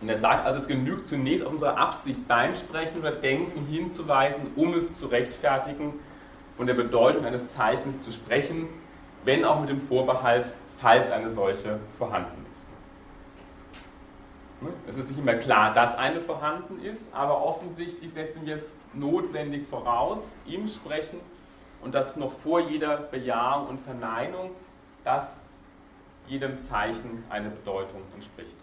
Und 0.00 0.08
er 0.08 0.18
sagt 0.18 0.46
also, 0.46 0.60
es 0.60 0.68
genügt 0.68 1.08
zunächst 1.08 1.44
auf 1.44 1.52
unsere 1.52 1.76
Absicht 1.76 2.28
beim 2.28 2.54
Sprechen 2.54 3.00
oder 3.00 3.12
Denken 3.12 3.64
hinzuweisen, 3.66 4.48
um 4.54 4.74
es 4.74 4.94
zu 4.98 5.06
rechtfertigen, 5.06 5.94
von 6.56 6.66
der 6.66 6.74
Bedeutung 6.74 7.24
eines 7.24 7.48
Zeichens 7.50 8.00
zu 8.02 8.12
sprechen, 8.12 8.68
wenn 9.24 9.44
auch 9.44 9.60
mit 9.60 9.70
dem 9.70 9.80
Vorbehalt, 9.80 10.52
falls 10.78 11.10
eine 11.10 11.30
solche 11.30 11.80
vorhanden 11.96 12.44
ist. 12.44 12.47
Es 14.88 14.96
ist 14.96 15.08
nicht 15.08 15.18
immer 15.18 15.34
klar, 15.34 15.72
dass 15.72 15.96
eine 15.96 16.20
vorhanden 16.20 16.82
ist, 16.82 17.14
aber 17.14 17.44
offensichtlich 17.44 18.12
setzen 18.12 18.44
wir 18.44 18.56
es 18.56 18.72
notwendig 18.92 19.68
voraus 19.68 20.20
im 20.46 20.66
Sprechen 20.66 21.20
und 21.80 21.94
das 21.94 22.16
noch 22.16 22.32
vor 22.40 22.60
jeder 22.60 22.96
Bejahung 22.96 23.68
und 23.68 23.80
Verneinung, 23.80 24.50
dass 25.04 25.36
jedem 26.26 26.60
Zeichen 26.62 27.24
eine 27.30 27.50
Bedeutung 27.50 28.02
entspricht. 28.14 28.56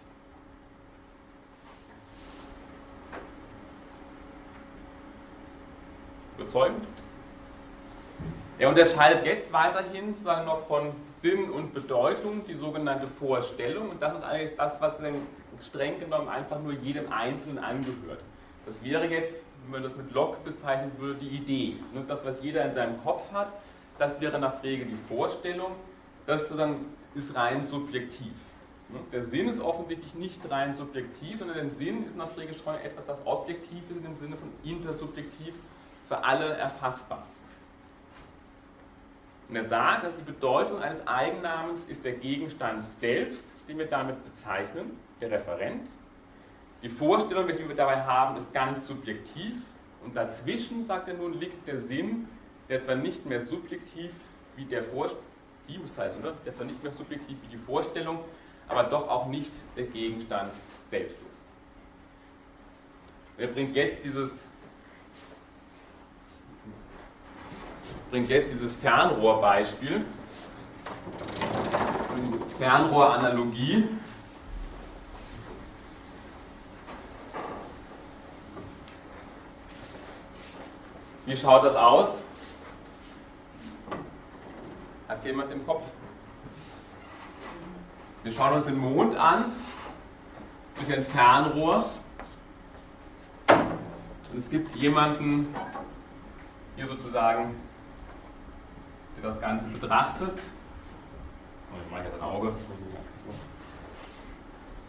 Überzeugend? 6.36 6.86
Er 8.58 8.68
unterscheidet 8.68 9.24
jetzt 9.24 9.50
weiterhin 9.52 10.08
sozusagen 10.10 10.46
noch 10.46 10.66
von 10.66 10.92
Sinn 11.20 11.50
und 11.50 11.72
Bedeutung 11.72 12.46
die 12.46 12.54
sogenannte 12.54 13.06
Vorstellung 13.06 13.90
und 13.90 14.02
das 14.02 14.18
ist 14.18 14.24
eigentlich 14.24 14.56
das, 14.56 14.80
was 14.80 15.00
streng 15.62 16.00
genommen 16.00 16.28
einfach 16.28 16.60
nur 16.60 16.72
jedem 16.72 17.12
Einzelnen 17.12 17.58
angehört. 17.58 18.20
Das 18.64 18.82
wäre 18.82 19.06
jetzt, 19.06 19.42
wenn 19.64 19.72
man 19.72 19.82
das 19.82 19.96
mit 19.96 20.12
Locke 20.12 20.38
bezeichnen 20.44 20.92
würde, 20.98 21.20
die 21.20 21.28
Idee. 21.28 21.76
Das, 22.08 22.24
was 22.24 22.42
jeder 22.42 22.64
in 22.64 22.74
seinem 22.74 23.02
Kopf 23.02 23.32
hat, 23.32 23.52
das 23.98 24.20
wäre 24.20 24.38
nach 24.38 24.60
Frege 24.60 24.84
die 24.84 24.98
Vorstellung, 25.08 25.72
das 26.26 26.50
ist 27.14 27.34
rein 27.34 27.66
subjektiv. 27.66 28.32
Der 29.12 29.24
Sinn 29.24 29.48
ist 29.48 29.60
offensichtlich 29.60 30.14
nicht 30.14 30.48
rein 30.50 30.74
subjektiv, 30.74 31.38
sondern 31.38 31.56
der 31.56 31.70
Sinn 31.70 32.06
ist 32.06 32.16
nach 32.16 32.28
Frege 32.28 32.54
schon 32.54 32.74
etwas, 32.76 33.06
das 33.06 33.26
objektiv 33.26 33.82
ist, 33.90 34.04
im 34.04 34.16
Sinne 34.16 34.36
von 34.36 34.50
intersubjektiv 34.64 35.54
für 36.08 36.22
alle 36.22 36.54
erfassbar. 36.54 37.26
Und 39.48 39.56
er 39.56 39.64
sagt, 39.64 40.04
dass 40.04 40.16
die 40.16 40.22
Bedeutung 40.22 40.80
eines 40.80 41.06
Eigennamens 41.06 41.84
ist 41.86 42.04
der 42.04 42.12
Gegenstand 42.12 42.84
selbst, 43.00 43.44
den 43.68 43.78
wir 43.78 43.86
damit 43.86 44.24
bezeichnen, 44.24 44.98
der 45.20 45.30
Referent. 45.30 45.88
Die 46.82 46.88
Vorstellung, 46.88 47.48
welche 47.48 47.68
wir 47.68 47.74
dabei 47.74 48.02
haben, 48.02 48.36
ist 48.36 48.52
ganz 48.52 48.86
subjektiv. 48.86 49.54
Und 50.04 50.14
dazwischen, 50.14 50.84
sagt 50.84 51.08
er 51.08 51.14
nun, 51.14 51.38
liegt 51.38 51.66
der 51.66 51.78
Sinn, 51.78 52.28
der 52.68 52.80
zwar 52.80 52.96
nicht 52.96 53.26
mehr 53.26 53.40
subjektiv 53.40 54.12
wie 54.56 54.64
der 54.64 54.82
Vorstellung, 54.84 55.24
die 55.68 55.80
oder? 56.20 56.34
Der 56.44 56.52
zwar 56.52 56.66
nicht 56.66 56.82
mehr 56.82 56.92
subjektiv 56.92 57.36
wie 57.42 57.48
die 57.48 57.56
Vorstellung, 57.56 58.20
aber 58.68 58.84
doch 58.84 59.08
auch 59.08 59.26
nicht 59.26 59.52
der 59.76 59.84
Gegenstand 59.84 60.52
selbst 60.90 61.18
ist. 61.30 61.42
Er 63.38 63.48
bringt 63.48 63.74
jetzt 63.74 64.04
dieses 64.04 64.46
bringt 68.10 68.28
jetzt 68.28 68.52
dieses 68.52 68.72
Fernrohrbeispiel, 68.74 70.04
Fernrohranalogie. 72.58 73.88
Wie 81.26 81.36
schaut 81.36 81.64
das 81.64 81.74
aus? 81.74 82.22
Hat 85.08 85.24
jemand 85.24 85.50
im 85.50 85.66
Kopf? 85.66 85.84
Wir 88.22 88.32
schauen 88.32 88.54
uns 88.54 88.66
den 88.66 88.78
Mond 88.78 89.16
an 89.16 89.46
durch 90.76 90.96
ein 90.96 91.04
Fernrohr. 91.04 91.84
Und 93.48 94.38
es 94.38 94.48
gibt 94.48 94.74
jemanden 94.76 95.52
hier 96.76 96.86
sozusagen 96.86 97.56
der 99.16 99.30
das 99.30 99.40
Ganze 99.40 99.68
betrachtet. 99.68 100.38
Oh, 101.72 101.76
ich 101.84 101.90
mache 101.90 102.04
jetzt 102.04 102.14
ein 102.14 102.20
Auge. 102.20 102.52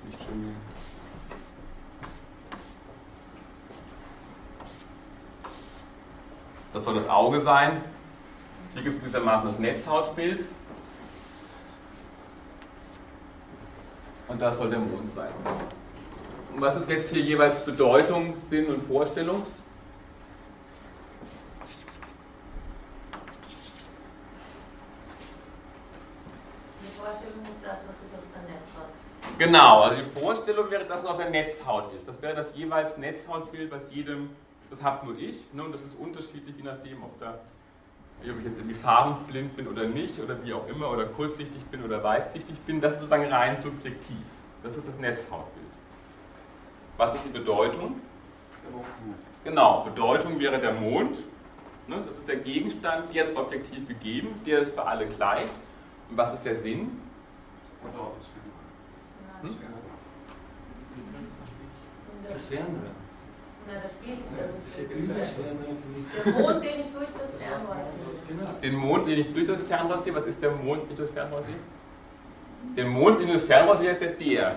Nicht 0.05 0.23
schön. 0.23 0.55
Das 6.73 6.83
soll 6.83 6.95
das 6.95 7.09
Auge 7.09 7.41
sein. 7.41 7.81
Hier 8.73 8.83
gibt 8.83 8.95
es 8.95 9.01
gewissermaßen 9.01 9.49
das 9.49 9.59
Netzhautbild. 9.59 10.45
Und 14.27 14.41
das 14.41 14.57
soll 14.57 14.69
der 14.69 14.79
Mond 14.79 15.09
sein. 15.09 15.31
Und 16.53 16.61
was 16.61 16.75
ist 16.75 16.89
jetzt 16.89 17.11
hier 17.11 17.21
jeweils 17.21 17.63
Bedeutung, 17.63 18.35
Sinn 18.49 18.67
und 18.67 18.83
Vorstellung? 18.83 19.43
Genau, 29.37 29.83
also 29.83 30.01
die 30.01 30.19
Vorstellung 30.19 30.69
wäre, 30.71 30.85
dass 30.85 30.99
es 31.01 31.05
auf 31.05 31.17
der 31.17 31.29
Netzhaut 31.29 31.93
ist. 31.93 32.07
Das 32.07 32.21
wäre 32.21 32.35
das 32.35 32.55
jeweils 32.55 32.97
Netzhautbild, 32.97 33.71
was 33.71 33.91
jedem, 33.91 34.31
das 34.69 34.83
habe 34.83 35.05
nur 35.05 35.17
ich, 35.17 35.35
ne, 35.53 35.63
und 35.63 35.73
das 35.73 35.81
ist 35.81 35.95
unterschiedlich, 35.97 36.55
je 36.57 36.63
nachdem, 36.63 37.03
ob, 37.03 37.19
da, 37.19 37.39
ob 38.19 38.39
ich 38.39 38.45
jetzt 38.45 38.57
irgendwie 38.57 38.75
farbenblind 38.75 39.55
bin 39.55 39.67
oder 39.67 39.87
nicht, 39.87 40.19
oder 40.19 40.43
wie 40.43 40.53
auch 40.53 40.67
immer, 40.67 40.91
oder 40.91 41.05
kurzsichtig 41.05 41.65
bin 41.65 41.83
oder 41.83 42.03
weitsichtig 42.03 42.59
bin. 42.61 42.81
Das 42.81 42.93
ist 42.93 42.99
sozusagen 42.99 43.31
rein 43.31 43.55
subjektiv. 43.57 44.25
Das 44.63 44.75
ist 44.75 44.87
das 44.87 44.97
Netzhautbild. 44.99 45.65
Was 46.97 47.13
ist 47.15 47.25
die 47.25 47.37
Bedeutung? 47.37 48.01
Genau, 49.43 49.81
Bedeutung 49.81 50.39
wäre 50.39 50.59
der 50.59 50.73
Mond. 50.73 51.17
Ne, 51.87 52.03
das 52.05 52.17
ist 52.17 52.27
der 52.27 52.37
Gegenstand, 52.37 53.13
der 53.13 53.23
ist 53.23 53.35
objektiv 53.37 53.87
gegeben, 53.87 54.41
der 54.45 54.59
ist 54.59 54.73
für 54.73 54.85
alle 54.85 55.07
gleich. 55.07 55.49
Und 56.09 56.17
was 56.17 56.33
ist 56.33 56.43
der 56.43 56.57
Sinn? 56.57 56.99
Hm? 59.41 59.55
Das 62.23 62.45
Fernrohr. 62.45 62.96
Nein, 63.67 63.77
das 63.83 63.91
Bild. 63.93 64.19
Der 64.31 64.47
Mond, 66.33 66.63
den 66.63 66.79
ich 66.79 66.87
durch 66.93 67.09
das 67.19 67.31
Fernrohr 67.41 67.75
sehe. 67.75 68.35
Genau. 68.37 68.49
Den 68.63 68.75
Mond, 68.75 69.05
den 69.05 69.19
ich 69.19 69.33
durch 69.33 69.47
das 69.47 69.63
Fernrohr 69.63 69.97
sehe, 69.97 70.15
was 70.15 70.25
ist 70.25 70.41
der 70.41 70.51
Mond, 70.51 70.83
den 70.83 70.91
ich 70.91 70.95
durch 70.95 71.09
das 71.09 71.13
Fernrohr 71.13 71.43
sehe? 71.43 71.55
Der 72.77 72.85
Mond, 72.85 73.19
den 73.19 73.27
ich 73.27 73.33
durch 73.33 73.41
das 73.41 73.47
Fernrohr 73.47 73.75
sehe, 73.77 73.91
ist 73.91 73.99
der 74.01 74.11
der. 74.11 74.55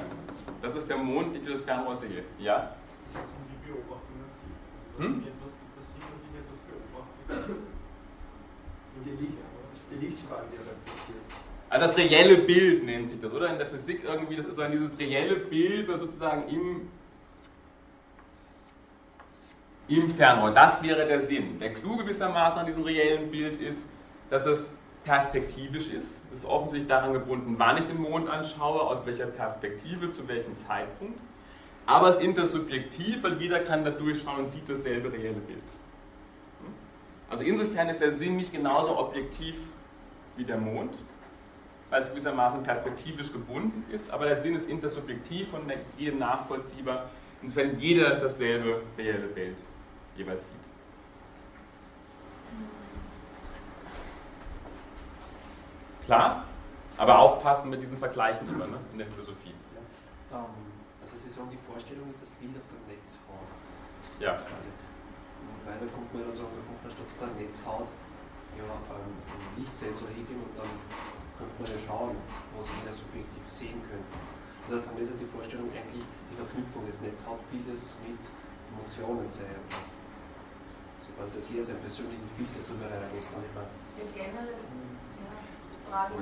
Das 0.62 0.74
ist 0.76 0.88
der 0.88 0.96
Mond, 0.96 1.34
den 1.34 1.40
ich 1.40 1.46
durch 1.48 1.58
das 1.58 1.66
Fernrohr 1.66 1.96
sehe. 1.96 2.22
Ja? 2.38 2.76
Das 3.12 3.22
sind 3.22 3.48
die 3.50 3.58
Beobachtungen. 3.66 4.26
Hm? 4.98 5.24
Das 5.42 5.50
sieht, 5.58 5.72
dass 5.74 5.86
ich 5.90 5.98
etwas 6.38 6.60
beobachte. 6.70 7.54
Die, 9.04 9.10
Licht, 9.10 9.38
die 9.90 9.98
Lichtstrahlen, 10.06 10.46
die 10.52 10.56
reflektiert. 10.56 11.24
Also 11.68 11.86
das 11.86 11.96
reelle 11.96 12.36
Bild 12.38 12.84
nennt 12.84 13.10
sich 13.10 13.20
das, 13.20 13.32
oder? 13.32 13.48
In 13.50 13.58
der 13.58 13.66
Physik 13.66 14.02
irgendwie, 14.04 14.36
das 14.36 14.46
ist 14.46 14.56
so 14.56 14.64
dieses 14.64 14.96
reelle 14.98 15.36
Bild, 15.36 15.88
was 15.88 16.00
sozusagen 16.00 16.48
im, 16.48 16.88
im 19.90 20.08
Fernrohr. 20.08 20.52
Das 20.52 20.82
wäre 20.82 21.06
der 21.06 21.20
Sinn. 21.20 21.58
Der 21.58 21.74
Clou 21.74 21.96
gewissermaßen 21.96 22.60
an 22.60 22.66
diesem 22.66 22.84
reellen 22.84 23.30
Bild 23.30 23.60
ist, 23.60 23.84
dass 24.30 24.46
es 24.46 24.64
perspektivisch 25.04 25.92
ist. 25.92 26.14
Es 26.32 26.38
ist 26.38 26.44
offensichtlich 26.44 26.88
daran 26.88 27.12
gebunden, 27.12 27.56
wann 27.58 27.76
ich 27.78 27.84
den 27.84 28.00
Mond 28.00 28.28
anschaue, 28.28 28.80
aus 28.80 29.04
welcher 29.04 29.26
Perspektive, 29.26 30.10
zu 30.10 30.28
welchem 30.28 30.56
Zeitpunkt. 30.56 31.18
Aber 31.86 32.08
es 32.08 32.16
ist 32.16 32.22
intersubjektiv, 32.22 33.22
weil 33.22 33.40
jeder 33.40 33.60
kann 33.60 33.84
da 33.84 33.90
durchschauen 33.90 34.38
und 34.38 34.46
sieht 34.46 34.68
dasselbe 34.68 35.12
reelle 35.12 35.40
Bild. 35.40 35.58
Also 37.28 37.42
insofern 37.42 37.88
ist 37.88 38.00
der 38.00 38.12
Sinn 38.12 38.36
nicht 38.36 38.52
genauso 38.52 38.96
objektiv 38.96 39.56
wie 40.36 40.44
der 40.44 40.58
Mond 40.58 40.94
weil 41.90 42.02
es 42.02 42.10
gewissermaßen 42.10 42.62
perspektivisch 42.62 43.32
gebunden 43.32 43.84
ist, 43.92 44.12
aber 44.12 44.26
der 44.26 44.40
Sinn 44.40 44.54
ist 44.54 44.68
intersubjektiv 44.68 45.52
und 45.52 45.72
jedem 45.98 46.20
nachvollziehbar, 46.20 47.10
insofern 47.42 47.80
jeder 47.80 48.10
dasselbe 48.10 48.82
reelle 48.96 49.26
Bild 49.26 49.56
jeweils 50.16 50.48
sieht. 50.48 50.56
Klar? 56.04 56.44
Aber 56.96 57.18
aufpassen 57.18 57.70
mit 57.70 57.80
diesen 57.80 57.96
Vergleichen 57.98 58.48
immer 58.48 58.66
ne? 58.66 58.78
in 58.92 58.98
der 58.98 59.06
Philosophie. 59.06 59.54
Ja. 60.32 60.44
Also 61.00 61.16
Sie 61.16 61.30
sagen, 61.30 61.48
die 61.50 61.58
Vorstellung 61.58 62.10
ist 62.10 62.22
das 62.22 62.30
Bild 62.32 62.56
auf 62.56 62.66
der 62.66 62.82
Netzhaut. 62.92 63.48
Ja. 64.18 64.32
Also, 64.32 64.70
wobei 65.64 65.78
da 65.78 65.86
kommt 65.94 66.12
man 66.12 66.26
dann 66.26 66.34
sagen, 66.34 66.52
da 66.52 66.62
kommt 66.66 66.82
man 66.82 66.90
statt 66.90 67.30
der 67.30 67.46
Netzhaut 67.46 67.88
ja, 68.58 68.68
ähm, 68.92 69.16
einen 69.16 69.50
Lichtsensor 69.56 70.08
hingehen 70.10 70.42
und 70.44 70.52
dann 70.58 70.70
könnte 71.38 71.54
man 71.56 71.66
ja 71.70 71.78
schauen, 71.78 72.16
was 72.58 72.68
jeder 72.68 72.92
subjektiv 72.92 73.44
sehen 73.48 73.80
könnte. 73.88 74.18
Das 74.68 74.82
heißt, 74.82 74.92
dann 74.92 75.02
ist 75.02 75.10
ja 75.10 75.16
die 75.16 75.30
Vorstellung 75.30 75.72
eigentlich 75.72 76.04
die 76.04 76.36
Verknüpfung 76.36 76.84
des 76.84 77.00
Netzhautbildes 77.00 77.96
mit 78.04 78.20
Emotionen 78.70 79.30
sei. 79.30 79.56
So 81.20 81.26
quasi, 81.26 81.36
dass 81.36 81.50
jeder 81.50 81.64
seinen 81.64 81.80
persönlichen 81.80 82.28
Filter 82.36 82.66
drüber 82.66 82.86
reinlässt. 82.86 83.28
Fragen 85.90 86.14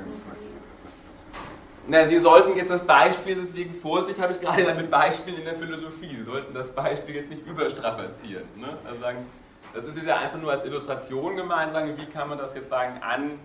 na, 1.91 2.07
Sie 2.07 2.19
sollten 2.19 2.55
jetzt 2.57 2.71
das 2.71 2.87
Beispiel, 2.87 3.37
deswegen 3.37 3.73
Vorsicht 3.73 4.21
habe 4.21 4.33
ich 4.33 4.41
gerade 4.41 4.63
damit 4.63 4.91
Beispielen 4.91 5.39
in 5.39 5.45
der 5.45 5.57
Philosophie. 5.57 6.17
Sie 6.17 6.25
sollten 6.25 6.53
das 6.53 6.71
Beispiel 6.75 7.15
jetzt 7.15 7.31
nicht 7.31 7.47
überstrapazieren. 7.47 8.45
Ne? 8.57 8.77
Also 8.85 9.01
sagen, 9.01 9.27
das 9.73 9.97
ist 9.97 10.05
ja 10.05 10.19
einfach 10.19 10.39
nur 10.39 10.51
als 10.51 10.67
Illustration 10.67 11.37
gemeint, 11.37 11.73
sagen, 11.73 11.97
wie 11.97 12.05
kann 12.05 12.29
man 12.29 12.37
das 12.37 12.55
jetzt 12.55 12.69
sagen, 12.69 13.01
an 13.03 13.39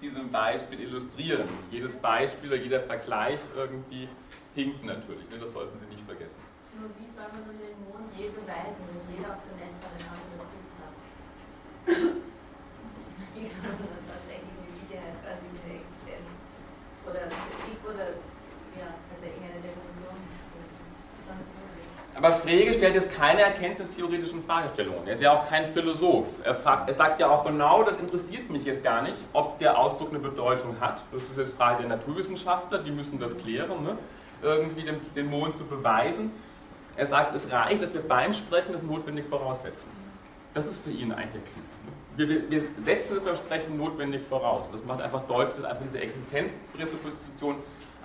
diesem 0.00 0.30
Beispiel 0.30 0.80
illustrieren. 0.80 1.48
Jedes 1.70 1.96
Beispiel 1.96 2.50
oder 2.52 2.62
jeder 2.62 2.80
Vergleich 2.80 3.40
irgendwie 3.56 4.08
hinkt 4.54 4.84
natürlich, 4.84 5.28
ne? 5.30 5.38
das 5.40 5.52
sollten 5.52 5.76
Sie 5.78 5.86
nicht 5.86 6.04
vergessen. 6.06 6.38
Nur 6.78 6.90
wie 7.00 7.08
soll 7.08 7.24
man 7.32 7.40
denn 7.48 7.56
den 7.56 7.76
Mond 7.88 8.12
je 8.12 8.28
beweisen, 8.28 8.76
wenn 8.84 9.16
jeder 9.16 9.32
auf 9.32 9.40
der 9.48 9.56
Netz 9.64 9.80
ein 9.80 9.96
anderes 10.12 10.44
Bild 10.52 10.70
hat? 10.76 10.92
Er? 11.86 12.16
Aber 22.16 22.32
Frege 22.32 22.72
stellt 22.72 22.94
jetzt 22.94 23.12
keine 23.14 23.42
erkenntnistheoretischen 23.42 24.42
Fragestellungen. 24.42 25.06
Er 25.06 25.12
ist 25.12 25.20
ja 25.20 25.32
auch 25.32 25.46
kein 25.48 25.66
Philosoph. 25.66 26.26
Er, 26.44 26.54
fragt, 26.54 26.88
er, 26.88 26.94
sagt 26.94 27.20
ja 27.20 27.28
auch 27.28 27.44
genau, 27.44 27.82
das 27.82 27.98
interessiert 27.98 28.48
mich 28.48 28.64
jetzt 28.64 28.82
gar 28.82 29.02
nicht, 29.02 29.18
ob 29.34 29.58
der 29.58 29.78
Ausdruck 29.78 30.08
eine 30.10 30.18
Bedeutung 30.18 30.80
hat. 30.80 31.02
Das 31.12 31.22
ist 31.22 31.36
jetzt 31.36 31.54
Frage 31.54 31.82
der 31.82 31.96
Naturwissenschaftler, 31.96 32.78
die 32.78 32.90
müssen 32.90 33.20
das 33.20 33.36
klären, 33.36 33.82
ne? 33.82 33.98
irgendwie 34.42 34.82
den, 34.82 34.96
den 35.14 35.28
Mond 35.28 35.58
zu 35.58 35.66
beweisen. 35.66 36.30
Er 36.96 37.06
sagt, 37.06 37.34
es 37.34 37.52
reicht, 37.52 37.82
dass 37.82 37.92
wir 37.92 38.00
beim 38.00 38.32
Sprechen 38.32 38.72
das 38.72 38.82
notwendig 38.82 39.26
voraussetzen. 39.26 39.90
Das 40.54 40.66
ist 40.66 40.82
für 40.82 40.90
ihn 40.90 41.12
eigentlich 41.12 41.32
der 41.32 41.42
Clou. 41.42 41.75
Wir, 42.16 42.28
wir, 42.28 42.50
wir 42.50 42.62
setzen 42.82 43.14
das 43.14 43.24
beim 43.24 43.36
Sprechen 43.36 43.76
notwendig 43.76 44.22
voraus. 44.28 44.66
Das 44.72 44.82
macht 44.84 45.02
einfach 45.02 45.22
deutlich, 45.26 45.56
dass 45.56 45.64
einfach 45.64 45.84
diese 45.84 46.00
Existenzpräsupposition 46.00 47.56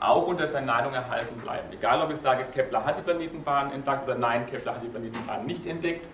auch 0.02 0.28
unter 0.28 0.48
Verneinung 0.48 0.94
erhalten 0.94 1.40
bleiben. 1.40 1.72
Egal, 1.72 2.02
ob 2.02 2.12
ich 2.12 2.18
sage, 2.18 2.44
Kepler 2.54 2.84
hat 2.84 2.98
die 2.98 3.04
Planetenbahn 3.04 3.72
entdeckt 3.72 4.04
oder 4.04 4.16
nein, 4.16 4.46
Kepler 4.48 4.76
hat 4.76 4.84
die 4.84 4.88
Planetenbahn 4.88 5.46
nicht 5.46 5.66
entdeckt. 5.66 6.10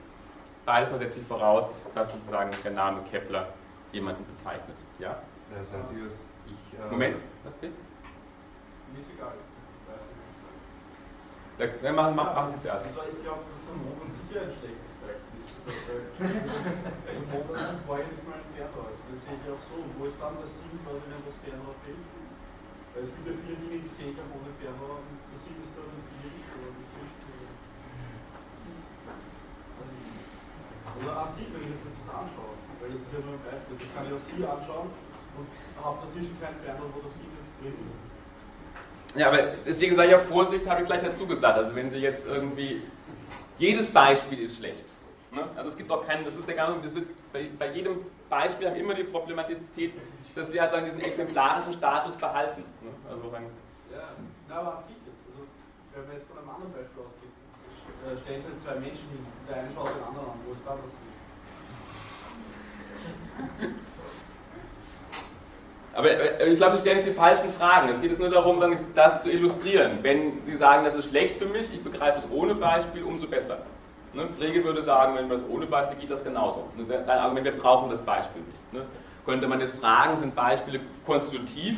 Beides 0.66 0.91
mal 0.91 1.00
setzt 1.00 1.16
sich 1.16 1.26
voraus, 1.26 1.84
dass 1.95 2.12
sozusagen 2.12 2.52
der 2.64 2.72
Name 2.72 3.02
Kepler 3.10 3.48
jemanden 3.93 4.26
bezeichnet. 4.26 4.76
Ja? 5.00 5.10
Ja, 5.10 5.60
das 5.60 5.74
Einzige, 5.74 6.06
was 6.06 6.26
ich. 6.45 6.80
Äh 6.80 6.91
Moment, 6.91 7.18
was 7.45 7.58
denn? 7.62 7.72
Mir 8.93 9.00
ist 9.00 9.10
egal. 9.16 9.34
Ja, 11.58 11.91
machen, 11.91 12.16
machen, 12.16 12.36
machen 12.36 12.54
Sie 12.56 12.62
zuerst. 12.68 12.86
Also 12.86 13.00
ich 13.10 13.24
glaube, 13.24 13.39
Moment 13.74 14.14
sicher 14.14 14.41
ein 14.41 14.52
schlechtes 14.52 14.87
Der 15.68 17.20
Moment 17.28 17.84
war 17.84 17.99
ja 17.99 18.07
nicht 18.07 18.24
mal 18.24 18.39
ein 18.39 18.47
Fernrohr. 18.55 18.88
Das 18.88 19.20
sehe 19.20 19.36
ich 19.36 19.51
auch 19.51 19.59
so. 19.68 19.84
Wo 19.99 20.07
ist 20.07 20.15
dann 20.15 20.39
das 20.39 20.51
Sinn, 20.55 20.80
quasi, 20.80 21.03
wenn 21.11 21.20
das 21.28 21.36
Fernrohr 21.43 21.76
fehlt? 21.84 21.99
Weil 22.95 23.03
es 23.03 23.11
gibt 23.11 23.28
ja 23.28 23.36
viele 23.36 23.59
Dinge, 23.59 23.84
die 23.84 23.91
sehe 23.91 24.15
ich 24.15 24.20
auch 24.24 24.32
ohne 24.32 24.55
Fernrohr. 24.63 25.03
Und 25.03 25.28
der 25.28 25.39
Sinn 25.43 25.59
ist 25.59 25.76
dann 25.76 25.91
nicht 26.24 26.47
oder 26.55 26.72
die 26.72 26.88
Sicht. 26.88 27.20
Oder 30.97 31.13
an 31.20 31.30
sich, 31.36 31.51
wenn 31.51 31.61
ich 31.68 31.76
jetzt 31.76 31.84
das 31.84 32.09
anschaue. 32.15 32.55
Weil 32.80 32.89
das 32.95 33.03
ist 33.03 33.11
ja 33.11 33.20
nur 33.28 33.36
ein 33.36 33.43
Beispiel. 33.43 33.76
Das 33.76 33.91
kann 33.91 34.03
ich 34.07 34.13
auch 34.15 34.24
Sie 34.24 34.39
anschauen 34.47 34.89
und 35.36 35.45
habe 35.84 35.99
dazwischen 36.07 36.36
kein 36.39 36.55
Fernrohr, 36.63 36.89
wo 36.95 37.03
der 37.03 37.11
Sinn 37.11 37.28
jetzt 37.36 37.51
drin 37.59 37.76
ist. 37.76 39.20
Ja, 39.20 39.28
aber 39.28 39.59
deswegen 39.68 39.99
sei 39.99 40.15
ja 40.15 40.20
Vorsicht, 40.20 40.63
habe 40.63 40.82
ich 40.82 40.88
gleich 40.88 41.03
dazu 41.03 41.28
gesagt. 41.28 41.59
Also 41.59 41.76
wenn 41.76 41.91
Sie 41.91 41.99
jetzt 41.99 42.26
irgendwie, 42.26 42.88
jedes 43.59 43.91
Beispiel 43.91 44.39
ist 44.47 44.57
schlecht. 44.57 44.95
Ne? 45.38 45.44
Also 45.56 45.70
es 45.70 45.78
gibt 45.78 45.92
auch 45.92 46.06
keinen, 46.06 46.26
das 46.26 46.34
ist 46.34 46.48
ja 46.48 46.56
gar 46.56 46.72
nicht, 46.72 46.86
das 46.86 46.96
wird 46.96 47.08
bei, 47.32 47.50
bei 47.58 47.72
jedem 47.72 48.06
Beispiel 48.30 48.68
haben 48.68 48.76
immer 48.76 48.94
die 48.94 49.04
Problematisität, 49.04 49.94
dass 50.36 50.52
Sie 50.52 50.60
halt 50.60 50.72
sagen, 50.72 50.86
diesen 50.86 51.02
exemplarischen 51.02 51.74
Status 51.74 52.16
behalten. 52.18 52.64
Ne? 52.82 52.92
Also 53.10 53.32
wenn, 53.32 53.44
ja, 53.94 54.08
na, 54.50 54.56
aber 54.56 54.78
an 54.78 54.84
sich 54.84 54.98
jetzt. 55.06 55.22
Also 55.30 55.46
wenn 55.94 56.08
man 56.08 56.16
jetzt 56.18 56.28
von 56.28 56.38
einem 56.38 56.50
anderen 56.50 56.74
Beispiel 56.74 57.02
ausgeht, 57.06 57.34
äh, 58.06 58.18
stellen 58.18 58.42
Sie 58.42 58.64
zwei 58.64 58.76
Menschen 58.76 59.08
hin, 59.10 59.22
der 59.48 59.56
eine 59.58 59.70
schaut 59.74 59.90
den 59.96 60.04
anderen 60.04 60.28
an, 60.28 60.40
wo 60.46 60.54
ist 60.54 60.66
da 60.66 60.74
was? 60.74 60.92
Aber 65.94 66.12
äh, 66.12 66.50
ich 66.50 66.58
glaube, 66.58 66.78
Sie 66.78 66.82
stellen 66.82 66.98
jetzt 66.98 67.08
die 67.08 67.14
falschen 67.14 67.52
Fragen. 67.54 67.90
Es 67.90 68.00
geht 68.00 68.12
jetzt 68.12 68.20
nur 68.20 68.30
darum, 68.30 68.64
das 68.94 69.24
zu 69.24 69.32
illustrieren. 69.32 70.00
Wenn 70.02 70.46
Sie 70.46 70.56
sagen, 70.56 70.86
das 70.86 70.94
ist 70.94 71.10
schlecht 71.10 71.40
für 71.40 71.48
mich, 71.48 71.74
ich 71.74 71.84
begreife 71.84 72.20
es 72.20 72.32
ohne 72.32 72.54
Beispiel, 72.56 73.04
umso 73.04 73.28
besser. 73.28 73.64
Ne? 74.18 74.28
Frege 74.30 74.63
würde 74.63 74.82
sagen, 74.82 75.15
wenn 75.15 75.28
man 75.28 75.38
es 75.38 75.43
ohne 75.47 75.68
Beispiel 75.68 75.99
geht, 75.99 76.09
das 76.09 76.24
genauso. 76.24 76.68
Sein 76.84 77.07
Argument, 77.07 77.45
wir 77.45 77.55
brauchen 77.55 77.89
das 77.91 78.01
Beispiel 78.01 78.41
nicht. 78.41 78.74
Ne? 78.74 78.86
Könnte 79.26 79.47
man 79.47 79.59
jetzt 79.59 79.80
fragen, 79.80 80.18
sind 80.18 80.36
Beispiele 80.36 80.80
konstitutiv 81.05 81.78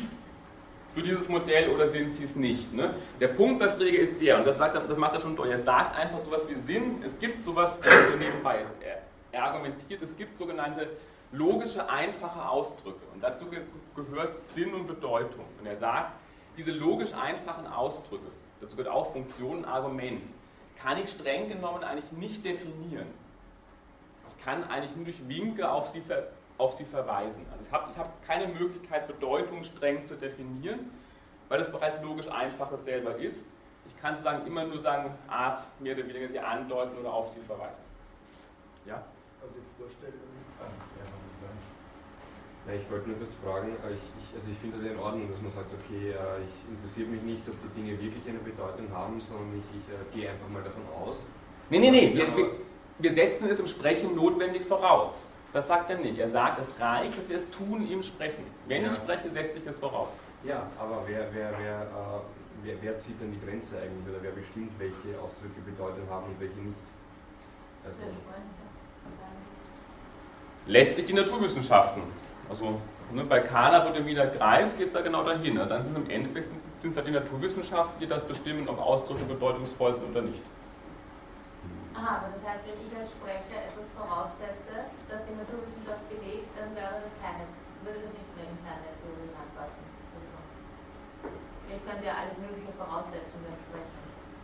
für 0.94 1.02
dieses 1.02 1.28
Modell 1.28 1.68
oder 1.68 1.86
sind 1.86 2.14
sie 2.14 2.24
es 2.24 2.36
nicht? 2.36 2.72
Ne? 2.72 2.94
Der 3.20 3.28
Punkt 3.28 3.58
bei 3.58 3.68
Frege 3.68 3.98
ist 3.98 4.18
der, 4.22 4.38
und 4.38 4.46
das, 4.46 4.56
sagt, 4.56 4.74
das 4.74 4.96
macht 4.96 5.12
er 5.12 5.20
schon 5.20 5.36
durch, 5.36 5.50
er 5.50 5.58
sagt 5.58 5.94
einfach 5.94 6.18
sowas 6.20 6.48
wie 6.48 6.54
Sinn, 6.54 7.02
es 7.04 7.18
gibt 7.18 7.40
sowas, 7.40 7.78
so 7.82 8.16
nebenbei 8.16 8.62
ist, 8.62 8.72
er, 8.80 9.02
er 9.32 9.44
argumentiert, 9.44 10.00
es 10.00 10.16
gibt 10.16 10.34
sogenannte 10.34 10.88
logische, 11.32 11.88
einfache 11.90 12.48
Ausdrücke. 12.48 13.04
Und 13.12 13.22
dazu 13.22 13.46
ge 13.46 13.60
gehört 13.94 14.34
Sinn 14.48 14.72
und 14.72 14.86
Bedeutung. 14.86 15.44
Und 15.60 15.66
er 15.66 15.76
sagt, 15.76 16.12
diese 16.56 16.72
logisch 16.72 17.12
einfachen 17.12 17.66
Ausdrücke, 17.66 18.26
dazu 18.62 18.76
gehört 18.76 18.92
auch 18.92 19.12
Funktion 19.12 19.58
und 19.58 19.64
Argument, 19.66 20.22
kann 20.82 20.98
ich 20.98 21.10
streng 21.10 21.48
genommen 21.48 21.84
eigentlich 21.84 22.12
nicht 22.12 22.44
definieren. 22.44 23.06
Ich 24.28 24.44
kann 24.44 24.64
eigentlich 24.64 24.94
nur 24.96 25.04
durch 25.04 25.28
Winke 25.28 25.70
auf 25.70 25.88
sie, 25.88 26.02
auf 26.58 26.74
sie 26.74 26.84
verweisen. 26.84 27.44
Also 27.52 27.64
ich 27.64 27.72
habe 27.72 27.96
hab 27.96 28.26
keine 28.26 28.48
Möglichkeit, 28.48 29.06
Bedeutung 29.06 29.64
streng 29.64 30.06
zu 30.06 30.14
definieren, 30.14 30.90
weil 31.48 31.58
das 31.58 31.70
bereits 31.70 32.00
logisch 32.02 32.28
einfaches 32.28 32.84
selber 32.84 33.16
ist. 33.16 33.44
Ich 33.86 34.00
kann 34.00 34.14
sozusagen 34.14 34.46
immer 34.46 34.64
nur 34.64 34.78
sagen, 34.78 35.14
Art 35.28 35.58
mehr 35.80 35.94
oder 35.96 36.06
weniger 36.06 36.28
sie 36.28 36.38
andeuten 36.38 36.96
oder 36.98 37.12
auf 37.12 37.30
sie 37.32 37.40
verweisen. 37.40 37.84
Ja? 38.86 39.02
Also 39.42 39.54
die 39.54 39.82
Vorstellung, 39.82 40.20
ich 42.74 42.90
wollte 42.90 43.08
nur 43.08 43.18
kurz 43.18 43.34
fragen, 43.42 43.72
äh, 43.82 43.94
ich, 43.94 44.04
ich, 44.18 44.34
also 44.34 44.50
ich 44.50 44.58
finde 44.58 44.76
das 44.76 44.86
ja 44.86 44.92
in 44.92 44.98
Ordnung, 44.98 45.28
dass 45.28 45.40
man 45.40 45.50
sagt, 45.50 45.70
okay, 45.72 46.12
äh, 46.12 46.42
ich 46.44 46.56
interessiere 46.68 47.08
mich 47.08 47.22
nicht, 47.22 47.42
ob 47.48 47.56
die 47.62 47.72
Dinge 47.80 47.92
wirklich 48.00 48.24
eine 48.28 48.38
Bedeutung 48.38 48.86
haben, 48.92 49.20
sondern 49.20 49.58
ich, 49.58 49.66
ich 49.74 49.86
äh, 49.88 50.02
gehe 50.14 50.30
einfach 50.30 50.48
mal 50.48 50.62
davon 50.62 50.82
aus. 50.94 51.26
Nee, 51.70 51.78
nee, 51.78 51.90
nee, 51.90 52.14
wir, 52.14 52.26
wir, 52.36 52.50
wir 52.98 53.12
setzen 53.14 53.48
es 53.48 53.60
im 53.60 53.66
Sprechen 53.66 54.14
notwendig 54.14 54.64
voraus. 54.66 55.26
Das 55.52 55.66
sagt 55.66 55.90
er 55.90 55.98
nicht. 55.98 56.18
Er 56.18 56.28
sagt, 56.28 56.60
es 56.60 56.80
reicht, 56.80 57.18
dass 57.18 57.28
wir 57.28 57.36
es 57.36 57.50
tun 57.50 57.88
im 57.90 58.02
Sprechen. 58.02 58.44
Wenn 58.66 58.82
ja. 58.82 58.90
ich 58.90 58.94
spreche, 58.94 59.30
setze 59.30 59.58
ich 59.58 59.66
es 59.66 59.76
voraus. 59.76 60.14
Ja, 60.44 60.66
aber 60.78 61.02
wer, 61.06 61.26
wer, 61.32 61.52
wer, 61.58 61.82
äh, 61.82 62.20
wer, 62.62 62.74
wer 62.80 62.96
zieht 62.96 63.20
denn 63.20 63.32
die 63.32 63.40
Grenze 63.44 63.76
eigentlich 63.78 64.14
oder 64.14 64.22
wer 64.22 64.32
bestimmt, 64.32 64.70
welche 64.78 65.18
Ausdrücke 65.20 65.60
Bedeutung 65.66 66.08
haben 66.08 66.26
und 66.26 66.40
welche 66.40 66.58
nicht? 66.60 66.78
Also, 67.84 68.02
lässt 70.66 70.96
sich 70.96 71.06
die 71.06 71.14
Naturwissenschaften 71.14 72.02
also 72.50 72.80
ne, 73.12 73.24
bei 73.24 73.40
Kahler 73.40 73.86
und 73.86 73.94
dem 73.94 74.06
Wiener 74.06 74.26
Kreis 74.26 74.76
geht 74.76 74.88
es 74.88 74.92
da 74.92 75.00
genau 75.00 75.22
dahin. 75.22 75.54
Ne? 75.54 75.66
Dann 75.66 75.84
sind 75.84 75.96
im 75.96 76.10
Endeffekt 76.10 76.50
sind 76.82 76.90
es 76.90 76.96
halt 76.96 77.06
die 77.06 77.12
Naturwissenschaften, 77.12 78.00
die 78.00 78.06
das 78.06 78.24
bestimmen, 78.26 78.68
ob 78.68 78.78
Ausdrücke 78.80 79.24
bedeutungsvoll 79.24 79.94
sind 79.94 80.10
oder 80.10 80.22
nicht. 80.22 80.42
Aha, 81.94 82.22
aber 82.22 82.28
das 82.34 82.42
heißt, 82.42 82.66
wenn 82.66 82.78
ich 82.86 82.92
als 82.96 83.10
Sprecher 83.14 83.70
etwas 83.70 83.86
voraussetze, 83.94 84.90
das 85.10 85.20
die 85.26 85.36
Naturwissenschaft 85.38 86.02
belegt, 86.10 86.50
dann 86.58 86.74
wäre 86.74 87.02
das 87.02 87.14
keine, 87.22 87.46
würde 87.86 88.02
das 88.02 88.12
nicht 88.14 88.30
drin 88.34 88.54
sein, 88.66 88.78
der 88.82 88.94
Theorie 88.98 89.30
anpassen. 89.34 89.84
Ich 91.70 91.82
könnte 91.86 92.02
ja 92.02 92.14
alles 92.18 92.34
Mögliche 92.34 92.74
voraussetzen. 92.74 93.39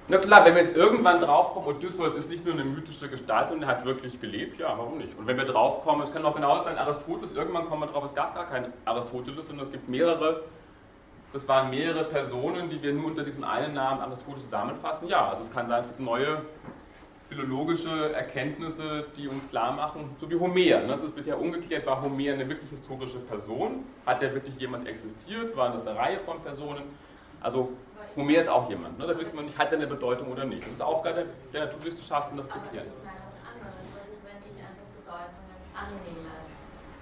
Na 0.09 0.19
klar, 0.19 0.45
wenn 0.45 0.55
wir 0.55 0.63
jetzt 0.63 0.77
irgendwann 0.77 1.21
draufkommen, 1.21 1.69
Odysseus 1.69 2.15
ist 2.15 2.31
nicht 2.31 2.45
nur 2.45 2.55
eine 2.55 2.65
mythische 2.65 3.09
Gestalt 3.09 3.51
und 3.51 3.63
er 3.63 3.69
hat 3.69 3.85
wirklich 3.85 4.21
gelebt, 4.21 4.57
ja, 4.61 4.69
warum 4.69 4.99
nicht? 4.99 5.19
Und 5.19 5.27
wenn 5.27 5.37
wir 5.37 5.45
draufkommen, 5.45 6.07
es 6.07 6.13
kann 6.13 6.25
auch 6.25 6.37
genau 6.37 6.63
sein, 6.63 6.79
Aristoteles, 6.79 7.33
irgendwann 7.33 7.67
kommen 7.67 7.83
wir 7.83 7.89
drauf, 7.89 8.05
es 8.05 8.15
gab 8.15 8.37
gar 8.37 8.47
keinen 8.47 8.73
Aristoteles, 8.85 9.49
sondern 9.49 9.67
es 9.67 9.73
gibt 9.73 9.89
mehrere, 9.89 10.45
das 11.33 11.49
waren 11.49 11.71
mehrere 11.71 12.05
Personen, 12.05 12.71
die 12.71 12.81
wir 12.81 12.93
nur 12.93 13.07
unter 13.07 13.25
diesem 13.25 13.43
einen 13.43 13.75
Namen 13.75 14.01
Aristoteles 14.01 14.45
zusammenfassen. 14.45 15.09
Ja, 15.09 15.29
also 15.29 15.43
es 15.43 15.51
kann 15.51 15.67
sein, 15.67 15.81
es 15.81 15.89
gibt 15.89 15.99
neue 15.99 16.43
philologische 17.29 18.13
Erkenntnisse, 18.15 19.07
die 19.17 19.27
uns 19.27 19.49
klar 19.51 19.73
machen, 19.73 20.15
so 20.21 20.31
wie 20.31 20.37
Homer. 20.37 20.83
Ne? 20.83 20.87
Das 20.87 21.03
ist 21.03 21.17
bisher 21.17 21.41
ungeklärt, 21.41 21.85
war 21.85 22.01
Homer 22.01 22.33
eine 22.33 22.49
wirklich 22.49 22.71
historische 22.71 23.19
Person? 23.19 23.85
Hat 24.07 24.23
der 24.23 24.33
wirklich 24.35 24.57
jemals 24.57 24.85
existiert? 24.85 25.57
Waren 25.57 25.73
das 25.73 25.85
eine 25.85 25.99
Reihe 25.99 26.21
von 26.21 26.41
Personen? 26.43 26.85
Also 27.41 27.71
Homer 28.17 28.39
ist 28.39 28.49
auch 28.49 28.69
jemand, 28.71 28.99
ne? 28.99 29.07
da 29.07 29.19
wissen 29.19 29.37
wir 29.37 29.43
nicht, 29.43 29.59
hat 29.59 29.69
er 29.73 29.77
eine 29.77 29.87
Bedeutung 29.87 30.33
oder 30.33 30.47
nicht. 30.47 30.65
Das 30.65 30.73
ist 30.73 30.81
Aufgabe 30.81 31.27
der 31.53 31.67
Naturwissenschaften, 31.67 32.37
das 32.37 32.49
zu 32.49 32.59
klären. 32.71 32.89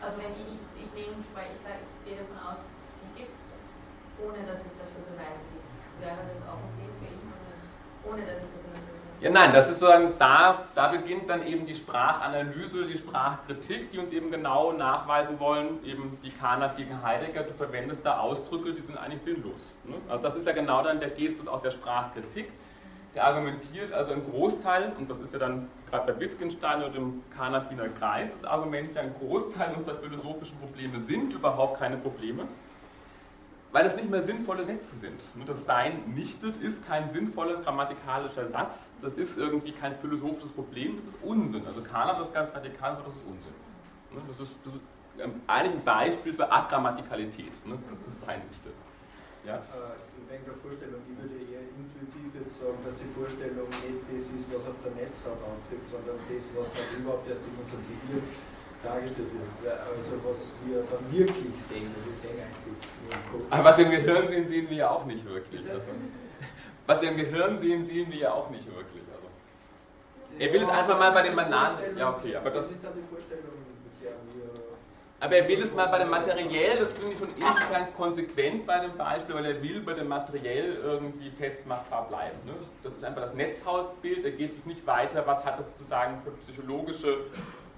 Also 0.02 0.18
wenn 0.18 0.34
ich, 0.36 0.52
ich 0.76 0.90
nehme, 0.92 1.16
weil 1.32 1.48
ich 1.54 1.62
sage, 1.64 1.80
ich 1.80 2.04
gehe 2.04 2.18
davon 2.18 2.36
aus, 2.44 2.60
die 3.00 3.22
gibt 3.22 3.32
es, 3.40 3.46
ohne 4.20 4.42
dass 4.44 4.60
es 4.60 4.74
dafür 4.76 5.00
Beweise 5.08 5.40
gibt. 5.48 5.64
Wäre 6.02 6.18
das 6.28 6.42
auch 6.50 6.60
okay 6.60 6.90
für 6.98 7.08
ihn, 7.08 7.24
ohne 8.04 8.26
dass 8.26 8.42
es 8.42 8.63
ja, 9.20 9.30
nein, 9.30 9.52
das 9.52 9.70
ist 9.70 9.80
sozusagen, 9.80 10.14
da, 10.18 10.64
da 10.74 10.88
beginnt 10.88 11.30
dann 11.30 11.46
eben 11.46 11.64
die 11.64 11.74
Sprachanalyse, 11.74 12.84
die 12.84 12.98
Sprachkritik, 12.98 13.90
die 13.90 13.98
uns 13.98 14.12
eben 14.12 14.30
genau 14.30 14.72
nachweisen 14.72 15.40
wollen, 15.40 15.84
eben 15.84 16.18
wie 16.22 16.30
Kahnert 16.30 16.76
gegen 16.76 17.02
Heidegger, 17.02 17.44
du 17.44 17.54
verwendest 17.54 18.04
da 18.04 18.18
Ausdrücke, 18.18 18.72
die 18.72 18.82
sind 18.82 18.98
eigentlich 18.98 19.22
sinnlos. 19.22 19.72
Ne? 19.84 19.94
Also 20.08 20.22
das 20.24 20.36
ist 20.36 20.46
ja 20.46 20.52
genau 20.52 20.82
dann 20.82 21.00
der 21.00 21.10
Gestus 21.10 21.48
auch 21.48 21.62
der 21.62 21.70
Sprachkritik. 21.70 22.52
Der 23.14 23.26
argumentiert 23.26 23.92
also 23.92 24.12
ein 24.12 24.24
Großteil, 24.28 24.92
und 24.98 25.08
das 25.08 25.20
ist 25.20 25.32
ja 25.32 25.38
dann 25.38 25.68
gerade 25.88 26.12
bei 26.12 26.20
Wittgenstein 26.20 26.82
oder 26.82 26.90
dem 26.90 27.22
Kahnert-Wiener 27.36 27.88
Kreis, 27.90 28.32
das 28.34 28.50
Argument 28.50 28.94
ja 28.94 29.02
ein 29.02 29.14
Großteil 29.14 29.74
unserer 29.76 29.96
philosophischen 29.96 30.58
Probleme 30.58 31.00
sind 31.00 31.32
überhaupt 31.32 31.78
keine 31.78 31.96
Probleme. 31.96 32.48
Weil 33.74 33.82
das 33.82 33.96
nicht 33.96 34.08
mehr 34.08 34.24
sinnvolle 34.24 34.64
Sätze 34.64 34.94
sind. 34.94 35.20
Das 35.46 35.66
Sein 35.66 36.14
nichtet 36.14 36.56
ist 36.62 36.86
kein 36.86 37.10
sinnvoller 37.10 37.56
grammatikalischer 37.56 38.48
Satz, 38.48 38.92
das 39.02 39.14
ist 39.14 39.36
irgendwie 39.36 39.72
kein 39.72 39.96
philosophisches 39.96 40.52
Problem, 40.52 40.94
das 40.94 41.06
ist 41.06 41.18
Unsinn. 41.24 41.66
Also 41.66 41.82
Kahn 41.82 42.06
hat 42.06 42.20
das 42.20 42.32
ganz 42.32 42.54
radikal, 42.54 42.96
das 43.04 43.16
ist 43.16 43.26
Unsinn. 43.26 43.54
Das 44.14 44.46
ist, 44.46 44.54
das 44.62 44.74
ist 44.78 44.82
eigentlich 45.48 45.74
ein 45.74 45.84
Beispiel 45.84 46.32
für 46.32 46.46
Agrammatikalität, 46.46 47.50
das 47.90 47.98
das 48.06 48.20
Sein 48.22 48.42
nichtet. 48.48 48.78
Ja? 49.42 49.58
Äh, 49.58 50.38
der 50.38 50.54
Vorstellung, 50.62 51.02
ich 51.10 51.18
würde 51.18 51.34
eher 51.42 51.66
intuitiv 51.74 52.30
jetzt 52.30 52.62
sagen, 52.62 52.78
dass 52.86 52.94
die 52.94 53.10
Vorstellung 53.10 53.66
nicht 53.66 54.06
das 54.06 54.30
ist, 54.38 54.46
was 54.54 54.70
auf 54.70 54.78
der 54.86 54.94
Netzhaut 54.94 55.42
auftrifft, 55.42 55.90
sondern 55.90 56.14
das, 56.30 56.46
was 56.54 56.70
dann 56.70 57.02
überhaupt 57.02 57.26
erst 57.26 57.42
in 57.42 57.58
unserem 57.58 57.82
Gehirn 57.90 58.22
dargestellt 58.84 59.28
wird. 59.32 59.78
Also 59.96 60.12
was 60.24 60.48
wir 60.64 60.82
dann 60.82 61.04
wirklich 61.10 61.54
sehen, 61.58 61.90
wir 62.04 62.14
sehen 62.14 62.38
eigentlich 62.38 62.88
nur 63.02 63.12
im 63.12 63.24
Kopf. 63.32 63.50
Aber 63.50 63.64
was 63.64 63.78
wir 63.78 63.86
im 63.86 63.90
Gehirn 63.90 64.28
sehen, 64.28 64.48
sehen 64.48 64.70
wir 64.70 64.76
ja 64.76 64.90
auch 64.90 65.04
nicht 65.04 65.24
wirklich. 65.24 65.60
Also, 65.70 65.86
was 66.86 67.00
wir 67.00 67.10
im 67.10 67.16
Gehirn 67.16 67.58
sehen, 67.58 67.86
sehen 67.86 68.10
wir 68.10 68.18
ja 68.18 68.32
auch 68.32 68.50
nicht 68.50 68.66
wirklich. 68.66 69.02
Also. 69.12 69.28
Er 70.38 70.52
will 70.52 70.62
es 70.62 70.68
einfach 70.68 70.98
mal 70.98 71.12
bei 71.12 71.22
den 71.22 71.36
Bananen. 71.36 71.96
Ja, 71.96 72.10
okay, 72.10 72.36
aber 72.36 72.50
das, 72.50 72.66
das 72.66 72.76
ist 72.76 72.84
dann 72.84 72.92
die 72.94 73.08
Vorstellung, 73.08 73.44
mit 73.84 74.02
der 74.02 74.12
wir. 74.12 74.64
Aber 75.20 75.36
er 75.36 75.48
will 75.48 75.62
es 75.62 75.72
mal 75.72 75.86
bei 75.86 75.98
dem 76.00 76.10
Materiell, 76.10 76.78
das 76.78 76.90
finde 76.90 77.12
ich 77.12 77.18
schon 77.18 77.28
insofern 77.36 77.94
konsequent 77.96 78.66
bei 78.66 78.80
dem 78.80 78.94
Beispiel, 78.98 79.34
weil 79.34 79.46
er 79.46 79.62
will 79.62 79.80
bei 79.80 79.94
dem 79.94 80.08
Materiell 80.08 80.74
irgendwie 80.82 81.30
festmachbar 81.30 82.08
bleiben. 82.08 82.36
Ne? 82.44 82.52
Das 82.82 82.92
ist 82.92 83.04
einfach 83.04 83.22
das 83.22 83.32
Netzhausbild, 83.32 84.22
da 84.24 84.28
geht 84.28 84.52
es 84.52 84.66
nicht 84.66 84.86
weiter, 84.86 85.26
was 85.26 85.42
hat 85.46 85.60
das 85.60 85.66
sozusagen 85.78 86.20
für 86.22 86.32
psychologische 86.32 87.20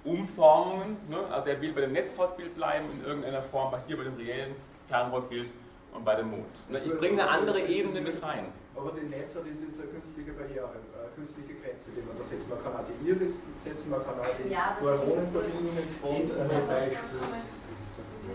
Umformungen. 0.07 0.97
Ne? 1.11 1.19
Also 1.31 1.51
er 1.51 1.61
will 1.61 1.73
bei 1.73 1.83
dem 1.83 1.93
Netzhautbild 1.93 2.55
bleiben 2.55 2.87
in 2.93 3.05
irgendeiner 3.05 3.43
Form, 3.43 3.71
bei 3.71 3.79
hier 3.87 3.97
bei 3.97 4.05
dem 4.05 4.15
reellen 4.17 4.55
Fernhautbild 4.89 5.47
und 5.93 6.05
bei 6.05 6.15
dem 6.15 6.31
Mond. 6.31 6.47
Ne? 6.71 6.81
Ich 6.85 6.97
bringe 6.97 7.21
eine 7.21 7.31
andere 7.31 7.61
Ebene 7.61 8.01
mit 8.01 8.23
rein. 8.23 8.47
Aber 8.77 8.93
die 8.93 9.07
Netzhaut 9.09 9.47
ist 9.47 9.63
jetzt 9.63 9.81
eine 9.81 9.91
künstliche 9.91 10.33
Barriere, 10.33 10.69
eine 10.69 11.11
künstliche 11.17 11.55
Grenze, 11.61 11.91
die 11.97 12.03
man 12.07 12.17
da 12.17 12.25
setzt. 12.25 12.49
Man 12.49 12.63
kann 12.63 12.73
auch 12.75 12.85
die 12.87 13.09
Iris 13.09 13.43
setzen, 13.57 13.91
man 13.91 14.05
kann 14.05 14.21
auch 14.21 14.37
die 14.39 14.53
ja, 14.53 14.77
Neuronenverbindungen 14.81 15.89
von. 16.01 16.29
Das 16.29 16.37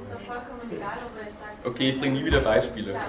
ist 0.02 0.12
doch 0.12 0.22
vollkommen 0.22 0.72
egal, 0.72 0.98
ob 1.06 1.20
er 1.20 1.28
jetzt 1.28 1.40
sagt. 1.40 1.66
Okay, 1.66 1.90
ich 1.90 2.00
bringe 2.00 2.20
nie 2.20 2.26
wieder 2.26 2.42
Beispiele. 2.42 2.96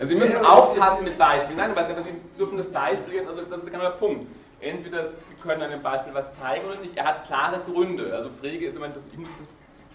Also 0.00 0.14
Sie 0.14 0.18
müssen 0.18 0.42
aufpassen 0.42 1.04
mit 1.04 1.18
Beispielen. 1.18 1.58
Nein, 1.58 1.72
aber 1.72 1.86
Sie 1.86 1.94
dürfen 2.38 2.56
das 2.56 2.68
Beispiel 2.68 3.16
jetzt, 3.16 3.28
also 3.28 3.42
das 3.42 3.58
ist 3.58 3.66
genau 3.66 3.82
der 3.82 3.90
Punkt 3.90 4.26
entweder 4.60 5.06
Sie 5.06 5.34
können 5.42 5.62
an 5.62 5.70
dem 5.70 5.82
Beispiel 5.82 6.14
was 6.14 6.34
zeigen 6.38 6.66
oder 6.66 6.80
nicht. 6.80 6.96
Er 6.96 7.06
hat 7.06 7.26
klare 7.26 7.60
Gründe. 7.60 8.14
Also 8.14 8.30
Frege 8.30 8.66
ist 8.66 8.76
immer 8.76 8.88
das 8.88 9.04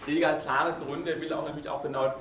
Frege 0.00 0.26
hat 0.26 0.42
klare 0.42 0.74
Gründe. 0.84 1.12
Er 1.12 1.20
will 1.20 1.32
auch 1.32 1.44
natürlich 1.44 1.68
auch 1.68 1.82
genau 1.82 2.12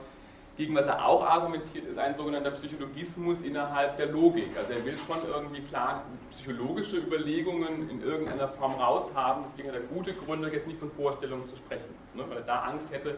gegen 0.58 0.74
was 0.74 0.86
er 0.86 1.06
auch 1.06 1.22
argumentiert, 1.26 1.86
ist 1.86 2.00
ein 2.00 2.16
sogenannter 2.16 2.52
Psychologismus 2.52 3.42
innerhalb 3.42 3.98
der 3.98 4.06
Logik. 4.08 4.56
Also 4.58 4.72
er 4.72 4.86
will 4.86 4.96
schon 4.98 5.18
irgendwie 5.28 5.62
klar 5.62 6.06
psychologische 6.32 6.98
Überlegungen 6.98 7.90
in 7.90 8.02
irgendeiner 8.02 8.48
Form 8.48 8.76
raushaben. 8.76 9.44
Deswegen 9.50 9.68
hat 9.68 9.76
er 9.76 9.82
gute 9.82 10.14
Gründe, 10.14 10.50
jetzt 10.50 10.68
nicht 10.68 10.80
von 10.80 10.92
Vorstellungen 10.92 11.50
zu 11.50 11.58
sprechen. 11.58 11.92
Ne? 12.14 12.24
Weil 12.30 12.38
er 12.38 12.44
da 12.44 12.62
Angst 12.62 12.90
hätte, 12.90 13.18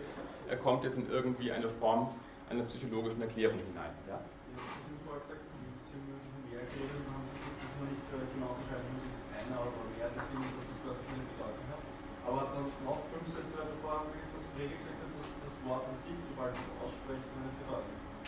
er 0.49 0.57
kommt 0.57 0.83
jetzt 0.83 0.97
in 0.97 1.11
irgendwie 1.11 1.51
eine 1.51 1.69
Form 1.79 2.09
einer 2.49 2.63
psychologischen 2.63 3.21
Erklärung 3.21 3.59
hinein. 3.59 3.93
Ja? 4.09 4.17
Sie 4.17 4.57
haben 4.57 4.99
vorher 5.05 5.21
gesagt, 5.21 5.45
Sie 5.93 6.01
müssen 6.09 6.41
mehr 6.49 6.65
reden, 6.65 7.05
haben 7.05 7.21
Sie 7.21 7.37
gesagt, 7.37 7.59
dass 7.61 7.73
man 7.77 7.85
nicht 7.93 8.07
äh, 8.09 8.25
genau 8.33 8.49
unterscheiden 8.57 8.89
muss 8.97 9.17
einer 9.47 9.61
oder 9.61 9.83
mehr, 9.95 10.09
deswegen, 10.11 10.43
dass 10.57 10.65
das 10.67 10.79
quasi 10.83 11.01
keine 11.07 11.23
Bedeutung 11.23 11.67
hat. 11.71 11.83
Aber 12.27 12.43
dann 12.51 12.67
noch 12.83 12.99
fünf 13.07 13.27
Sätze 13.31 13.55
haben 13.55 13.71
Sie, 14.11 14.19
dass 14.35 14.45
Frege 14.51 14.75
gesagt 14.75 14.99
hat, 14.99 15.11
dass 15.15 15.31
das 15.47 15.55
Wort 15.63 15.83
an 15.87 15.95
sich, 16.03 16.19
sobald 16.27 16.51
es 16.51 16.67
ausspricht, 16.83 17.23
keine 17.23 17.51
Bedeutung 17.55 17.95
hat. 18.11 18.27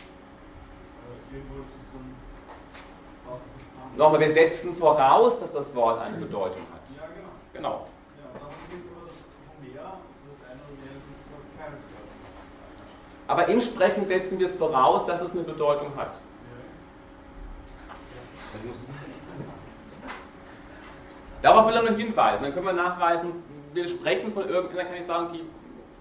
Also 1.03 1.19
irgendwo 1.35 1.55
ist 1.67 1.75
es 1.75 1.85
dann 1.91 2.07
Nochmal, 3.97 4.19
wir 4.21 4.33
setzen 4.33 4.75
voraus, 4.75 5.39
dass 5.39 5.51
das 5.51 5.75
Wort 5.75 5.99
eine 5.99 6.17
Bedeutung 6.17 6.63
hat. 6.71 6.81
Ja, 6.95 7.03
genau. 7.13 7.29
Genau. 7.53 7.87
Ja, 8.17 8.39
dann 8.39 8.49
geht 8.71 8.87
aber 8.89 9.05
das 9.05 9.19
mehr, 9.61 9.83
das 9.83 10.39
eine 10.49 10.61
oder 10.63 10.75
mehr, 10.79 10.95
das 10.95 11.59
keine 11.59 11.75
Bedeutung. 11.75 12.17
Aber 13.27 13.47
im 13.47 13.61
Sprechen 13.61 14.07
setzen 14.07 14.39
wir 14.39 14.47
es 14.47 14.55
voraus, 14.55 15.05
dass 15.05 15.21
es 15.21 15.31
eine 15.31 15.43
Bedeutung 15.43 15.95
hat. 15.97 16.13
Darauf 21.41 21.67
will 21.67 21.75
er 21.75 21.83
nur 21.83 21.97
hinweisen. 21.97 22.43
Dann 22.43 22.53
können 22.53 22.65
wir 22.65 22.73
nachweisen, 22.73 23.43
wir 23.73 23.87
sprechen 23.87 24.33
von 24.33 24.47
irgendeiner, 24.47 24.85
kann 24.85 24.97
ich 24.97 25.05
sagen, 25.05 25.29
die 25.33 25.43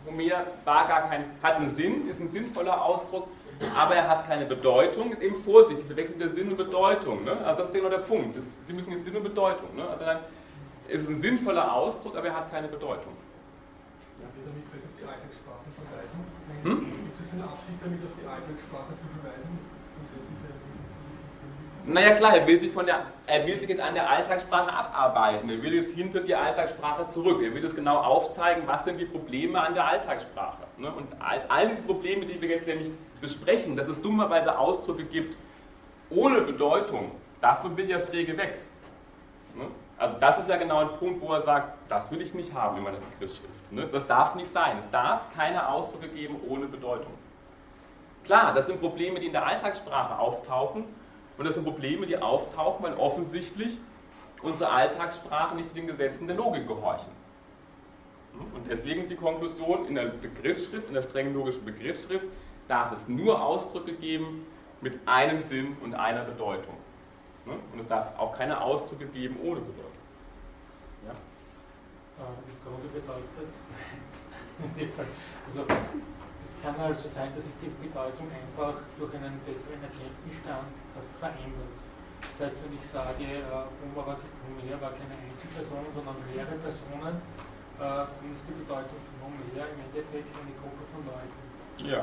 Homer 0.09 0.47
war 0.65 0.89
gar 0.89 1.09
kein, 1.09 1.25
hat 1.43 1.57
einen 1.57 1.75
Sinn, 1.75 2.09
ist 2.09 2.21
ein 2.21 2.31
sinnvoller 2.31 2.83
Ausdruck, 2.83 3.29
aber 3.77 3.95
er 3.95 4.09
hat 4.09 4.27
keine 4.27 4.47
Bedeutung. 4.47 5.13
Ist 5.13 5.23
eben 5.23 5.37
Vorsicht, 5.43 5.83
Sie 5.83 5.87
verwechseln 5.87 6.19
der 6.19 6.31
Sinn 6.31 6.49
und 6.49 6.57
Bedeutung. 6.57 7.25
Ne? 7.25 7.33
Also 7.45 7.61
das 7.61 7.69
ist 7.69 7.75
genau 7.75 7.89
der 7.89 7.99
Punkt. 7.99 8.37
Das, 8.37 8.45
Sie 8.67 8.73
müssen 8.73 8.93
jetzt 8.93 9.05
Sinn 9.05 9.17
und 9.17 9.25
Bedeutung. 9.25 9.75
Ne? 9.75 9.89
Also 9.89 10.05
dann 10.05 10.19
ist 10.89 11.09
ein 11.09 11.21
sinnvoller 11.21 11.73
Ausdruck, 11.73 12.17
aber 12.17 12.29
er 12.29 12.37
hat 12.37 12.51
keine 12.51 12.69
Bedeutung. 12.69 13.13
Ja, 14.19 14.27
damit 14.35 14.65
vielleicht 14.71 14.87
auf 14.87 14.97
die 14.99 15.07
Alltagssprache 15.07 15.69
verweisen. 15.77 16.19
Hm? 16.63 17.07
Ist 17.07 17.19
das 17.21 17.33
eine 17.35 17.45
Absicht, 17.45 17.79
damit 17.83 18.01
auf 18.03 18.15
die 18.17 18.27
Alltagssprache 18.27 18.93
zu 18.97 19.07
verweisen? 19.15 19.59
Naja 21.89 22.11
klar, 22.13 22.37
er 22.37 22.47
will, 22.47 22.61
sich 22.61 22.71
von 22.71 22.85
der, 22.85 23.07
er 23.27 23.47
will 23.47 23.59
sich 23.59 23.67
jetzt 23.67 23.81
an 23.81 23.95
der 23.95 24.11
Alltagssprache 24.11 24.71
abarbeiten. 24.71 25.49
Er 25.49 25.63
will 25.63 25.73
jetzt 25.73 25.95
hinter 25.95 26.21
die 26.21 26.35
Alltagssprache 26.35 27.09
zurück. 27.09 27.41
Er 27.43 27.55
will 27.55 27.65
es 27.65 27.75
genau 27.75 27.97
aufzeigen, 27.97 28.65
was 28.67 28.85
sind 28.85 28.99
die 28.99 29.07
Probleme 29.07 29.59
an 29.59 29.73
der 29.73 29.87
Alltagssprache. 29.87 30.65
Ne? 30.77 30.93
Und 30.93 31.07
all, 31.19 31.41
all 31.49 31.71
diese 31.71 31.83
Probleme, 31.85 32.27
die 32.27 32.39
wir 32.43 32.49
jetzt 32.51 32.67
nämlich 32.67 32.91
besprechen, 33.23 33.75
dass 33.75 33.89
es 33.89 34.03
dummerweise 34.03 34.59
Ausdrücke 34.59 35.05
gibt 35.05 35.39
ohne 36.11 36.43
Bedeutung, 36.43 37.13
davon 37.41 37.75
will 37.75 37.89
ja 37.89 37.99
Frege 37.99 38.37
weg. 38.37 38.59
Ne? 39.55 39.65
Also 39.97 40.19
das 40.21 40.41
ist 40.41 40.51
ja 40.51 40.59
genau 40.59 40.81
ein 40.81 40.99
Punkt, 40.99 41.23
wo 41.23 41.33
er 41.33 41.41
sagt, 41.41 41.73
das 41.89 42.11
will 42.11 42.21
ich 42.21 42.35
nicht 42.35 42.53
haben 42.53 42.77
in 42.77 42.83
meiner 42.83 42.99
Begriffsschrift. 42.99 43.73
Ne? 43.73 43.89
Das 43.91 44.07
darf 44.07 44.35
nicht 44.35 44.53
sein. 44.53 44.77
Es 44.79 44.91
darf 44.91 45.23
keine 45.35 45.67
Ausdrücke 45.67 46.09
geben 46.09 46.39
ohne 46.47 46.67
Bedeutung. 46.67 47.15
Klar, 48.27 48.53
das 48.53 48.67
sind 48.67 48.79
Probleme, 48.79 49.21
die 49.21 49.27
in 49.29 49.33
der 49.33 49.47
Alltagssprache 49.47 50.19
auftauchen 50.19 50.85
und 51.39 51.45
das 51.45 51.55
sind 51.55 51.65
Probleme, 51.65 52.07
die 52.07 52.19
auftauchen, 52.19 52.85
weil 52.85 52.95
offensichtlich 52.95 53.79
unsere 54.43 54.71
Alltagssprache 54.71 55.57
nicht 55.57 55.75
den 55.75 55.87
Gesetzen 55.87 56.27
der 56.27 56.37
Logik 56.37 56.67
gehorchen. 56.67 57.13
Und 58.55 58.69
deswegen 58.69 59.03
ist 59.03 59.11
die 59.11 59.17
Konklusion, 59.17 59.87
in 59.87 59.95
der 59.95 60.07
Begriffsschrift, 60.07 60.89
in 60.89 60.95
der 60.95 61.03
strengen 61.03 61.35
logischen 61.35 61.65
Begriffsschrift, 61.65 62.27
darf 62.69 62.93
es 62.93 63.09
nur 63.09 63.43
Ausdrücke 63.43 63.95
geben 63.95 64.47
mit 64.81 64.99
einem 65.07 65.41
Sinn 65.41 65.77
und 65.83 65.95
einer 65.95 66.25
Bedeutung. 66.25 66.75
Und 67.47 67.81
es 67.81 67.89
darf 67.89 68.19
auch 68.19 68.37
keine 68.37 68.61
Ausdrücke 68.61 69.07
geben 69.07 69.37
ohne 69.43 69.61
Bedeutung. 69.61 69.85
Ja? 71.07 71.15
Im 72.19 72.65
Grunde 72.65 72.89
bedeutet, 72.89 73.25
also 75.47 75.65
kann 76.63 76.75
also 76.79 77.09
sein, 77.09 77.31
dass 77.35 77.45
sich 77.45 77.55
die 77.63 77.71
Bedeutung 77.83 78.27
einfach 78.31 78.83
durch 78.99 79.13
einen 79.15 79.39
besseren 79.47 79.83
Erkenntnisstand 79.83 80.73
verändert. 81.21 81.79
Das 82.21 82.51
heißt, 82.51 82.57
wenn 82.63 82.75
ich 82.75 82.87
sage, 82.87 83.27
Homer 83.83 84.07
war, 84.07 84.19
Homer 84.19 84.81
war 84.83 84.93
keine 84.95 85.15
Einzelperson, 85.15 85.87
sondern 85.95 86.17
mehrere 86.31 86.59
Personen, 86.59 87.23
äh, 87.79 88.07
dann 88.11 88.29
ist 88.35 88.43
die 88.47 88.59
Bedeutung 88.59 88.99
von 89.07 89.17
Homer 89.23 89.43
im 89.55 89.81
Endeffekt 89.87 90.31
eine 90.35 90.55
Gruppe 90.59 90.83
von 90.91 91.03
Leuten. 91.07 91.39
Ja. 91.87 92.03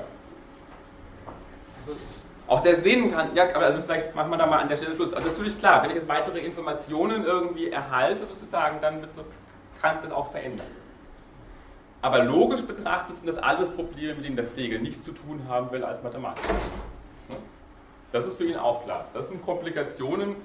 Also 1.83 1.99
auch 2.47 2.61
der 2.61 2.75
Sinn 2.75 3.11
kann, 3.11 3.35
ja, 3.35 3.49
aber 3.55 3.65
also 3.65 3.81
vielleicht 3.81 4.13
machen 4.13 4.29
wir 4.29 4.37
da 4.37 4.45
mal 4.45 4.59
an 4.59 4.69
der 4.69 4.77
Stelle 4.77 4.95
Schluss. 4.95 5.13
Also 5.13 5.29
natürlich 5.29 5.57
klar, 5.57 5.81
wenn 5.81 5.89
ich 5.89 5.95
jetzt 5.95 6.07
weitere 6.07 6.39
Informationen 6.39 7.25
irgendwie 7.25 7.69
erhalte, 7.69 8.27
sozusagen, 8.27 8.79
dann 8.81 9.07
kann 9.81 9.95
es 9.95 10.01
das 10.03 10.11
auch 10.11 10.31
verändern. 10.31 10.67
Aber 12.05 12.23
logisch 12.23 12.61
betrachtet 12.61 13.17
sind 13.17 13.25
das 13.25 13.39
alles 13.39 13.71
Probleme, 13.71 14.13
mit 14.13 14.25
denen 14.25 14.35
der 14.35 14.45
Pflege 14.45 14.77
nichts 14.77 15.03
zu 15.03 15.11
tun 15.11 15.41
haben 15.49 15.71
will 15.71 15.83
als 15.83 16.03
Mathematiker. 16.03 16.53
Das 18.11 18.27
ist 18.27 18.37
für 18.37 18.45
ihn 18.45 18.57
auch 18.57 18.83
klar. 18.83 19.07
Das 19.15 19.29
sind 19.29 19.43
Komplikationen, 19.43 20.35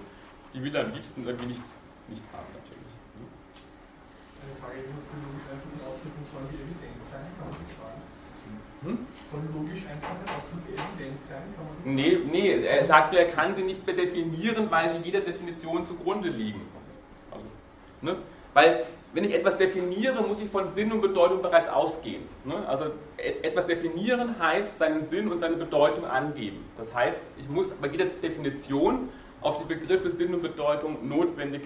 die 0.55 0.63
will 0.63 0.75
er 0.75 0.87
am 0.87 0.95
liebsten 0.95 1.27
irgendwie 1.27 1.49
nicht, 1.49 1.63
nicht 2.09 2.23
haben, 2.33 2.49
natürlich. 2.57 2.95
Eine 4.41 4.57
Frage, 4.57 4.89
die 4.89 4.89
logisch 4.89 5.45
einfachen 5.53 5.81
Ausdrücken 5.85 6.25
soll 6.33 6.49
die 6.51 6.57
evident 6.65 7.05
sein, 7.13 7.29
kann 7.37 7.51
man 7.51 7.59
das 7.61 7.77
sagen? 7.77 8.01
Hm? 8.81 8.99
Von 9.31 9.41
logisch 9.53 9.85
einfachen 9.85 10.25
Ausdrücken 10.33 10.65
evident 10.65 11.25
sein, 11.29 11.45
kann 11.55 11.65
man 11.67 11.77
das 11.77 11.85
sagen? 11.85 11.95
Nee, 11.95 12.21
nee, 12.25 12.65
er 12.65 12.85
sagt 12.87 13.13
nur, 13.13 13.21
er 13.21 13.31
kann 13.31 13.55
sie 13.55 13.65
nicht 13.65 13.85
mehr 13.85 13.97
definieren, 13.97 14.71
weil 14.71 14.95
sie 14.95 15.05
jeder 15.05 15.21
Definition 15.21 15.85
zugrunde 15.85 16.31
liegen. 16.31 16.63
Also, 17.31 17.45
ne? 18.01 18.17
Weil 18.55 18.85
wenn 19.13 19.25
ich 19.25 19.35
etwas 19.35 19.57
definiere, 19.57 20.23
muss 20.23 20.41
ich 20.41 20.51
von 20.51 20.73
Sinn 20.75 20.93
und 20.93 21.01
Bedeutung 21.01 21.43
bereits 21.43 21.69
ausgehen. 21.69 22.23
Ne? 22.45 22.55
Also 22.69 22.87
etwas 23.17 23.67
definieren 23.67 24.39
heißt 24.39 24.79
seinen 24.79 25.05
Sinn 25.07 25.31
und 25.31 25.39
seine 25.39 25.57
Bedeutung 25.57 26.05
angeben. 26.05 26.65
Das 26.77 26.95
heißt, 26.95 27.21
ich 27.39 27.49
muss 27.49 27.71
bei 27.71 27.89
jeder 27.89 28.07
Definition 28.07 29.09
auf 29.41 29.59
die 29.59 29.75
Begriffe 29.75 30.11
Sinn 30.11 30.35
und 30.35 30.43
Bedeutung 30.43 31.09
notwendig 31.09 31.63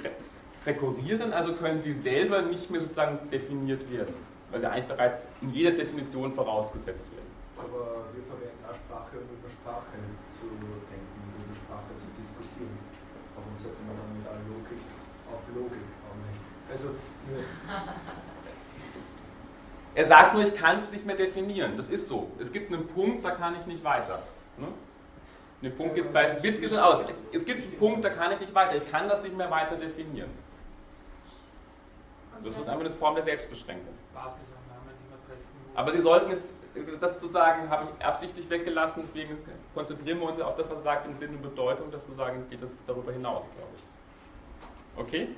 rekurrieren, 0.66 1.32
also 1.32 1.53
können 1.55 1.82
sie 1.82 1.93
selber 1.93 2.43
nicht 2.43 2.70
mehr 2.70 2.80
sozusagen 2.80 3.18
definiert 3.30 3.91
werden, 3.93 4.14
weil 4.51 4.61
sie 4.61 4.66
eigentlich 4.70 4.87
bereits 4.87 5.26
in 5.43 5.53
jeder 5.53 5.72
Definition 5.72 6.32
vorausgesetzt 6.32 7.05
werden. 7.12 7.28
aber 7.59 8.09
wir 8.14 8.24
verwenden 8.24 8.64
auch 8.64 8.74
Sprache, 8.74 9.20
um 9.20 9.28
über 9.28 9.51
Sprache 9.51 10.01
zu 10.32 10.49
denken, 10.89 11.20
über 11.37 11.55
Sprache 11.55 11.93
zu 12.01 12.09
diskutieren. 12.16 12.78
Warum 13.37 13.53
sollte 13.61 13.82
man 13.85 13.97
dann 13.99 14.11
mit 14.16 14.24
aller 14.24 14.47
Logik 14.49 14.80
auf 15.28 15.43
Logik 15.53 15.85
kommen? 16.01 16.32
Also, 16.74 16.88
er 19.94 20.04
sagt 20.06 20.34
nur, 20.34 20.42
ich 20.42 20.56
kann 20.56 20.78
es 20.78 20.90
nicht 20.90 21.06
mehr 21.06 21.14
definieren. 21.14 21.76
Das 21.76 21.88
ist 21.88 22.08
so. 22.08 22.32
Es 22.40 22.50
gibt 22.50 22.72
einen 22.72 22.88
Punkt, 22.88 23.24
da 23.24 23.30
kann 23.30 23.54
ich 23.60 23.64
nicht 23.66 23.84
weiter. 23.84 24.20
Ne? 24.58 24.66
Den 25.62 25.76
Punkt 25.76 25.94
gibt 25.94 26.08
es 26.08 26.12
bei 26.12 26.42
Wittgenstein 26.42 26.82
aus. 26.82 26.98
Es 27.32 27.44
gibt 27.44 27.62
einen 27.62 27.78
Punkt, 27.78 28.04
da 28.04 28.10
kann 28.10 28.32
ich 28.32 28.40
nicht 28.40 28.52
weiter. 28.56 28.74
Ich 28.76 28.90
kann 28.90 29.08
das 29.08 29.22
nicht 29.22 29.36
mehr 29.36 29.48
weiter 29.52 29.76
definieren. 29.76 30.30
Das 32.42 32.52
ist 32.52 32.58
einfach 32.58 32.80
eine 32.80 32.90
Form 32.90 33.14
der 33.14 33.22
Selbstbeschränkung. 33.22 33.94
Basisannahme, 34.12 34.90
die 35.00 35.10
man 35.10 35.20
treffen 35.28 35.46
muss. 35.68 35.76
Aber 35.76 35.92
Sie 35.92 36.00
sollten 36.00 36.32
es, 36.32 36.42
das 37.00 37.20
sozusagen 37.20 37.70
habe 37.70 37.86
ich 37.86 38.04
absichtlich 38.04 38.50
weggelassen, 38.50 39.04
deswegen 39.06 39.38
konzentrieren 39.74 40.18
wir 40.18 40.28
uns 40.28 40.40
auf 40.40 40.56
das, 40.56 40.68
was 40.68 40.82
sagt, 40.82 41.06
im 41.06 41.16
Sinn 41.18 41.36
und 41.36 41.42
Bedeutung, 41.42 41.92
das 41.92 42.02
sozusagen 42.02 42.50
geht 42.50 42.60
das 42.60 42.72
darüber 42.88 43.12
hinaus, 43.12 43.44
glaube 43.54 43.70
ich. 43.76 45.00
Okay? 45.00 45.28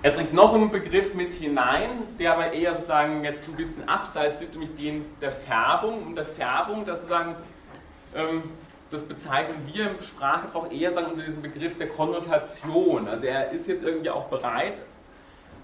Er 0.00 0.12
bringt 0.12 0.32
noch 0.32 0.54
einen 0.54 0.70
Begriff 0.70 1.14
mit 1.14 1.32
hinein, 1.32 2.02
der 2.20 2.34
aber 2.34 2.52
eher 2.52 2.74
sozusagen 2.74 3.24
jetzt 3.24 3.48
ein 3.48 3.56
bisschen 3.56 3.88
abseits 3.88 4.38
liegt, 4.38 4.52
nämlich 4.52 4.76
den 4.76 5.04
der 5.20 5.32
Färbung. 5.32 6.06
Und 6.06 6.14
der 6.14 6.24
Färbung, 6.24 6.84
das 6.84 7.00
sozusagen, 7.00 7.34
ähm, 8.14 8.44
das 8.92 9.02
bezeichnen 9.02 9.56
wir 9.72 9.90
im 9.90 10.00
Sprachgebrauch 10.00 10.70
eher 10.70 10.92
sagen, 10.92 11.08
unter 11.08 11.24
diesem 11.24 11.42
Begriff 11.42 11.76
der 11.78 11.88
Konnotation. 11.88 13.08
Also 13.08 13.26
er 13.26 13.50
ist 13.50 13.66
jetzt 13.66 13.82
irgendwie 13.82 14.08
auch 14.08 14.26
bereit, 14.26 14.80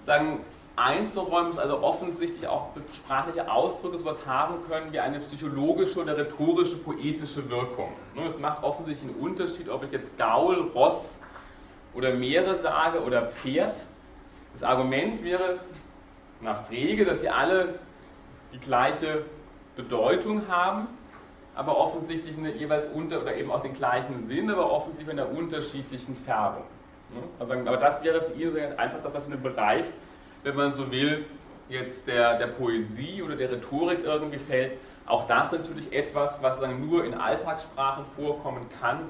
sagen, 0.05 0.41
einzuräumen, 0.75 1.53
dass 1.53 1.61
also 1.61 1.81
offensichtlich 1.85 2.49
auch 2.49 2.71
sprachliche 2.93 3.49
Ausdrücke 3.49 3.99
sowas 3.99 4.27
haben 4.27 4.57
können 4.69 4.93
wie 4.93 4.99
eine 4.99 5.21
psychologische 5.21 6.03
oder 6.03 6.17
rhetorische, 6.17 6.79
poetische 6.79 7.49
Wirkung. 7.49 7.93
Ne, 8.17 8.27
es 8.27 8.39
macht 8.41 8.65
offensichtlich 8.65 9.13
einen 9.13 9.21
Unterschied, 9.21 9.69
ob 9.69 9.85
ich 9.85 9.93
jetzt 9.93 10.19
Gaul, 10.19 10.73
Ross 10.75 11.21
oder 11.95 12.13
Meere 12.13 12.57
sage 12.57 13.01
oder 13.01 13.29
Pferd 13.29 13.77
das 14.55 14.63
Argument 14.63 15.23
wäre 15.23 15.61
nach 16.41 16.65
Frege, 16.67 17.05
dass 17.05 17.21
sie 17.21 17.29
alle 17.29 17.75
die 18.53 18.59
gleiche 18.59 19.25
Bedeutung 19.77 20.49
haben, 20.49 20.87
aber 21.55 21.77
offensichtlich 21.77 22.37
eine 22.39 22.53
jeweils 22.53 22.87
unter 22.95 23.21
oder 23.21 23.37
eben 23.37 23.51
auch 23.51 23.61
den 23.61 23.75
gleichen 23.75 24.27
Sinn, 24.29 24.51
aber 24.51 24.71
offensichtlich 24.71 25.13
in 25.13 25.21
einer 25.21 25.31
unterschiedlichen 25.31 26.17
Färbung. 26.25 26.65
Also, 27.39 27.53
aber 27.53 27.77
das 27.77 28.03
wäre 28.03 28.23
für 28.23 28.41
ihn 28.41 28.53
so 28.53 28.59
einfach 28.59 29.03
das, 29.03 29.15
was 29.15 29.25
in 29.27 29.33
dem 29.33 29.43
Bereich, 29.43 29.85
wenn 30.43 30.57
man 30.57 30.73
so 30.73 30.91
will, 30.91 31.25
jetzt 31.69 32.07
der, 32.07 32.39
der 32.39 32.49
Poesie 32.49 33.23
oder 33.23 33.37
der 33.37 33.53
Rhetorik 33.53 34.01
irgendwie 34.05 34.39
fällt. 34.39 34.73
Auch 35.07 35.27
das 35.27 35.53
natürlich 35.53 35.93
etwas, 35.93 36.43
was 36.43 36.61
dann 36.61 36.87
nur 36.87 37.05
in 37.05 37.15
Alltagssprachen 37.15 38.05
vorkommen 38.17 38.67
kann 38.81 39.01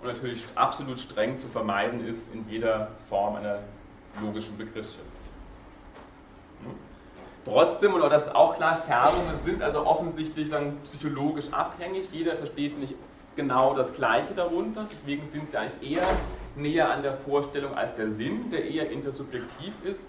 und 0.00 0.08
natürlich 0.08 0.44
absolut 0.54 0.98
streng 0.98 1.38
zu 1.38 1.48
vermeiden 1.48 2.06
ist 2.06 2.32
in 2.34 2.44
jeder 2.48 2.88
Form 3.08 3.36
einer 3.36 3.60
logischen 4.22 4.56
Begriffsschrift. 4.56 5.04
Trotzdem, 7.44 7.92
und 7.92 8.00
das 8.00 8.26
ist 8.26 8.34
auch 8.34 8.56
klar, 8.56 8.76
Färbungen 8.76 9.38
sind 9.44 9.62
also 9.62 9.86
offensichtlich 9.86 10.50
dann 10.50 10.78
psychologisch 10.84 11.52
abhängig. 11.52 12.08
Jeder 12.10 12.36
versteht 12.36 12.78
nicht 12.78 12.94
genau 13.36 13.74
das 13.74 13.92
Gleiche 13.94 14.32
darunter. 14.34 14.86
Deswegen 14.90 15.26
sind 15.26 15.50
sie 15.50 15.58
eigentlich 15.58 15.96
eher 15.96 16.06
näher 16.56 16.90
an 16.90 17.02
der 17.02 17.12
Vorstellung 17.12 17.74
als 17.74 17.94
der 17.96 18.10
Sinn, 18.10 18.50
der 18.50 18.64
eher 18.64 18.90
intersubjektiv 18.90 19.74
ist. 19.84 20.06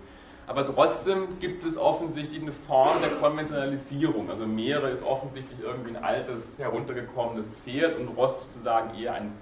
Aber 0.47 0.65
trotzdem 0.65 1.39
gibt 1.39 1.63
es 1.65 1.75
offensichtlich 1.75 2.41
eine 2.41 2.51
Form 2.51 3.01
der 3.01 3.09
Konventionalisierung. 3.09 4.29
Also 4.29 4.45
Meere 4.45 4.91
ist 4.91 5.03
offensichtlich 5.03 5.59
irgendwie 5.61 5.89
ein 5.89 6.03
altes, 6.03 6.57
heruntergekommenes 6.59 7.47
Pferd 7.63 7.97
und 7.97 8.09
Rost 8.09 8.41
sozusagen 8.41 8.97
eher 8.97 9.15
ein, 9.15 9.33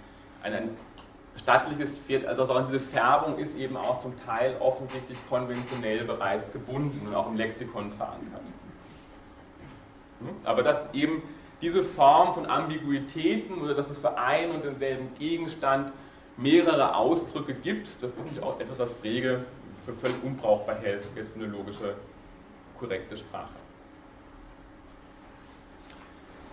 ein, 0.42 0.54
ein 0.54 0.78
stattliches 1.36 1.90
Pferd, 1.90 2.26
also 2.26 2.44
auch 2.44 2.66
diese 2.66 2.80
Färbung 2.80 3.38
ist 3.38 3.56
eben 3.58 3.76
auch 3.76 4.00
zum 4.02 4.14
Teil 4.26 4.56
offensichtlich 4.60 5.18
konventionell 5.30 6.06
bereits 6.06 6.52
gebunden 6.52 7.08
und 7.08 7.16
auch 7.16 7.28
im 7.28 7.36
Lexikon 7.36 7.92
verankert. 7.92 8.42
Hm? 10.20 10.30
Aber 10.44 10.64
dass 10.64 10.94
eben 10.94 11.24
diese 11.62 11.84
Form 11.84 12.34
von 12.34 12.46
Ambiguitäten 12.46 13.62
oder 13.62 13.74
dass 13.74 13.90
es 13.90 13.98
für 13.98 14.18
einen 14.18 14.52
und 14.52 14.64
denselben 14.64 15.14
Gegenstand 15.18 15.92
mehrere 16.38 16.96
Ausdrücke 16.96 17.54
gibt, 17.54 17.88
das 18.02 18.12
ist 18.12 18.32
nicht 18.32 18.44
auch 18.44 18.60
etwas, 18.60 18.80
was 18.80 18.92
Frege 18.92 19.46
für 19.86 19.94
völlig 19.94 20.22
unbrauchbar 20.24 20.76
hält, 20.76 21.08
jetzt 21.16 21.32
für 21.34 21.40
eine 21.40 21.48
logische, 21.48 21.96
korrekte 22.80 23.18
Sprache. 23.18 23.63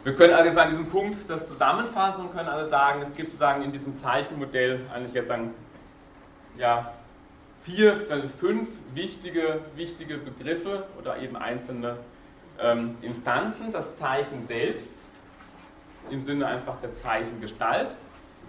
Wir 0.03 0.15
können 0.15 0.33
also 0.33 0.47
jetzt 0.47 0.55
mal 0.55 0.63
an 0.63 0.71
diesem 0.71 0.87
Punkt 0.87 1.29
das 1.29 1.47
zusammenfassen 1.47 2.23
und 2.23 2.33
können 2.33 2.49
also 2.49 2.69
sagen, 2.71 3.03
es 3.03 3.15
gibt 3.15 3.33
sozusagen 3.33 3.63
in 3.63 3.71
diesem 3.71 3.99
Zeichenmodell 3.99 4.81
eigentlich 4.95 5.13
jetzt 5.13 5.29
sagen, 5.29 5.53
ja, 6.57 6.93
vier, 7.63 7.97
bzw. 7.97 8.29
fünf 8.29 8.71
wichtige, 8.95 9.61
wichtige 9.77 10.17
Begriffe 10.17 10.87
oder 10.99 11.19
eben 11.19 11.37
einzelne 11.37 11.99
ähm, 12.59 12.97
Instanzen. 13.03 13.73
Das 13.73 13.95
Zeichen 13.97 14.47
selbst 14.47 14.91
im 16.11 16.25
Sinne 16.25 16.47
einfach 16.47 16.81
der 16.81 16.95
Zeichengestalt, 16.95 17.95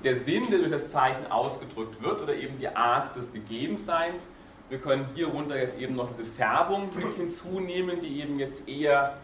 der 0.05 0.15
Sinn, 0.15 0.43
der 0.49 0.59
durch 0.59 0.71
das 0.71 0.89
Zeichen 0.89 1.29
ausgedrückt 1.29 2.01
wird 2.01 2.21
oder 2.21 2.33
eben 2.33 2.57
die 2.59 2.69
Art 2.69 3.13
des 3.17 3.33
Gegebenseins. 3.33 4.29
Wir 4.69 4.77
können 4.77 5.09
hier 5.15 5.27
runter 5.27 5.57
jetzt 5.57 5.77
eben 5.77 5.97
noch 5.97 6.09
diese 6.11 6.23
Färbung 6.31 6.89
mit 6.95 7.13
hinzunehmen, 7.15 7.99
die 7.99 8.21
eben 8.21 8.39
jetzt 8.39 8.69
eher 8.69 9.17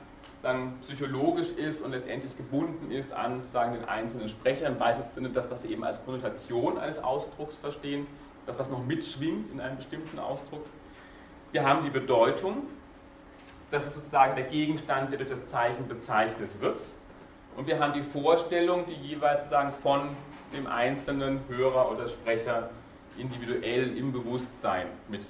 dann 0.48 0.80
psychologisch 0.80 1.50
ist 1.50 1.82
und 1.82 1.92
letztendlich 1.92 2.38
gebunden 2.38 2.90
ist 2.90 3.12
an 3.12 3.42
sagen, 3.52 3.74
den 3.74 3.86
einzelnen 3.86 4.30
Sprecher, 4.30 4.68
im 4.68 4.80
weitesten 4.80 5.16
Sinne 5.16 5.30
das, 5.30 5.52
was 5.52 5.62
wir 5.62 5.70
eben 5.70 5.84
als 5.84 6.04
Konnotation 6.06 6.78
eines 6.78 7.04
Ausdrucks 7.04 7.58
verstehen, 7.58 8.08
das, 8.46 8.58
was 8.58 8.70
noch 8.70 8.84
mitschwingt 8.84 9.52
in 9.52 9.60
einem 9.60 9.76
bestimmten 9.76 10.18
Ausdruck. 10.20 10.66
Wir 11.52 11.66
haben 11.66 11.84
die 11.84 11.90
Bedeutung, 11.90 12.64
das 13.72 13.86
ist 13.88 13.96
sozusagen 13.96 14.36
der 14.36 14.46
Gegenstand, 14.46 15.12
der 15.12 15.18
durch 15.18 15.30
das 15.30 15.48
Zeichen 15.48 15.86
bezeichnet 15.90 16.50
wird. 16.62 16.82
Und 17.58 17.68
wir 17.68 17.80
haben 17.80 17.92
die 17.92 18.04
Vorstellung, 18.04 18.86
die 18.86 18.94
jeweils 18.94 19.44
sozusagen 19.44 19.74
von 19.74 20.10
dem 20.56 20.68
einzelnen 20.68 21.42
Hörer 21.50 21.92
oder 21.92 22.08
Sprecher 22.08 22.70
individuell 23.18 23.98
im 23.98 24.14
Bewusstsein 24.14 24.88
mit 25.10 25.26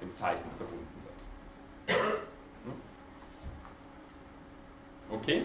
dem 0.00 0.14
Zeichen 0.14 0.48
verbunden 0.56 0.86
wird. 1.04 2.21
Okay? 5.12 5.42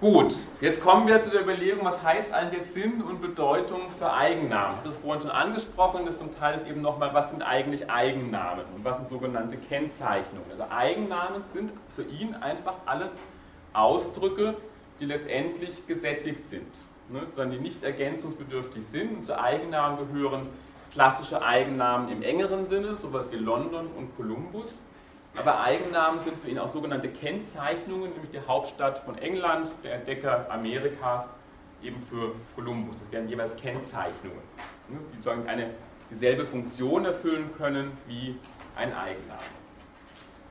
Gut, 0.00 0.34
jetzt 0.60 0.82
kommen 0.82 1.06
wir 1.06 1.22
zu 1.22 1.30
der 1.30 1.42
Überlegung, 1.42 1.84
was 1.84 2.02
heißt 2.02 2.32
eigentlich 2.32 2.64
Sinn 2.64 3.02
und 3.02 3.20
Bedeutung 3.20 3.82
für 3.98 4.12
Eigennamen? 4.12 4.72
Ich 4.72 4.78
habe 4.78 4.88
das 4.88 4.96
vorhin 4.96 5.22
schon 5.22 5.30
angesprochen, 5.30 6.06
das 6.06 6.18
zum 6.18 6.36
Teil 6.36 6.58
ist 6.58 6.66
eben 6.66 6.80
nochmal, 6.80 7.14
was 7.14 7.30
sind 7.30 7.42
eigentlich 7.42 7.88
Eigennamen 7.88 8.64
und 8.74 8.84
was 8.84 8.96
sind 8.96 9.08
sogenannte 9.08 9.56
Kennzeichnungen? 9.56 10.50
Also 10.50 10.64
Eigennamen 10.70 11.44
sind 11.52 11.70
für 11.94 12.02
ihn 12.02 12.34
einfach 12.34 12.74
alles 12.84 13.16
Ausdrücke, 13.74 14.56
die 14.98 15.04
letztendlich 15.04 15.86
gesättigt 15.86 16.48
sind, 16.48 16.66
ne, 17.08 17.20
sondern 17.30 17.58
die 17.58 17.62
nicht 17.62 17.84
ergänzungsbedürftig 17.84 18.84
sind. 18.84 19.18
Und 19.18 19.22
zu 19.22 19.40
Eigennamen 19.40 19.98
gehören 19.98 20.48
klassische 20.92 21.44
Eigennamen 21.44 22.08
im 22.08 22.22
engeren 22.22 22.66
Sinne, 22.66 22.96
sowas 22.96 23.30
wie 23.30 23.36
London 23.36 23.86
und 23.96 24.16
Columbus 24.16 24.66
aber 25.36 25.60
Eigennamen 25.60 26.20
sind 26.20 26.38
für 26.42 26.50
ihn 26.50 26.58
auch 26.58 26.68
sogenannte 26.68 27.08
Kennzeichnungen, 27.08 28.12
nämlich 28.12 28.30
die 28.30 28.40
Hauptstadt 28.46 28.98
von 29.00 29.16
England, 29.18 29.70
der 29.82 29.94
Entdecker 29.94 30.46
Amerikas, 30.50 31.26
eben 31.82 32.02
für 32.02 32.34
Kolumbus. 32.54 32.96
Das 33.00 33.12
wären 33.12 33.28
jeweils 33.28 33.56
Kennzeichnungen, 33.56 34.42
ne, 34.88 34.98
die 35.10 35.16
sozusagen 35.16 35.48
eine 35.48 35.70
dieselbe 36.10 36.46
Funktion 36.46 37.06
erfüllen 37.06 37.50
können 37.56 37.96
wie 38.06 38.36
ein 38.76 38.94
Eigenname. 38.94 39.40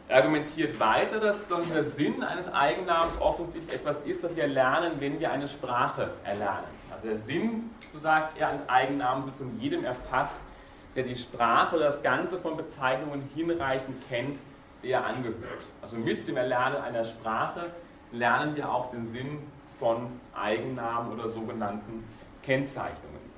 Er 0.08 0.18
argumentiert 0.18 0.78
weiter, 0.80 1.20
dass 1.20 1.38
der 1.48 1.86
Sinn 1.86 2.22
eines 2.22 2.52
Eigennamens 2.52 3.14
offensichtlich 3.22 3.80
etwas 3.80 4.04
ist, 4.04 4.24
was 4.24 4.36
wir 4.36 4.48
lernen, 4.48 4.94
wenn 5.00 5.20
wir 5.20 5.32
eine 5.32 5.48
Sprache 5.48 6.12
erlernen. 6.26 6.66
Also 6.92 7.08
der 7.08 7.18
Sinn, 7.18 7.70
so 7.94 8.00
sagt 8.00 8.38
er, 8.38 8.50
eines 8.50 8.68
Eigennamens 8.68 9.28
wird 9.28 9.38
von 9.38 9.60
jedem 9.62 9.86
erfasst, 9.86 10.36
der 10.98 11.04
die 11.04 11.16
Sprache 11.16 11.78
oder 11.78 11.86
das 11.86 12.04
Ganze 12.04 12.38
von 12.40 12.58
Bezeichnungen 12.58 13.30
hinreichend 13.34 13.96
kennt, 14.10 14.38
der 14.84 15.06
angehört. 15.06 15.62
Also 15.82 15.96
mit 15.98 16.28
dem 16.28 16.38
Erlernen 16.38 16.78
einer 16.78 17.06
Sprache 17.06 17.72
lernen 18.12 18.56
wir 18.56 18.72
auch 18.72 18.90
den 18.92 19.12
Sinn 19.12 19.40
von 19.80 20.08
Eigennamen 20.36 21.12
oder 21.12 21.28
sogenannten 21.28 22.04
Kennzeichnungen. 22.44 23.32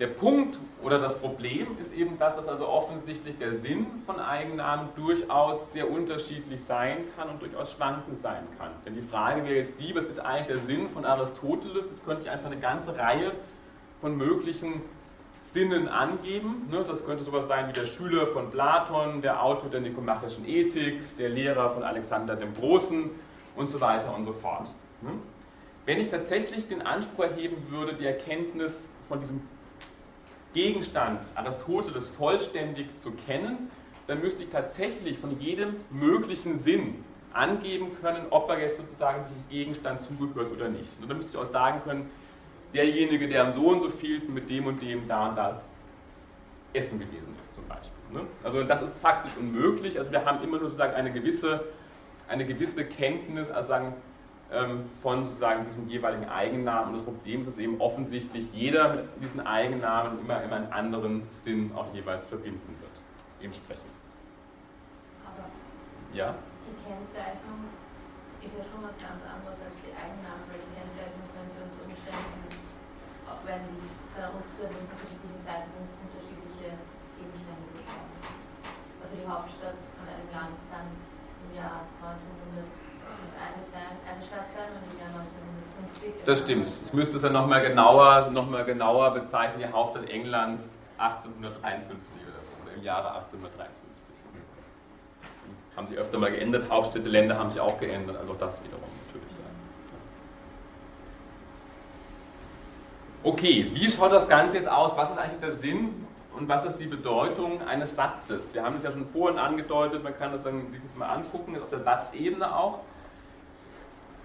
Der 0.00 0.06
Punkt 0.06 0.60
oder 0.80 1.00
das 1.00 1.18
Problem 1.18 1.76
ist 1.82 1.92
eben 1.92 2.20
das, 2.20 2.36
dass 2.36 2.46
also 2.46 2.68
offensichtlich 2.68 3.36
der 3.36 3.52
Sinn 3.52 3.86
von 4.06 4.20
Eigennamen 4.20 4.90
durchaus 4.94 5.72
sehr 5.72 5.90
unterschiedlich 5.90 6.62
sein 6.62 6.98
kann 7.16 7.28
und 7.28 7.42
durchaus 7.42 7.72
schwankend 7.72 8.20
sein 8.20 8.44
kann. 8.58 8.70
Denn 8.86 8.94
die 8.94 9.02
Frage 9.02 9.42
wäre 9.42 9.56
jetzt 9.56 9.80
die, 9.80 9.96
was 9.96 10.04
ist 10.04 10.20
eigentlich 10.20 10.46
der 10.46 10.58
Sinn 10.66 10.88
von 10.90 11.04
Aristoteles? 11.04 11.90
Es 11.90 12.04
könnte 12.04 12.22
ich 12.22 12.30
einfach 12.30 12.46
eine 12.46 12.60
ganze 12.60 12.96
Reihe 12.96 13.32
von 14.00 14.16
möglichen 14.16 14.82
Sinnen 15.58 15.88
angeben. 15.88 16.68
Ne? 16.70 16.84
Das 16.86 17.04
könnte 17.04 17.24
sowas 17.24 17.48
sein 17.48 17.68
wie 17.68 17.72
der 17.72 17.86
Schüler 17.86 18.28
von 18.28 18.50
Platon, 18.50 19.22
der 19.22 19.42
Autor 19.42 19.70
der 19.70 19.80
nikomachischen 19.80 20.46
Ethik, 20.46 21.16
der 21.18 21.30
Lehrer 21.30 21.70
von 21.70 21.82
Alexander 21.82 22.36
dem 22.36 22.54
Großen 22.54 23.10
und 23.56 23.68
so 23.68 23.80
weiter 23.80 24.14
und 24.14 24.24
so 24.24 24.32
fort. 24.32 24.68
Ne? 25.02 25.10
Wenn 25.84 25.98
ich 25.98 26.10
tatsächlich 26.10 26.68
den 26.68 26.82
Anspruch 26.82 27.24
erheben 27.24 27.56
würde, 27.70 27.94
die 27.94 28.06
Erkenntnis 28.06 28.88
von 29.08 29.20
diesem 29.20 29.40
Gegenstand 30.54 31.26
Aristoteles 31.34 32.08
vollständig 32.08 32.86
zu 33.00 33.10
kennen, 33.26 33.68
dann 34.06 34.20
müsste 34.20 34.44
ich 34.44 34.50
tatsächlich 34.50 35.18
von 35.18 35.40
jedem 35.40 35.74
möglichen 35.90 36.56
Sinn 36.56 37.04
angeben 37.32 37.96
können, 38.00 38.26
ob 38.30 38.48
er 38.48 38.60
jetzt 38.60 38.76
sozusagen 38.76 39.24
diesem 39.24 39.48
Gegenstand 39.50 40.02
zugehört 40.02 40.52
oder 40.52 40.68
nicht. 40.68 40.90
Und 41.02 41.08
dann 41.08 41.16
müsste 41.16 41.32
ich 41.32 41.38
auch 41.38 41.50
sagen 41.50 41.80
können, 41.82 42.08
derjenige, 42.74 43.28
der 43.28 43.44
am 43.44 43.52
so 43.52 43.68
und 43.68 43.80
so 43.80 43.90
viel 43.90 44.20
mit 44.28 44.48
dem 44.50 44.66
und 44.66 44.80
dem 44.82 45.06
da 45.08 45.28
und 45.28 45.36
da 45.36 45.60
essen 46.72 46.98
gewesen 46.98 47.34
ist, 47.40 47.54
zum 47.54 47.66
Beispiel. 47.66 47.92
Ne? 48.12 48.20
Also 48.44 48.62
das 48.64 48.82
ist 48.82 48.96
faktisch 48.98 49.32
unmöglich. 49.38 49.98
Also 49.98 50.10
wir 50.12 50.24
haben 50.24 50.42
immer 50.42 50.58
nur 50.58 50.68
sozusagen 50.68 50.94
eine 50.94 51.12
gewisse, 51.12 51.64
eine 52.28 52.46
gewisse 52.46 52.84
Kenntnis, 52.84 53.50
also 53.50 53.68
sagen, 53.68 53.94
ähm, 54.50 54.88
von 55.02 55.24
sozusagen 55.24 55.66
diesen 55.66 55.88
jeweiligen 55.88 56.28
Eigennamen. 56.28 56.88
Und 56.88 56.94
das 56.94 57.02
Problem 57.02 57.40
ist, 57.40 57.48
dass 57.48 57.58
eben 57.58 57.80
offensichtlich 57.80 58.52
jeder 58.52 58.94
mit 58.94 59.04
diesen 59.22 59.40
Eigennamen 59.46 60.20
immer, 60.20 60.42
immer 60.42 60.56
einen 60.56 60.72
anderen 60.72 61.22
Sinn 61.30 61.70
auch 61.74 61.92
jeweils 61.94 62.24
verbinden 62.26 62.76
wird. 62.80 63.02
Entsprechend. 63.44 63.84
Aber 65.24 65.44
Ja? 66.16 66.34
die 66.64 66.76
Kennzeichnung 66.88 67.68
ist 68.40 68.54
ja 68.56 68.64
schon 68.64 68.80
was 68.84 68.96
ganz 68.96 69.20
anderes 69.24 69.58
als 69.60 69.76
die 69.84 69.92
Eigennamen, 69.92 70.44
weil 70.48 70.60
die 70.64 70.72
Kennzeichnung 70.72 71.26
könnte 71.36 71.58
unter 71.68 71.84
Umständen, 71.84 72.40
auch 73.28 73.37
wenn 73.48 73.64
die 73.72 73.80
zu 74.12 74.20
einem 74.20 74.76
unterschiedlichen 74.84 75.40
Zeitpunkt 75.46 75.88
unterschiedliche 76.04 76.76
Gegenstände 77.16 77.64
beschreiben. 77.72 78.12
Also 79.00 79.12
die 79.16 79.24
Hauptstadt 79.24 79.78
von 79.96 80.04
einem 80.04 80.28
Land 80.28 80.58
kann 80.68 80.86
im 80.92 81.50
Jahr 81.56 81.88
1900 82.04 82.68
das 83.08 83.32
eine 83.40 83.62
sein, 83.64 83.94
eine 84.04 84.20
Stadt 84.20 84.52
sein 84.52 84.68
und 84.76 84.84
im 84.84 84.94
Jahr 85.00 85.12
1950. 85.16 86.28
Das 86.28 86.44
stimmt. 86.44 86.68
Ich 86.68 86.92
müsste 86.92 87.16
es 87.16 87.22
ja 87.22 87.30
nochmal 87.30 87.62
genauer, 87.62 88.28
noch 88.30 88.50
genauer 88.66 89.14
bezeichnen, 89.16 89.64
die 89.64 89.72
Hauptstadt 89.72 90.10
Englands 90.10 90.68
1853 90.98 92.28
oder 92.28 92.42
so, 92.44 92.52
oder 92.62 92.74
im 92.76 92.82
Jahre 92.82 93.16
1853. 93.24 93.72
Haben 95.76 95.86
sich 95.86 95.96
öfter 95.96 96.18
mal 96.18 96.32
geändert, 96.32 96.68
Hauptstädte, 96.68 97.08
Länder 97.08 97.38
haben 97.38 97.50
sich 97.50 97.60
auch 97.60 97.78
geändert, 97.78 98.16
also 98.18 98.34
das 98.34 98.62
wiederum 98.64 98.90
natürlich. 99.06 99.30
Ja. 99.30 99.46
Okay, 103.24 103.68
wie 103.74 103.90
schaut 103.90 104.12
das 104.12 104.28
Ganze 104.28 104.58
jetzt 104.58 104.68
aus? 104.68 104.96
Was 104.96 105.10
ist 105.10 105.18
eigentlich 105.18 105.40
der 105.40 105.52
Sinn 105.56 106.06
und 106.36 106.48
was 106.48 106.64
ist 106.64 106.76
die 106.76 106.86
Bedeutung 106.86 107.60
eines 107.66 107.96
Satzes? 107.96 108.54
Wir 108.54 108.62
haben 108.62 108.76
es 108.76 108.84
ja 108.84 108.92
schon 108.92 109.08
vorhin 109.08 109.40
angedeutet, 109.40 110.04
man 110.04 110.16
kann 110.16 110.30
das 110.30 110.44
dann 110.44 110.70
sich 110.70 110.96
mal 110.96 111.08
angucken, 111.08 111.56
auf 111.60 111.68
der 111.68 111.80
Satzebene 111.80 112.54
auch. 112.54 112.78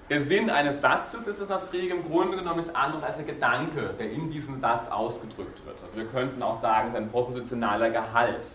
Der 0.09 0.21
Sinn 0.21 0.51
eines 0.51 0.79
Satzes 0.79 1.25
ist 1.25 1.39
es 1.39 1.49
nach 1.49 1.61
Frege 1.61 1.95
im 1.95 2.07
Grunde 2.07 2.37
genommen 2.37 2.57
nichts 2.57 2.75
anderes 2.75 3.03
als 3.03 3.15
der 3.15 3.25
Gedanke, 3.25 3.95
der 3.97 4.11
in 4.11 4.29
diesem 4.29 4.59
Satz 4.59 4.87
ausgedrückt 4.89 5.65
wird. 5.65 5.81
Also 5.83 5.97
wir 5.97 6.05
könnten 6.05 6.43
auch 6.43 6.61
sagen, 6.61 6.89
es 6.89 6.93
ist 6.93 6.99
ein 6.99 7.09
propositionaler 7.09 7.89
Gehalt. 7.89 8.47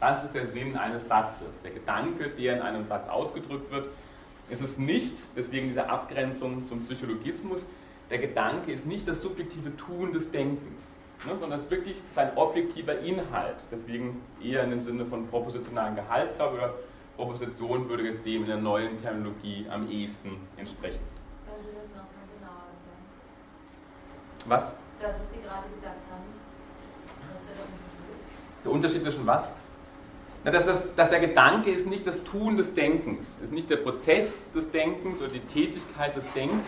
Das 0.00 0.24
ist 0.24 0.34
der 0.34 0.46
Sinn 0.46 0.78
eines 0.78 1.08
Satzes. 1.08 1.60
Der 1.62 1.72
Gedanke, 1.72 2.30
der 2.30 2.56
in 2.56 2.62
einem 2.62 2.84
Satz 2.84 3.06
ausgedrückt 3.08 3.70
wird. 3.70 3.88
Es 4.48 4.62
ist 4.62 4.78
nicht, 4.78 5.18
deswegen 5.36 5.68
diese 5.68 5.90
Abgrenzung 5.90 6.66
zum 6.66 6.84
Psychologismus, 6.84 7.62
der 8.10 8.18
Gedanke 8.18 8.72
ist 8.72 8.86
nicht 8.86 9.08
das 9.08 9.22
subjektive 9.22 9.76
Tun 9.76 10.12
des 10.12 10.30
Denkens, 10.30 10.82
ne, 11.24 11.32
sondern 11.40 11.58
es 11.58 11.64
ist 11.64 11.70
wirklich 11.70 11.96
sein 12.14 12.36
objektiver 12.36 12.98
Inhalt. 13.00 13.56
Deswegen 13.70 14.22
eher 14.42 14.64
in 14.64 14.70
dem 14.70 14.84
Sinne 14.84 15.04
von 15.06 15.26
propositionalen 15.26 15.96
Gehalt, 15.96 16.36
glaube 16.36 16.56
ich, 16.56 16.62
oder 16.62 16.74
Proposition 17.16 17.88
würde 17.88 18.04
jetzt 18.04 18.24
dem 18.26 18.42
in 18.42 18.48
der 18.48 18.58
neuen 18.58 19.00
Terminologie 19.00 19.66
am 19.70 19.90
ehesten 19.90 20.36
entsprechen. 20.56 21.00
Genauer 21.46 22.64
erklären? 22.68 23.04
Was? 24.46 24.76
Das, 25.00 25.10
was 25.10 25.30
Sie 25.30 25.40
gerade 25.40 25.68
gesagt 25.74 25.96
haben. 26.10 26.24
Der 28.64 28.72
Unterschied 28.72 29.02
zwischen 29.02 29.26
was? 29.26 29.56
Dass, 30.52 30.64
das, 30.64 30.84
dass 30.94 31.10
der 31.10 31.18
Gedanke 31.18 31.72
ist 31.72 31.88
nicht 31.88 32.06
das 32.06 32.22
Tun 32.22 32.56
des 32.56 32.72
Denkens, 32.72 33.36
ist 33.42 33.52
nicht 33.52 33.68
der 33.68 33.78
Prozess 33.78 34.48
des 34.52 34.70
Denkens 34.70 35.18
oder 35.18 35.28
die 35.28 35.40
Tätigkeit 35.40 36.14
des 36.14 36.24
Denkens, 36.34 36.62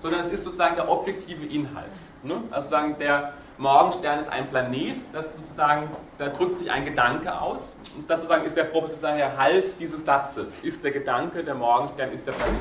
sondern 0.00 0.26
es 0.26 0.32
ist 0.32 0.42
sozusagen 0.42 0.74
der 0.74 0.90
objektive 0.90 1.46
Inhalt. 1.46 1.92
Ne? 2.24 2.42
Also 2.50 2.70
sozusagen 2.70 2.98
der 2.98 3.34
Morgenstern 3.56 4.18
ist 4.18 4.28
ein 4.28 4.50
Planet, 4.50 4.96
das 5.12 5.36
sozusagen, 5.36 5.90
da 6.18 6.26
drückt 6.26 6.58
sich 6.58 6.72
ein 6.72 6.84
Gedanke 6.84 7.40
aus 7.40 7.72
und 7.96 8.10
das 8.10 8.22
sozusagen 8.22 8.46
ist 8.46 8.56
der 8.56 8.64
propositionale 8.64 9.36
Halt 9.36 9.78
dieses 9.78 10.04
Satzes, 10.04 10.58
ist 10.64 10.82
der 10.82 10.90
Gedanke, 10.90 11.44
der 11.44 11.54
Morgenstern 11.54 12.10
ist 12.10 12.26
der 12.26 12.32
Planet. 12.32 12.58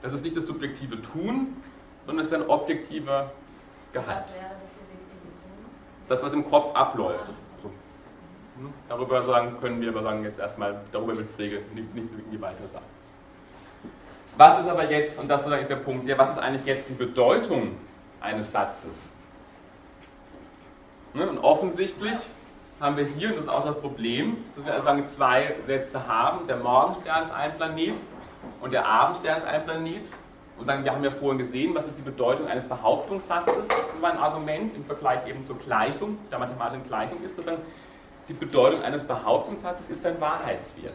Das 0.00 0.12
ist 0.12 0.22
nicht 0.22 0.36
das 0.36 0.46
subjektive 0.46 1.02
Tun, 1.02 1.56
sondern 2.06 2.24
es 2.24 2.30
ist 2.30 2.38
ein 2.38 2.48
objektiver 2.48 3.32
Gehalt. 3.92 4.26
Das, 6.08 6.22
was 6.22 6.32
im 6.34 6.48
Kopf 6.48 6.72
abläuft. 6.76 7.26
Darüber 8.88 9.22
sagen, 9.22 9.56
können 9.60 9.80
wir 9.80 9.90
aber 9.90 10.02
sagen, 10.02 10.24
jetzt 10.24 10.38
erstmal, 10.38 10.80
darüber 10.92 11.16
wird 11.16 11.30
Pflege 11.30 11.60
nicht, 11.74 11.94
nicht 11.94 12.08
irgendwie 12.12 12.40
weiter 12.40 12.66
sagen. 12.68 12.84
Was 14.36 14.60
ist 14.60 14.68
aber 14.68 14.90
jetzt, 14.90 15.18
und 15.18 15.28
das 15.28 15.46
ist 15.46 15.70
der 15.70 15.76
Punkt, 15.76 16.08
ja, 16.08 16.16
was 16.16 16.30
ist 16.30 16.38
eigentlich 16.38 16.64
jetzt 16.64 16.88
die 16.88 16.94
Bedeutung 16.94 17.76
eines 18.20 18.50
Satzes? 18.50 19.12
Ne? 21.12 21.28
Und 21.28 21.38
offensichtlich 21.38 22.16
haben 22.80 22.96
wir 22.96 23.04
hier, 23.04 23.28
und 23.28 23.36
das 23.36 23.44
ist 23.44 23.50
auch 23.50 23.64
das 23.64 23.78
Problem, 23.78 24.38
dass 24.56 24.64
wir 24.64 24.92
also 24.92 25.10
zwei 25.10 25.54
Sätze 25.66 26.06
haben. 26.06 26.46
Der 26.46 26.56
Morgenstern 26.56 27.22
ist 27.22 27.32
ein 27.32 27.54
Planet 27.56 27.94
und 28.60 28.72
der 28.72 28.86
Abendstern 28.86 29.38
ist 29.38 29.46
ein 29.46 29.64
Planet. 29.64 30.10
Und 30.58 30.68
dann, 30.68 30.84
wir 30.84 30.92
haben 30.92 31.04
ja 31.04 31.10
vorhin 31.10 31.38
gesehen, 31.38 31.74
was 31.74 31.86
ist 31.86 31.98
die 31.98 32.02
Bedeutung 32.02 32.46
eines 32.46 32.68
Behauptungssatzes 32.68 33.68
über 33.96 34.10
ein 34.10 34.18
Argument 34.18 34.74
im 34.74 34.84
Vergleich 34.84 35.26
eben 35.26 35.44
zur 35.46 35.58
Gleichung, 35.58 36.18
der 36.30 36.38
mathematischen 36.38 36.86
Gleichung 36.86 37.22
ist 37.24 37.36
sozusagen, 37.36 37.62
die 38.28 38.34
Bedeutung 38.34 38.82
eines 38.82 39.04
Behauptungssatzes 39.04 39.88
ist 39.90 40.06
ein 40.06 40.20
Wahrheitswert. 40.20 40.94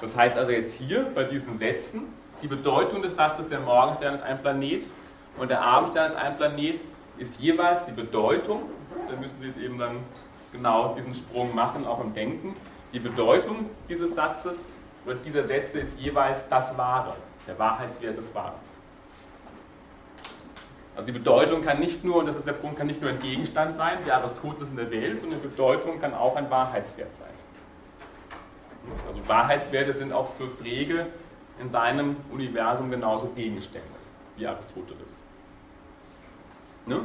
Das 0.00 0.16
heißt 0.16 0.36
also 0.36 0.52
jetzt 0.52 0.74
hier 0.74 1.06
bei 1.14 1.24
diesen 1.24 1.58
Sätzen, 1.58 2.02
die 2.42 2.48
Bedeutung 2.48 3.02
des 3.02 3.16
Satzes, 3.16 3.48
der 3.48 3.60
Morgenstern 3.60 4.14
ist 4.14 4.22
ein 4.22 4.40
Planet 4.40 4.86
und 5.38 5.50
der 5.50 5.62
Abendstern 5.62 6.10
ist 6.10 6.16
ein 6.16 6.36
Planet, 6.36 6.80
ist 7.16 7.38
jeweils 7.40 7.84
die 7.86 7.92
Bedeutung, 7.92 8.62
da 9.08 9.16
müssen 9.16 9.40
Sie 9.40 9.48
es 9.48 9.56
eben 9.56 9.78
dann 9.78 9.98
genau 10.52 10.94
diesen 10.94 11.14
Sprung 11.14 11.54
machen, 11.54 11.86
auch 11.86 12.00
im 12.00 12.12
Denken, 12.12 12.54
die 12.92 12.98
Bedeutung 12.98 13.70
dieses 13.88 14.14
Satzes 14.14 14.68
oder 15.06 15.16
dieser 15.16 15.46
Sätze 15.46 15.80
ist 15.80 15.98
jeweils 15.98 16.48
das 16.48 16.76
Wahre, 16.76 17.14
der 17.46 17.58
Wahrheitswert 17.58 18.16
des 18.16 18.34
Wahren. 18.34 18.54
Also 20.96 21.06
die 21.06 21.12
Bedeutung 21.12 21.62
kann 21.62 21.80
nicht 21.80 22.04
nur, 22.04 22.16
und 22.16 22.26
das 22.26 22.36
ist 22.36 22.46
der 22.46 22.52
Punkt, 22.52 22.78
kann 22.78 22.86
nicht 22.86 23.00
nur 23.00 23.10
ein 23.10 23.18
Gegenstand 23.18 23.74
sein, 23.74 23.98
wie 24.04 24.12
Aristoteles 24.12 24.70
in 24.70 24.76
der 24.76 24.90
Welt, 24.90 25.20
sondern 25.20 25.40
die 25.42 25.48
Bedeutung 25.48 26.00
kann 26.00 26.14
auch 26.14 26.36
ein 26.36 26.48
Wahrheitswert 26.50 27.12
sein. 27.14 27.32
Also 29.08 29.20
Wahrheitswerte 29.26 29.92
sind 29.92 30.12
auch 30.12 30.34
für 30.34 30.48
Frege 30.48 31.06
in 31.60 31.68
seinem 31.68 32.16
Universum 32.30 32.90
genauso 32.90 33.26
Gegenstände 33.28 33.88
wie 34.36 34.46
Aristoteles. 34.46 35.22
Ne? 36.86 37.00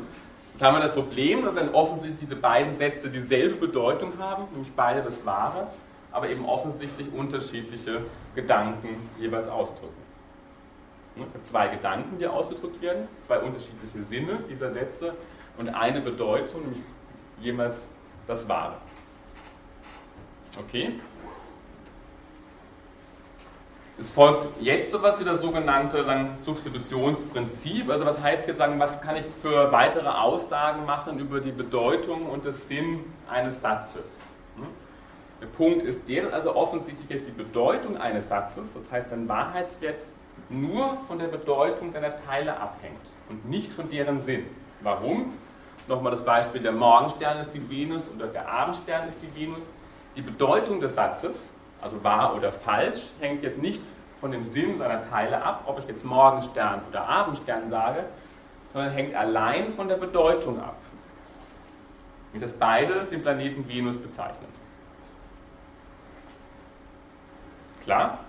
Jetzt 0.52 0.61
haben 0.61 0.76
wir 0.76 0.82
das 0.82 0.94
Problem, 0.94 1.44
dass 1.45 1.56
dann 1.56 1.74
offensichtlich 1.74 2.20
diese 2.20 2.36
beiden 2.36 2.78
Sätze 2.78 3.10
dieselbe 3.10 3.56
Bedeutung 3.56 4.14
haben, 4.20 4.44
nämlich 4.52 4.72
beide 4.76 5.02
das 5.02 5.26
Wahre, 5.26 5.68
aber 6.11 6.30
eben 6.30 6.45
offensichtlich 6.45 7.07
unterschiedliche 7.14 8.02
Gedanken 8.36 8.90
jeweils 9.20 9.48
ausdrücken. 9.48 10.09
Ne? 11.20 11.26
Zwei 11.44 11.68
Gedanken, 11.68 12.18
die 12.18 12.28
ausgedrückt 12.28 12.82
werden, 12.82 13.08
zwei 13.22 13.40
unterschiedliche 13.40 14.04
Sinne 14.04 14.40
dieser 14.50 14.72
Sätze 14.72 15.14
und 15.58 15.70
eine 15.70 16.02
Bedeutung, 16.02 16.62
nämlich 16.62 16.84
jeweils 17.41 17.76
das 18.28 18.48
Wahre. 18.48 18.76
Okay? 20.58 21.00
Es 23.98 24.10
folgt 24.12 24.48
jetzt 24.62 24.91
sowas 24.91 25.20
wie 25.20 25.26
das 25.26 25.41
sogenannte 25.41 26.06
sagen, 26.06 26.38
Substitutionsprinzip. 26.38 27.90
Also 27.90 28.06
was 28.06 28.22
heißt 28.22 28.48
jetzt 28.48 28.58
sagen, 28.58 28.80
was 28.80 29.02
kann 29.02 29.18
ich 29.18 29.26
für 29.41 29.74
weitere 29.74 30.08
Aussagen 30.08 30.86
machen 30.86 31.20
über 31.20 31.41
die 31.41 31.52
Bedeutung 31.52 32.28
und 32.28 32.46
den 32.46 32.54
Sinn 32.54 33.04
eines 33.30 33.62
Satzes? 33.62 34.22
Hm? 34.56 34.68
Der 35.41 35.48
Punkt 35.48 35.86
ist 35.86 36.08
der, 36.08 36.34
also 36.34 36.56
offensichtlich 36.56 37.12
ist 37.12 37.28
die 37.28 37.32
Bedeutung 37.32 37.98
eines 37.98 38.30
Satzes, 38.30 38.74
das 38.74 38.90
heißt 38.90 39.12
ein 39.12 39.28
Wahrheitswert, 39.28 40.06
nur 40.49 40.98
von 41.07 41.20
der 41.20 41.28
Bedeutung 41.28 41.91
seiner 41.91 42.16
Teile 42.16 42.60
abhängt 42.60 43.02
und 43.30 43.49
nicht 43.49 43.72
von 43.72 43.90
deren 43.90 44.20
Sinn. 44.22 44.45
Warum? 44.82 45.34
Nochmal 45.88 46.11
das 46.11 46.24
Beispiel, 46.24 46.61
der 46.61 46.72
Morgenstern 46.72 47.40
ist 47.40 47.52
die 47.52 47.70
Venus 47.70 48.10
oder 48.16 48.28
der 48.28 48.48
Abendstern 48.48 49.10
ist 49.10 49.18
die 49.22 49.40
Venus. 49.40 49.64
Die 50.16 50.22
Bedeutung 50.22 50.80
des 50.80 50.95
Satzes 50.95 51.49
also 51.82 52.03
wahr 52.03 52.36
oder 52.36 52.52
falsch, 52.52 53.10
hängt 53.20 53.41
jetzt 53.41 53.57
nicht 53.57 53.84
von 54.20 54.32
dem 54.32 54.44
Sinn 54.44 54.78
seiner 54.78 55.02
Teile 55.02 55.41
ab, 55.41 55.64
ob 55.66 55.80
ich 55.80 55.88
jetzt 55.88 56.03
Morgenstern 56.03 56.82
oder 56.90 57.07
Abendstern 57.07 57.70
sage, 57.70 58.03
sondern 58.74 58.91
hängt 58.91 59.16
allein 59.16 59.74
von 59.74 59.88
der 59.88 59.95
Bedeutung 59.95 60.61
ab. 60.61 60.76
Nämlich, 62.32 62.49
dass 62.49 62.60
beide 62.60 63.06
den 63.06 63.22
Planeten 63.22 63.68
Venus 63.68 63.98
bezeichnen. 63.98 64.48
Klar? 67.84 68.20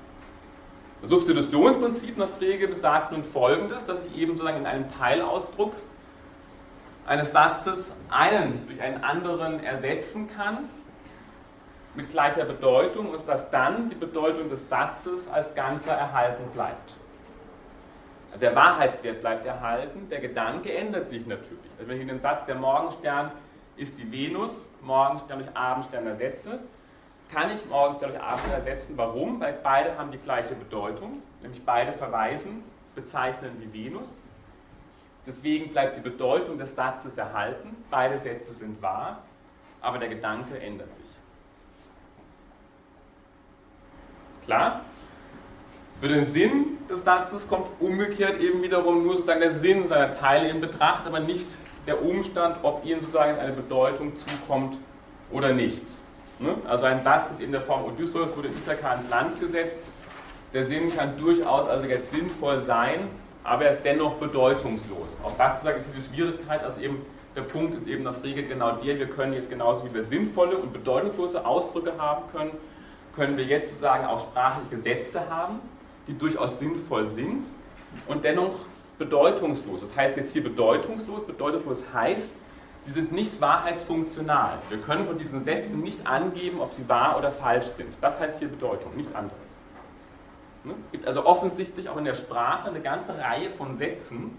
Das 1.01 1.11
Substitutionsprinzip 1.11 2.19
nach 2.19 2.29
Frege 2.29 2.69
besagt 2.69 3.13
nun 3.13 3.25
folgendes, 3.25 3.87
dass 3.87 4.07
ich 4.07 4.17
eben 4.19 4.33
sozusagen 4.33 4.59
in 4.59 4.67
einem 4.67 4.89
Teilausdruck 4.89 5.73
eines 7.07 7.33
Satzes 7.33 7.93
einen 8.11 8.67
durch 8.67 8.81
einen 8.83 9.03
anderen 9.03 9.65
ersetzen 9.65 10.29
kann 10.37 10.69
mit 11.95 12.11
gleicher 12.11 12.45
Bedeutung 12.45 13.11
und 13.11 13.27
dass 13.27 13.51
dann 13.51 13.89
die 13.89 13.95
Bedeutung 13.95 14.49
des 14.51 14.69
Satzes 14.69 15.29
als 15.29 15.55
Ganzer 15.55 15.93
erhalten 15.93 16.45
bleibt. 16.53 16.93
Also 18.33 18.47
der 18.47 18.55
Wahrheitswert 18.55 19.23
bleibt 19.23 19.45
erhalten, 19.45 20.09
der 20.09 20.21
Gedanke 20.21 20.73
ändert 20.73 21.11
sich 21.11 21.27
natürlich. 21.27 21.71
Also 21.79 21.91
wenn 21.91 22.01
ich 22.01 22.07
den 22.07 22.21
Satz, 22.21 22.45
der 22.47 22.55
Morgenstern 22.55 23.33
ist 23.77 23.99
die 23.99 24.13
Venus, 24.13 24.53
Morgenstern 24.83 25.41
durch 25.41 25.57
Abendstern 25.57 26.07
ersetze, 26.07 26.61
kann 27.33 27.51
ich 27.55 27.65
Morgenstern 27.67 28.11
durch 28.11 28.23
Abendstern 28.23 28.53
ersetzen. 28.53 28.97
Warum? 28.97 29.41
Weil 29.41 29.59
beide 29.63 29.97
haben 29.97 30.11
die 30.11 30.19
gleiche 30.19 30.55
Bedeutung, 30.55 31.23
nämlich 31.43 31.65
beide 31.65 31.93
verweisen, 31.93 32.63
bezeichnen 32.95 33.61
die 33.61 33.73
Venus. 33.73 34.23
Deswegen 35.27 35.71
bleibt 35.71 35.97
die 35.97 36.01
Bedeutung 36.01 36.59
des 36.59 36.75
Satzes 36.75 37.17
erhalten, 37.17 37.77
beide 37.91 38.19
Sätze 38.19 38.53
sind 38.53 38.81
wahr, 38.83 39.23
aber 39.81 39.99
der 39.99 40.09
Gedanke 40.09 40.59
ändert 40.59 40.95
sich. 40.97 41.07
Klar? 44.47 44.81
Für 46.01 46.09
den 46.09 46.25
Sinn 46.25 46.79
des 46.89 47.05
Satzes 47.05 47.47
kommt 47.47 47.67
umgekehrt 47.79 48.41
eben 48.41 48.63
wiederum 48.63 49.05
nur 49.05 49.15
sozusagen 49.15 49.41
der 49.41 49.53
Sinn 49.53 49.87
seiner 49.87 50.13
Teile 50.13 50.49
in 50.49 50.61
Betracht, 50.61 51.07
aber 51.07 51.21
nicht 51.21 51.51
der 51.87 52.03
Umstand, 52.03 52.57
ob 52.63 52.85
ihnen 52.85 53.01
sozusagen 53.01 53.39
eine 53.39 53.53
Bedeutung 53.53 54.13
zukommt 54.17 54.79
oder 55.31 55.53
nicht. 55.53 55.85
Ne? 56.41 56.57
Also 56.67 56.87
ein 56.87 57.03
Satz 57.05 57.31
ist 57.31 57.41
in 57.41 57.53
der 57.53 57.61
Form 57.61 57.85
Odysseus 57.85 58.37
wurde 58.37 58.49
Ithaka 58.49 58.95
ins 58.95 59.09
Land 59.11 59.39
gesetzt. 59.39 59.79
Der 60.55 60.65
Sinn 60.65 60.95
kann 60.95 61.17
durchaus 61.19 61.69
also 61.69 61.87
jetzt 61.87 62.11
sinnvoll 62.11 62.61
sein, 62.63 63.09
aber 63.45 63.67
er 63.67 63.73
ist 63.73 63.85
dennoch 63.85 64.15
bedeutungslos. 64.15 65.09
Auch 65.23 65.37
das 65.37 65.61
sozusagen 65.61 65.79
ist 65.79 65.87
diese 65.95 66.09
Schwierigkeit, 66.09 66.65
also 66.65 66.81
eben 66.81 67.05
der 67.37 67.43
Punkt 67.43 67.81
ist 67.81 67.87
eben 67.87 68.03
nach 68.03 68.17
Frege 68.17 68.43
genau 68.43 68.73
der, 68.73 68.99
wir 68.99 69.07
können 69.07 69.35
jetzt 69.35 69.51
genauso 69.51 69.85
wie 69.85 69.95
wir 69.95 70.03
sinnvolle 70.03 70.57
und 70.57 70.73
bedeutungslose 70.73 71.47
Ausdrücke 71.47 71.93
haben 71.97 72.25
können, 72.33 72.51
können 73.15 73.37
wir 73.37 73.45
jetzt 73.45 73.69
sozusagen 73.71 74.07
auch 74.07 74.21
sprachliche 74.21 74.71
Gesetze 74.71 75.29
haben, 75.31 75.61
die 76.09 76.19
durchaus 76.19 76.59
sinnvoll 76.59 77.07
sind 77.07 77.45
und 78.09 78.25
dennoch 78.25 78.55
bedeutungslos. 78.99 79.81
Das 79.81 79.97
heißt 79.97 80.17
jetzt 80.17 80.33
hier 80.33 80.43
bedeutungslos. 80.43 81.25
Bedeutungslos 81.27 81.85
heißt, 81.93 82.29
sie 82.91 82.95
sind 82.95 83.13
nicht 83.13 83.41
wahrheitsfunktional. 83.41 84.59
Wir 84.69 84.79
können 84.79 85.07
von 85.07 85.17
diesen 85.17 85.45
Sätzen 85.45 85.81
nicht 85.81 86.09
angeben, 86.09 86.61
ob 86.61 86.73
sie 86.73 86.89
wahr 86.89 87.17
oder 87.19 87.31
falsch 87.31 87.67
sind. 87.67 87.97
Das 88.01 88.19
heißt 88.19 88.41
hier 88.41 88.49
Bedeutung, 88.49 88.97
nichts 88.97 89.15
anderes. 89.15 89.61
Ne? 90.65 90.75
Es 90.83 90.91
gibt 90.91 91.07
also 91.07 91.25
offensichtlich 91.25 91.89
auch 91.89 91.97
in 91.97 92.05
der 92.05 92.17
Sprache 92.17 92.69
eine 92.69 92.81
ganze 92.81 93.17
Reihe 93.17 93.49
von 93.51 93.79
Sätzen, 93.79 94.37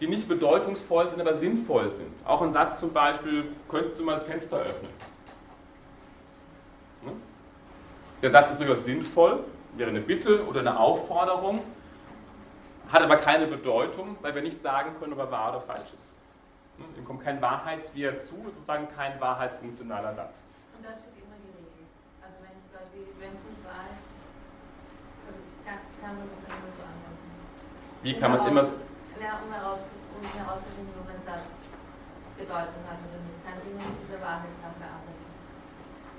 die 0.00 0.08
nicht 0.08 0.28
bedeutungsvoll 0.28 1.06
sind, 1.08 1.20
aber 1.20 1.38
sinnvoll 1.38 1.88
sind. 1.90 2.10
Auch 2.24 2.42
ein 2.42 2.52
Satz 2.52 2.80
zum 2.80 2.92
Beispiel, 2.92 3.44
könntest 3.68 4.00
du 4.00 4.04
mal 4.04 4.14
das 4.14 4.24
Fenster 4.24 4.56
öffnen. 4.56 4.90
Ne? 7.04 7.12
Der 8.22 8.30
Satz 8.32 8.50
ist 8.50 8.60
durchaus 8.60 8.84
sinnvoll, 8.84 9.44
wäre 9.76 9.90
eine 9.90 10.00
Bitte 10.00 10.44
oder 10.46 10.60
eine 10.60 10.80
Aufforderung, 10.80 11.62
hat 12.88 13.02
aber 13.02 13.18
keine 13.18 13.46
Bedeutung, 13.46 14.16
weil 14.20 14.34
wir 14.34 14.42
nicht 14.42 14.60
sagen 14.62 14.96
können, 14.98 15.12
ob 15.12 15.20
er 15.20 15.30
wahr 15.30 15.50
oder 15.50 15.60
falsch 15.60 15.92
ist. 15.96 16.15
Ihm 16.78 17.04
kommt 17.04 17.24
kein 17.24 17.40
Wahrheitswert 17.40 18.20
zu, 18.20 18.36
sozusagen 18.44 18.88
kein 18.94 19.20
wahrheitsfunktionaler 19.20 20.14
Satz. 20.14 20.44
Und 20.76 20.84
das 20.84 21.00
ist 21.00 21.16
immer 21.16 21.36
die 21.40 21.52
Regel. 21.56 21.88
Also 22.20 22.36
wenn 22.44 23.32
es 23.32 23.42
nicht 23.44 23.62
wahr 23.64 23.88
ist, 23.88 24.04
also 25.24 25.40
kann, 25.64 25.80
kann, 26.04 26.14
man 26.20 26.28
das 26.28 26.40
immer 26.44 26.72
so 26.76 26.82
anwenden. 26.84 27.28
Wie 28.02 28.14
kann 28.14 28.30
man 28.32 28.40
es 28.40 28.46
immer 28.48 28.64
so... 28.64 28.72
Ja, 29.16 29.40
um, 29.40 29.48
herauszufinden, 29.48 30.12
um 30.12 30.24
herauszufinden, 30.36 30.92
ob 31.00 31.08
ein 31.08 31.22
Satz 31.24 31.48
Bedeutung 32.36 32.84
hat 32.84 33.00
oder 33.00 33.20
nicht, 33.24 33.40
kann 33.40 33.56
immer 33.64 33.80
mit 33.80 33.96
dieser 34.04 34.20
Wahrheitssache 34.20 34.84
arbeiten. 34.84 35.24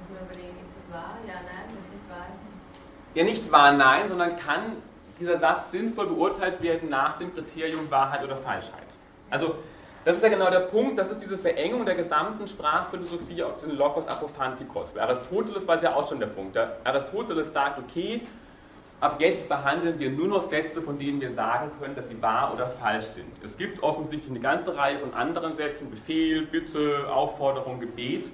Und 0.01 0.05
mir 0.09 0.25
überlegen, 0.25 0.57
ist 0.65 0.73
es 0.73 0.85
wahr? 0.89 1.21
Ja, 1.29 1.45
nein, 1.45 1.69
wenn 1.69 1.84
es 1.85 1.91
nicht 1.93 2.09
wahr 2.09 2.25
ist, 2.34 2.41
ist 2.41 2.57
es... 2.57 3.15
Ja, 3.15 3.23
nicht 3.23 3.51
wahr, 3.51 3.73
nein, 3.73 4.09
sondern 4.09 4.35
kann 4.38 4.81
dieser 5.19 5.39
Satz 5.39 5.71
sinnvoll 5.71 6.07
beurteilt 6.07 6.61
werden 6.61 6.89
nach 6.89 7.17
dem 7.17 7.34
Kriterium 7.34 7.89
Wahrheit 7.89 8.23
oder 8.23 8.38
Falschheit. 8.38 8.89
Also, 9.29 9.55
das 10.07 10.15
ist 10.15 10.23
ja 10.23 10.29
genau 10.29 10.49
der 10.49 10.61
Punkt, 10.61 10.97
das 10.97 11.11
ist 11.11 11.21
diese 11.21 11.38
Verengung 11.38 11.85
der 11.85 11.95
gesamten 11.95 12.47
Sprachphilosophie 12.47 13.43
auf 13.43 13.59
den 13.59 13.71
Lokos 13.71 14.07
Apophantikos. 14.07 14.93
Bei 14.93 15.01
Aristoteles 15.01 15.67
war 15.67 15.75
es 15.75 15.81
ja 15.81 15.93
auch 15.95 16.07
schon 16.07 16.21
der 16.21 16.27
Punkt. 16.27 16.55
Der 16.55 16.77
Aristoteles 16.85 17.51
sagt, 17.51 17.77
okay, 17.77 18.21
ab 19.01 19.19
jetzt 19.19 19.49
behandeln 19.49 19.99
wir 19.99 20.09
nur 20.09 20.29
noch 20.29 20.49
Sätze, 20.49 20.81
von 20.81 20.97
denen 20.97 21.19
wir 21.19 21.29
sagen 21.29 21.71
können, 21.77 21.93
dass 21.93 22.07
sie 22.07 22.21
wahr 22.21 22.53
oder 22.53 22.67
falsch 22.67 23.07
sind. 23.07 23.27
Es 23.43 23.57
gibt 23.57 23.84
offensichtlich 23.84 24.31
eine 24.31 24.39
ganze 24.39 24.77
Reihe 24.77 24.97
von 24.99 25.13
anderen 25.13 25.57
Sätzen, 25.57 25.91
Befehl, 25.91 26.43
Bitte, 26.43 27.13
Aufforderung, 27.13 27.81
Gebet, 27.81 28.31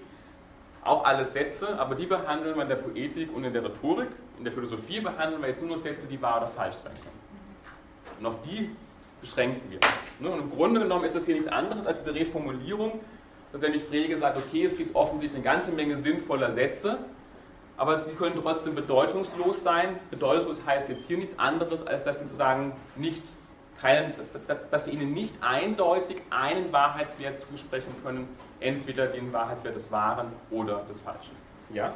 auch 0.84 1.04
alles 1.06 1.34
Sätze, 1.34 1.80
aber 1.80 1.96
die 1.96 2.06
behandeln 2.06 2.56
wir 2.56 2.62
in 2.62 2.70
der 2.70 2.76
Poetik 2.76 3.36
und 3.36 3.46
in 3.46 3.54
der 3.54 3.64
Rhetorik. 3.64 4.10
In 4.38 4.44
der 4.44 4.54
Philosophie 4.54 5.00
behandeln 5.00 5.42
wir 5.42 5.50
jetzt 5.50 5.64
nur 5.64 5.76
noch 5.76 5.82
Sätze, 5.82 6.06
die 6.06 6.22
wahr 6.22 6.38
oder 6.38 6.52
falsch 6.52 6.76
sein 6.76 6.94
können. 6.94 8.20
Und 8.20 8.26
auf 8.28 8.36
die 8.42 8.70
beschränken 9.24 9.72
wir. 9.72 9.80
Ne, 10.20 10.30
und 10.30 10.42
im 10.42 10.52
Grunde 10.52 10.82
genommen 10.82 11.06
ist 11.06 11.16
das 11.16 11.26
hier 11.26 11.36
nichts 11.36 11.50
anderes 11.50 11.88
als 11.88 12.00
diese 12.00 12.14
Reformulierung, 12.14 13.00
dass 13.52 13.62
nämlich 13.62 13.84
Frege 13.84 14.18
sagt, 14.18 14.38
okay, 14.38 14.66
es 14.66 14.78
gibt 14.78 14.96
offensichtlich 14.96 15.44
eine 15.44 15.44
ganze 15.44 15.72
Menge 15.72 15.96
sinnvoller 15.98 16.52
Sätze, 16.52 17.00
aber 17.78 17.98
die 17.98 18.16
können 18.16 18.36
trotzdem 18.42 18.76
bedeutungslos 18.76 19.64
sein. 19.64 19.98
Bedeutungslos 20.12 20.60
heißt 20.66 20.90
jetzt 20.90 21.08
hier 21.08 21.18
nichts 21.18 21.40
anderes, 21.40 21.86
als 21.88 22.04
dass 22.04 22.20
sie 22.20 22.26
sozusagen 22.26 22.74
nicht 22.96 23.24
keinen, 23.80 24.14
dass 24.72 24.86
wir 24.86 24.94
ihnen 24.94 25.14
nicht 25.14 25.36
eindeutig 25.42 26.22
einen 26.30 26.72
Wahrheitswert 26.72 27.40
zusprechen 27.40 27.94
können, 28.04 28.28
entweder 28.60 29.08
den 29.08 29.34
Wahrheitswert 29.34 29.76
des 29.76 29.90
Wahren 29.92 30.28
oder 30.52 30.84
des 30.90 31.00
Falschen. 31.00 31.36
Ja? 31.74 31.94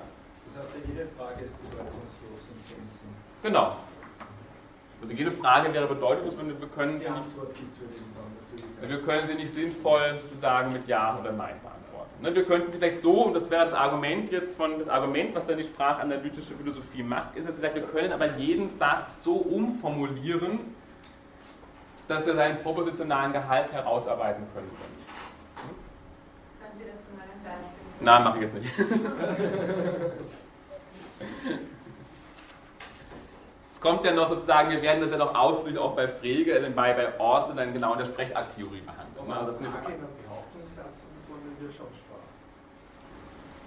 Das 0.47 0.63
heißt, 0.63 0.69
jede 0.87 1.07
Frage 1.17 1.45
ist 1.45 1.61
bedeutungslos 1.61 2.41
in 2.49 2.75
dem 2.75 2.89
Sinn. 2.89 3.09
Genau. 3.43 3.75
Also 5.01 5.13
jede 5.13 5.31
Frage 5.31 5.73
wäre 5.73 5.87
bedeutungslos, 5.87 6.37
wenn 6.37 6.59
wir 6.59 6.67
können 6.69 7.01
dann 7.01 7.13
natürlich. 7.13 7.57
Wir 8.81 9.01
können 9.01 9.27
sie 9.27 9.35
nicht 9.35 9.53
sinnvoll 9.53 10.17
sozusagen 10.17 10.73
mit 10.73 10.87
Ja 10.87 11.17
oder 11.19 11.31
Nein 11.31 11.55
beantworten. 11.61 12.21
Ne, 12.21 12.33
wir 12.33 12.45
könnten 12.45 12.71
sie 12.71 12.79
vielleicht 12.79 13.01
so, 13.01 13.25
und 13.25 13.33
das 13.33 13.49
wäre 13.49 13.65
das 13.65 13.73
Argument 13.73 14.31
jetzt 14.31 14.55
von, 14.55 14.79
das 14.79 14.89
Argument, 14.89 15.35
was 15.35 15.45
dann 15.45 15.57
die 15.57 15.63
sprachanalytische 15.63 16.53
Philosophie 16.55 17.03
macht, 17.03 17.35
ist, 17.35 17.47
dass 17.47 17.55
sie 17.55 17.61
sagt, 17.61 17.75
wir 17.75 17.83
können 17.83 18.11
aber 18.11 18.37
jeden 18.37 18.67
Satz 18.67 19.23
so 19.23 19.33
umformulieren, 19.35 20.59
dass 22.07 22.25
wir 22.25 22.35
seinen 22.35 22.61
propositionalen 22.61 23.33
Gehalt 23.33 23.71
herausarbeiten 23.71 24.45
können. 24.53 24.69
Können 26.59 26.77
Sie 26.77 26.85
dafür 26.85 27.17
mal? 27.17 27.27
Nein, 27.99 28.23
mache 28.23 28.37
ich 28.37 28.43
jetzt 28.43 28.53
nicht. 28.55 28.73
es 33.77 33.81
kommt 33.81 34.03
ja 34.05 34.11
noch 34.11 34.27
sozusagen, 34.27 34.71
wir 34.71 34.81
werden 34.81 35.01
das 35.01 35.11
ja 35.11 35.17
noch 35.17 35.35
ausführlich 35.35 35.77
auch 35.77 35.95
bei 35.95 36.07
Frege, 36.07 36.55
also 36.55 36.67
bei, 36.71 36.93
bei 36.93 37.19
Orson 37.19 37.57
dann 37.57 37.75
genau 37.75 37.91
in 37.91 37.99
der 37.99 38.05
Sprechakttheorie 38.05 38.81
behandeln. 38.81 39.31
Also 39.31 39.51
das 39.51 39.61
ist 39.61 39.67
sprach. 41.75 42.17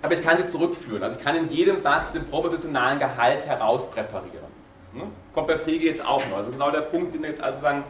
Aber 0.02 0.12
ich 0.12 0.22
kann 0.24 0.36
sie 0.38 0.48
zurückführen. 0.48 1.04
Also 1.04 1.16
ich 1.16 1.24
kann 1.24 1.36
in 1.36 1.48
jedem 1.52 1.80
Satz 1.80 2.10
den 2.10 2.26
propositionalen 2.26 2.98
Gehalt 2.98 3.46
herauspräparieren. 3.46 4.50
Ne? 4.94 5.04
Kommt 5.32 5.46
bei 5.46 5.56
Frege 5.56 5.86
jetzt 5.86 6.04
auch 6.04 6.26
noch. 6.28 6.38
Also 6.38 6.50
genau 6.50 6.72
der 6.72 6.80
Punkt, 6.80 7.14
den 7.14 7.22
wir 7.22 7.30
jetzt 7.30 7.40
also 7.40 7.60
sagen, 7.60 7.84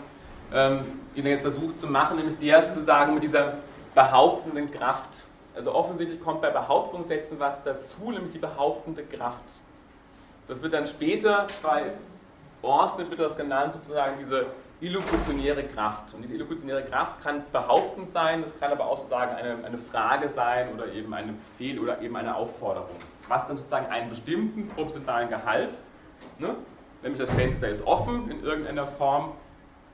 ähm, 0.52 0.80
den 1.16 1.24
er 1.24 1.32
jetzt 1.32 1.40
versucht 1.40 1.80
zu 1.80 1.86
machen, 1.86 2.18
nämlich 2.18 2.38
der 2.38 2.62
sozusagen 2.62 3.14
mit 3.14 3.22
dieser 3.22 3.54
behauptenden 3.94 4.70
Kraft. 4.70 5.08
Also 5.56 5.74
offensichtlich 5.74 6.22
kommt 6.22 6.42
bei 6.42 6.50
Behauptungssätzen 6.50 7.40
was 7.40 7.62
dazu, 7.64 8.10
nämlich 8.10 8.32
die 8.32 8.38
behauptende 8.38 9.04
Kraft. 9.04 9.40
Das 10.48 10.60
wird 10.60 10.74
dann 10.74 10.86
später 10.86 11.46
bei 11.62 11.92
Austin 12.62 13.08
wird 13.08 13.20
das 13.20 13.36
genannt, 13.36 13.72
sozusagen 13.72 14.16
diese 14.18 14.46
illokutionäre 14.80 15.64
Kraft. 15.64 16.14
Und 16.14 16.22
diese 16.22 16.34
illokutionäre 16.34 16.82
Kraft 16.84 17.22
kann 17.22 17.42
behauptend 17.52 18.08
sein, 18.08 18.42
das 18.42 18.58
kann 18.58 18.72
aber 18.72 18.86
auch 18.86 18.98
sozusagen 18.98 19.34
eine, 19.34 19.64
eine 19.64 19.78
Frage 19.78 20.28
sein 20.28 20.72
oder 20.74 20.92
eben 20.92 21.12
ein 21.12 21.38
Befehl 21.58 21.78
oder 21.78 22.00
eben 22.00 22.16
eine 22.16 22.34
Aufforderung. 22.34 22.96
Was 23.28 23.46
dann 23.46 23.56
sozusagen 23.56 23.86
einen 23.86 24.10
bestimmten 24.10 24.68
prozentualen 24.68 25.28
Gehalt, 25.28 25.74
ne? 26.38 26.56
nämlich 27.02 27.20
das 27.20 27.30
Fenster 27.30 27.68
ist 27.68 27.86
offen 27.86 28.30
in 28.30 28.42
irgendeiner 28.42 28.86
Form, 28.86 29.32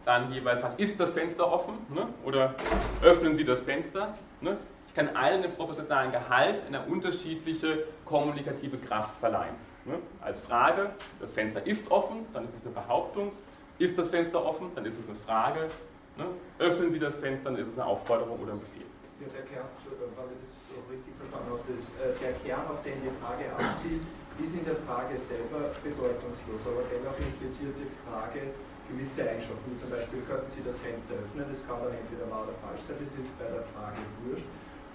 dann 0.05 0.33
jeweils 0.33 0.61
sagt, 0.61 0.81
ist 0.81 1.01
das 1.01 1.13
Fenster 1.13 1.53
offen 1.53 1.75
ne? 1.93 2.07
oder 2.25 2.55
öffnen 3.03 3.37
Sie 3.37 3.45
das 3.45 3.61
Fenster. 3.61 4.15
Ne? 4.41 4.57
Ich 4.87 4.95
kann 4.95 5.15
allen 5.17 5.43
den 5.43 5.53
propositionalen 5.55 6.13
Gehalt 6.13 6.63
eine 6.67 6.83
unterschiedliche 6.83 7.85
kommunikative 8.05 8.79
Kraft 8.79 9.17
verleihen. 9.19 9.55
Ne? 9.87 9.99
Als 10.21 10.41
Frage, 10.41 10.91
das 11.21 11.33
Fenster 11.33 11.65
ist 11.65 11.91
offen, 11.91 12.27
dann 12.33 12.45
ist 12.45 12.55
es 12.59 12.67
eine 12.67 12.75
Behauptung. 12.75 13.33
Ist 13.79 13.97
das 13.97 14.09
Fenster 14.09 14.45
offen, 14.45 14.71
dann 14.75 14.85
ist 14.85 14.99
es 14.99 15.07
eine 15.09 15.17
Frage. 15.19 15.69
Ne? 16.17 16.27
Öffnen 16.59 16.91
Sie 16.91 16.99
das 16.99 17.15
Fenster, 17.15 17.51
dann 17.51 17.61
ist 17.61 17.69
es 17.69 17.79
eine 17.79 17.87
Aufforderung 17.87 18.41
oder 18.41 18.53
ein 18.53 18.61
Befehl. 18.61 18.89
Ja, 19.21 19.29
der 19.33 19.47
Kern, 19.49 19.65
wenn 19.81 20.29
ich 20.35 20.43
das 20.45 20.53
so 20.69 20.77
richtig 20.93 21.13
verstanden 21.17 21.49
habe, 21.49 21.65
das, 21.65 21.89
äh, 21.97 22.13
der 22.21 22.35
Kern, 22.45 22.67
auf 22.69 22.83
den 22.83 23.01
die 23.01 23.15
Frage 23.17 23.49
abzielt, 23.49 24.05
ist 24.37 24.53
in 24.53 24.65
der 24.69 24.77
Frage 24.85 25.17
selber 25.17 25.73
bedeutungslos, 25.81 26.61
aber 26.69 26.85
dennoch 26.93 27.17
impliziert 27.17 27.73
die 27.81 27.89
Frage 28.05 28.53
gewisse 28.93 29.25
Eigenschaften. 29.25 29.73
Zum 29.81 29.89
Beispiel 29.89 30.21
könnten 30.29 30.51
Sie 30.53 30.61
das 30.61 30.77
Fenster 30.83 31.17
öffnen, 31.17 31.49
das 31.49 31.65
kann 31.65 31.81
dann 31.81 31.97
entweder 31.97 32.29
wahr 32.29 32.45
oder 32.45 32.57
falsch 32.61 32.85
sein, 32.85 33.01
das 33.01 33.17
ist 33.17 33.33
bei 33.41 33.49
der 33.49 33.65
Frage 33.73 34.05
wurscht, 34.29 34.45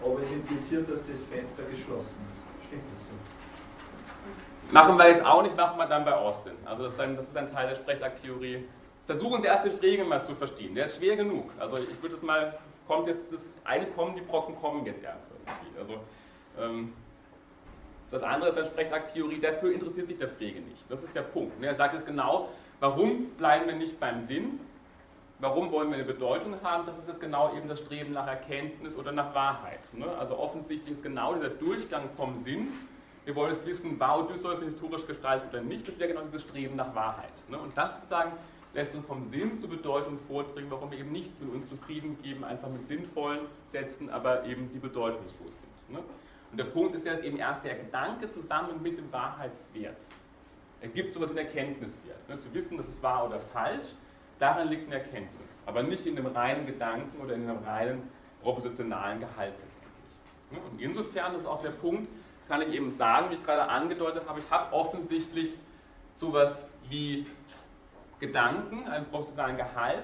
aber 0.05 0.22
es 0.22 0.30
impliziert, 0.30 0.85
dass 0.85 1.01
das 1.01 1.26
Fenster 1.26 1.65
geschlossen 1.65 2.22
ist. 2.30 2.39
Stimmt 2.69 2.85
das 2.93 3.09
so? 3.09 3.18
Machen 4.72 4.98
wir 4.98 5.10
jetzt 5.10 5.26
auch 5.26 5.43
nicht, 5.43 5.56
machen 5.57 5.77
wir 5.77 5.85
dann 5.85 6.06
bei 6.06 6.14
Austin. 6.14 6.53
Also 6.65 6.85
das 6.85 6.93
ist 6.93 6.99
ein, 7.02 7.18
das 7.18 7.27
ist 7.27 7.35
ein 7.35 7.52
Teil 7.52 7.68
der 7.68 7.76
Sprechakttheorie. 7.76 8.64
Versuchen 9.06 9.41
Sie 9.41 9.48
erst 9.48 9.65
den 9.65 9.73
Frege 9.73 10.06
mal 10.06 10.22
zu 10.22 10.34
verstehen. 10.34 10.73
Der 10.76 10.85
ist 10.85 10.98
schwer 10.98 11.18
genug. 11.18 11.52
Also 11.60 11.77
ich 11.77 12.02
würde 12.02 12.15
es 12.15 12.22
mal, 12.22 12.57
kommt 12.88 13.07
jetzt, 13.07 13.22
das, 13.31 13.49
eigentlich 13.65 13.93
kommen 13.95 14.15
die 14.15 14.22
Brocken 14.22 14.56
kommen 14.61 14.85
jetzt 14.85 15.03
erst 15.03 15.26
irgendwie. 15.30 15.77
Also 15.77 15.95
ähm, 16.57 16.93
das 18.11 18.23
andere 18.23 18.49
ist 18.49 18.57
dann 18.57 18.65
Sprechakttheorie, 18.65 19.39
dafür 19.39 19.73
interessiert 19.73 20.07
sich 20.07 20.18
der 20.18 20.30
Frege 20.30 20.61
nicht. 20.61 20.89
Das 20.89 21.03
ist 21.03 21.14
der 21.14 21.23
Punkt. 21.23 21.60
Ne? 21.60 21.68
Er 21.68 21.76
sagt 21.76 21.93
jetzt 21.93 22.06
genau, 22.06 22.48
warum 22.80 23.26
bleiben 23.31 23.68
wir 23.68 23.76
nicht 23.76 23.99
beim 23.99 24.22
Sinn? 24.22 24.61
Warum 25.39 25.72
wollen 25.72 25.89
wir 25.89 25.95
eine 25.95 26.06
Bedeutung 26.06 26.56
haben? 26.64 26.85
Das 26.85 26.98
ist 26.98 27.10
jetzt 27.10 27.19
genau 27.19 27.53
eben 27.57 27.68
das 27.68 27.80
Streben 27.80 28.14
nach 28.14 28.27
Erkenntnis 28.27 28.95
oder 28.95 29.11
nach 29.11 29.34
Wahrheit. 29.34 29.93
Ne? 29.93 30.06
Also 30.18 30.38
offensichtlich 30.38 30.93
ist 30.93 31.03
genau 31.03 31.34
dieser 31.34 31.49
Durchgang 31.49 32.10
vom 32.15 32.38
Sinn 32.38 32.69
wir 33.26 33.35
wollen 33.35 33.53
jetzt 33.53 33.65
wissen, 33.65 33.99
war 33.99 34.19
Odysseus 34.19 34.61
historisch 34.61 35.06
gestaltet 35.06 35.49
oder 35.49 35.61
nicht. 35.61 35.88
Das 35.88 35.98
wäre 35.99 36.10
genau 36.10 36.26
dieses 36.26 36.43
Streben 36.43 36.76
nach 36.76 36.93
Wahrheit. 36.95 37.34
Ne? 37.49 37.57
Und 37.57 37.77
das 37.77 37.95
sozusagen 37.95 38.31
lässt 38.73 38.95
uns 38.95 39.06
vom 39.06 39.22
Sinn 39.22 39.60
zur 39.60 39.69
Bedeutung 39.69 40.18
vordringen, 40.27 40.72
warum 40.72 40.91
wir 40.91 40.99
eben 40.99 41.11
nicht 41.11 41.39
mit 41.41 41.53
uns 41.53 41.69
zufrieden 41.69 42.18
geben, 42.22 42.43
einfach 42.43 42.69
mit 42.69 42.84
sinnvollen 42.84 43.41
Sätzen, 43.68 44.10
aber 44.10 44.45
eben 44.45 44.69
die 44.73 44.80
bedeutungslos 44.80 45.53
sind. 45.60 45.98
Ne? 45.98 46.03
Und 46.52 46.57
der 46.57 46.65
Punkt 46.65 46.95
ist, 46.95 47.06
dass 47.06 47.22
eben 47.22 47.38
erst 47.38 47.64
der 47.64 47.76
Gedanke 47.76 48.30
zusammen 48.30 48.81
mit 48.81 48.98
dem 48.98 49.11
Wahrheitswert 49.11 50.06
ergibt 50.81 51.14
sowas 51.14 51.34
wie 51.34 51.39
einen 51.39 51.48
Erkenntniswert. 51.48 52.27
Ne? 52.27 52.39
Zu 52.39 52.53
wissen, 52.53 52.77
das 52.77 52.88
ist 52.88 53.02
wahr 53.03 53.27
oder 53.27 53.39
falsch, 53.39 53.89
darin 54.39 54.68
liegt 54.68 54.88
eine 54.88 54.95
Erkenntnis. 54.95 55.61
Aber 55.65 55.84
nicht 55.84 56.06
in 56.07 56.15
dem 56.15 56.26
reinen 56.26 56.65
Gedanken 56.65 57.22
oder 57.22 57.35
in 57.35 57.48
einem 57.48 57.64
reinen 57.64 58.10
propositionalen 58.41 59.19
Gehalt 59.19 59.53
letztendlich. 59.53 60.72
Und 60.72 60.81
insofern 60.81 61.35
ist 61.35 61.45
auch 61.45 61.61
der 61.61 61.69
Punkt, 61.69 62.10
kann 62.52 62.61
ich 62.64 62.73
eben 62.73 62.91
sagen, 62.91 63.30
wie 63.30 63.36
ich 63.36 63.44
gerade 63.45 63.64
angedeutet 63.64 64.23
habe, 64.28 64.41
ich 64.41 64.52
habe 64.52 64.73
offensichtlich 64.73 65.53
sowas 66.14 66.65
wie 66.90 67.26
Gedanken, 68.19 68.90
einen 68.90 69.06
professionalen 69.06 69.56
Gehalt. 69.56 70.03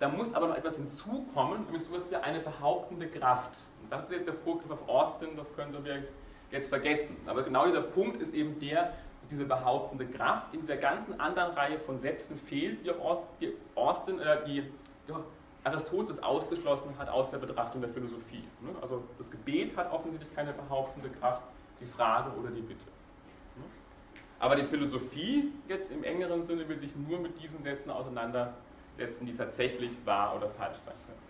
Da 0.00 0.08
muss 0.08 0.32
aber 0.32 0.48
noch 0.48 0.56
etwas 0.56 0.76
hinzukommen, 0.76 1.66
nämlich 1.66 1.84
sowas 1.84 2.10
wie 2.10 2.16
eine 2.16 2.40
behauptende 2.40 3.06
Kraft. 3.06 3.58
Und 3.82 3.92
das 3.92 4.04
ist 4.04 4.12
jetzt 4.12 4.26
der 4.26 4.34
Vorgriff 4.34 4.70
auf 4.70 4.88
Austin, 4.88 5.36
das 5.36 5.54
können 5.54 5.74
Sie 5.74 6.04
jetzt 6.50 6.70
vergessen. 6.70 7.18
Aber 7.26 7.42
genau 7.42 7.66
dieser 7.66 7.82
Punkt 7.82 8.16
ist 8.22 8.32
eben 8.32 8.58
der, 8.58 8.94
dass 9.20 9.28
diese 9.28 9.44
behauptende 9.44 10.06
Kraft 10.06 10.54
in 10.54 10.62
dieser 10.62 10.78
ganzen 10.78 11.20
anderen 11.20 11.52
Reihe 11.52 11.78
von 11.78 12.00
Sätzen 12.00 12.38
fehlt, 12.38 12.78
die 12.86 12.92
Austin, 13.74 14.20
äh, 14.20 14.42
die 14.46 14.72
ja, 15.06 15.22
Aristoteles 15.64 16.22
ausgeschlossen 16.22 16.96
hat 16.98 17.10
aus 17.10 17.28
der 17.28 17.38
Betrachtung 17.38 17.82
der 17.82 17.90
Philosophie. 17.90 18.44
Ne? 18.62 18.70
Also 18.80 19.04
das 19.18 19.30
Gebet 19.30 19.76
hat 19.76 19.92
offensichtlich 19.92 20.34
keine 20.34 20.54
behauptende 20.54 21.10
Kraft, 21.10 21.42
die 21.84 21.90
Frage 21.90 22.30
oder 22.38 22.50
die 22.50 22.62
Bitte. 22.62 22.86
Aber 24.38 24.56
die 24.56 24.64
Philosophie 24.64 25.52
jetzt 25.68 25.90
im 25.90 26.04
engeren 26.04 26.44
Sinne 26.44 26.68
will 26.68 26.78
sich 26.78 26.94
nur 26.96 27.18
mit 27.18 27.40
diesen 27.42 27.62
Sätzen 27.62 27.90
auseinandersetzen, 27.90 29.26
die 29.26 29.36
tatsächlich 29.36 29.92
wahr 30.04 30.36
oder 30.36 30.48
falsch 30.50 30.78
sein 30.84 30.94
können. 31.06 31.24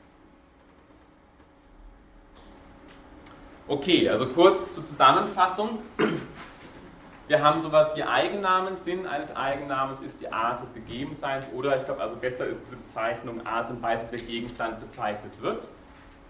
Okay, 3.66 4.08
also 4.08 4.26
kurz 4.26 4.74
zur 4.74 4.84
Zusammenfassung. 4.84 5.78
Wir 7.26 7.42
haben 7.42 7.60
sowas 7.62 7.96
wie 7.96 8.02
Eigennamen. 8.02 8.76
Sinn 8.76 9.06
eines 9.06 9.34
Eigennamens 9.34 10.00
ist 10.00 10.20
die 10.20 10.30
Art 10.30 10.60
des 10.60 10.74
Gegebenseins 10.74 11.50
oder 11.54 11.78
ich 11.78 11.84
glaube, 11.86 12.02
also 12.02 12.16
besser 12.16 12.46
ist 12.46 12.60
diese 12.66 12.76
Bezeichnung 12.76 13.46
Art 13.46 13.70
und 13.70 13.80
Weise, 13.80 14.06
wie 14.10 14.16
der 14.16 14.26
Gegenstand 14.26 14.80
bezeichnet 14.80 15.32
wird. 15.40 15.66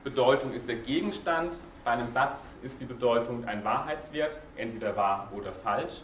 Bedeutung 0.05 0.53
ist 0.53 0.69
der 0.69 0.77
Gegenstand, 0.77 1.57
bei 1.85 1.91
einem 1.91 2.09
Satz 2.09 2.55
ist 2.63 2.81
die 2.81 2.87
Bedeutung 2.87 3.45
ein 3.47 3.63
Wahrheitswert, 3.63 4.39
entweder 4.57 4.97
wahr 4.97 5.31
oder 5.37 5.53
falsch. 5.53 6.01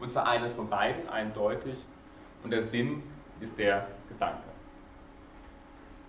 Und 0.00 0.10
zwar 0.10 0.26
eines 0.26 0.52
von 0.52 0.68
beiden, 0.68 1.08
eindeutig. 1.08 1.76
Und 2.42 2.50
der 2.50 2.62
Sinn 2.62 3.02
ist 3.40 3.56
der 3.58 3.86
Gedanke. 4.08 4.42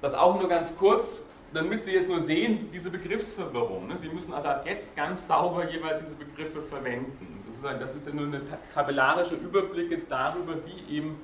Das 0.02 0.14
auch 0.16 0.40
nur 0.40 0.50
ganz 0.50 0.76
kurz, 0.78 1.24
damit 1.54 1.84
Sie 1.84 1.92
jetzt 1.92 2.10
nur 2.10 2.20
sehen, 2.20 2.70
diese 2.74 2.90
Begriffsverwirrung. 2.90 3.88
Ne? 3.88 3.98
Sie 3.98 4.10
müssen 4.10 4.34
also 4.34 4.50
jetzt 4.66 4.96
ganz 4.96 5.28
sauber 5.28 5.70
jeweils 5.70 6.02
diese 6.02 6.16
Begriffe 6.16 6.62
verwenden. 6.62 7.44
Das 7.48 7.74
ist, 7.74 7.82
das 7.82 7.96
ist 7.96 8.08
ja 8.08 8.14
nur 8.14 8.28
ein 8.28 8.42
tabellarischer 8.74 9.36
Überblick 9.36 9.92
jetzt 9.92 10.10
darüber, 10.10 10.56
wie 10.66 10.96
eben 10.96 11.20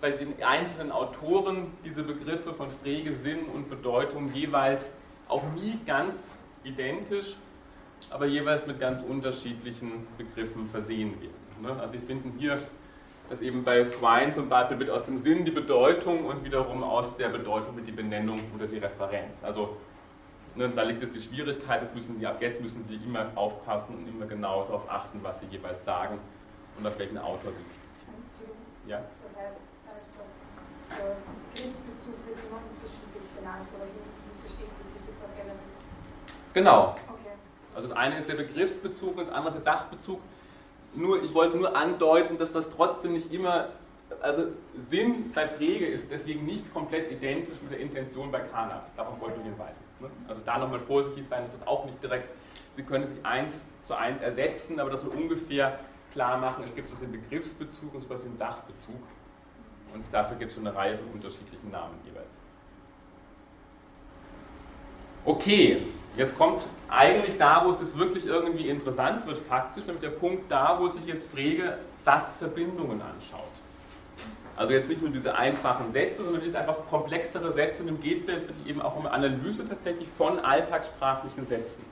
bei 0.00 0.10
den 0.10 0.40
einzelnen 0.42 0.92
Autoren 0.92 1.72
diese 1.84 2.02
Begriffe 2.02 2.52
von 2.52 2.70
Frege, 2.70 3.14
Sinn 3.16 3.46
und 3.46 3.70
Bedeutung 3.70 4.32
jeweils 4.34 4.90
auch 5.28 5.42
nie 5.54 5.80
ganz 5.86 6.36
identisch, 6.64 7.36
aber 8.10 8.26
jeweils 8.26 8.66
mit 8.66 8.80
ganz 8.80 9.02
unterschiedlichen 9.02 10.06
Begriffen 10.18 10.68
versehen 10.68 11.20
werden. 11.20 11.34
Ne? 11.62 11.80
Also 11.80 11.98
Sie 11.98 12.04
finden 12.06 12.34
hier, 12.38 12.56
dass 13.30 13.40
eben 13.40 13.64
bei 13.64 13.84
Quine 13.84 14.32
zum 14.32 14.48
Beispiel 14.48 14.78
wird 14.78 14.90
aus 14.90 15.04
dem 15.04 15.18
Sinn 15.22 15.44
die 15.44 15.50
Bedeutung 15.50 16.26
und 16.26 16.44
wiederum 16.44 16.82
aus 16.82 17.16
der 17.16 17.28
Bedeutung 17.28 17.74
mit 17.74 17.86
die 17.86 17.92
Benennung 17.92 18.38
oder 18.54 18.66
die 18.66 18.78
Referenz. 18.78 19.42
Also 19.42 19.76
ne, 20.54 20.68
da 20.68 20.82
liegt 20.82 21.02
es 21.02 21.10
die 21.10 21.20
Schwierigkeit, 21.20 21.80
das 21.80 21.94
müssen 21.94 22.18
Sie 22.18 22.26
ab 22.26 22.36
jetzt 22.40 22.60
müssen 22.60 22.84
Sie 22.88 22.96
immer 22.96 23.26
aufpassen 23.34 23.96
und 23.96 24.08
immer 24.08 24.26
genau 24.26 24.64
darauf 24.64 24.88
achten, 24.90 25.20
was 25.22 25.40
Sie 25.40 25.46
jeweils 25.46 25.84
sagen 25.84 26.18
und 26.78 26.86
auf 26.86 26.98
welchen 26.98 27.18
Autor 27.18 27.52
Sie 27.52 27.62
sich 27.62 27.78
beziehen. 27.88 28.14
Ja? 28.86 28.98
Das 28.98 29.42
heißt, 29.42 29.60
äh, 29.88 30.18
dass 30.18 30.98
der 30.98 31.16
Begriffsbezug 31.54 32.16
wird 32.28 32.38
immer 32.44 32.60
unterschiedlich 32.60 33.26
benannt 33.38 33.68
oder 33.74 33.88
wie 33.88 34.03
Genau. 36.54 36.94
Also 37.74 37.88
das 37.88 37.96
eine 37.96 38.18
ist 38.18 38.28
der 38.28 38.36
Begriffsbezug 38.36 39.18
und 39.18 39.26
das 39.26 39.30
andere 39.30 39.48
ist 39.48 39.64
der 39.66 39.72
Sachbezug. 39.72 40.20
Nur, 40.94 41.22
ich 41.22 41.34
wollte 41.34 41.56
nur 41.56 41.76
andeuten, 41.76 42.38
dass 42.38 42.52
das 42.52 42.70
trotzdem 42.70 43.12
nicht 43.12 43.32
immer, 43.32 43.70
also 44.22 44.44
Sinn 44.78 45.32
bei 45.34 45.48
Frege 45.48 45.86
ist 45.86 46.08
deswegen 46.10 46.46
nicht 46.46 46.72
komplett 46.72 47.10
identisch 47.10 47.60
mit 47.60 47.72
der 47.72 47.80
Intention 47.80 48.30
bei 48.30 48.40
Kana. 48.40 48.84
Darauf 48.96 49.20
wollte 49.20 49.40
ich 49.40 49.46
hinweisen. 49.46 49.82
Ne? 49.98 50.08
Also 50.28 50.40
da 50.44 50.58
nochmal 50.58 50.78
vorsichtig 50.78 51.26
sein, 51.26 51.42
dass 51.42 51.52
das 51.58 51.66
auch 51.66 51.84
nicht 51.84 52.00
direkt, 52.00 52.28
Sie 52.76 52.82
können 52.82 53.06
sich 53.06 53.24
eins 53.24 53.52
zu 53.84 53.94
eins 53.94 54.20
ersetzen, 54.22 54.80
aber 54.80 54.90
das 54.90 55.04
wir 55.04 55.12
ungefähr 55.14 55.78
klar 56.12 56.38
machen, 56.38 56.62
es 56.64 56.74
gibt 56.74 56.88
so 56.88 56.94
den 56.94 57.12
Begriffsbezug 57.12 57.92
und 57.94 58.02
so 58.02 58.14
den 58.14 58.36
Sachbezug. 58.36 58.94
Und 59.92 60.04
dafür 60.12 60.36
gibt 60.36 60.50
es 60.50 60.56
schon 60.56 60.66
eine 60.66 60.76
Reihe 60.76 60.96
von 60.96 61.08
unterschiedlichen 61.12 61.70
Namen 61.70 61.94
jeweils. 62.04 62.38
Okay, 65.24 65.80
Jetzt 66.16 66.38
kommt 66.38 66.62
eigentlich 66.88 67.36
da, 67.38 67.64
wo 67.64 67.70
es 67.70 67.78
das 67.78 67.98
wirklich 67.98 68.26
irgendwie 68.26 68.68
interessant 68.68 69.26
wird, 69.26 69.38
faktisch, 69.38 69.84
nämlich 69.84 70.02
der 70.02 70.10
Punkt 70.10 70.44
da, 70.48 70.78
wo 70.78 70.86
sich 70.86 71.06
jetzt 71.06 71.28
Frege 71.28 71.78
Satzverbindungen 71.96 73.02
anschaut. 73.02 73.40
Also 74.54 74.72
jetzt 74.72 74.88
nicht 74.88 75.02
nur 75.02 75.10
diese 75.10 75.34
einfachen 75.34 75.92
Sätze, 75.92 76.24
sondern 76.24 76.46
es 76.46 76.54
einfach 76.54 76.76
komplexere 76.88 77.52
Sätze 77.52 77.82
und 77.82 77.88
dem 77.88 78.00
geht 78.00 78.22
es 78.22 78.28
jetzt 78.28 78.46
eben 78.64 78.80
auch 78.80 78.94
um 78.94 79.06
Analyse 79.06 79.68
tatsächlich 79.68 80.06
von 80.16 80.38
alltagssprachlichen 80.38 81.44
Sätzen. 81.48 81.84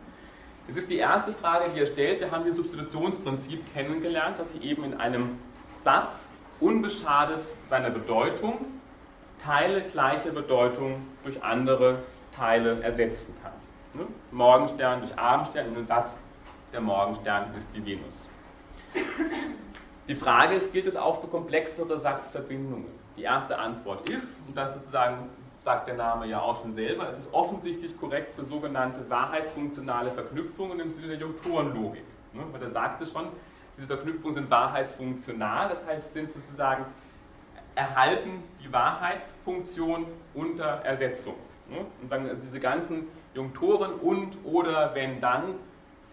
Jetzt 0.69 0.77
ist 0.77 0.91
die 0.91 0.99
erste 0.99 1.33
Frage, 1.33 1.71
die 1.75 1.81
er 1.81 1.87
stellt, 1.87 2.21
wir 2.21 2.31
haben 2.31 2.47
das 2.47 2.55
Substitutionsprinzip 2.55 3.75
kennengelernt, 3.75 4.39
dass 4.39 4.47
ich 4.55 4.63
eben 4.63 4.85
in 4.85 5.01
einem 5.01 5.41
Satz 5.83 6.31
unbeschadet 6.61 7.45
seiner 7.67 7.91
Bedeutung 7.91 8.67
Teile 9.45 9.83
gleicher 9.83 10.31
Bedeutung 10.31 11.05
durch 11.25 11.43
andere 11.43 11.99
Teile 12.37 12.83
ersetzen 12.83 13.35
kann. 13.43 13.53
Ne? 13.95 14.07
Morgenstern 14.31 15.01
durch 15.01 15.19
Abendstern 15.19 15.69
in 15.69 15.75
den 15.75 15.87
Satz, 15.87 16.19
der 16.73 16.81
Morgenstern 16.81 17.55
ist 17.57 17.69
die 17.75 17.85
Venus. 17.85 18.27
Die 20.09 20.15
Frage 20.15 20.55
ist, 20.55 20.73
gilt 20.73 20.87
es 20.87 20.97
auch 20.97 21.21
für 21.21 21.29
komplexere 21.29 22.01
Satzverbindungen? 22.01 22.87
Die 23.17 23.23
erste 23.23 23.59
Antwort 23.59 24.09
ist, 24.09 24.39
und 24.49 24.57
das 24.57 24.75
sozusagen 24.75 25.29
sagt 25.61 25.87
der 25.87 25.95
Name 25.95 26.27
ja 26.27 26.41
auch 26.41 26.61
schon 26.61 26.75
selber, 26.75 27.09
es 27.09 27.19
ist 27.19 27.33
offensichtlich 27.33 27.99
korrekt 27.99 28.35
für 28.35 28.45
sogenannte 28.45 29.09
wahrheitsfunktionale 29.09 30.11
Verknüpfungen 30.11 30.81
im 30.81 30.93
Sinne 30.93 31.09
der 31.09 31.19
Junktorenlogik. 31.19 32.05
Ne? 32.33 32.43
Weil 32.51 32.63
er 32.63 32.71
sagte 32.71 33.07
schon, 33.07 33.29
diese 33.77 33.87
Verknüpfungen 33.87 34.35
sind 34.35 34.51
wahrheitsfunktional, 34.51 35.69
das 35.69 35.87
heißt, 35.87 36.13
sind 36.15 36.33
sozusagen 36.33 36.85
erhalten 37.75 38.43
die 38.63 38.73
Wahrheitsfunktion 38.73 40.07
unter 40.35 40.65
Ersetzung. 40.65 41.35
Ne? 41.73 41.86
Und 42.01 42.09
sagen, 42.09 42.31
diese 42.43 42.61
ganzen 42.61 43.09
Junktoren 43.35 43.94
und 43.94 44.36
oder 44.44 44.94
wenn 44.94 45.20
dann, 45.20 45.55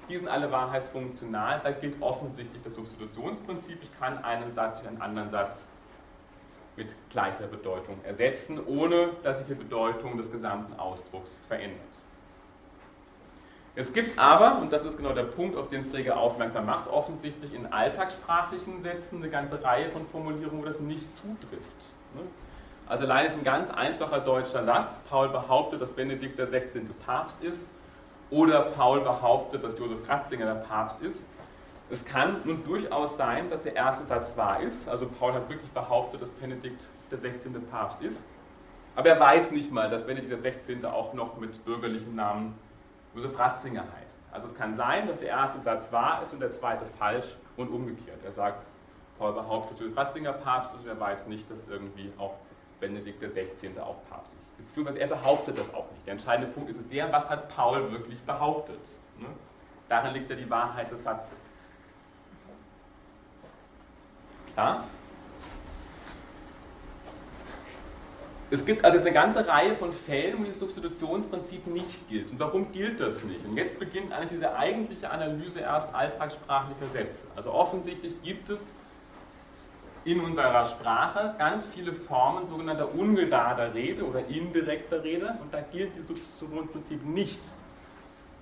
die 0.09 0.15
sind 0.15 0.27
alle 0.27 0.51
wahrheitsfunktional. 0.51 1.61
Da 1.63 1.71
gilt 1.71 2.01
offensichtlich 2.01 2.61
das 2.63 2.75
Substitutionsprinzip. 2.75 3.77
Ich 3.83 3.99
kann 3.99 4.23
einen 4.23 4.49
Satz 4.49 4.77
durch 4.77 4.87
einen 4.87 5.01
anderen 5.01 5.29
Satz 5.29 5.67
mit 6.75 6.87
gleicher 7.09 7.45
Bedeutung 7.47 7.97
ersetzen, 8.03 8.59
ohne 8.65 9.09
dass 9.21 9.37
sich 9.37 9.47
die 9.47 9.53
Bedeutung 9.53 10.17
des 10.17 10.31
gesamten 10.31 10.79
Ausdrucks 10.79 11.29
verändert. 11.47 11.79
Jetzt 13.75 13.93
gibt 13.93 14.09
es 14.09 14.17
aber, 14.17 14.59
und 14.59 14.73
das 14.73 14.83
ist 14.83 14.97
genau 14.97 15.13
der 15.13 15.23
Punkt, 15.23 15.55
auf 15.55 15.69
den 15.69 15.85
Frege 15.85 16.17
aufmerksam 16.17 16.65
macht, 16.65 16.89
offensichtlich 16.89 17.53
in 17.53 17.67
alltagssprachlichen 17.71 18.81
Sätzen 18.81 19.17
eine 19.17 19.29
ganze 19.29 19.63
Reihe 19.63 19.89
von 19.89 20.07
Formulierungen, 20.07 20.61
wo 20.61 20.65
das 20.65 20.79
nicht 20.79 21.15
zutrifft. 21.15 21.93
Also 22.89 23.05
allein 23.05 23.27
ist 23.27 23.37
ein 23.37 23.43
ganz 23.43 23.69
einfacher 23.69 24.19
deutscher 24.19 24.63
Satz. 24.63 24.99
Paul 25.07 25.29
behauptet, 25.29 25.79
dass 25.79 25.91
Benedikt 25.91 26.39
der 26.39 26.47
16. 26.47 26.89
Papst 27.05 27.39
ist. 27.43 27.67
Oder 28.31 28.61
Paul 28.61 29.01
behauptet, 29.01 29.63
dass 29.63 29.77
Josef 29.77 30.09
Ratzinger 30.09 30.47
der 30.47 30.61
Papst 30.61 30.99
ist. 31.03 31.23
Es 31.91 32.03
kann 32.03 32.41
nun 32.45 32.63
durchaus 32.65 33.15
sein, 33.15 33.47
dass 33.47 33.61
der 33.61 33.75
erste 33.75 34.05
Satz 34.05 34.35
wahr 34.37 34.61
ist. 34.61 34.89
Also 34.89 35.05
Paul 35.07 35.33
hat 35.33 35.47
wirklich 35.49 35.69
behauptet, 35.69 36.23
dass 36.23 36.31
Benedikt 36.31 36.81
der 37.11 37.19
16. 37.19 37.53
Papst 37.67 38.01
ist. 38.01 38.23
Aber 38.95 39.09
er 39.09 39.19
weiß 39.19 39.51
nicht 39.51 39.71
mal, 39.71 39.87
dass 39.91 40.07
Benedikt 40.07 40.31
der 40.31 40.39
16. 40.39 40.83
auch 40.83 41.13
noch 41.13 41.37
mit 41.37 41.63
bürgerlichen 41.65 42.15
Namen 42.15 42.57
Josef 43.13 43.37
Ratzinger 43.37 43.81
heißt. 43.81 44.17
Also 44.31 44.47
es 44.47 44.55
kann 44.55 44.75
sein, 44.75 45.07
dass 45.07 45.19
der 45.19 45.29
erste 45.29 45.61
Satz 45.61 45.91
wahr 45.91 46.21
ist 46.23 46.33
und 46.33 46.39
der 46.39 46.51
zweite 46.51 46.85
falsch 46.97 47.37
und 47.55 47.67
umgekehrt. 47.67 48.19
Er 48.25 48.31
sagt, 48.31 48.65
Paul 49.19 49.33
behauptet, 49.33 49.73
dass 49.73 49.79
Josef 49.79 49.97
Ratzinger 49.97 50.33
Papst 50.33 50.73
ist 50.73 50.81
und 50.81 50.87
er 50.87 50.99
weiß 50.99 51.27
nicht, 51.27 51.49
dass 51.51 51.67
irgendwie 51.67 52.11
auch 52.17 52.33
Benedikt 52.79 53.21
16. 53.21 53.79
auch 53.79 53.97
Papst 54.09 54.33
ist. 54.39 54.57
Beziehungsweise 54.57 54.99
er 54.99 55.07
behauptet 55.07 55.57
das 55.57 55.73
auch 55.73 55.89
nicht. 55.91 56.05
Der 56.05 56.13
entscheidende 56.13 56.51
Punkt 56.51 56.69
ist 56.69 56.79
es 56.79 56.89
der, 56.89 57.11
was 57.11 57.29
hat 57.29 57.49
Paul 57.49 57.91
wirklich 57.91 58.21
behauptet. 58.21 58.79
Ne? 59.17 59.27
Darin 59.87 60.13
liegt 60.13 60.29
ja 60.29 60.35
die 60.35 60.49
Wahrheit 60.49 60.91
des 60.91 61.03
Satzes. 61.03 61.39
Klar? 64.53 64.83
Es 68.51 68.65
gibt 68.65 68.83
also 68.83 68.99
eine 68.99 69.11
ganze 69.11 69.47
Reihe 69.47 69.75
von 69.75 69.93
Fällen, 69.93 70.39
wo 70.39 70.43
das 70.43 70.59
Substitutionsprinzip 70.59 71.67
nicht 71.67 72.09
gilt. 72.09 72.31
Und 72.31 72.39
warum 72.39 72.71
gilt 72.71 72.99
das 72.99 73.23
nicht? 73.23 73.45
Und 73.45 73.55
jetzt 73.55 73.77
beginnt 73.77 74.11
eine 74.11 74.25
diese 74.25 74.55
eigentliche 74.55 75.09
Analyse 75.09 75.59
erst 75.59 75.93
alltagssprachlicher 75.93 76.87
Sätze. 76.91 77.27
Also 77.35 77.53
offensichtlich 77.53 78.21
gibt 78.23 78.49
es 78.49 78.59
in 80.05 80.21
unserer 80.21 80.65
Sprache 80.65 81.35
ganz 81.37 81.65
viele 81.65 81.93
Formen 81.93 82.45
sogenannter 82.45 82.93
ungerader 82.95 83.73
Rede 83.73 84.05
oder 84.05 84.25
indirekter 84.27 85.03
Rede 85.03 85.37
und 85.41 85.53
da 85.53 85.61
gilt 85.61 85.97
das 85.97 86.07
Substitutionsprinzip 86.07 87.05
nicht. 87.05 87.41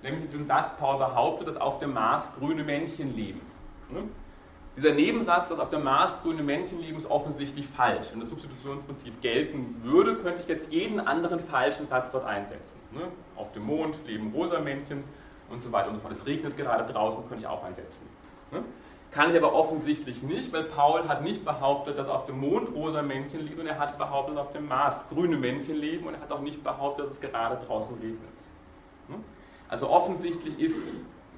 Nämlich 0.02 0.24
in 0.24 0.30
diesem 0.30 0.46
Satz, 0.46 0.76
Paul 0.76 0.98
behauptet, 0.98 1.48
dass 1.48 1.56
auf 1.56 1.80
dem 1.80 1.92
Mars 1.92 2.30
grüne 2.38 2.62
Männchen 2.62 3.16
leben. 3.16 3.40
Dieser 4.76 4.94
Nebensatz, 4.94 5.48
dass 5.48 5.58
auf 5.58 5.70
dem 5.70 5.82
Mars 5.82 6.14
grüne 6.22 6.44
Männchen 6.44 6.80
leben, 6.80 6.96
ist 6.98 7.10
offensichtlich 7.10 7.66
falsch. 7.66 8.12
Wenn 8.12 8.20
das 8.20 8.28
Substitutionsprinzip 8.28 9.20
gelten 9.20 9.80
würde, 9.82 10.14
könnte 10.14 10.40
ich 10.40 10.46
jetzt 10.46 10.72
jeden 10.72 11.00
anderen 11.00 11.40
falschen 11.40 11.88
Satz 11.88 12.12
dort 12.12 12.24
einsetzen. 12.24 12.78
Ne? 12.92 13.00
Auf 13.34 13.50
dem 13.52 13.64
Mond 13.64 13.98
leben 14.06 14.32
rosa 14.32 14.60
Männchen 14.60 15.02
und 15.50 15.60
so 15.60 15.72
weiter 15.72 15.88
und 15.88 15.96
so 15.96 16.00
fort. 16.02 16.12
Es 16.12 16.24
regnet 16.26 16.56
gerade 16.56 16.92
draußen, 16.92 17.26
könnte 17.28 17.42
ich 17.42 17.48
auch 17.48 17.64
einsetzen. 17.64 18.06
Kann 19.18 19.32
ich 19.32 19.36
aber 19.36 19.52
offensichtlich 19.52 20.22
nicht, 20.22 20.52
weil 20.52 20.62
Paul 20.62 21.08
hat 21.08 21.24
nicht 21.24 21.44
behauptet, 21.44 21.98
dass 21.98 22.08
auf 22.08 22.26
dem 22.26 22.38
Mond 22.38 22.72
rosa 22.72 23.02
Männchen 23.02 23.44
leben 23.44 23.62
und 23.62 23.66
er 23.66 23.76
hat 23.76 23.98
behauptet, 23.98 24.36
dass 24.36 24.46
auf 24.46 24.52
dem 24.52 24.68
Mars 24.68 25.08
grüne 25.08 25.36
Männchen 25.36 25.74
leben 25.74 26.06
und 26.06 26.14
er 26.14 26.20
hat 26.20 26.30
auch 26.30 26.40
nicht 26.40 26.62
behauptet, 26.62 27.06
dass 27.06 27.14
es 27.14 27.20
gerade 27.20 27.58
draußen 27.66 27.96
regnet. 27.96 28.20
Ne? 29.08 29.16
Also 29.68 29.90
offensichtlich 29.90 30.60
ist, 30.60 30.78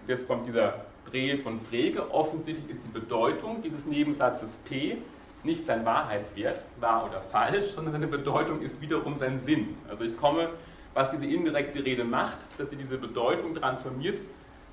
jetzt 0.07 0.29
kommt 0.29 0.47
dieser 0.47 0.75
Dreh 1.11 1.39
von 1.39 1.59
Frege. 1.59 2.13
Offensichtlich 2.13 2.69
ist 2.69 2.85
die 2.85 2.91
Bedeutung 2.91 3.63
dieses 3.63 3.87
Nebensatzes 3.87 4.59
P 4.69 4.99
nicht 5.43 5.65
sein 5.65 5.87
Wahrheitswert, 5.87 6.63
wahr 6.81 7.07
oder 7.09 7.23
falsch, 7.33 7.65
sondern 7.71 7.93
seine 7.93 8.09
Bedeutung 8.09 8.61
ist 8.61 8.83
wiederum 8.83 9.17
sein 9.17 9.41
Sinn. 9.41 9.79
Also 9.89 10.05
ich 10.05 10.19
komme, 10.19 10.51
was 10.93 11.09
diese 11.09 11.25
indirekte 11.25 11.83
Rede 11.83 12.05
macht, 12.05 12.41
dass 12.59 12.69
sie 12.69 12.77
diese 12.77 12.99
Bedeutung 12.99 13.55
transformiert, 13.55 14.21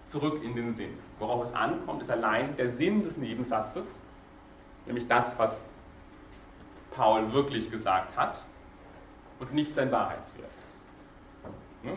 zurück 0.07 0.43
in 0.43 0.55
den 0.55 0.73
Sinn. 0.73 0.97
Worauf 1.19 1.45
es 1.45 1.53
ankommt, 1.53 2.01
ist 2.01 2.09
allein 2.09 2.55
der 2.55 2.69
Sinn 2.69 3.03
des 3.03 3.17
Nebensatzes, 3.17 4.01
nämlich 4.85 5.07
das, 5.07 5.37
was 5.37 5.65
Paul 6.91 7.31
wirklich 7.33 7.69
gesagt 7.69 8.15
hat 8.17 8.43
und 9.39 9.53
nicht 9.53 9.73
sein 9.73 9.91
Wahrheitswert. 9.91 10.51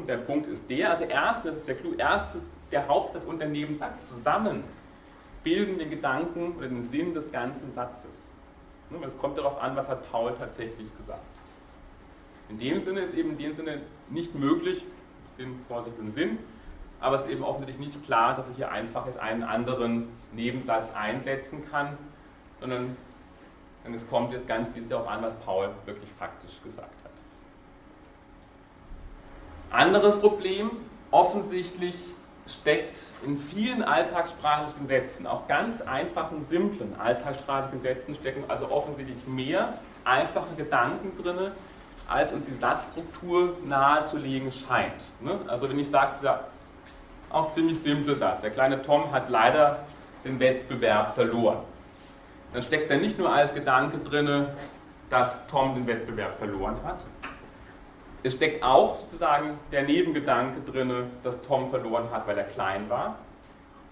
Der 0.06 0.18
Punkt 0.18 0.46
ist 0.46 0.68
der, 0.68 0.90
also 0.90 1.04
erst, 1.04 1.44
das 1.44 1.56
ist 1.56 1.68
der 1.68 1.76
Clou, 1.76 1.94
erst 1.96 2.36
der 2.70 2.86
Hauptsatz 2.86 3.24
und 3.24 3.40
der 3.40 3.48
Nebensatz 3.48 4.04
zusammen 4.04 4.62
bilden 5.42 5.78
den 5.78 5.90
Gedanken 5.90 6.54
oder 6.56 6.68
den 6.68 6.82
Sinn 6.82 7.14
des 7.14 7.32
ganzen 7.32 7.72
Satzes. 7.72 8.30
Es 9.02 9.16
kommt 9.18 9.38
darauf 9.38 9.60
an, 9.60 9.74
was 9.76 9.88
hat 9.88 10.10
Paul 10.10 10.34
tatsächlich 10.34 10.94
gesagt. 10.96 11.22
In 12.48 12.58
dem 12.58 12.80
Sinne 12.80 13.00
ist 13.00 13.14
eben 13.14 13.30
in 13.30 13.38
dem 13.38 13.52
Sinne 13.52 13.80
nicht 14.10 14.34
möglich, 14.34 14.84
Sinn, 15.36 15.60
Vorsicht 15.68 15.98
und 15.98 16.10
Sinn, 16.10 16.38
aber 17.00 17.16
es 17.16 17.22
ist 17.22 17.30
eben 17.30 17.42
offensichtlich 17.42 17.86
nicht 17.86 18.04
klar, 18.04 18.34
dass 18.34 18.48
ich 18.48 18.56
hier 18.56 18.70
einfach 18.70 19.06
jetzt 19.06 19.18
einen 19.18 19.42
anderen 19.42 20.08
Nebensatz 20.32 20.94
einsetzen 20.94 21.68
kann, 21.70 21.96
sondern 22.60 22.96
es 23.94 24.08
kommt 24.08 24.32
jetzt 24.32 24.46
ganz 24.46 24.68
wichtig 24.68 24.88
darauf 24.90 25.08
an, 25.08 25.22
was 25.22 25.34
Paul 25.40 25.70
wirklich 25.86 26.10
faktisch 26.18 26.62
gesagt 26.62 26.94
hat. 27.04 27.10
Anderes 29.70 30.20
Problem, 30.20 30.70
offensichtlich 31.10 31.96
steckt 32.46 33.12
in 33.24 33.38
vielen 33.38 33.82
alltagssprachlichen 33.82 34.86
Sätzen, 34.86 35.26
auch 35.26 35.46
ganz 35.46 35.80
einfachen, 35.82 36.44
simplen 36.44 36.98
alltagssprachlichen 36.98 37.80
Sätzen, 37.80 38.14
stecken 38.14 38.44
also 38.48 38.70
offensichtlich 38.70 39.26
mehr 39.26 39.78
einfache 40.04 40.54
Gedanken 40.56 41.20
drin, 41.22 41.52
als 42.08 42.32
uns 42.32 42.46
die 42.46 42.54
Satzstruktur 42.54 43.56
nahezulegen 43.64 44.50
scheint. 44.50 45.04
Ne? 45.20 45.38
Also 45.46 45.68
wenn 45.68 45.78
ich 45.78 45.88
sage, 45.88 46.16
auch 47.30 47.52
ziemlich 47.52 47.78
simple 47.80 48.16
Satz, 48.16 48.40
der 48.40 48.50
kleine 48.50 48.82
Tom 48.82 49.12
hat 49.12 49.28
leider 49.30 49.84
den 50.24 50.38
Wettbewerb 50.38 51.14
verloren, 51.14 51.58
dann 52.52 52.62
steckt 52.62 52.90
da 52.90 52.96
nicht 52.96 53.18
nur 53.18 53.32
als 53.32 53.54
Gedanke 53.54 53.98
drin, 53.98 54.46
dass 55.08 55.46
Tom 55.46 55.74
den 55.74 55.86
Wettbewerb 55.86 56.38
verloren 56.38 56.76
hat, 56.84 56.98
es 58.22 58.34
steckt 58.34 58.62
auch 58.62 58.98
sozusagen 58.98 59.58
der 59.72 59.82
Nebengedanke 59.84 60.60
drin, 60.70 61.10
dass 61.22 61.40
Tom 61.42 61.70
verloren 61.70 62.10
hat, 62.10 62.26
weil 62.26 62.36
er 62.36 62.44
klein 62.44 62.88
war. 62.90 63.18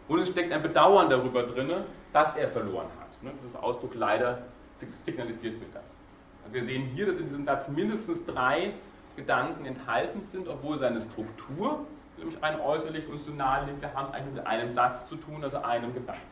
Und 0.07 0.21
es 0.21 0.31
steckt 0.31 0.53
ein 0.53 0.63
Bedauern 0.63 1.09
darüber 1.09 1.45
drin, 1.45 1.71
dass 2.13 2.37
er 2.37 2.49
verloren 2.49 2.89
hat. 3.01 3.23
Ne, 3.23 3.31
das 3.43 3.57
Ausdruck 3.57 3.95
leider 3.95 4.43
signalisiert 4.77 5.59
mir 5.59 5.67
das. 5.73 6.53
Wir 6.53 6.65
sehen 6.65 6.91
hier, 6.95 7.07
dass 7.07 7.19
in 7.19 7.25
diesem 7.25 7.45
Satz 7.45 7.69
mindestens 7.69 8.25
drei 8.25 8.73
Gedanken 9.17 9.65
enthalten 9.65 10.23
sind, 10.27 10.47
obwohl 10.49 10.79
seine 10.79 11.01
Struktur, 11.03 11.87
nämlich 12.19 12.43
rein 12.43 12.61
äußerlich 12.61 13.09
und 13.09 13.19
so 13.19 13.37
wir 13.37 13.95
haben 13.95 14.05
es 14.05 14.11
eigentlich 14.13 14.35
mit 14.35 14.47
einem 14.47 14.73
Satz 14.73 15.09
zu 15.09 15.17
tun, 15.17 15.43
also 15.43 15.59
einem 15.59 15.95
Gedanken. 15.95 16.23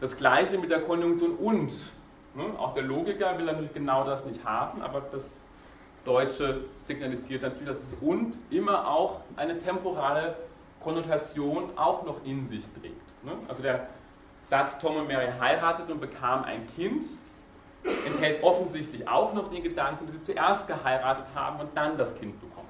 Das 0.00 0.16
gleiche 0.16 0.58
mit 0.58 0.70
der 0.70 0.82
Konjunktion 0.82 1.34
und. 1.36 1.72
Ne, 2.34 2.44
auch 2.58 2.74
der 2.74 2.84
Logiker 2.84 3.36
will 3.38 3.46
natürlich 3.46 3.72
genau 3.72 4.04
das 4.04 4.24
nicht 4.24 4.44
haben, 4.44 4.82
aber 4.82 5.02
das 5.12 5.28
Deutsche 6.04 6.66
signalisiert 6.86 7.42
natürlich, 7.42 7.66
dass 7.66 7.80
das 7.80 7.94
und 8.00 8.36
immer 8.50 8.86
auch 8.86 9.20
eine 9.36 9.58
temporale 9.58 10.36
Konnotation 10.80 11.76
auch 11.76 12.04
noch 12.04 12.24
in 12.24 12.46
sich 12.46 12.64
trägt. 12.72 13.24
Ne? 13.24 13.32
Also 13.48 13.62
der 13.62 13.88
Satz 14.44 14.78
Tom 14.78 14.96
und 14.96 15.08
Mary 15.08 15.32
heirateten 15.40 15.94
und 15.94 16.00
bekamen 16.00 16.44
ein 16.44 16.66
Kind 16.68 17.04
enthält 18.06 18.42
offensichtlich 18.42 19.06
auch 19.08 19.32
noch 19.34 19.50
den 19.50 19.62
Gedanken, 19.62 20.06
dass 20.06 20.14
sie 20.14 20.22
zuerst 20.22 20.66
geheiratet 20.66 21.26
haben 21.34 21.60
und 21.60 21.76
dann 21.76 21.96
das 21.96 22.14
Kind 22.16 22.40
bekommen? 22.40 22.67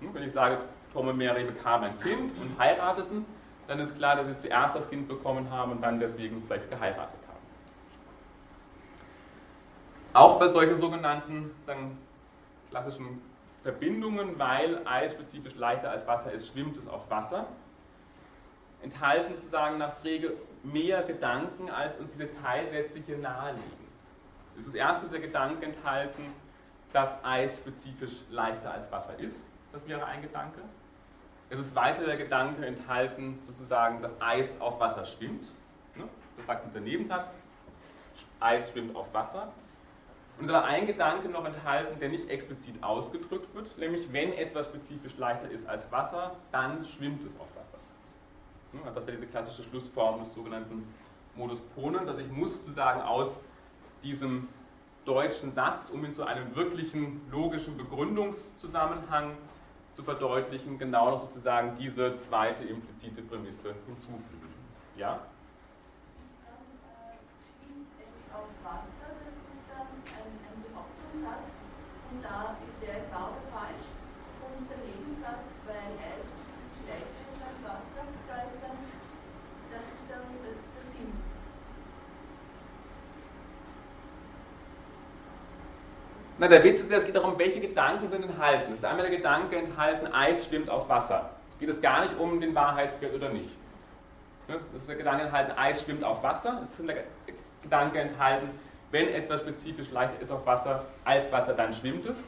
Wenn 0.00 0.22
ich 0.22 0.32
sage, 0.32 0.58
Tom 0.92 1.08
und 1.08 1.18
Mary 1.18 1.44
bekamen 1.44 1.90
ein 1.90 2.00
Kind 2.00 2.32
und 2.40 2.58
heirateten, 2.58 3.24
dann 3.66 3.80
ist 3.80 3.96
klar, 3.96 4.16
dass 4.16 4.26
sie 4.26 4.38
zuerst 4.38 4.74
das 4.74 4.88
Kind 4.88 5.08
bekommen 5.08 5.50
haben 5.50 5.72
und 5.72 5.82
dann 5.82 6.00
deswegen 6.00 6.42
vielleicht 6.46 6.70
geheiratet 6.70 7.20
haben. 7.28 7.38
Auch 10.14 10.38
bei 10.38 10.48
solchen 10.48 10.80
sogenannten 10.80 11.50
sagen, 11.62 11.96
klassischen 12.70 13.20
Verbindungen, 13.62 14.38
weil 14.38 14.80
Eis 14.86 15.12
spezifisch 15.12 15.54
leichter 15.56 15.90
als 15.90 16.06
Wasser 16.06 16.32
ist, 16.32 16.48
schwimmt 16.48 16.76
es 16.76 16.88
auf 16.88 17.10
Wasser, 17.10 17.46
enthalten 18.82 19.34
sozusagen 19.34 19.78
nach 19.78 19.96
Frege 19.96 20.32
mehr 20.62 21.02
Gedanken, 21.02 21.68
als 21.68 21.98
uns 21.98 22.12
diese 22.12 22.28
Teilsätze 22.42 23.00
hier 23.00 23.18
naheliegen. 23.18 23.88
Es 24.58 24.66
ist 24.66 24.74
erstens 24.74 25.10
der 25.10 25.20
Gedanke 25.20 25.66
enthalten, 25.66 26.24
dass 26.92 27.22
Eis 27.22 27.58
spezifisch 27.58 28.22
leichter 28.30 28.72
als 28.72 28.90
Wasser 28.90 29.18
ist. 29.18 29.38
Das 29.72 29.86
wäre 29.86 30.04
ein 30.06 30.22
Gedanke. 30.22 30.60
Es 31.50 31.58
ist 31.60 31.74
weiter 31.74 32.04
der 32.04 32.16
Gedanke 32.16 32.64
enthalten, 32.66 33.38
sozusagen, 33.46 34.02
dass 34.02 34.20
Eis 34.20 34.60
auf 34.60 34.78
Wasser 34.80 35.04
schwimmt. 35.04 35.46
Ne? 35.96 36.04
Das 36.36 36.46
sagt 36.46 36.66
unser 36.66 36.80
Nebensatz. 36.80 37.34
Eis 38.40 38.70
schwimmt 38.70 38.94
auf 38.94 39.12
Wasser. 39.14 39.52
Und 40.38 40.44
es 40.44 40.50
ist 40.50 40.54
aber 40.54 40.66
ein 40.66 40.86
Gedanke 40.86 41.28
noch 41.28 41.44
enthalten, 41.44 41.98
der 41.98 42.10
nicht 42.10 42.28
explizit 42.30 42.80
ausgedrückt 42.82 43.52
wird, 43.54 43.76
nämlich 43.76 44.12
wenn 44.12 44.32
etwas 44.32 44.66
spezifisch 44.66 45.16
leichter 45.18 45.50
ist 45.50 45.66
als 45.66 45.90
Wasser, 45.90 46.36
dann 46.52 46.84
schwimmt 46.84 47.24
es 47.26 47.38
auf 47.40 47.48
Wasser. 47.56 47.78
Also 48.84 48.94
das 48.94 49.06
wäre 49.06 49.16
diese 49.16 49.26
klassische 49.26 49.64
Schlussform 49.64 50.20
des 50.20 50.32
sogenannten 50.34 50.86
Modus 51.34 51.60
Ponens. 51.60 52.08
Also 52.08 52.20
ich 52.20 52.30
muss 52.30 52.58
sozusagen 52.58 53.00
aus 53.00 53.40
diesem 54.04 54.48
deutschen 55.04 55.52
Satz, 55.54 55.90
um 55.90 56.04
ihn 56.04 56.12
zu 56.12 56.24
einem 56.24 56.54
wirklichen 56.54 57.20
logischen 57.30 57.76
Begründungszusammenhang 57.76 59.36
zu 59.98 60.04
verdeutlichen, 60.04 60.78
genau 60.78 61.10
noch 61.10 61.18
sozusagen 61.18 61.74
diese 61.76 62.16
zweite 62.18 62.62
implizite 62.62 63.20
Prämisse 63.20 63.74
hinzufügen. 63.84 64.54
Ja? 64.96 65.26
Äh, 66.86 67.18
Wasser, 68.62 69.10
das 69.26 69.34
ist 69.34 69.66
dann 69.66 69.90
ein, 69.90 70.38
ein 70.38 70.62
Behauptungssatz 70.70 71.50
und 72.12 72.22
da, 72.22 72.54
der 72.80 72.98
ist 72.98 73.10
wahr 73.10 73.34
oder 73.34 73.50
und 74.46 74.70
der 74.70 74.78
Nebensatz, 74.86 75.58
weil 75.66 75.90
Eis 75.98 76.30
schlechter 76.78 77.22
ist 77.34 77.42
als 77.42 77.58
Wasser, 77.66 78.06
da 78.30 78.46
ist 78.46 78.54
dann, 78.62 78.78
das 79.74 79.82
ist 79.82 80.06
dann 80.06 80.22
der, 80.46 80.54
der 80.78 80.84
Sinn. 80.94 81.10
Na, 86.40 86.46
der 86.46 86.62
Witz 86.62 86.80
ist 86.80 86.90
ja, 86.90 86.98
es 86.98 87.04
geht 87.04 87.16
darum, 87.16 87.36
welche 87.36 87.60
Gedanken 87.60 88.08
sind 88.08 88.22
enthalten. 88.22 88.72
Es 88.72 88.78
ist 88.78 88.84
einmal 88.84 89.08
der 89.08 89.16
Gedanke 89.16 89.56
enthalten, 89.56 90.06
Eis 90.06 90.46
schwimmt 90.46 90.70
auf 90.70 90.88
Wasser. 90.88 91.30
Es 91.50 91.58
geht 91.58 91.68
es 91.68 91.80
gar 91.80 92.02
nicht 92.02 92.16
um 92.16 92.40
den 92.40 92.54
Wahrheitswert 92.54 93.12
oder 93.12 93.30
nicht. 93.30 93.50
Es 94.46 94.82
ist 94.82 94.88
der 94.88 94.96
Gedanke 94.96 95.24
enthalten, 95.24 95.50
Eis 95.58 95.82
schwimmt 95.82 96.04
auf 96.04 96.22
Wasser. 96.22 96.60
Es 96.62 96.78
ist 96.78 96.88
der 96.88 97.02
Gedanke 97.60 97.98
enthalten, 97.98 98.50
wenn 98.92 99.08
etwas 99.08 99.40
spezifisch 99.40 99.90
leichter 99.90 100.22
ist 100.22 100.30
auf 100.30 100.46
Wasser 100.46 100.84
als 101.04 101.30
Wasser, 101.32 101.54
dann 101.54 101.72
schwimmt 101.72 102.06
es. 102.06 102.22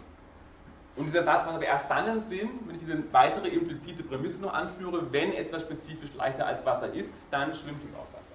Und 0.97 1.07
dieser 1.07 1.23
Satz 1.23 1.47
macht 1.47 1.55
aber 1.55 1.65
erst 1.65 1.89
dann 1.89 2.05
einen 2.05 2.23
Sinn, 2.29 2.51
wenn 2.67 2.75
ich 2.75 2.81
diese 2.81 3.01
weitere 3.13 3.47
implizite 3.47 4.03
Prämisse 4.03 4.43
noch 4.43 4.53
anführe, 4.53 5.13
wenn 5.13 5.33
etwas 5.33 5.63
spezifisch 5.63 6.13
leichter 6.15 6.47
als 6.47 6.67
Wasser 6.67 6.93
ist, 6.93 7.11
dann 7.31 7.55
schwimmt 7.55 7.83
es 7.85 7.97
auf 7.97 8.13
Wasser. 8.13 8.35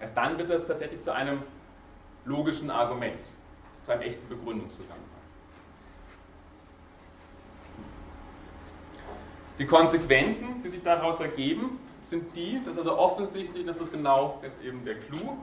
Erst 0.00 0.16
dann 0.16 0.38
wird 0.38 0.50
das 0.50 0.64
tatsächlich 0.68 1.02
zu 1.02 1.12
einem 1.12 1.42
logischen 2.24 2.70
Argument 2.70 3.18
zu 3.90 3.94
einem 3.94 4.02
echten 4.02 4.28
Begründungszusammenhang. 4.28 5.08
Die 9.58 9.66
Konsequenzen, 9.66 10.62
die 10.62 10.68
sich 10.68 10.82
daraus 10.82 11.18
ergeben, 11.20 11.80
sind 12.08 12.34
die, 12.36 12.60
dass 12.64 12.78
also 12.78 12.96
offensichtlich, 12.96 13.66
das 13.66 13.80
ist 13.80 13.92
genau 13.92 14.38
jetzt 14.42 14.62
eben 14.62 14.84
der 14.84 14.94
Clou, 15.00 15.36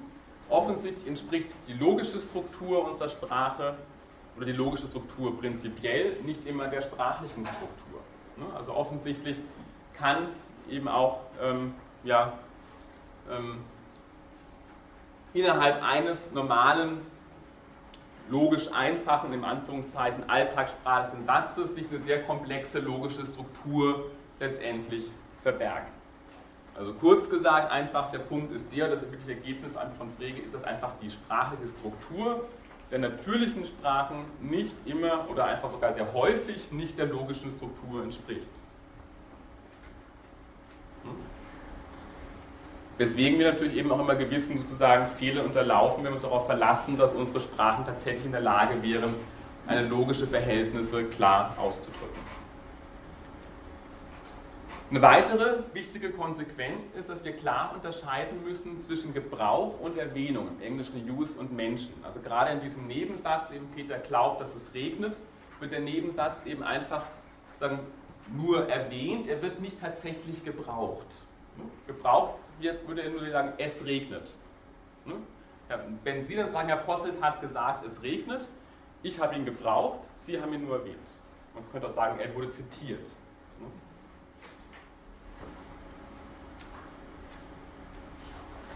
offensichtlich 0.49 1.07
entspricht 1.07 1.49
die 1.67 1.73
logische 1.73 2.21
Struktur 2.21 2.89
unserer 2.89 3.09
Sprache 3.09 3.77
oder 4.37 4.45
die 4.45 4.53
logische 4.53 4.87
Struktur 4.87 5.37
prinzipiell 5.37 6.13
nicht 6.23 6.45
immer 6.47 6.67
der 6.67 6.81
sprachlichen 6.81 7.45
Struktur. 7.45 7.99
Ne? 8.37 8.45
Also 8.55 8.73
offensichtlich 8.73 9.37
kann 9.93 10.29
eben 10.69 10.87
auch 10.87 11.19
ähm, 11.41 11.73
ja, 12.03 12.33
ähm, 13.29 13.57
innerhalb 15.33 15.83
eines 15.83 16.31
normalen 16.31 17.01
logisch 18.29 18.71
einfachen, 18.73 19.33
im 19.33 19.43
Anführungszeichen, 19.43 20.29
alltagssprachlichen 20.29 21.25
Satzes 21.25 21.75
sich 21.75 21.89
eine 21.89 21.99
sehr 21.99 22.23
komplexe 22.23 22.79
logische 22.79 23.25
Struktur 23.25 24.11
letztendlich 24.39 25.09
verbergen. 25.43 25.87
Also 26.75 26.93
kurz 26.93 27.29
gesagt, 27.29 27.71
einfach 27.71 28.11
der 28.11 28.19
Punkt 28.19 28.53
ist 28.53 28.71
der, 28.71 28.89
das 28.89 29.01
wirkliche 29.01 29.31
Ergebnis 29.31 29.73
von 29.97 30.11
Frege 30.17 30.41
ist, 30.41 30.53
dass 30.53 30.63
einfach 30.63 30.91
die 31.01 31.09
sprachliche 31.09 31.67
Struktur 31.79 32.45
der 32.91 32.99
natürlichen 32.99 33.65
Sprachen 33.65 34.25
nicht 34.41 34.75
immer 34.85 35.27
oder 35.29 35.45
einfach 35.45 35.71
sogar 35.71 35.91
sehr 35.91 36.13
häufig 36.13 36.71
nicht 36.71 36.97
der 36.97 37.07
logischen 37.07 37.51
Struktur 37.51 38.03
entspricht. 38.03 38.51
Hm? 41.03 41.36
Weswegen 42.97 43.37
wir 43.37 43.51
natürlich 43.51 43.75
eben 43.77 43.91
auch 43.91 43.99
immer 43.99 44.15
gewissen 44.15 44.57
sozusagen 44.57 45.05
Fehler 45.05 45.43
unterlaufen, 45.43 46.03
wenn 46.03 46.11
wir 46.11 46.15
uns 46.15 46.23
darauf 46.23 46.47
verlassen, 46.47 46.97
dass 46.97 47.13
unsere 47.13 47.41
Sprachen 47.41 47.85
tatsächlich 47.85 48.25
in 48.25 48.31
der 48.31 48.41
Lage 48.41 48.81
wären, 48.81 49.13
eine 49.67 49.87
logische 49.87 50.25
Verhältnisse 50.25 51.03
klar 51.03 51.55
auszudrücken. 51.59 52.21
Eine 54.89 55.01
weitere 55.01 55.57
wichtige 55.73 56.11
Konsequenz 56.11 56.81
ist, 56.97 57.09
dass 57.09 57.23
wir 57.25 57.33
klar 57.33 57.73
unterscheiden 57.75 58.41
müssen 58.45 58.77
zwischen 58.79 59.13
Gebrauch 59.13 59.79
und 59.81 59.97
Erwähnung, 59.97 60.47
im 60.57 60.65
Englischen 60.65 61.07
Use 61.09 61.37
und 61.37 61.51
Menschen. 61.51 61.93
Also 62.03 62.21
gerade 62.21 62.51
in 62.51 62.61
diesem 62.61 62.87
Nebensatz, 62.87 63.51
eben 63.51 63.67
Peter 63.75 63.97
glaubt, 63.97 64.39
dass 64.39 64.55
es 64.55 64.73
regnet, 64.73 65.17
wird 65.59 65.73
der 65.73 65.81
Nebensatz 65.81 66.45
eben 66.45 66.63
einfach 66.63 67.03
sagen, 67.59 67.79
nur 68.33 68.69
erwähnt, 68.69 69.27
er 69.27 69.41
wird 69.41 69.59
nicht 69.59 69.79
tatsächlich 69.81 70.45
gebraucht. 70.45 71.26
Gebraucht 71.85 72.39
wird, 72.59 72.87
würde 72.87 73.03
er 73.03 73.09
nur 73.09 73.29
sagen, 73.29 73.53
es 73.57 73.85
regnet. 73.85 74.33
Ne? 75.05 75.15
Wenn 76.03 76.27
Sie 76.27 76.35
dann 76.35 76.51
sagen, 76.51 76.69
Herr 76.69 76.77
Posselt 76.77 77.21
hat 77.21 77.41
gesagt, 77.41 77.85
es 77.85 78.01
regnet, 78.01 78.47
ich 79.03 79.19
habe 79.19 79.35
ihn 79.35 79.45
gebraucht, 79.45 79.99
Sie 80.15 80.41
haben 80.41 80.53
ihn 80.53 80.65
nur 80.65 80.79
erwähnt. 80.79 80.97
Man 81.53 81.63
könnte 81.71 81.87
auch 81.87 81.95
sagen, 81.95 82.19
er 82.19 82.33
wurde 82.35 82.49
zitiert. 82.49 83.05
Ne? 83.59 83.67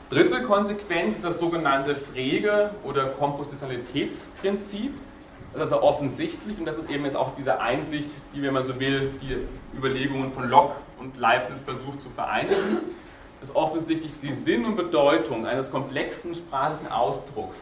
Dritte 0.09 0.43
Konsequenz 0.43 1.15
ist 1.15 1.23
das 1.23 1.39
sogenannte 1.39 1.95
Frege- 1.95 2.71
oder 2.83 3.07
Kompositionalitätsprinzip. 3.07 4.93
Das 5.53 5.67
ist 5.67 5.73
also 5.73 5.83
offensichtlich 5.83 6.57
und 6.59 6.65
das 6.65 6.77
ist 6.77 6.89
eben 6.89 7.03
jetzt 7.03 7.15
auch 7.15 7.35
diese 7.35 7.59
Einsicht, 7.59 8.09
die, 8.33 8.41
wenn 8.41 8.53
man 8.53 8.65
so 8.65 8.79
will, 8.79 9.13
die 9.21 9.45
Überlegungen 9.77 10.31
von 10.31 10.49
Locke 10.49 10.75
und 11.01 11.17
Leibniz 11.17 11.61
versucht 11.61 12.01
zu 12.01 12.09
vereinigen, 12.09 12.77
dass 13.39 13.55
offensichtlich 13.55 14.11
die 14.21 14.33
Sinn 14.33 14.65
und 14.65 14.75
Bedeutung 14.75 15.45
eines 15.45 15.69
komplexen 15.71 16.35
sprachlichen 16.35 16.91
Ausdrucks 16.91 17.57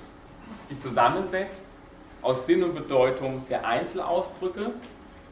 sich 0.67 0.79
zusammensetzt 0.81 1.65
aus 2.21 2.45
Sinn 2.45 2.63
und 2.63 2.75
Bedeutung 2.75 3.45
der 3.49 3.65
Einzelausdrücke 3.65 4.71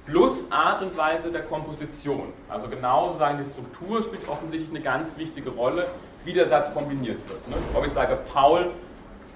plus 0.05 0.49
Art 0.49 0.81
und 0.81 0.95
Weise 0.97 1.31
der 1.31 1.43
Komposition. 1.43 2.31
Also 2.47 2.69
genau 2.69 3.13
die 3.13 3.45
Struktur 3.45 4.01
spielt 4.03 4.27
offensichtlich 4.29 4.69
eine 4.69 4.81
ganz 4.81 5.17
wichtige 5.17 5.49
Rolle, 5.49 5.87
wie 6.23 6.31
der 6.31 6.47
Satz 6.47 6.73
kombiniert 6.73 7.19
wird. 7.29 7.47
Ne? 7.49 7.55
Ob 7.73 7.85
ich 7.85 7.91
sage, 7.91 8.17
Paul 8.33 8.71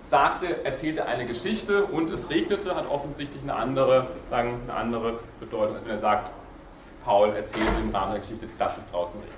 sagte, 0.09 0.63
erzählte 0.65 1.05
eine 1.05 1.25
Geschichte 1.25 1.83
und 1.85 2.09
es 2.09 2.29
regnete, 2.29 2.73
hat 2.75 2.89
offensichtlich 2.89 3.43
eine 3.43 3.55
andere, 3.55 4.07
sagen, 4.29 4.61
eine 4.63 4.73
andere 4.73 5.19
Bedeutung, 5.39 5.75
als 5.75 5.85
wenn 5.85 5.91
er 5.91 5.99
sagt, 5.99 6.31
Paul 7.03 7.29
erzählte 7.29 7.79
im 7.81 7.93
Rahmen 7.93 8.13
der 8.13 8.21
Geschichte, 8.21 8.47
dass 8.57 8.77
es 8.77 8.89
draußen 8.89 9.19
regnet. 9.19 9.37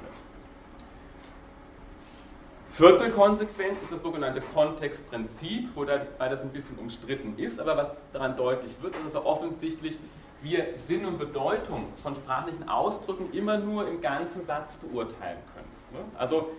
Vierte 2.72 3.12
Konsequenz 3.12 3.80
ist 3.84 3.92
das 3.92 4.02
sogenannte 4.02 4.42
Kontextprinzip, 4.42 5.70
wobei 5.76 6.30
das 6.30 6.42
ein 6.42 6.50
bisschen 6.50 6.78
umstritten 6.80 7.38
ist, 7.38 7.60
aber 7.60 7.78
was 7.78 7.96
daran 8.12 8.36
deutlich 8.36 8.76
wird, 8.82 8.96
ist, 8.96 9.14
dass 9.14 9.24
offensichtlich 9.24 10.00
wir 10.42 10.66
Sinn 10.78 11.06
und 11.06 11.20
Bedeutung 11.20 11.94
von 11.96 12.16
sprachlichen 12.16 12.68
Ausdrücken 12.68 13.32
immer 13.32 13.58
nur 13.58 13.88
im 13.88 14.02
ganzen 14.02 14.46
Satz 14.46 14.78
beurteilen 14.78 15.38
können. 15.54 16.04
Ne? 16.04 16.18
Also 16.18 16.50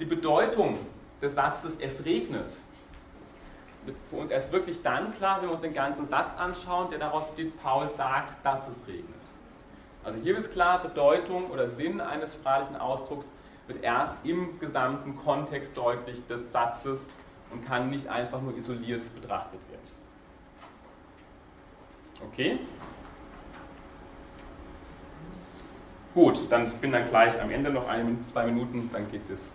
die 0.00 0.06
Bedeutung 0.06 0.78
des 1.20 1.34
Satzes 1.34 1.76
es 1.78 2.04
regnet 2.04 2.52
wird 3.84 3.96
für 4.08 4.16
uns 4.16 4.30
erst 4.30 4.52
wirklich 4.52 4.82
dann 4.82 5.14
klar, 5.14 5.40
wenn 5.40 5.48
wir 5.48 5.54
uns 5.54 5.62
den 5.62 5.74
ganzen 5.74 6.08
Satz 6.08 6.36
anschauen, 6.36 6.90
der 6.90 6.98
daraus 6.98 7.24
steht, 7.32 7.60
Paul 7.62 7.88
sagt, 7.88 8.44
dass 8.44 8.68
es 8.68 8.86
regnet. 8.86 9.19
Also 10.02 10.18
hier 10.18 10.36
ist 10.36 10.52
klar, 10.52 10.82
Bedeutung 10.82 11.50
oder 11.50 11.68
Sinn 11.68 12.00
eines 12.00 12.34
sprachlichen 12.34 12.76
Ausdrucks 12.76 13.26
wird 13.66 13.82
erst 13.84 14.14
im 14.24 14.58
gesamten 14.58 15.16
Kontext 15.16 15.76
deutlich 15.76 16.26
des 16.26 16.50
Satzes 16.50 17.08
und 17.50 17.66
kann 17.66 17.90
nicht 17.90 18.08
einfach 18.08 18.40
nur 18.40 18.56
isoliert 18.56 19.02
betrachtet 19.14 19.60
werden. 19.70 19.80
Okay? 22.28 22.58
Gut, 26.14 26.50
dann 26.50 26.70
bin 26.80 26.92
dann 26.92 27.06
gleich 27.06 27.40
am 27.40 27.50
Ende 27.50 27.70
noch 27.70 27.86
eine, 27.86 28.20
zwei 28.22 28.46
Minuten, 28.46 28.90
dann 28.92 29.08
geht 29.10 29.22
es 29.22 29.28
jetzt 29.28 29.52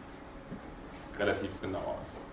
relativ 1.19 1.49
genau 1.61 1.79
aus. 1.79 2.24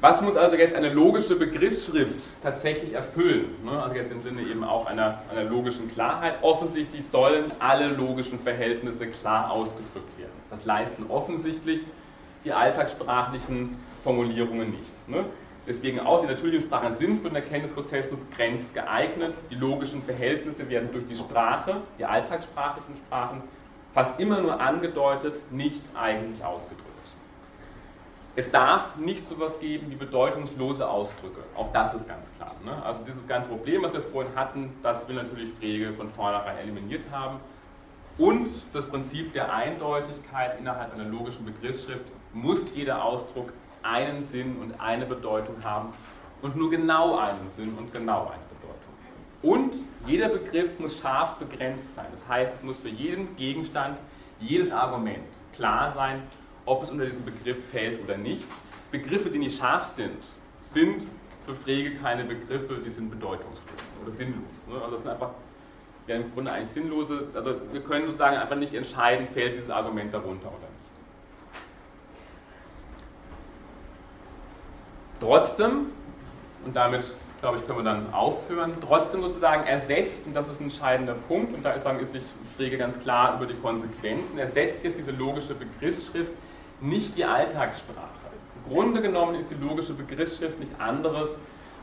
Was 0.00 0.20
muss 0.20 0.36
also 0.36 0.54
jetzt 0.54 0.76
eine 0.76 0.90
logische 0.92 1.34
Begriffsschrift 1.34 2.20
tatsächlich 2.40 2.92
erfüllen? 2.92 3.56
Ne, 3.64 3.82
also 3.82 3.96
jetzt 3.96 4.12
im 4.12 4.22
Sinne 4.22 4.42
eben 4.42 4.62
auch 4.62 4.86
einer, 4.86 5.22
einer 5.28 5.42
logischen 5.42 5.88
Klarheit. 5.88 6.36
Offensichtlich 6.42 7.04
sollen 7.08 7.50
alle 7.58 7.88
logischen 7.88 8.38
Verhältnisse 8.38 9.08
klar 9.08 9.50
ausgedrückt 9.50 10.16
werden. 10.16 10.30
Das 10.50 10.64
leisten 10.64 11.06
offensichtlich 11.08 11.80
die 12.44 12.52
alltagssprachlichen 12.52 13.76
Formulierungen 14.04 14.70
nicht. 14.70 15.08
Ne? 15.08 15.24
Deswegen 15.66 15.98
auch 15.98 16.20
die 16.20 16.28
natürlichen 16.28 16.68
Sprachen 16.68 16.92
sind 16.92 17.20
für 17.20 17.30
den 17.30 17.36
Erkenntnisprozess 17.36 18.08
nur 18.12 18.20
begrenzt 18.20 18.74
geeignet. 18.74 19.34
Die 19.50 19.56
logischen 19.56 20.04
Verhältnisse 20.04 20.70
werden 20.70 20.90
durch 20.92 21.06
die 21.06 21.16
Sprache, 21.16 21.78
die 21.98 22.04
alltagssprachlichen 22.04 22.96
Sprachen, 23.04 23.42
fast 23.94 24.20
immer 24.20 24.40
nur 24.42 24.60
angedeutet, 24.60 25.40
nicht 25.50 25.82
eigentlich 26.00 26.44
ausgedrückt. 26.44 26.97
Es 28.38 28.52
darf 28.52 28.96
nicht 28.98 29.28
so 29.28 29.34
etwas 29.34 29.58
geben 29.58 29.90
wie 29.90 29.96
bedeutungslose 29.96 30.88
Ausdrücke. 30.88 31.40
Auch 31.56 31.72
das 31.72 31.92
ist 31.94 32.06
ganz 32.06 32.24
klar. 32.36 32.54
Ne? 32.64 32.70
Also 32.84 33.02
dieses 33.04 33.26
ganze 33.26 33.48
Problem, 33.48 33.82
was 33.82 33.94
wir 33.94 34.00
vorhin 34.00 34.32
hatten, 34.36 34.72
das 34.80 35.08
will 35.08 35.16
natürlich 35.16 35.52
Frege 35.54 35.92
von 35.94 36.08
vornherein 36.12 36.56
eliminiert 36.58 37.02
haben. 37.10 37.40
Und 38.16 38.46
das 38.72 38.86
Prinzip 38.86 39.32
der 39.32 39.52
Eindeutigkeit 39.52 40.56
innerhalb 40.60 40.94
einer 40.94 41.06
logischen 41.06 41.46
Begriffsschrift 41.46 42.04
muss 42.32 42.76
jeder 42.76 43.04
Ausdruck 43.04 43.52
einen 43.82 44.24
Sinn 44.28 44.56
und 44.62 44.80
eine 44.80 45.04
Bedeutung 45.04 45.56
haben 45.64 45.88
und 46.40 46.54
nur 46.54 46.70
genau 46.70 47.18
einen 47.18 47.50
Sinn 47.50 47.76
und 47.76 47.92
genau 47.92 48.20
eine 48.26 48.44
Bedeutung. 48.60 48.94
Und 49.42 49.74
jeder 50.06 50.28
Begriff 50.28 50.78
muss 50.78 51.00
scharf 51.00 51.38
begrenzt 51.38 51.92
sein. 51.96 52.06
Das 52.12 52.28
heißt, 52.28 52.54
es 52.54 52.62
muss 52.62 52.78
für 52.78 52.88
jeden 52.88 53.34
Gegenstand, 53.34 53.98
jedes 54.38 54.70
Argument 54.70 55.26
klar 55.52 55.90
sein, 55.90 56.22
ob 56.68 56.82
es 56.82 56.90
unter 56.90 57.06
diesen 57.06 57.24
Begriff 57.24 57.58
fällt 57.70 58.02
oder 58.02 58.16
nicht. 58.16 58.46
Begriffe, 58.90 59.30
die 59.30 59.38
nicht 59.38 59.58
scharf 59.58 59.84
sind, 59.84 60.18
sind 60.62 61.04
für 61.46 61.54
Frege 61.54 61.96
keine 61.96 62.24
Begriffe, 62.24 62.78
die 62.84 62.90
sind 62.90 63.10
bedeutungslos 63.10 63.60
oder 64.02 64.12
sinnlos. 64.12 64.66
Ne? 64.68 64.74
Also 64.74 64.90
das 64.92 65.00
sind 65.00 65.10
einfach 65.10 65.30
ja, 66.06 66.16
im 66.16 66.32
Grunde 66.32 66.52
eigentlich 66.52 66.70
sinnlose, 66.70 67.28
also 67.34 67.54
wir 67.72 67.82
können 67.82 68.06
sozusagen 68.06 68.36
einfach 68.36 68.56
nicht 68.56 68.74
entscheiden, 68.74 69.26
fällt 69.28 69.56
dieses 69.56 69.70
Argument 69.70 70.12
darunter 70.12 70.48
oder 70.48 70.56
nicht. 70.56 70.78
Trotzdem, 75.20 75.86
und 76.64 76.74
damit 76.74 77.04
glaube 77.40 77.58
ich, 77.58 77.66
können 77.66 77.78
wir 77.78 77.84
dann 77.84 78.12
aufhören, 78.12 78.72
trotzdem 78.80 79.22
sozusagen 79.22 79.64
ersetzt, 79.64 80.26
und 80.26 80.34
das 80.34 80.48
ist 80.48 80.60
ein 80.60 80.64
entscheidender 80.64 81.14
Punkt, 81.14 81.54
und 81.54 81.64
da 81.64 81.72
ist, 81.72 81.84
sagen, 81.84 82.00
ist 82.00 82.12
sich 82.12 82.22
Frege 82.56 82.78
ganz 82.78 83.00
klar 83.00 83.36
über 83.36 83.46
die 83.46 83.54
Konsequenzen, 83.54 84.38
ersetzt 84.38 84.82
jetzt 84.82 84.98
diese 84.98 85.12
logische 85.12 85.54
Begriffsschrift 85.54 86.32
nicht 86.80 87.16
die 87.16 87.24
Alltagssprache. 87.24 88.08
Im 88.64 88.74
Grunde 88.74 89.02
genommen 89.02 89.34
ist 89.34 89.50
die 89.50 89.54
logische 89.54 89.94
Begriffsschrift 89.94 90.58
nichts 90.58 90.78
anderes 90.78 91.30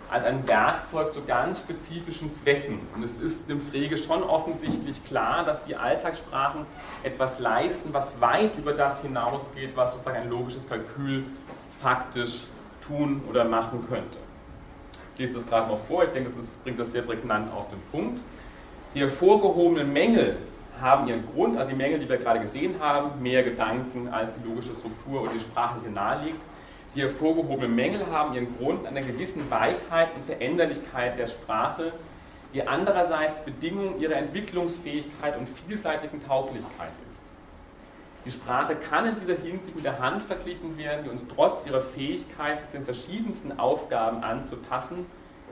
als 0.10 0.24
ein 0.24 0.48
Werkzeug 0.48 1.14
zu 1.14 1.24
ganz 1.24 1.60
spezifischen 1.60 2.34
Zwecken. 2.34 2.80
Und 2.96 3.04
es 3.04 3.18
ist 3.18 3.50
dem 3.50 3.60
Frege 3.60 3.98
schon 3.98 4.22
offensichtlich 4.24 5.04
klar, 5.04 5.44
dass 5.44 5.64
die 5.66 5.76
Alltagssprachen 5.76 6.66
etwas 7.04 7.40
leisten, 7.40 7.90
was 7.92 8.20
weit 8.22 8.58
über 8.58 8.74
das 8.74 9.02
hinausgeht, 9.02 9.72
was 9.76 9.94
sozusagen 9.94 10.18
ein 10.18 10.30
logisches 10.30 10.70
Kalkül 10.70 11.26
faktisch 11.82 12.42
tun 12.86 13.22
oder 13.30 13.46
machen 13.46 13.86
könnte. 13.90 14.18
Ich 15.14 15.20
lese 15.20 15.36
das 15.36 15.48
gerade 15.48 15.72
noch 15.72 15.80
vor, 15.88 16.04
ich 16.04 16.12
denke, 16.12 16.30
das 16.38 16.48
bringt 16.64 16.78
das 16.78 16.92
sehr 16.92 17.02
prägnant 17.02 17.52
auf 17.52 17.70
den 17.70 17.82
Punkt. 17.92 18.22
Die 18.94 19.00
hervorgehobenen 19.00 19.92
Mängel 19.92 20.38
haben 20.82 21.08
ihren 21.08 21.26
Grund, 21.34 21.58
also 21.58 21.70
die 21.70 21.76
Mängel, 21.76 22.00
die 22.00 22.10
wir 22.10 22.18
gerade 22.18 22.40
gesehen 22.40 22.76
haben, 22.80 23.22
mehr 23.22 23.44
Gedanken 23.44 24.10
als 24.10 24.40
die 24.40 24.48
logische 24.48 24.76
Struktur 24.76 25.24
oder 25.24 25.32
die 25.34 25.40
sprachliche 25.40 25.90
nahelegt. 25.90 26.42
Die 26.96 27.02
hervorgehobenen 27.02 27.76
Mängel 27.76 28.06
haben 28.10 28.34
ihren 28.34 28.58
Grund 28.58 28.86
an 28.86 28.96
einer 28.96 29.06
gewissen 29.06 29.50
Weichheit 29.52 30.10
und 30.16 30.26
Veränderlichkeit 30.26 31.18
der 31.20 31.28
Sprache, 31.28 31.92
die 32.54 32.66
andererseits 32.66 33.44
Bedingung 33.44 34.00
ihrer 34.00 34.16
Entwicklungsfähigkeit 34.16 35.38
und 35.38 35.50
vielseitigen 35.68 36.26
Tauglichkeit 36.26 36.92
ist. 37.08 37.16
Die 38.26 38.32
Sprache 38.32 38.76
kann 38.76 39.08
in 39.08 39.20
dieser 39.20 39.36
Hinsicht 39.36 39.76
mit 39.76 39.86
der 39.86 40.00
Hand 40.00 40.24
verglichen 40.24 40.78
werden, 40.78 41.04
die 41.04 41.10
uns 41.10 41.28
trotz 41.28 41.66
ihrer 41.68 41.82
Fähigkeit, 41.82 42.60
sich 42.60 42.70
den 42.70 42.86
verschiedensten 42.86 43.60
Aufgaben 43.60 44.24
anzupassen, 44.24 45.06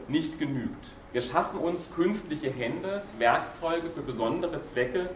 nicht 0.07 0.39
genügt. 0.39 0.87
Wir 1.13 1.21
schaffen 1.21 1.59
uns 1.59 1.89
künstliche 1.95 2.49
Hände, 2.49 3.03
Werkzeuge 3.19 3.91
für 3.91 4.01
besondere 4.01 4.63
Zwecke, 4.63 5.11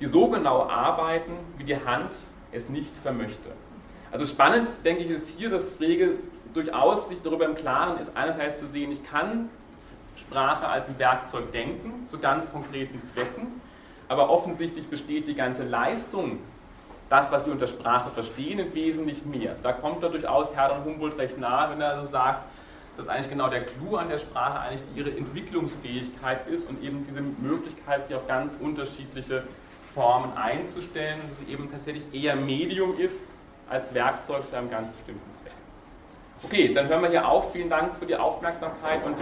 die 0.00 0.06
so 0.06 0.28
genau 0.28 0.66
arbeiten, 0.66 1.32
wie 1.58 1.64
die 1.64 1.76
Hand 1.76 2.10
es 2.52 2.70
nicht 2.70 2.96
vermöchte. 3.02 3.50
Also 4.10 4.24
spannend, 4.24 4.68
denke 4.82 5.02
ich, 5.02 5.10
ist 5.10 5.28
hier, 5.28 5.50
dass 5.50 5.68
Frege 5.68 6.12
durchaus 6.54 7.08
sich 7.08 7.20
darüber 7.20 7.44
im 7.44 7.54
Klaren 7.54 7.98
ist, 7.98 8.16
einerseits 8.16 8.58
zu 8.58 8.66
sehen, 8.66 8.90
ich 8.90 9.04
kann 9.04 9.50
Sprache 10.16 10.66
als 10.68 10.88
ein 10.88 10.98
Werkzeug 10.98 11.52
denken, 11.52 12.08
zu 12.08 12.18
ganz 12.18 12.50
konkreten 12.50 13.02
Zwecken, 13.02 13.60
aber 14.08 14.30
offensichtlich 14.30 14.88
besteht 14.88 15.28
die 15.28 15.34
ganze 15.34 15.64
Leistung, 15.64 16.38
das, 17.10 17.30
was 17.30 17.44
wir 17.44 17.52
unter 17.52 17.66
Sprache 17.66 18.10
verstehen, 18.10 18.58
im 18.58 18.74
Wesentlichen 18.74 19.30
mehr. 19.30 19.50
Also 19.50 19.62
da 19.62 19.72
kommt 19.72 20.02
er 20.02 20.08
durchaus 20.08 20.56
Hermann 20.56 20.84
Humboldt 20.84 21.18
recht 21.18 21.38
nahe, 21.38 21.70
wenn 21.72 21.80
er 21.82 22.02
so 22.02 22.10
sagt, 22.10 22.44
dass 22.96 23.08
eigentlich 23.08 23.30
genau 23.30 23.48
der 23.48 23.64
Clou 23.64 23.96
an 23.96 24.08
der 24.08 24.18
Sprache 24.18 24.60
eigentlich 24.60 24.82
ihre 24.94 25.10
Entwicklungsfähigkeit 25.16 26.46
ist 26.48 26.68
und 26.68 26.82
eben 26.82 27.04
diese 27.06 27.20
Möglichkeit, 27.20 28.06
sich 28.06 28.16
auf 28.16 28.26
ganz 28.26 28.56
unterschiedliche 28.60 29.44
Formen 29.94 30.36
einzustellen, 30.36 31.20
dass 31.28 31.38
sie 31.38 31.52
eben 31.52 31.70
tatsächlich 31.70 32.04
eher 32.12 32.36
Medium 32.36 32.98
ist 32.98 33.32
als 33.68 33.92
Werkzeug 33.94 34.48
zu 34.48 34.56
einem 34.56 34.70
ganz 34.70 34.90
bestimmten 34.92 35.34
Zweck. 35.34 35.52
Okay, 36.42 36.72
dann 36.72 36.88
hören 36.88 37.02
wir 37.02 37.10
hier 37.10 37.26
auf. 37.26 37.52
Vielen 37.52 37.70
Dank 37.70 37.96
für 37.96 38.06
die 38.06 38.16
Aufmerksamkeit 38.16 39.04
und 39.04 39.16